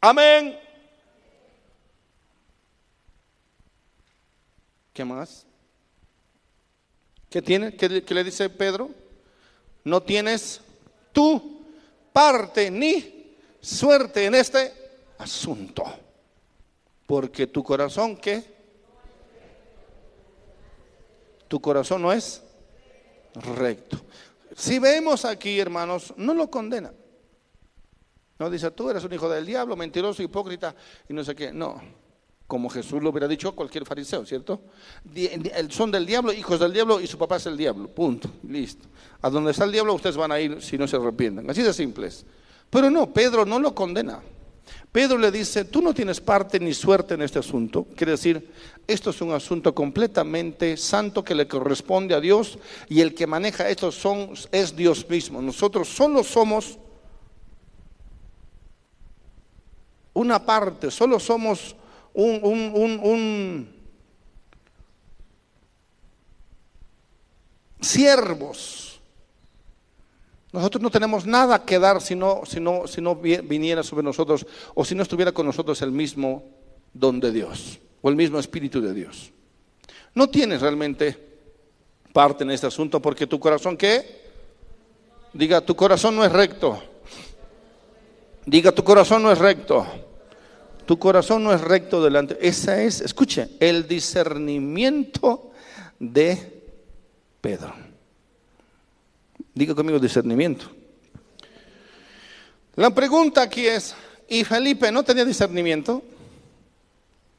Amén. 0.00 0.58
¿Qué 4.94 5.04
más? 5.04 5.44
¿Qué 7.28 7.42
tiene? 7.42 7.74
¿Qué, 7.74 7.88
le 7.88 8.22
dice 8.22 8.48
Pedro? 8.48 8.90
No 9.82 10.00
tienes 10.00 10.60
tu 11.12 11.62
parte 12.12 12.70
ni 12.70 13.36
suerte 13.60 14.26
en 14.26 14.36
este 14.36 14.83
asunto. 15.18 15.84
Porque 17.06 17.46
tu 17.46 17.62
corazón, 17.62 18.16
¿qué? 18.16 18.42
Tu 21.48 21.60
corazón 21.60 22.02
no 22.02 22.12
es 22.12 22.42
recto. 23.34 24.00
Si 24.56 24.78
vemos 24.78 25.24
aquí, 25.24 25.58
hermanos, 25.58 26.14
no 26.16 26.34
lo 26.34 26.50
condena. 26.50 26.92
No 28.38 28.50
dice, 28.50 28.70
tú 28.70 28.90
eres 28.90 29.04
un 29.04 29.12
hijo 29.12 29.28
del 29.28 29.46
diablo, 29.46 29.76
mentiroso, 29.76 30.22
hipócrita 30.22 30.74
y 31.08 31.12
no 31.12 31.22
sé 31.22 31.34
qué. 31.34 31.52
No, 31.52 31.80
como 32.46 32.68
Jesús 32.68 33.02
lo 33.02 33.10
hubiera 33.10 33.28
dicho 33.28 33.54
cualquier 33.54 33.84
fariseo, 33.84 34.24
¿cierto? 34.26 34.62
Son 35.70 35.90
del 35.90 36.04
diablo, 36.04 36.32
hijos 36.32 36.60
del 36.60 36.72
diablo 36.72 37.00
y 37.00 37.06
su 37.06 37.16
papá 37.16 37.36
es 37.36 37.46
el 37.46 37.56
diablo, 37.56 37.88
punto, 37.88 38.28
listo. 38.48 38.86
A 39.22 39.30
donde 39.30 39.52
está 39.52 39.64
el 39.64 39.72
diablo 39.72 39.94
ustedes 39.94 40.16
van 40.16 40.32
a 40.32 40.40
ir 40.40 40.60
si 40.62 40.76
no 40.76 40.86
se 40.86 40.96
arrepienten, 40.96 41.48
así 41.48 41.62
de 41.62 41.72
simples. 41.72 42.24
Pero 42.70 42.90
no, 42.90 43.12
Pedro 43.12 43.44
no 43.44 43.58
lo 43.58 43.74
condena. 43.74 44.20
Pedro 44.92 45.18
le 45.18 45.30
dice, 45.30 45.64
tú 45.64 45.82
no 45.82 45.92
tienes 45.92 46.20
parte 46.20 46.60
ni 46.60 46.72
suerte 46.72 47.14
en 47.14 47.22
este 47.22 47.38
asunto. 47.38 47.86
Quiere 47.96 48.12
decir, 48.12 48.50
esto 48.86 49.10
es 49.10 49.20
un 49.20 49.32
asunto 49.32 49.74
completamente 49.74 50.76
santo 50.76 51.24
que 51.24 51.34
le 51.34 51.48
corresponde 51.48 52.14
a 52.14 52.20
Dios 52.20 52.58
y 52.88 53.00
el 53.00 53.14
que 53.14 53.26
maneja 53.26 53.68
esto 53.68 53.90
son, 53.90 54.30
es 54.52 54.76
Dios 54.76 55.08
mismo. 55.08 55.42
Nosotros 55.42 55.88
solo 55.88 56.22
somos 56.22 56.78
una 60.12 60.44
parte, 60.44 60.90
solo 60.90 61.18
somos 61.18 61.74
un, 62.12 62.40
un, 62.42 63.00
un, 63.02 63.74
siervos. 67.80 68.93
Nosotros 70.54 70.80
no 70.80 70.88
tenemos 70.88 71.26
nada 71.26 71.64
que 71.64 71.80
dar 71.80 72.00
si 72.00 72.14
no, 72.14 72.42
si, 72.46 72.60
no, 72.60 72.86
si 72.86 73.00
no 73.00 73.16
viniera 73.16 73.82
sobre 73.82 74.04
nosotros 74.04 74.46
o 74.72 74.84
si 74.84 74.94
no 74.94 75.02
estuviera 75.02 75.32
con 75.32 75.46
nosotros 75.46 75.82
el 75.82 75.90
mismo 75.90 76.44
don 76.92 77.18
de 77.18 77.32
Dios 77.32 77.80
o 78.00 78.08
el 78.08 78.14
mismo 78.14 78.38
Espíritu 78.38 78.80
de 78.80 78.94
Dios. 78.94 79.32
No 80.14 80.28
tienes 80.28 80.60
realmente 80.60 81.18
parte 82.12 82.44
en 82.44 82.52
este 82.52 82.68
asunto 82.68 83.02
porque 83.02 83.26
tu 83.26 83.40
corazón, 83.40 83.76
¿qué? 83.76 84.22
Diga, 85.32 85.60
tu 85.60 85.74
corazón 85.74 86.14
no 86.14 86.24
es 86.24 86.30
recto. 86.30 86.80
Diga, 88.46 88.70
tu 88.70 88.84
corazón 88.84 89.24
no 89.24 89.32
es 89.32 89.38
recto. 89.38 89.84
Tu 90.86 90.96
corazón 91.00 91.42
no 91.42 91.52
es 91.52 91.62
recto 91.62 92.00
delante. 92.00 92.38
Esa 92.40 92.80
es, 92.80 93.00
escuche, 93.00 93.48
el 93.58 93.88
discernimiento 93.88 95.50
de 95.98 96.62
Pedro. 97.40 97.83
Diga 99.54 99.74
conmigo 99.74 99.98
discernimiento. 99.98 100.66
La 102.74 102.90
pregunta 102.90 103.42
aquí 103.42 103.66
es, 103.66 103.94
¿y 104.28 104.42
Felipe 104.42 104.90
no 104.90 105.04
tenía 105.04 105.24
discernimiento 105.24 106.02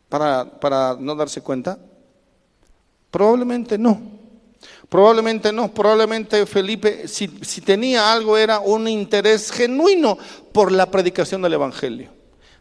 para, 0.07 0.45
para 0.45 0.95
no 0.97 1.13
darse 1.13 1.41
cuenta? 1.41 1.77
Probablemente 3.11 3.77
no. 3.77 4.15
Probablemente 4.87 5.51
no, 5.51 5.73
probablemente 5.73 6.45
Felipe, 6.45 7.07
si, 7.07 7.27
si, 7.41 7.61
tenía 7.61 8.13
algo, 8.13 8.37
era 8.37 8.59
un 8.59 8.87
interés 8.87 9.51
genuino 9.51 10.17
por 10.53 10.71
la 10.71 10.89
predicación 10.89 11.41
del 11.41 11.53
Evangelio. 11.53 12.09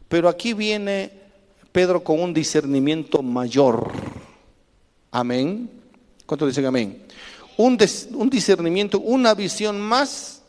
Pero 0.08 0.28
aquí 0.28 0.52
viene 0.52 1.12
Pedro 1.70 2.02
con 2.02 2.20
un 2.20 2.34
discernimiento 2.34 3.22
mayor. 3.22 3.92
Amén. 5.10 5.70
¿Cuánto 6.26 6.46
dicen 6.46 6.66
amén? 6.66 7.03
Un, 7.56 7.78
un 8.14 8.30
discernimiento, 8.30 9.00
una 9.00 9.34
visión 9.34 9.80
más 9.80 10.42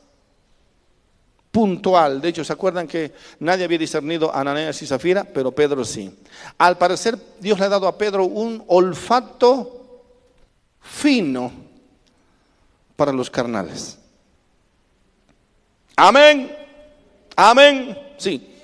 puntual. 1.52 2.20
De 2.20 2.30
hecho, 2.30 2.44
¿se 2.44 2.52
acuerdan 2.52 2.88
que 2.88 3.14
nadie 3.40 3.64
había 3.64 3.78
discernido 3.78 4.34
a 4.34 4.42
Ananías 4.42 4.82
y 4.82 4.88
Zafira? 4.88 5.24
Pero 5.24 5.52
Pedro 5.52 5.86
sí. 5.86 6.14
Al 6.58 6.78
parecer, 6.78 7.18
Dios 7.40 7.60
le 7.60 7.66
ha 7.66 7.70
dado 7.70 7.88
a 7.88 7.98
Pedro 7.98 8.26
un 8.26 8.64
olfato 8.68 10.04
fino 10.82 11.52
para 12.96 13.12
los 13.12 13.30
carnales. 13.30 13.98
Amén. 15.96 16.54
Amén. 17.36 17.98
Sí. 18.18 18.55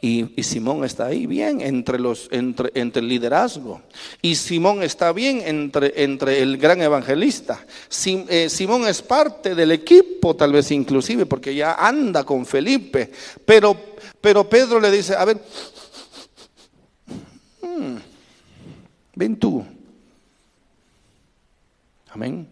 Y, 0.00 0.42
Simón 0.44 0.84
está 0.84 1.06
ahí 1.06 1.26
bien 1.26 1.60
entre, 1.60 1.98
los, 1.98 2.28
entre, 2.30 2.70
el 2.72 3.08
liderazgo. 3.08 3.82
Y 4.22 4.36
Simón 4.36 4.84
está 4.84 5.12
bien 5.12 5.42
entre, 5.44 6.40
el 6.40 6.56
gran 6.56 6.80
evangelista. 6.80 7.66
Eh, 8.06 8.48
Simón 8.48 8.86
es 8.86 9.02
parte 9.02 9.56
del 9.56 9.72
equipo, 9.72 10.36
tal 10.36 10.52
vez 10.52 10.70
inclusive, 10.70 11.26
porque 11.26 11.52
ya 11.52 11.74
anda 11.74 12.22
con 12.22 12.46
Felipe. 12.46 13.10
Pero, 13.44 13.76
pero 14.20 14.48
Pedro 14.48 14.78
le 14.78 14.92
dice, 14.92 15.16
a 15.16 15.24
ver, 15.24 15.42
hmm, 17.60 17.96
ven 19.16 19.36
tú. 19.36 19.64
Amén. 22.10 22.48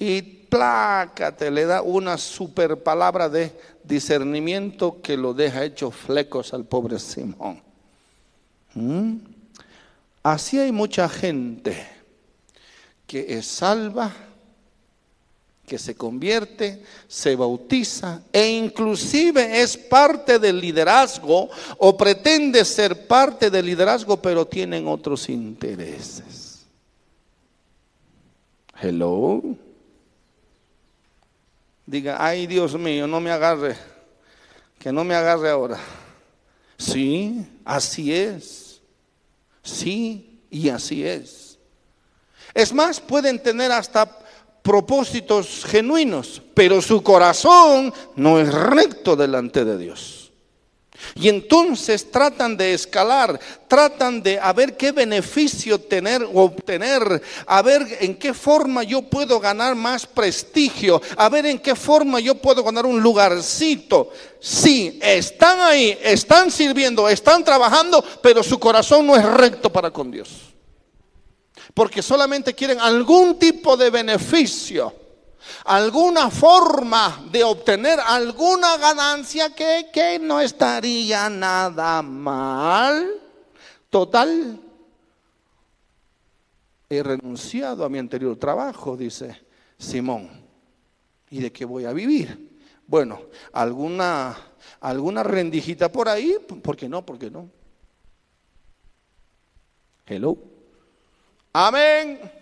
Y 0.00 0.37
plácate, 0.48 1.50
le 1.50 1.64
da 1.64 1.82
una 1.82 2.18
super 2.18 2.82
palabra 2.82 3.28
de 3.28 3.52
discernimiento 3.84 5.00
que 5.02 5.16
lo 5.16 5.34
deja 5.34 5.64
hecho 5.64 5.90
flecos 5.90 6.52
al 6.54 6.64
pobre 6.64 6.98
Simón. 6.98 7.60
¿Mm? 8.74 9.16
Así 10.22 10.58
hay 10.58 10.72
mucha 10.72 11.08
gente 11.08 11.86
que 13.06 13.38
es 13.38 13.46
salva, 13.46 14.12
que 15.66 15.78
se 15.78 15.94
convierte, 15.94 16.82
se 17.06 17.36
bautiza 17.36 18.22
e 18.32 18.48
inclusive 18.48 19.60
es 19.60 19.76
parte 19.76 20.38
del 20.38 20.60
liderazgo 20.60 21.48
o 21.78 21.96
pretende 21.96 22.64
ser 22.64 23.06
parte 23.06 23.50
del 23.50 23.66
liderazgo, 23.66 24.16
pero 24.20 24.46
tienen 24.46 24.88
otros 24.88 25.28
intereses. 25.28 26.66
Hello. 28.80 29.42
Diga, 31.88 32.18
ay 32.22 32.46
Dios 32.46 32.78
mío, 32.78 33.06
no 33.06 33.18
me 33.18 33.30
agarre, 33.30 33.74
que 34.78 34.92
no 34.92 35.04
me 35.04 35.14
agarre 35.14 35.48
ahora. 35.48 35.78
Sí, 36.76 37.46
así 37.64 38.12
es. 38.12 38.82
Sí, 39.62 40.42
y 40.50 40.68
así 40.68 41.02
es. 41.02 41.58
Es 42.52 42.74
más, 42.74 43.00
pueden 43.00 43.42
tener 43.42 43.72
hasta 43.72 44.18
propósitos 44.62 45.64
genuinos, 45.64 46.42
pero 46.52 46.82
su 46.82 47.02
corazón 47.02 47.90
no 48.16 48.38
es 48.38 48.52
recto 48.52 49.16
delante 49.16 49.64
de 49.64 49.78
Dios. 49.78 50.17
Y 51.14 51.28
entonces 51.28 52.10
tratan 52.10 52.56
de 52.56 52.74
escalar, 52.74 53.38
tratan 53.66 54.22
de 54.22 54.38
a 54.38 54.52
ver 54.52 54.76
qué 54.76 54.92
beneficio 54.92 55.80
tener 55.80 56.22
o 56.22 56.42
obtener, 56.42 57.22
a 57.46 57.62
ver 57.62 57.86
en 58.00 58.16
qué 58.16 58.34
forma 58.34 58.82
yo 58.82 59.02
puedo 59.02 59.40
ganar 59.40 59.74
más 59.74 60.06
prestigio, 60.06 61.00
a 61.16 61.28
ver 61.28 61.46
en 61.46 61.58
qué 61.58 61.74
forma 61.74 62.20
yo 62.20 62.34
puedo 62.34 62.62
ganar 62.62 62.86
un 62.86 63.00
lugarcito. 63.00 64.10
Sí, 64.40 64.98
están 65.02 65.60
ahí, 65.60 65.98
están 66.02 66.50
sirviendo, 66.50 67.08
están 67.08 67.44
trabajando, 67.44 68.04
pero 68.22 68.42
su 68.42 68.58
corazón 68.58 69.06
no 69.06 69.16
es 69.16 69.24
recto 69.24 69.72
para 69.72 69.90
con 69.90 70.10
Dios. 70.10 70.28
Porque 71.74 72.02
solamente 72.02 72.54
quieren 72.54 72.80
algún 72.80 73.38
tipo 73.38 73.76
de 73.76 73.90
beneficio 73.90 75.07
alguna 75.64 76.30
forma 76.30 77.26
de 77.30 77.44
obtener 77.44 77.98
alguna 78.00 78.76
ganancia 78.76 79.54
que, 79.54 79.88
que 79.92 80.18
no 80.18 80.40
estaría 80.40 81.28
nada 81.30 82.02
mal. 82.02 83.20
Total, 83.90 84.60
he 86.88 87.02
renunciado 87.02 87.84
a 87.84 87.88
mi 87.88 87.98
anterior 87.98 88.36
trabajo, 88.36 88.96
dice 88.96 89.40
Simón. 89.78 90.30
¿Y 91.30 91.40
de 91.40 91.52
qué 91.52 91.64
voy 91.64 91.84
a 91.84 91.92
vivir? 91.92 92.48
Bueno, 92.86 93.20
alguna, 93.52 94.36
alguna 94.80 95.22
rendijita 95.22 95.92
por 95.92 96.08
ahí, 96.08 96.36
¿por 96.62 96.76
qué 96.76 96.88
no? 96.88 97.04
¿Por 97.04 97.18
qué 97.18 97.30
no? 97.30 97.50
Hello. 100.06 100.38
Amén. 101.52 102.37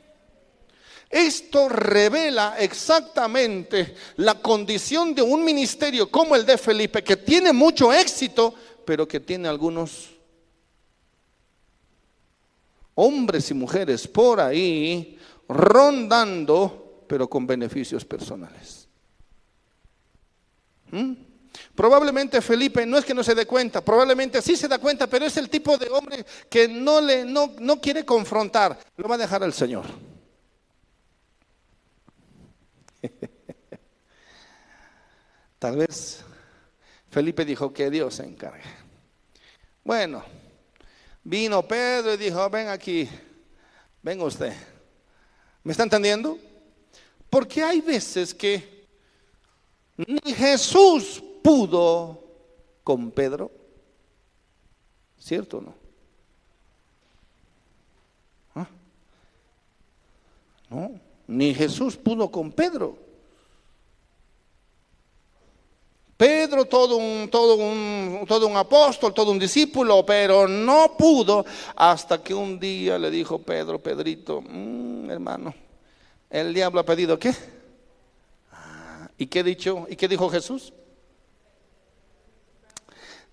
Esto 1.09 1.69
revela 1.69 2.57
exactamente 2.59 3.95
la 4.17 4.41
condición 4.41 5.15
de 5.15 5.23
un 5.23 5.45
ministerio 5.45 6.11
como 6.11 6.35
el 6.35 6.45
de 6.45 6.59
Felipe, 6.59 7.05
que 7.05 7.17
tiene 7.17 7.53
mucho 7.53 7.93
éxito, 7.93 8.53
pero 8.85 9.07
que 9.07 9.21
tiene 9.21 9.49
algunos 9.49 10.11
hombres 12.95 13.51
y 13.51 13.55
mujeres 13.55 14.09
por 14.09 14.41
ahí 14.41 15.19
rondando, 15.49 17.05
pero 17.07 17.29
con 17.29 17.47
beneficios 17.47 18.05
personales. 18.05 18.89
¿Mm? 20.91 21.13
Probablemente 21.75 22.41
Felipe 22.41 22.85
no 22.85 22.99
es 22.99 23.05
que 23.05 23.15
no 23.15 23.23
se 23.23 23.35
dé 23.35 23.47
cuenta, 23.47 23.85
probablemente 23.85 24.43
sí 24.43 24.57
se 24.57 24.69
da 24.69 24.79
cuenta, 24.79 25.07
pero 25.07 25.25
es 25.25 25.37
el 25.37 25.49
tipo 25.49 25.79
de 25.79 25.89
hombre 25.91 26.25
que 26.51 26.69
no, 26.69 27.01
le, 27.01 27.25
no, 27.25 27.53
no 27.61 27.81
quiere 27.81 28.05
confrontar, 28.05 28.79
lo 28.97 29.09
va 29.09 29.15
a 29.15 29.19
dejar 29.19 29.43
al 29.45 29.53
Señor. 29.53 29.85
Tal 35.59 35.77
vez 35.77 36.25
Felipe 37.11 37.45
dijo 37.45 37.73
que 37.73 37.91
Dios 37.91 38.15
se 38.15 38.25
encargue. 38.25 38.63
Bueno, 39.83 40.23
vino 41.25 41.63
Pedro 41.67 42.15
y 42.15 42.17
dijo, 42.17 42.51
ven 42.51 42.69
aquí, 42.69 43.09
venga 44.03 44.25
usted. 44.25 44.53
¿Me 45.63 45.73
está 45.73 45.85
entendiendo? 45.85 46.39
Porque 47.31 47.63
hay 47.63 47.81
veces 47.81 48.35
que 48.35 48.87
ni 49.97 50.33
Jesús 50.33 51.23
pudo 51.43 52.23
con 52.85 53.11
Pedro. 53.11 53.51
¿Cierto 55.19 55.59
o 55.59 55.61
no? 55.63 55.75
¿Ah? 58.55 58.69
No. 60.71 61.01
Ni 61.27 61.55
Jesús 61.55 61.97
pudo 61.97 62.31
con 62.31 62.53
Pedro. 62.53 63.06
Pedro, 66.17 66.65
todo 66.65 66.97
un, 66.97 67.29
todo, 67.29 67.57
un, 67.57 68.25
todo 68.27 68.47
un 68.47 68.57
apóstol, 68.57 69.13
todo 69.13 69.31
un 69.31 69.39
discípulo, 69.39 70.05
pero 70.07 70.49
no 70.49 70.97
pudo 70.97 71.45
hasta 71.75 72.23
que 72.23 72.33
un 72.33 72.59
día 72.59 72.99
le 72.99 73.11
dijo 73.11 73.39
Pedro, 73.39 73.79
Pedrito, 73.79 74.41
mm, 74.41 75.11
hermano, 75.11 75.55
el 76.31 76.55
diablo 76.55 76.81
ha 76.81 76.85
pedido 76.85 77.19
qué? 77.19 77.35
Ah, 78.51 79.11
¿Y 79.19 79.27
qué, 79.27 79.43
dicho, 79.43 79.87
¿Y 79.91 79.97
qué 79.97 80.09
dijo 80.09 80.31
Jesús? 80.31 80.73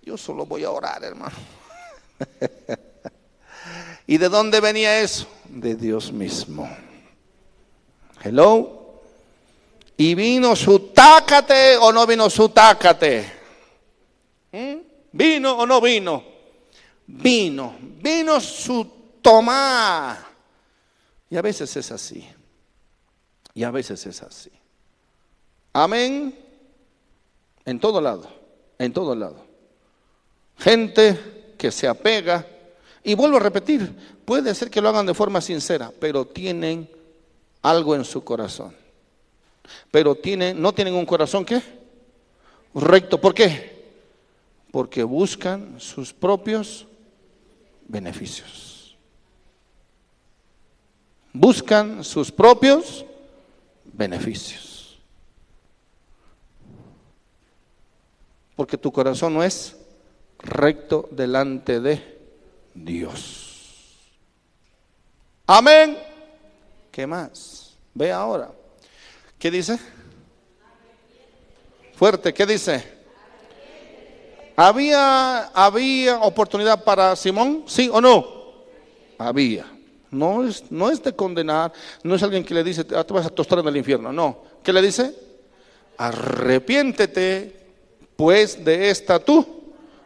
Yo 0.02 0.18
solo 0.18 0.46
voy 0.46 0.66
a 0.66 0.72
orar, 0.72 1.02
hermano. 1.06 1.36
¿Y 4.08 4.18
de 4.18 4.28
dónde 4.28 4.60
venía 4.60 5.00
eso? 5.00 5.26
De 5.46 5.76
Dios 5.76 6.12
mismo. 6.12 6.70
Hello. 8.22 8.83
Y 9.98 10.16
vino 10.16 10.56
su 10.56 10.80
tácate 10.90 11.78
o 11.78 11.92
no 11.92 12.06
vino 12.08 12.30
su 12.30 12.50
tácate. 12.50 13.32
¿Mm? 14.52 14.76
¿Vino 15.12 15.58
o 15.58 15.66
no 15.66 15.80
vino? 15.80 16.24
Vino. 17.08 17.76
Vino 17.80 18.40
su 18.40 18.86
tomá. 19.22 20.18
Y 21.30 21.38
a 21.38 21.42
veces 21.42 21.76
es 21.76 21.92
así. 21.92 22.28
Y 23.54 23.64
a 23.64 23.72
veces 23.72 24.06
es 24.06 24.22
así. 24.24 24.52
Amén. 25.74 26.38
En 27.66 27.80
todo 27.80 28.02
lado. 28.02 28.28
En 28.78 28.92
todo 28.92 29.16
lado. 29.16 29.46
Gente 30.58 31.54
que 31.58 31.72
se 31.72 31.88
apega. 31.88 32.48
Y 33.04 33.16
vuelvo 33.16 33.38
a 33.38 33.42
repetir, 33.42 33.94
puede 34.26 34.56
ser 34.56 34.70
que 34.70 34.82
lo 34.82 34.90
hagan 34.90 35.06
de 35.06 35.14
forma 35.14 35.42
sincera, 35.42 35.92
pero 36.00 36.26
tienen 36.26 36.90
algo 37.62 37.96
en 37.96 38.06
su 38.06 38.24
corazón. 38.24 38.83
Pero 39.92 40.16
tienen, 40.16 40.62
no 40.62 40.74
tienen 40.74 40.94
un 40.94 41.06
corazón 41.06 41.46
¿qué? 41.46 41.62
recto. 42.74 43.20
¿Por 43.20 43.34
qué? 43.34 43.72
Porque 44.72 45.04
buscan 45.04 45.80
sus 45.80 46.14
propios 46.14 46.88
beneficios. 47.88 48.98
Buscan 51.32 52.04
sus 52.04 52.32
propios 52.32 53.06
beneficios. 53.86 55.00
Porque 58.56 58.78
tu 58.78 58.92
corazón 58.92 59.34
no 59.34 59.44
es 59.44 59.76
recto 60.40 61.08
delante 61.12 61.80
de 61.80 62.20
Dios. 62.74 64.00
Amén. 65.48 65.98
¿Qué 66.92 67.08
más? 67.08 67.76
Ve 67.94 68.12
ahora. 68.12 68.52
¿Qué 69.44 69.52
dice? 69.52 69.78
Fuerte, 71.98 72.34
¿qué 72.34 72.46
dice? 72.46 72.82
¿Había, 74.56 75.48
¿Había 75.48 76.20
oportunidad 76.20 76.82
para 76.82 77.14
Simón? 77.18 77.66
¿Sí 77.68 77.90
o 77.92 78.00
no? 78.00 78.26
Había. 79.18 79.66
No 80.12 80.48
es, 80.48 80.72
no 80.72 80.90
es 80.90 81.04
de 81.04 81.14
condenar, 81.14 81.74
no 82.04 82.16
es 82.16 82.24
alguien 82.24 82.46
que 82.46 82.54
le 82.54 82.64
dice, 82.64 82.86
ah, 82.96 83.04
te 83.04 83.14
vas 83.14 83.26
a 83.26 83.30
tostar 83.30 83.60
en 83.60 83.68
el 83.68 83.76
infierno. 83.76 84.14
No. 84.14 84.46
¿Qué 84.64 84.72
le 84.72 84.82
dice? 84.82 85.14
Arrepiéntete, 85.98 87.54
pues, 88.16 88.64
de 88.64 88.92
esta 88.92 89.20
tu 89.20 89.46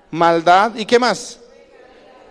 maldad. 0.09 0.75
¿Y 0.77 0.85
qué 0.87 0.97
más? 0.97 1.39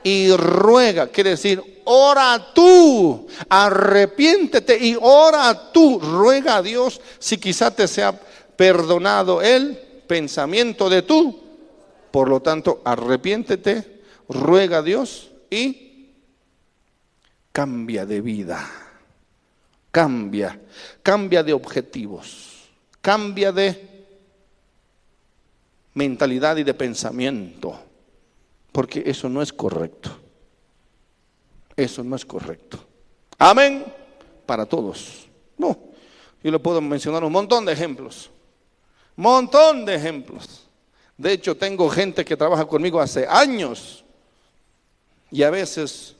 Y 0.07 0.31
ruega, 0.37 1.09
quiere 1.09 1.31
decir, 1.31 1.83
ora 1.83 2.53
tú, 2.55 3.27
arrepiéntete 3.49 4.78
y 4.78 4.97
ora 5.01 5.73
tú, 5.73 5.99
ruega 5.99 6.59
a 6.59 6.62
Dios 6.62 7.01
si 7.19 7.39
quizá 7.39 7.74
te 7.74 7.89
sea 7.89 8.16
perdonado 8.55 9.43
el 9.43 9.77
pensamiento 10.07 10.89
de 10.89 11.03
tú. 11.03 11.43
Por 12.12 12.28
lo 12.28 12.41
tanto, 12.41 12.83
arrepiéntete, 12.85 14.03
ruega 14.28 14.78
a 14.78 14.83
Dios 14.83 15.28
y 15.51 16.12
cambia 17.51 18.07
de 18.07 18.20
vida, 18.20 18.65
cambia, 19.91 20.61
cambia 21.03 21.43
de 21.43 21.53
objetivos, 21.53 22.69
cambia 23.01 23.51
de 23.51 24.07
mentalidad 25.95 26.59
y 26.59 26.62
de 26.62 26.74
pensamiento, 26.74 27.85
porque 28.77 29.03
eso 29.07 29.31
no 29.31 29.40
es 29.40 29.55
correcto. 29.55 30.11
Eso 31.74 32.05
no 32.05 32.15
es 32.15 32.27
correcto. 32.27 32.78
Amén. 33.39 33.86
Para 34.44 34.66
todos. 34.66 35.27
No. 35.57 35.78
Yo 36.44 36.51
le 36.51 36.59
puedo 36.59 36.82
mencionar 36.82 37.24
un 37.24 37.32
montón 37.32 37.65
de 37.65 37.73
ejemplos. 37.73 38.31
Montón 39.16 39.86
de 39.86 39.94
ejemplos. 39.94 40.69
De 41.16 41.32
hecho, 41.32 41.57
tengo 41.57 41.89
gente 41.89 42.23
que 42.23 42.36
trabaja 42.36 42.66
conmigo 42.66 43.01
hace 43.01 43.27
años. 43.27 44.05
Y 45.31 45.43
a 45.43 45.48
veces 45.48 46.15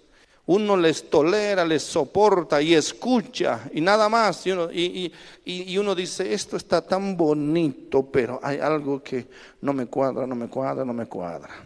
uno 0.47 0.79
les 0.79 1.11
tolera, 1.11 1.63
les 1.63 1.83
soporta 1.83 2.63
y 2.63 2.73
escucha 2.73 3.69
y 3.75 3.83
nada 3.83 4.09
más. 4.09 4.47
Y 4.47 4.53
uno, 4.53 4.71
y 4.73 5.77
uno, 5.77 5.95
dice, 5.95 6.33
esto 6.33 6.57
está 6.57 6.81
tan 6.81 7.19
bonito, 7.19 8.11
pero 8.11 8.41
hay 8.43 8.61
algo 8.61 9.03
que 9.03 9.27
no 9.61 9.75
me 9.75 9.85
cuadra, 9.85 10.27
no 10.27 10.35
me 10.35 10.49
cuadra, 10.49 10.87
no 10.87 10.95
me 10.95 11.05
cuadra. 11.05 11.66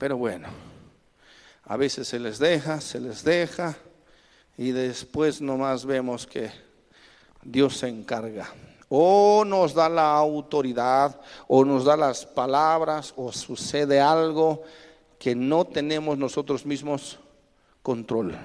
Pero 0.00 0.16
bueno, 0.16 0.48
a 1.64 1.76
veces 1.76 2.08
se 2.08 2.18
les 2.18 2.38
deja, 2.38 2.80
se 2.80 2.98
les 2.98 3.22
deja 3.22 3.76
y 4.56 4.70
después 4.70 5.42
nomás 5.42 5.84
vemos 5.84 6.26
que 6.26 6.50
Dios 7.42 7.76
se 7.76 7.88
encarga. 7.88 8.48
O 8.88 9.44
nos 9.44 9.74
da 9.74 9.90
la 9.90 10.14
autoridad, 10.16 11.20
o 11.46 11.66
nos 11.66 11.84
da 11.84 11.98
las 11.98 12.24
palabras, 12.24 13.12
o 13.14 13.30
sucede 13.30 14.00
algo 14.00 14.62
que 15.18 15.34
no 15.34 15.66
tenemos 15.66 16.16
nosotros 16.16 16.64
mismos 16.64 17.18
control. 17.82 18.38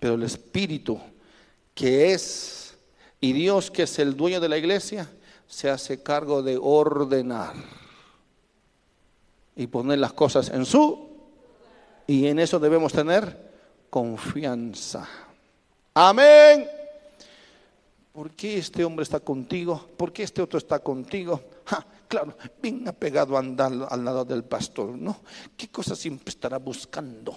Pero 0.00 0.14
el 0.14 0.22
Espíritu 0.22 0.98
que 1.74 2.14
es, 2.14 2.78
y 3.20 3.34
Dios 3.34 3.70
que 3.70 3.82
es 3.82 3.98
el 3.98 4.16
dueño 4.16 4.40
de 4.40 4.48
la 4.48 4.56
iglesia, 4.56 5.06
se 5.46 5.68
hace 5.68 6.02
cargo 6.02 6.42
de 6.42 6.58
ordenar 6.58 7.52
y 9.58 9.66
poner 9.66 9.98
las 9.98 10.12
cosas 10.12 10.50
en 10.50 10.64
su, 10.64 11.08
y 12.06 12.26
en 12.28 12.38
eso 12.38 12.60
debemos 12.60 12.92
tener 12.92 13.50
confianza. 13.90 15.06
Amén. 15.94 16.66
¿Por 18.12 18.30
qué 18.30 18.58
este 18.58 18.84
hombre 18.84 19.02
está 19.02 19.18
contigo? 19.18 19.84
¿Por 19.96 20.12
qué 20.12 20.22
este 20.22 20.42
otro 20.42 20.58
está 20.58 20.78
contigo? 20.78 21.42
claro, 22.08 22.36
bien 22.62 22.86
apegado 22.86 23.36
a 23.36 23.40
andar 23.40 23.72
al 23.90 24.04
lado 24.04 24.24
del 24.24 24.44
pastor, 24.44 24.90
¿no? 24.96 25.20
¿Qué 25.56 25.68
cosa 25.68 25.96
siempre 25.96 26.30
estará 26.30 26.58
buscando? 26.58 27.36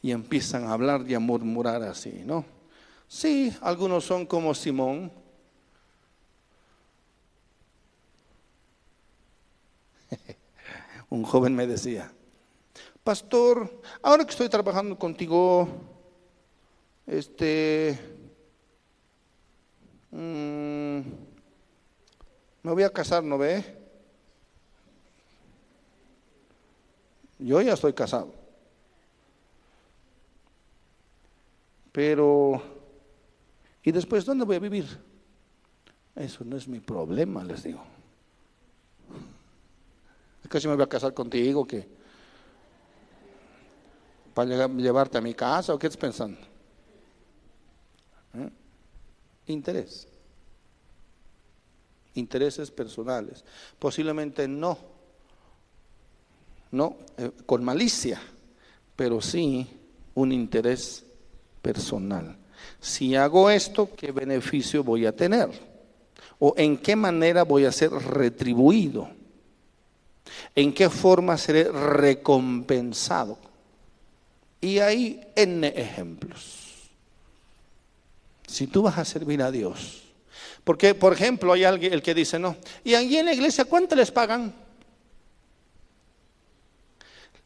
Y 0.00 0.12
empiezan 0.12 0.64
a 0.64 0.72
hablar 0.74 1.04
y 1.08 1.14
a 1.14 1.18
murmurar 1.18 1.82
así, 1.82 2.22
¿no? 2.24 2.44
Sí, 3.08 3.52
algunos 3.62 4.04
son 4.04 4.26
como 4.26 4.54
Simón. 4.54 5.10
Un 11.10 11.24
joven 11.24 11.54
me 11.54 11.66
decía, 11.66 12.12
pastor, 13.04 13.82
ahora 14.02 14.24
que 14.24 14.30
estoy 14.30 14.48
trabajando 14.48 14.98
contigo, 14.98 15.68
este, 17.06 17.98
mm, 20.10 20.98
me 22.62 22.72
voy 22.72 22.82
a 22.82 22.90
casar, 22.90 23.22
¿no 23.22 23.38
ve? 23.38 23.64
Yo 27.38 27.60
ya 27.60 27.74
estoy 27.74 27.92
casado. 27.92 28.34
Pero, 31.92 32.60
¿y 33.82 33.92
después 33.92 34.24
dónde 34.24 34.44
voy 34.44 34.56
a 34.56 34.60
vivir? 34.60 34.86
Eso 36.14 36.44
no 36.44 36.56
es 36.56 36.66
mi 36.66 36.80
problema, 36.80 37.44
les 37.44 37.62
digo. 37.62 37.95
Es 40.48 40.62
si 40.62 40.68
me 40.68 40.74
voy 40.74 40.84
a 40.84 40.88
casar 40.88 41.12
contigo, 41.12 41.66
que 41.66 41.88
para 44.32 44.68
llevarte 44.68 45.18
a 45.18 45.20
mi 45.20 45.34
casa 45.34 45.74
o 45.74 45.78
qué 45.78 45.88
estás 45.88 46.00
pensando? 46.00 46.38
¿Eh? 48.34 48.50
Interés. 49.48 50.06
Intereses 52.14 52.70
personales. 52.70 53.44
Posiblemente 53.78 54.46
no, 54.46 54.78
no 56.70 56.96
eh, 57.16 57.32
con 57.44 57.64
malicia, 57.64 58.20
pero 58.94 59.20
sí 59.20 59.66
un 60.14 60.32
interés 60.32 61.04
personal. 61.60 62.36
Si 62.78 63.16
hago 63.16 63.50
esto, 63.50 63.90
¿qué 63.96 64.12
beneficio 64.12 64.84
voy 64.84 65.06
a 65.06 65.16
tener? 65.16 65.48
¿O 66.38 66.54
en 66.56 66.78
qué 66.78 66.94
manera 66.94 67.42
voy 67.42 67.64
a 67.64 67.72
ser 67.72 67.90
retribuido? 67.90 69.25
¿En 70.54 70.72
qué 70.72 70.90
forma 70.90 71.36
seré 71.38 71.64
recompensado? 71.64 73.38
Y 74.60 74.78
hay 74.78 75.20
N 75.34 75.66
ejemplos. 75.66 76.90
Si 78.46 78.66
tú 78.66 78.82
vas 78.82 78.98
a 78.98 79.04
servir 79.04 79.42
a 79.42 79.50
Dios, 79.50 80.02
porque 80.64 80.94
por 80.94 81.12
ejemplo 81.12 81.52
hay 81.52 81.64
alguien 81.64 81.92
el 81.92 82.02
que 82.02 82.14
dice, 82.14 82.38
no, 82.38 82.56
¿y 82.84 82.94
allí 82.94 83.18
en 83.18 83.26
la 83.26 83.34
iglesia 83.34 83.64
cuánto 83.64 83.94
les 83.94 84.10
pagan? 84.10 84.52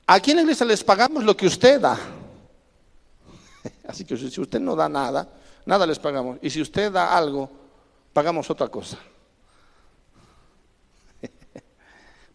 Aquí 0.07 0.31
en 0.31 0.39
la 0.39 0.43
iglesia 0.43 0.67
les 0.67 0.83
pagamos 0.83 1.25
lo 1.25 1.37
que 1.37 1.47
usted 1.47 1.81
da. 1.81 1.99
Así 3.87 4.05
que 4.05 4.17
si 4.17 4.41
usted 4.41 4.61
no 4.61 4.75
da 4.75 4.89
nada, 4.89 5.29
nada 5.67 5.87
les 5.87 5.99
pagamos. 5.99 6.39
Y 6.43 6.51
si 6.51 6.61
usted 6.61 6.91
da 6.91 7.17
algo, 7.17 7.51
pagamos 8.13 8.51
otra 8.51 8.69
cosa. 8.69 8.99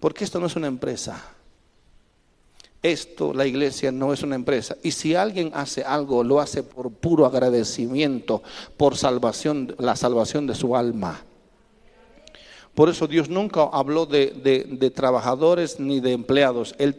Porque 0.05 0.23
esto 0.23 0.39
no 0.39 0.45
es 0.45 0.55
una 0.55 0.67
empresa. 0.67 1.19
Esto, 2.83 3.33
la 3.33 3.47
iglesia, 3.47 3.91
no 3.91 4.13
es 4.13 4.21
una 4.21 4.35
empresa. 4.35 4.77
Y 4.83 4.91
si 4.91 5.15
alguien 5.15 5.49
hace 5.55 5.83
algo, 5.83 6.23
lo 6.23 6.39
hace 6.39 6.61
por 6.61 6.91
puro 6.91 7.25
agradecimiento, 7.25 8.43
por 8.77 8.97
salvación, 8.97 9.75
la 9.79 9.95
salvación 9.95 10.45
de 10.45 10.53
su 10.53 10.75
alma. 10.75 11.23
Por 12.75 12.89
eso 12.89 13.07
Dios 13.07 13.29
nunca 13.29 13.63
habló 13.73 14.05
de, 14.05 14.93
trabajadores 14.93 15.79
ni 15.79 16.01
de 16.01 16.11
empleados. 16.11 16.75
Él, 16.77 16.95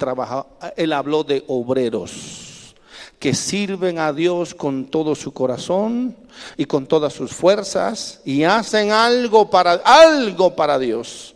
él 0.76 0.92
habló 0.92 1.22
de 1.22 1.44
obreros 1.46 2.74
que 3.20 3.34
sirven 3.34 4.00
a 4.00 4.12
Dios 4.12 4.52
con 4.52 4.86
todo 4.86 5.14
su 5.14 5.32
corazón 5.32 6.16
y 6.56 6.64
con 6.64 6.86
todas 6.88 7.12
sus 7.12 7.30
fuerzas 7.30 8.20
y 8.24 8.42
hacen 8.42 8.90
algo 8.90 9.48
para 9.48 9.74
algo 9.74 10.56
para 10.56 10.76
Dios 10.76 11.35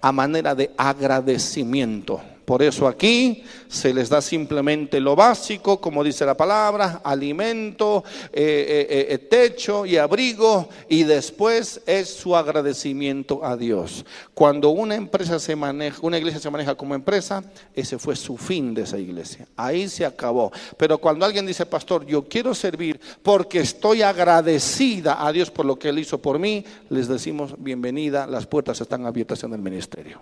a 0.00 0.12
manera 0.12 0.54
de 0.54 0.70
agradecimiento. 0.76 2.20
Por 2.50 2.64
eso 2.64 2.88
aquí 2.88 3.44
se 3.68 3.94
les 3.94 4.08
da 4.08 4.20
simplemente 4.20 4.98
lo 4.98 5.14
básico, 5.14 5.80
como 5.80 6.02
dice 6.02 6.26
la 6.26 6.36
palabra, 6.36 7.00
alimento, 7.04 8.02
eh, 8.32 8.88
eh, 8.90 9.06
eh, 9.08 9.18
techo 9.18 9.86
y 9.86 9.96
abrigo, 9.96 10.68
y 10.88 11.04
después 11.04 11.80
es 11.86 12.08
su 12.12 12.34
agradecimiento 12.34 13.44
a 13.44 13.56
Dios. 13.56 14.04
Cuando 14.34 14.70
una 14.70 14.96
empresa 14.96 15.38
se 15.38 15.54
maneja, 15.54 16.00
una 16.02 16.18
iglesia 16.18 16.40
se 16.40 16.50
maneja 16.50 16.74
como 16.74 16.96
empresa, 16.96 17.44
ese 17.72 18.00
fue 18.00 18.16
su 18.16 18.36
fin 18.36 18.74
de 18.74 18.82
esa 18.82 18.98
iglesia. 18.98 19.46
Ahí 19.56 19.88
se 19.88 20.04
acabó. 20.04 20.50
Pero 20.76 20.98
cuando 20.98 21.24
alguien 21.24 21.46
dice, 21.46 21.66
pastor, 21.66 22.04
yo 22.04 22.24
quiero 22.24 22.52
servir 22.52 23.00
porque 23.22 23.60
estoy 23.60 24.02
agradecida 24.02 25.24
a 25.24 25.30
Dios 25.30 25.52
por 25.52 25.66
lo 25.66 25.78
que 25.78 25.90
Él 25.90 26.00
hizo 26.00 26.18
por 26.18 26.40
mí, 26.40 26.64
les 26.88 27.06
decimos 27.06 27.54
bienvenida, 27.58 28.26
las 28.26 28.44
puertas 28.44 28.80
están 28.80 29.06
abiertas 29.06 29.40
en 29.44 29.52
el 29.52 29.60
ministerio. 29.60 30.20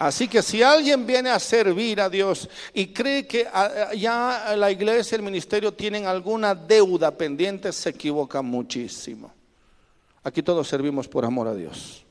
Así 0.00 0.28
que 0.28 0.40
si 0.40 0.62
alguien 0.62 1.04
viene 1.04 1.28
a 1.28 1.38
servir 1.38 2.00
a 2.00 2.08
Dios 2.08 2.48
y 2.72 2.86
cree 2.86 3.26
que 3.26 3.46
ah, 3.52 3.92
ya 3.94 4.54
la 4.56 4.70
iglesia 4.70 5.14
y 5.14 5.18
el 5.18 5.22
ministerio 5.22 5.74
tienen 5.74 6.06
alguna 6.06 6.54
deuda 6.54 7.10
pendiente, 7.10 7.70
se 7.70 7.90
equivoca 7.90 8.40
muchísimo. 8.40 9.30
Aquí 10.24 10.42
todos 10.42 10.66
servimos 10.68 11.06
por 11.06 11.26
amor 11.26 11.48
a 11.48 11.54
Dios, 11.54 12.02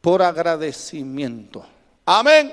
por 0.00 0.22
agradecimiento. 0.22 1.66
Amén. 2.06 2.50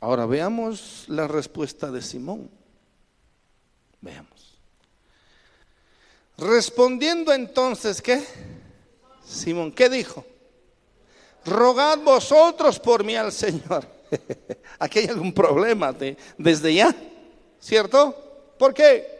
Ahora 0.00 0.26
veamos 0.26 1.06
la 1.08 1.26
respuesta 1.26 1.90
de 1.90 2.02
Simón. 2.02 2.50
Veamos. 4.02 4.35
Respondiendo 6.38 7.32
entonces, 7.32 8.02
¿qué? 8.02 8.22
Simón, 9.24 9.72
¿qué 9.72 9.88
dijo? 9.88 10.24
Rogad 11.44 11.98
vosotros 11.98 12.78
por 12.78 13.04
mí 13.04 13.16
al 13.16 13.32
Señor. 13.32 13.86
Aquí 14.78 15.00
hay 15.00 15.06
algún 15.06 15.32
problema 15.32 15.94
desde 16.36 16.74
ya, 16.74 16.94
¿cierto? 17.58 18.54
¿Por 18.58 18.74
qué? 18.74 19.16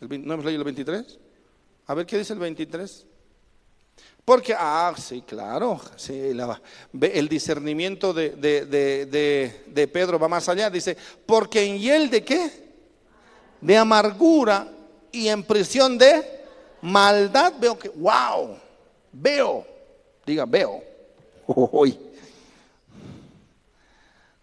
¿No 0.00 0.34
hemos 0.34 0.44
leído 0.44 0.60
el 0.60 0.64
23? 0.64 1.18
A 1.86 1.94
ver 1.94 2.06
qué 2.06 2.18
dice 2.18 2.32
el 2.32 2.38
23. 2.38 3.06
Porque, 4.24 4.54
ah, 4.58 4.92
sí, 4.98 5.22
claro, 5.22 5.80
sí, 5.94 6.32
el 7.00 7.28
discernimiento 7.28 8.12
de, 8.12 8.30
de, 8.30 9.88
Pedro 9.88 10.18
va 10.18 10.26
más 10.26 10.48
allá. 10.48 10.68
Dice, 10.68 10.96
porque 11.24 11.64
en 11.64 11.80
él 11.80 12.10
de 12.10 12.24
qué? 12.24 12.65
De 13.66 13.76
amargura 13.76 14.68
y 15.10 15.26
en 15.26 15.42
prisión 15.42 15.98
de 15.98 16.22
maldad, 16.82 17.52
veo 17.58 17.76
que, 17.76 17.88
wow, 17.88 18.56
veo, 19.10 19.66
diga, 20.24 20.46
veo. 20.46 20.84
Hoy. 21.48 21.98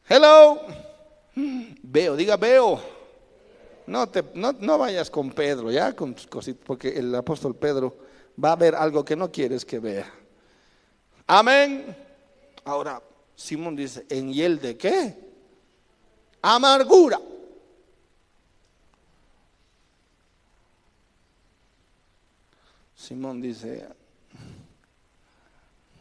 Hello. 0.09 0.59
Veo, 1.35 2.17
diga, 2.17 2.35
veo. 2.35 2.81
No, 3.87 4.09
te, 4.09 4.25
no, 4.33 4.51
no 4.59 4.77
vayas 4.77 5.09
con 5.09 5.31
Pedro, 5.31 5.71
ya, 5.71 5.95
con 5.95 6.13
tus 6.13 6.27
cositas, 6.27 6.61
porque 6.65 6.89
el 6.89 7.15
apóstol 7.15 7.55
Pedro 7.55 7.95
va 8.43 8.51
a 8.51 8.57
ver 8.57 8.75
algo 8.75 9.05
que 9.05 9.15
no 9.15 9.31
quieres 9.31 9.63
que 9.63 9.79
vea. 9.79 10.13
Amén. 11.27 11.95
Ahora, 12.65 13.01
Simón 13.37 13.77
dice, 13.77 14.05
¿en 14.09 14.33
hiel 14.33 14.59
de 14.59 14.75
qué? 14.75 15.17
Amargura. 16.41 17.21
Simón 23.03 23.41
dice, 23.41 23.85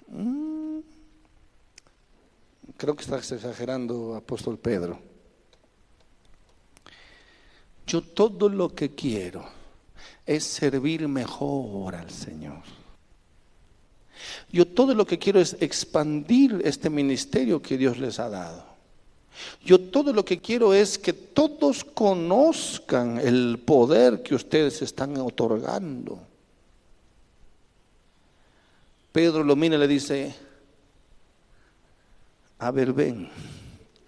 "Mm, 0.06 0.78
creo 2.76 2.94
que 2.94 3.02
estás 3.02 3.32
exagerando, 3.32 4.14
apóstol 4.14 4.56
Pedro. 4.56 5.00
Yo 7.84 8.02
todo 8.02 8.48
lo 8.48 8.72
que 8.72 8.94
quiero 8.94 9.44
es 10.24 10.44
servir 10.44 11.08
mejor 11.08 11.96
al 11.96 12.08
Señor. 12.08 12.62
Yo 14.52 14.68
todo 14.68 14.94
lo 14.94 15.04
que 15.04 15.18
quiero 15.18 15.40
es 15.40 15.56
expandir 15.58 16.62
este 16.64 16.88
ministerio 16.88 17.60
que 17.60 17.76
Dios 17.76 17.98
les 17.98 18.20
ha 18.20 18.28
dado. 18.28 18.64
Yo 19.64 19.90
todo 19.90 20.12
lo 20.12 20.24
que 20.24 20.38
quiero 20.38 20.72
es 20.72 20.98
que 20.98 21.12
todos 21.12 21.82
conozcan 21.82 23.18
el 23.18 23.58
poder 23.58 24.22
que 24.22 24.36
ustedes 24.36 24.82
están 24.82 25.16
otorgando. 25.16 26.31
Pedro 29.12 29.44
lo 29.44 29.54
mira 29.54 29.76
y 29.76 29.78
le 29.78 29.86
dice, 29.86 30.34
a 32.58 32.70
ver, 32.70 32.92
ven, 32.94 33.28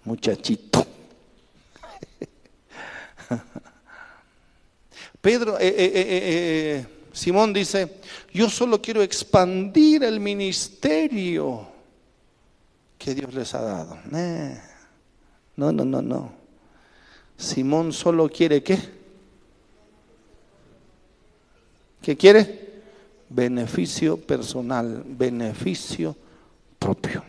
muchachito. 0.03 0.85
Pedro, 5.21 5.59
eh, 5.59 5.67
eh, 5.67 5.91
eh, 5.95 6.03
eh, 6.05 6.87
Simón 7.13 7.53
dice, 7.53 8.01
yo 8.33 8.49
solo 8.49 8.81
quiero 8.81 9.01
expandir 9.03 10.03
el 10.03 10.19
ministerio 10.19 11.67
que 12.97 13.13
Dios 13.15 13.33
les 13.33 13.53
ha 13.53 13.61
dado. 13.61 13.97
Eh, 14.13 14.59
No, 15.57 15.71
no, 15.71 15.85
no, 15.85 16.01
no. 16.01 16.33
Simón 17.37 17.93
solo 17.93 18.27
quiere 18.29 18.63
qué? 18.63 18.77
¿Qué 22.01 22.15
quiere? 22.17 22.74
Beneficio 23.35 24.15
personal, 24.15 25.03
beneficio 25.05 26.15
propio. 26.79 27.21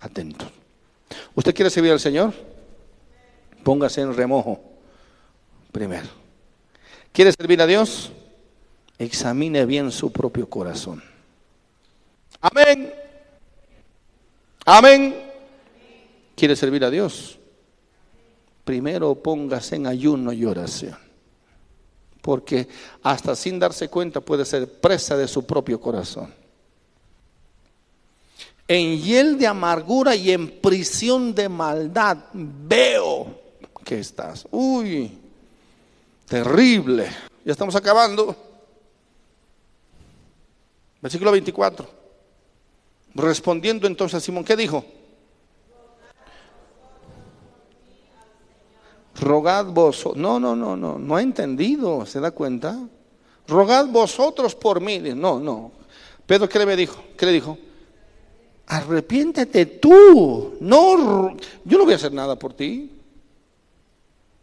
Atentos. 0.00 0.48
¿Usted 1.34 1.52
quiere 1.52 1.68
servir 1.68 1.90
al 1.90 1.98
Señor? 1.98 2.32
Póngase 3.64 4.02
en 4.02 4.14
remojo 4.14 4.60
primero. 5.72 6.06
¿Quiere 7.10 7.32
servir 7.32 7.60
a 7.60 7.66
Dios? 7.66 8.12
Examine 9.00 9.66
bien 9.66 9.90
su 9.90 10.12
propio 10.12 10.48
corazón. 10.48 11.02
Amén. 12.40 12.94
Amén. 14.64 15.16
¿Quiere 16.36 16.54
servir 16.54 16.84
a 16.84 16.90
Dios? 16.90 17.36
Primero 18.64 19.16
póngase 19.16 19.74
en 19.74 19.88
ayuno 19.88 20.32
y 20.32 20.44
oración. 20.44 21.05
Porque 22.26 22.66
hasta 23.04 23.36
sin 23.36 23.60
darse 23.60 23.88
cuenta 23.88 24.20
puede 24.20 24.44
ser 24.44 24.68
presa 24.80 25.16
de 25.16 25.28
su 25.28 25.46
propio 25.46 25.80
corazón. 25.80 26.34
En 28.66 29.00
hiel 29.00 29.38
de 29.38 29.46
amargura 29.46 30.16
y 30.16 30.32
en 30.32 30.60
prisión 30.60 31.32
de 31.36 31.48
maldad 31.48 32.18
veo 32.32 33.28
que 33.84 34.00
estás. 34.00 34.44
Uy, 34.50 35.16
terrible. 36.28 37.06
Ya 37.44 37.52
estamos 37.52 37.76
acabando. 37.76 38.34
Versículo 41.00 41.30
24. 41.30 41.88
Respondiendo 43.14 43.86
entonces 43.86 44.16
a 44.16 44.20
Simón, 44.20 44.42
¿qué 44.42 44.56
dijo? 44.56 44.84
Rogad 49.20 49.66
vos. 49.66 50.08
No, 50.14 50.38
no, 50.38 50.54
no, 50.54 50.76
no, 50.76 50.98
no 50.98 51.16
ha 51.16 51.22
entendido, 51.22 52.04
¿se 52.06 52.20
da 52.20 52.30
cuenta? 52.30 52.78
Rogad 53.48 53.86
vosotros 53.86 54.54
por 54.54 54.80
mí. 54.80 54.98
No, 54.98 55.38
no. 55.38 55.72
Pedro, 56.26 56.48
¿qué 56.48 56.58
le 56.58 56.76
dijo? 56.76 57.02
¿Qué 57.16 57.26
le 57.26 57.32
dijo? 57.32 57.58
Arrepiéntete 58.66 59.66
tú. 59.66 60.56
No, 60.60 61.36
yo 61.64 61.78
no 61.78 61.84
voy 61.84 61.92
a 61.92 61.96
hacer 61.96 62.12
nada 62.12 62.36
por 62.36 62.52
ti. 62.52 62.90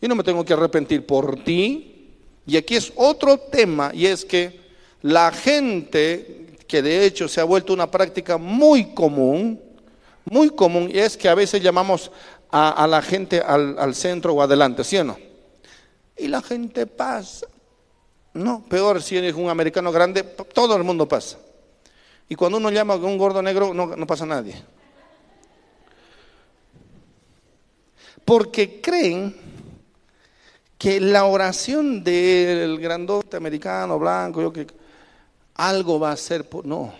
Yo 0.01 0.07
no 0.07 0.15
me 0.15 0.23
tengo 0.23 0.43
que 0.43 0.53
arrepentir 0.53 1.05
por 1.05 1.43
ti. 1.43 2.09
Y 2.45 2.57
aquí 2.57 2.75
es 2.75 2.91
otro 2.95 3.37
tema, 3.37 3.91
y 3.93 4.05
es 4.05 4.25
que 4.25 4.59
la 5.01 5.31
gente, 5.31 6.57
que 6.67 6.81
de 6.81 7.05
hecho 7.05 7.27
se 7.27 7.39
ha 7.39 7.45
vuelto 7.45 7.71
una 7.71 7.89
práctica 7.89 8.37
muy 8.37 8.93
común, 8.93 9.61
muy 10.25 10.49
común, 10.49 10.89
y 10.93 10.99
es 10.99 11.15
que 11.15 11.29
a 11.29 11.35
veces 11.35 11.63
llamamos 11.63 12.11
a, 12.55 12.85
la 12.85 13.01
gente 13.01 13.41
al, 13.41 13.95
centro 13.95 14.33
o 14.33 14.41
adelante, 14.41 14.83
¿sí 14.83 14.97
o 14.97 15.03
no? 15.03 15.17
Y 16.15 16.27
la 16.27 16.39
gente 16.43 16.85
pasa. 16.85 17.47
No, 18.35 18.63
peor 18.69 19.01
si 19.01 19.17
eres 19.17 19.33
un 19.33 19.49
americano 19.49 19.91
grande, 19.91 20.21
todo 20.21 20.75
el 20.75 20.83
mundo 20.83 21.07
pasa. 21.07 21.39
Y 22.29 22.35
cuando 22.35 22.59
uno 22.59 22.69
llama 22.69 22.93
a 22.93 22.97
un 22.97 23.17
gordo 23.17 23.41
negro, 23.41 23.73
no, 23.73 24.05
pasa 24.05 24.27
nadie. 24.27 24.55
Porque 28.23 28.79
creen 28.81 29.35
que 30.77 30.99
la 30.99 31.25
oración 31.25 32.03
del 32.03 32.79
grandote 32.79 33.35
americano, 33.35 33.97
blanco, 33.97 34.43
yo 34.43 34.53
que 34.53 34.67
algo 35.55 35.99
va 35.99 36.11
a. 36.11 36.43
Por, 36.47 36.65
no. 36.67 36.93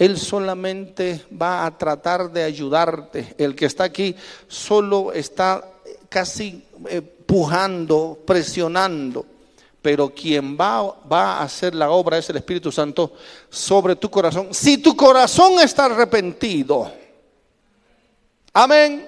Él 0.00 0.16
solamente 0.16 1.26
va 1.30 1.66
a 1.66 1.76
tratar 1.76 2.32
de 2.32 2.42
ayudarte. 2.42 3.34
El 3.36 3.54
que 3.54 3.66
está 3.66 3.84
aquí 3.84 4.16
solo 4.48 5.12
está 5.12 5.62
casi 6.08 6.64
eh, 6.88 7.02
pujando, 7.02 8.18
presionando. 8.24 9.26
Pero 9.82 10.08
quien 10.08 10.56
va, 10.58 10.84
va 11.06 11.34
a 11.34 11.42
hacer 11.42 11.74
la 11.74 11.90
obra 11.90 12.16
es 12.16 12.30
el 12.30 12.38
Espíritu 12.38 12.72
Santo 12.72 13.12
sobre 13.50 13.94
tu 13.94 14.10
corazón. 14.10 14.54
Si 14.54 14.78
tu 14.78 14.96
corazón 14.96 15.60
está 15.60 15.84
arrepentido. 15.84 16.90
Amén. 18.54 19.04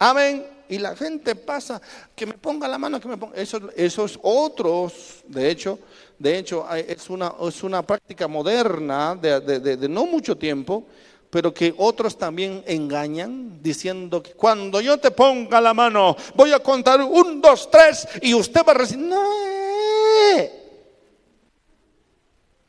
Amén. 0.00 0.44
Y 0.68 0.78
la 0.78 0.96
gente 0.96 1.36
pasa, 1.36 1.80
que 2.16 2.26
me 2.26 2.34
ponga 2.34 2.66
la 2.66 2.76
mano, 2.76 3.00
que 3.00 3.06
me 3.06 3.16
ponga. 3.16 3.36
Eso, 3.36 3.70
esos 3.76 4.18
otros, 4.20 5.22
de 5.28 5.48
hecho, 5.48 5.78
de 6.18 6.38
hecho, 6.38 6.66
es 6.74 7.08
una, 7.10 7.32
es 7.40 7.62
una 7.62 7.82
práctica 7.82 8.26
moderna 8.28 9.14
de, 9.14 9.40
de- 9.40 9.76
de- 9.76 9.88
no 9.88 10.06
mucho 10.06 10.36
tiempo, 10.36 10.84
pero 11.30 11.52
que 11.52 11.74
otros 11.76 12.16
también 12.16 12.64
engañan 12.66 13.62
diciendo 13.62 14.22
que 14.22 14.32
cuando 14.32 14.80
yo 14.80 14.98
te 14.98 15.10
ponga 15.10 15.60
la 15.60 15.74
mano, 15.74 16.16
voy 16.34 16.52
a 16.52 16.58
contar 16.58 17.00
un, 17.02 17.40
dos, 17.40 17.70
tres, 17.70 18.08
y 18.22 18.34
usted 18.34 18.62
va 18.66 18.72
a 18.72 18.74
recibir. 18.76 19.04
No. 19.06 19.22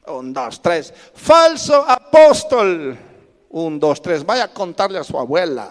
Un, 0.07 0.33
dos, 0.33 0.61
tres. 0.61 0.93
Falso 1.13 1.85
apóstol. 1.87 2.97
Un, 3.49 3.79
dos, 3.79 4.01
tres. 4.01 4.25
Vaya 4.25 4.45
a 4.45 4.53
contarle 4.53 4.97
a 4.99 5.03
su 5.03 5.17
abuela. 5.17 5.69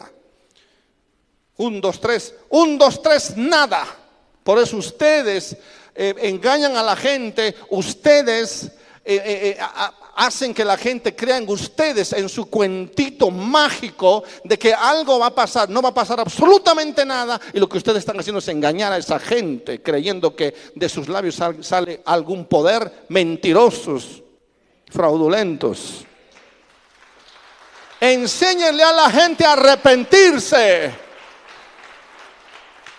Un, 1.56 1.80
dos, 1.80 2.00
tres. 2.00 2.34
Un, 2.48 2.78
dos, 2.78 3.02
tres, 3.02 3.36
nada. 3.36 3.84
Por 4.44 4.58
eso 4.58 4.76
ustedes 4.76 5.56
eh, 5.98 6.14
engañan 6.22 6.76
a 6.76 6.82
la 6.82 6.94
gente, 6.96 7.54
ustedes 7.70 8.70
eh, 9.04 9.56
eh, 9.58 9.58
hacen 10.16 10.54
que 10.54 10.64
la 10.64 10.76
gente 10.76 11.14
crea 11.14 11.36
en 11.38 11.48
ustedes, 11.48 12.12
en 12.12 12.28
su 12.28 12.48
cuentito 12.48 13.30
mágico 13.30 14.22
de 14.44 14.58
que 14.58 14.72
algo 14.74 15.18
va 15.18 15.26
a 15.26 15.34
pasar. 15.34 15.68
No 15.68 15.80
va 15.82 15.88
a 15.90 15.94
pasar 15.94 16.20
absolutamente 16.20 17.04
nada 17.04 17.40
y 17.52 17.58
lo 17.58 17.68
que 17.68 17.78
ustedes 17.78 17.98
están 17.98 18.18
haciendo 18.18 18.38
es 18.40 18.48
engañar 18.48 18.92
a 18.92 18.98
esa 18.98 19.18
gente, 19.18 19.82
creyendo 19.82 20.34
que 20.34 20.54
de 20.74 20.88
sus 20.88 21.08
labios 21.08 21.34
sal- 21.36 21.62
sale 21.64 22.02
algún 22.04 22.46
poder 22.46 23.06
mentirosos, 23.08 24.22
fraudulentos. 24.90 26.04
Enséñenle 28.00 28.82
a 28.84 28.92
la 28.92 29.10
gente 29.10 29.44
a 29.44 29.52
arrepentirse. 29.54 31.07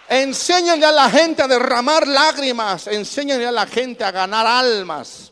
Enséñenle 0.09 0.87
a 0.87 0.91
la 0.91 1.07
gente 1.07 1.43
a 1.43 1.47
derramar 1.47 2.07
lágrimas. 2.07 2.87
Enséñenle 2.87 3.45
a 3.45 3.51
la 3.51 3.67
gente 3.67 4.03
a 4.03 4.09
ganar 4.09 4.47
almas, 4.47 5.31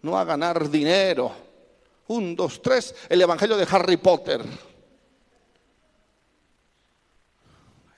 no 0.00 0.18
a 0.18 0.24
ganar 0.24 0.70
dinero. 0.70 1.30
Un, 2.06 2.34
dos, 2.34 2.62
tres, 2.62 2.94
el 3.10 3.20
Evangelio 3.20 3.58
de 3.58 3.66
Harry 3.70 3.98
Potter. 3.98 4.42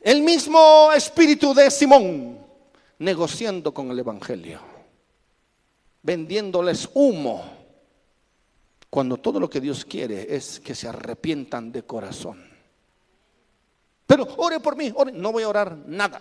El 0.00 0.22
mismo 0.22 0.90
espíritu 0.92 1.54
de 1.54 1.70
Simón 1.70 2.44
negociando 2.98 3.72
con 3.72 3.90
el 3.92 3.98
Evangelio, 4.00 4.60
vendiéndoles 6.02 6.88
humo, 6.94 7.44
cuando 8.88 9.18
todo 9.18 9.38
lo 9.38 9.48
que 9.48 9.60
Dios 9.60 9.84
quiere 9.84 10.34
es 10.34 10.58
que 10.58 10.74
se 10.74 10.88
arrepientan 10.88 11.70
de 11.70 11.84
corazón. 11.84 12.49
Pero 14.10 14.26
ore 14.38 14.58
por 14.58 14.74
mí, 14.74 14.92
ore. 14.92 15.12
no 15.12 15.30
voy 15.30 15.44
a 15.44 15.48
orar 15.48 15.76
nada. 15.86 16.20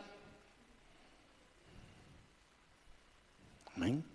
Amén. 3.75 4.05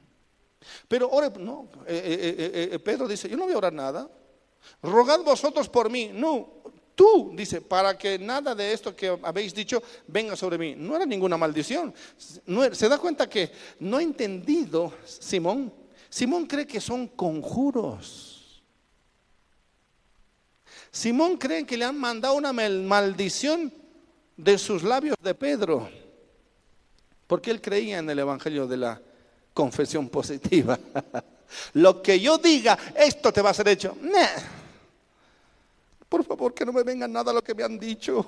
Pero 0.87 1.11
ore, 1.11 1.29
no, 1.41 1.67
eh, 1.85 2.37
eh, 2.39 2.69
eh, 2.71 2.79
Pedro 2.79 3.09
dice, 3.09 3.29
yo 3.29 3.37
no 3.37 3.47
voy 3.47 3.55
a 3.55 3.59
orar 3.59 3.73
nada. 3.73 4.09
Rogad 4.81 5.25
vosotros 5.25 5.69
por 5.69 5.91
mí. 5.91 6.13
No, 6.15 6.63
Tú, 6.95 7.33
dice, 7.35 7.61
para 7.61 7.99
que 7.99 8.17
nada 8.17 8.55
de 8.55 8.73
esto 8.73 8.95
que 8.95 9.19
habéis 9.25 9.53
dicho 9.53 9.83
venga 10.07 10.37
sobre 10.37 10.57
mí. 10.57 10.77
No 10.77 10.95
era 10.95 11.05
ninguna 11.05 11.37
maldición. 11.37 11.93
Se 12.71 12.89
da 12.89 12.99
cuenta 12.99 13.29
que 13.29 13.51
no 13.81 13.97
ha 13.97 14.03
entendido 14.03 14.93
Simón. 15.05 15.75
Simón 16.09 16.47
cree 16.47 16.65
que 16.65 16.81
son 16.81 17.09
conjuros. 17.09 18.34
Simón 20.95 21.37
cree 21.39 21.67
que 21.67 21.77
le 21.77 21.85
han 21.85 21.99
mandado 21.99 22.37
una 22.37 22.53
mal- 22.53 22.85
maldición 22.85 23.73
de 24.37 24.57
sus 24.59 24.85
labios 24.85 25.17
de 25.21 25.35
Pedro. 25.35 25.89
Porque 27.27 27.51
él 27.51 27.61
creía 27.61 27.99
en 27.99 28.09
el 28.09 28.21
evangelio 28.21 28.69
de 28.69 28.77
la 28.77 29.03
confesión 29.53 30.09
positiva. 30.09 30.79
Lo 31.75 32.01
que 32.01 32.21
yo 32.21 32.39
diga, 32.39 32.79
esto 32.97 33.33
te 33.33 33.43
va 33.43 33.51
a 33.51 33.55
ser 33.55 33.67
hecho. 33.69 33.97
Por 36.09 36.25
favor, 36.25 36.55
que 36.55 36.65
no 36.65 36.73
me 36.73 36.85
venga 36.85 37.09
nada 37.09 37.33
lo 37.33 37.43
que 37.43 37.55
me 37.55 37.65
han 37.65 37.79
dicho. 37.79 38.25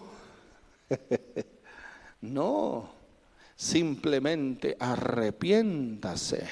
No, 2.23 2.89
simplemente 3.55 4.77
arrepiéntase. 4.81 6.49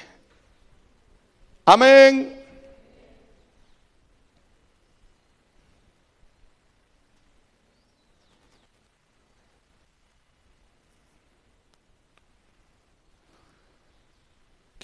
Amén. 1.65 2.44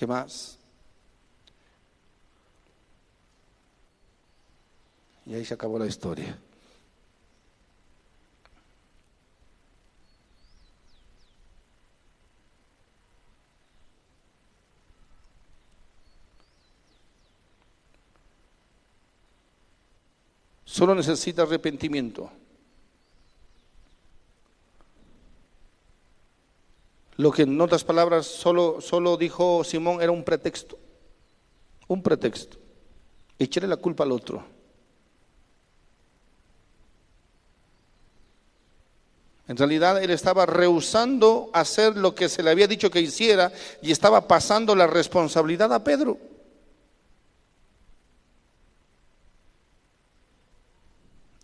¿Qué 0.01 0.07
más? 0.07 0.57
Y 5.27 5.35
ahí 5.35 5.45
se 5.45 5.53
acabó 5.53 5.77
la 5.77 5.85
historia. 5.85 6.35
Solo 20.65 20.95
necesita 20.95 21.43
arrepentimiento. 21.43 22.40
Lo 27.21 27.31
que 27.31 27.43
en 27.43 27.61
otras 27.61 27.83
palabras 27.83 28.25
solo, 28.25 28.81
solo 28.81 29.15
dijo 29.15 29.63
Simón 29.63 30.01
era 30.01 30.11
un 30.11 30.23
pretexto. 30.23 30.79
Un 31.87 32.01
pretexto. 32.01 32.57
Echarle 33.37 33.69
la 33.69 33.77
culpa 33.77 34.03
al 34.03 34.11
otro. 34.11 34.43
En 39.47 39.55
realidad 39.55 40.01
él 40.01 40.09
estaba 40.09 40.47
rehusando 40.47 41.51
hacer 41.53 41.95
lo 41.95 42.15
que 42.15 42.27
se 42.27 42.41
le 42.41 42.49
había 42.49 42.65
dicho 42.65 42.89
que 42.89 43.01
hiciera 43.01 43.51
y 43.83 43.91
estaba 43.91 44.27
pasando 44.27 44.75
la 44.75 44.87
responsabilidad 44.87 45.71
a 45.73 45.83
Pedro. 45.83 46.17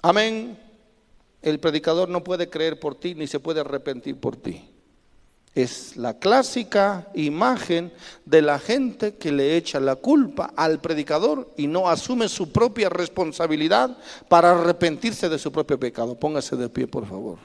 Amén. 0.01 0.57
El 1.43 1.59
predicador 1.59 2.09
no 2.09 2.23
puede 2.23 2.49
creer 2.49 2.79
por 2.79 2.99
ti 2.99 3.13
ni 3.13 3.27
se 3.27 3.39
puede 3.39 3.59
arrepentir 3.59 4.19
por 4.19 4.37
ti. 4.37 4.73
Es 5.57 5.97
la 5.97 6.13
clásica 6.13 7.07
imagen 7.15 7.91
de 8.25 8.43
la 8.43 8.59
gente 8.59 9.15
que 9.15 9.31
le 9.31 9.57
echa 9.57 9.79
la 9.79 9.95
culpa 9.95 10.53
al 10.55 10.79
predicador 10.79 11.51
y 11.57 11.65
no 11.65 11.89
asume 11.89 12.29
su 12.29 12.51
propia 12.51 12.89
responsabilidad 12.89 13.97
para 14.27 14.51
arrepentirse 14.51 15.27
de 15.29 15.39
su 15.39 15.51
propio 15.51 15.79
pecado. 15.79 16.13
Póngase 16.13 16.55
de 16.57 16.69
pie, 16.69 16.85
por 16.85 17.07
favor. 17.07 17.39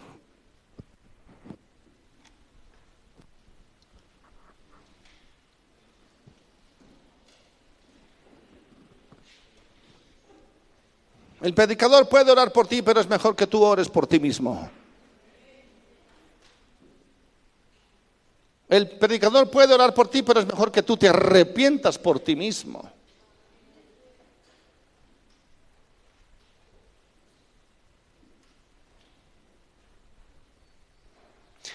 El 11.41 11.55
predicador 11.55 12.11
puede 12.11 12.31
orar 12.31 12.53
por 12.53 12.67
ti, 12.67 12.83
pero 12.83 13.01
es 13.01 13.09
mejor 13.09 13.35
que 13.35 13.47
tú 13.47 13.63
ores 13.63 13.89
por 13.89 14.07
ti 14.07 14.21
mismo. 14.21 14.82
El 18.73 18.89
predicador 18.89 19.51
puede 19.51 19.74
orar 19.74 19.93
por 19.93 20.09
ti, 20.09 20.23
pero 20.23 20.40
es 20.40 20.47
mejor 20.47 20.73
que 20.73 20.82
tú 20.82 20.97
te 20.97 21.07
arrepientas 21.07 21.99
por 21.99 22.19
ti 22.19 22.35
mismo. 22.35 22.90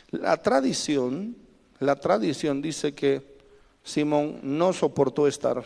La 0.09 0.37
tradición, 0.37 1.35
la 1.77 1.97
tradición 1.97 2.63
dice 2.63 2.95
que 2.95 3.37
Simón 3.83 4.39
no 4.41 4.73
soportó 4.73 5.27
estar 5.27 5.63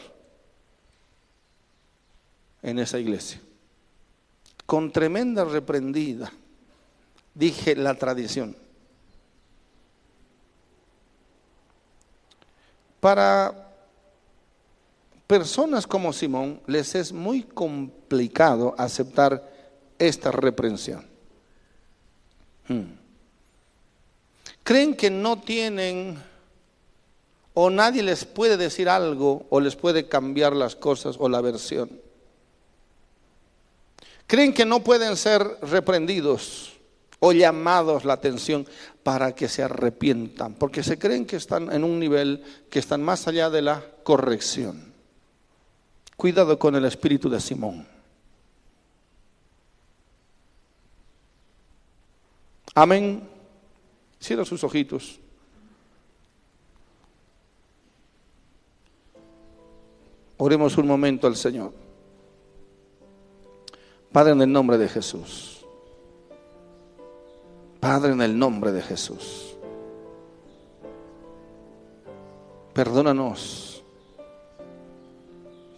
en 2.61 2.77
esa 2.77 2.99
iglesia. 2.99 3.39
Con 4.65 4.91
tremenda 4.91 5.45
reprendida, 5.45 6.29
dije 7.33 7.73
la 7.77 7.93
tradición. 7.93 8.53
Para 13.01 13.73
personas 15.27 15.85
como 15.85 16.13
Simón 16.13 16.61
les 16.67 16.95
es 16.95 17.11
muy 17.11 17.43
complicado 17.43 18.73
aceptar 18.77 19.49
esta 19.99 20.31
reprensión. 20.31 21.05
Hmm. 22.67 22.93
Creen 24.63 24.95
que 24.95 25.09
no 25.09 25.41
tienen 25.41 26.21
o 27.53 27.69
nadie 27.69 28.03
les 28.03 28.23
puede 28.23 28.55
decir 28.55 28.87
algo 28.87 29.45
o 29.49 29.59
les 29.59 29.75
puede 29.75 30.07
cambiar 30.07 30.55
las 30.55 30.75
cosas 30.75 31.17
o 31.19 31.27
la 31.27 31.41
versión. 31.41 31.89
Creen 34.27 34.53
que 34.53 34.65
no 34.65 34.83
pueden 34.83 35.17
ser 35.17 35.57
reprendidos 35.61 36.70
o 37.23 37.31
llamados 37.31 38.03
la 38.03 38.13
atención 38.13 38.67
para 39.03 39.35
que 39.35 39.47
se 39.47 39.61
arrepientan, 39.61 40.55
porque 40.55 40.81
se 40.81 40.97
creen 40.97 41.25
que 41.25 41.35
están 41.35 41.71
en 41.71 41.83
un 41.83 41.99
nivel 41.99 42.43
que 42.69 42.79
están 42.79 43.03
más 43.03 43.27
allá 43.27 43.49
de 43.51 43.61
la 43.61 43.85
corrección. 44.03 44.91
Cuidado 46.17 46.57
con 46.57 46.75
el 46.75 46.83
espíritu 46.85 47.29
de 47.29 47.39
Simón. 47.39 47.87
Amén. 52.73 53.29
Cierra 54.19 54.43
sus 54.43 54.63
ojitos. 54.63 55.19
Oremos 60.37 60.75
un 60.77 60.87
momento 60.87 61.27
al 61.27 61.35
Señor. 61.35 61.71
Padre, 64.11 64.31
en 64.31 64.41
el 64.41 64.51
nombre 64.51 64.79
de 64.79 64.89
Jesús. 64.89 65.50
Padre, 67.81 68.13
en 68.13 68.21
el 68.21 68.37
nombre 68.37 68.71
de 68.71 68.83
Jesús. 68.83 69.55
Perdónanos 72.73 73.83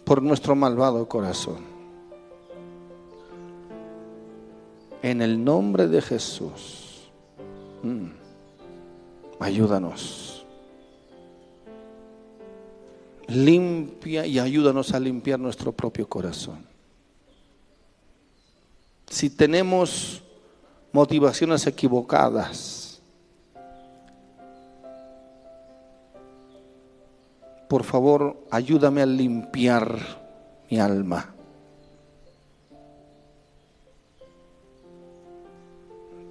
por 0.04 0.22
nuestro 0.22 0.54
malvado 0.54 1.08
corazón. 1.08 1.64
En 5.02 5.22
el 5.22 5.42
nombre 5.42 5.88
de 5.88 6.02
Jesús. 6.02 7.10
Mm. 7.82 8.08
Ayúdanos. 9.40 10.46
Limpia 13.28 14.26
y 14.26 14.38
ayúdanos 14.38 14.92
a 14.92 15.00
limpiar 15.00 15.40
nuestro 15.40 15.72
propio 15.72 16.06
corazón. 16.06 16.66
Si 19.08 19.30
tenemos 19.30 20.22
motivaciones 20.94 21.66
equivocadas, 21.66 23.02
por 27.68 27.82
favor, 27.82 28.36
ayúdame 28.48 29.02
a 29.02 29.06
limpiar 29.06 29.98
mi 30.70 30.78
alma. 30.78 31.34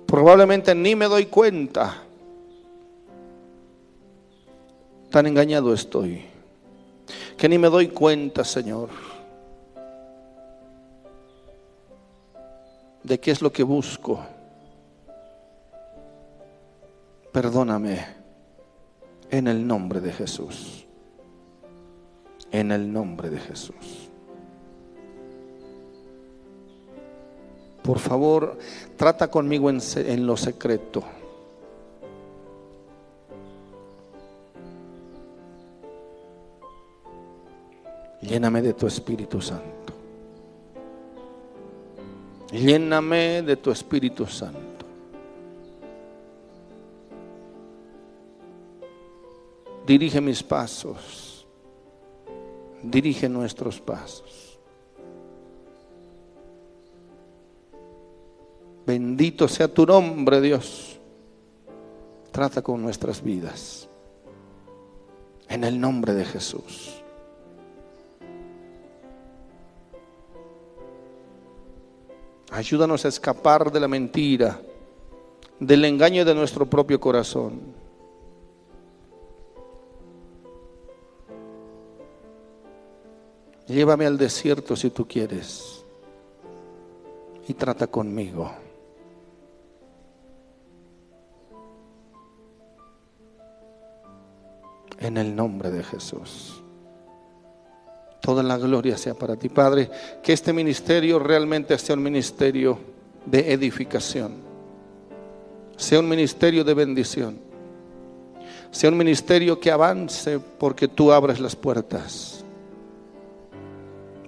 Probablemente 0.05 0.73
ni 0.73 0.95
me 0.95 1.07
doy 1.07 1.25
cuenta. 1.25 1.97
Tan 5.09 5.27
engañado 5.27 5.73
estoy 5.73 6.23
que 7.37 7.49
ni 7.49 7.57
me 7.57 7.67
doy 7.67 7.89
cuenta, 7.89 8.45
Señor, 8.45 8.87
de 13.03 13.19
qué 13.19 13.31
es 13.31 13.41
lo 13.41 13.51
que 13.51 13.63
busco. 13.63 14.25
Perdóname 17.33 18.05
en 19.31 19.47
el 19.47 19.65
nombre 19.65 19.99
de 19.99 20.13
Jesús. 20.13 20.85
En 22.51 22.71
el 22.71 22.93
nombre 22.93 23.31
de 23.31 23.39
Jesús. 23.39 24.11
Por 27.81 27.97
favor, 27.97 28.59
trata 28.95 29.29
conmigo 29.29 29.71
en, 29.71 30.27
lo 30.27 30.37
secreto. 30.37 31.03
Lléname 38.21 38.61
de 38.61 38.73
tu 38.73 38.85
Espíritu 38.85 39.41
Santo. 39.41 39.93
Lléname 42.51 43.41
de 43.41 43.57
tu 43.57 43.71
Espíritu 43.71 44.27
Santo. 44.27 44.72
Dirige 49.85 50.21
mis 50.21 50.41
pasos. 50.41 51.45
Dirige 52.81 53.27
nuestros 53.27 53.79
pasos. 53.79 54.59
Bendito 58.85 59.47
sea 59.47 59.67
tu 59.67 59.85
nombre, 59.85 60.41
Dios. 60.41 60.99
Trata 62.31 62.61
con 62.61 62.81
nuestras 62.81 63.21
vidas. 63.21 63.87
En 65.47 65.63
el 65.63 65.79
nombre 65.79 66.13
de 66.13 66.25
Jesús. 66.25 67.03
Ayúdanos 72.51 73.03
a 73.05 73.07
escapar 73.07 73.71
de 73.71 73.79
la 73.79 73.87
mentira, 73.87 74.61
del 75.59 75.85
engaño 75.85 76.23
de 76.23 76.35
nuestro 76.35 76.69
propio 76.69 76.99
corazón. 76.99 77.82
Llévame 83.67 84.05
al 84.05 84.17
desierto 84.17 84.75
si 84.75 84.89
tú 84.89 85.07
quieres 85.07 85.83
y 87.47 87.53
trata 87.53 87.87
conmigo. 87.87 88.51
En 94.99 95.17
el 95.17 95.35
nombre 95.35 95.69
de 95.69 95.83
Jesús. 95.83 96.61
Toda 98.21 98.41
la 98.41 98.57
gloria 98.57 98.97
sea 98.97 99.13
para 99.13 99.35
ti, 99.35 99.49
Padre. 99.49 99.89
Que 100.21 100.31
este 100.31 100.53
ministerio 100.53 101.19
realmente 101.19 101.77
sea 101.77 101.95
un 101.95 102.03
ministerio 102.03 102.79
de 103.25 103.51
edificación. 103.51 104.35
Sea 105.75 105.99
un 105.99 106.07
ministerio 106.07 106.63
de 106.63 106.73
bendición. 106.73 107.37
Sea 108.71 108.89
un 108.89 108.97
ministerio 108.97 109.59
que 109.59 109.71
avance 109.71 110.39
porque 110.39 110.87
tú 110.87 111.11
abres 111.11 111.41
las 111.41 111.55
puertas. 111.55 112.32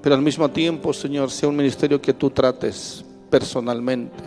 Pero 0.06 0.14
al 0.14 0.22
mismo 0.22 0.48
tiempo, 0.52 0.94
Señor, 0.94 1.32
sea 1.32 1.50
un 1.50 1.56
ministerio 1.56 2.00
que 2.00 2.14
tú 2.14 2.30
trates 2.30 3.04
personalmente 3.28 4.24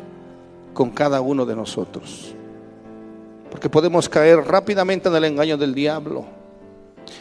con 0.74 0.90
cada 0.90 1.20
uno 1.20 1.46
de 1.46 1.54
nosotros. 1.54 2.34
Porque 3.48 3.68
podemos 3.68 4.08
caer 4.08 4.38
rápidamente 4.38 5.08
en 5.08 5.14
el 5.14 5.22
engaño 5.22 5.56
del 5.56 5.72
diablo 5.72 6.24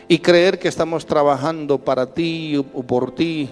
y 0.08 0.18
creer 0.18 0.58
que 0.58 0.70
estamos 0.70 1.06
trabajando 1.06 1.78
para 1.78 2.12
ti 2.12 2.58
o 2.58 2.82
por 2.82 3.14
ti 3.14 3.48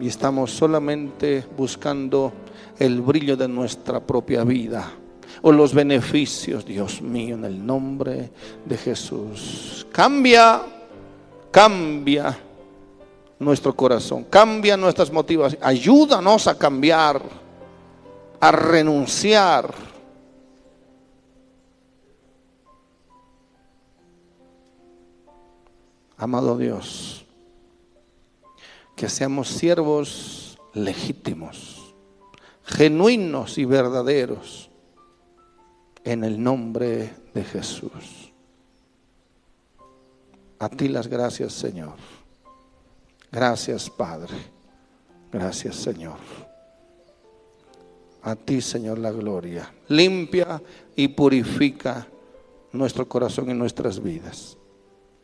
y 0.00 0.08
estamos 0.08 0.50
solamente 0.50 1.44
buscando 1.58 2.32
el 2.78 3.02
brillo 3.02 3.36
de 3.36 3.48
nuestra 3.48 4.00
propia 4.00 4.44
vida 4.44 4.92
o 5.42 5.52
los 5.52 5.74
beneficios, 5.74 6.64
Dios 6.64 7.02
mío, 7.02 7.34
en 7.34 7.44
el 7.44 7.66
nombre 7.66 8.30
de 8.64 8.78
Jesús. 8.78 9.86
Cambia, 9.92 10.62
cambia 11.50 12.44
nuestro 13.38 13.74
corazón, 13.74 14.24
cambia 14.24 14.76
nuestras 14.76 15.12
motivaciones, 15.12 15.66
ayúdanos 15.66 16.46
a 16.46 16.56
cambiar, 16.56 17.20
a 18.40 18.52
renunciar. 18.52 19.74
Amado 26.16 26.56
Dios, 26.56 27.26
que 28.94 29.08
seamos 29.08 29.48
siervos 29.48 30.58
legítimos, 30.72 31.94
genuinos 32.64 33.58
y 33.58 33.66
verdaderos 33.66 34.70
en 36.04 36.24
el 36.24 36.42
nombre 36.42 37.14
de 37.34 37.44
Jesús. 37.44 38.32
A 40.58 40.70
ti 40.70 40.88
las 40.88 41.08
gracias, 41.08 41.52
Señor. 41.52 42.15
Gracias, 43.36 43.90
Padre. 43.90 44.34
Gracias, 45.30 45.76
Señor. 45.76 46.16
A 48.22 48.34
ti, 48.34 48.62
Señor, 48.62 48.96
la 48.96 49.12
gloria. 49.12 49.70
Limpia 49.88 50.62
y 50.94 51.08
purifica 51.08 52.06
nuestro 52.72 53.06
corazón 53.06 53.50
y 53.50 53.52
nuestras 53.52 54.02
vidas. 54.02 54.56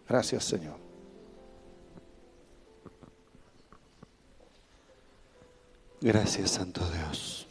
Gracias, 0.07 0.45
Señor. 0.45 0.77
Gracias, 6.03 6.51
Santo 6.51 6.83
Dios. 6.91 7.42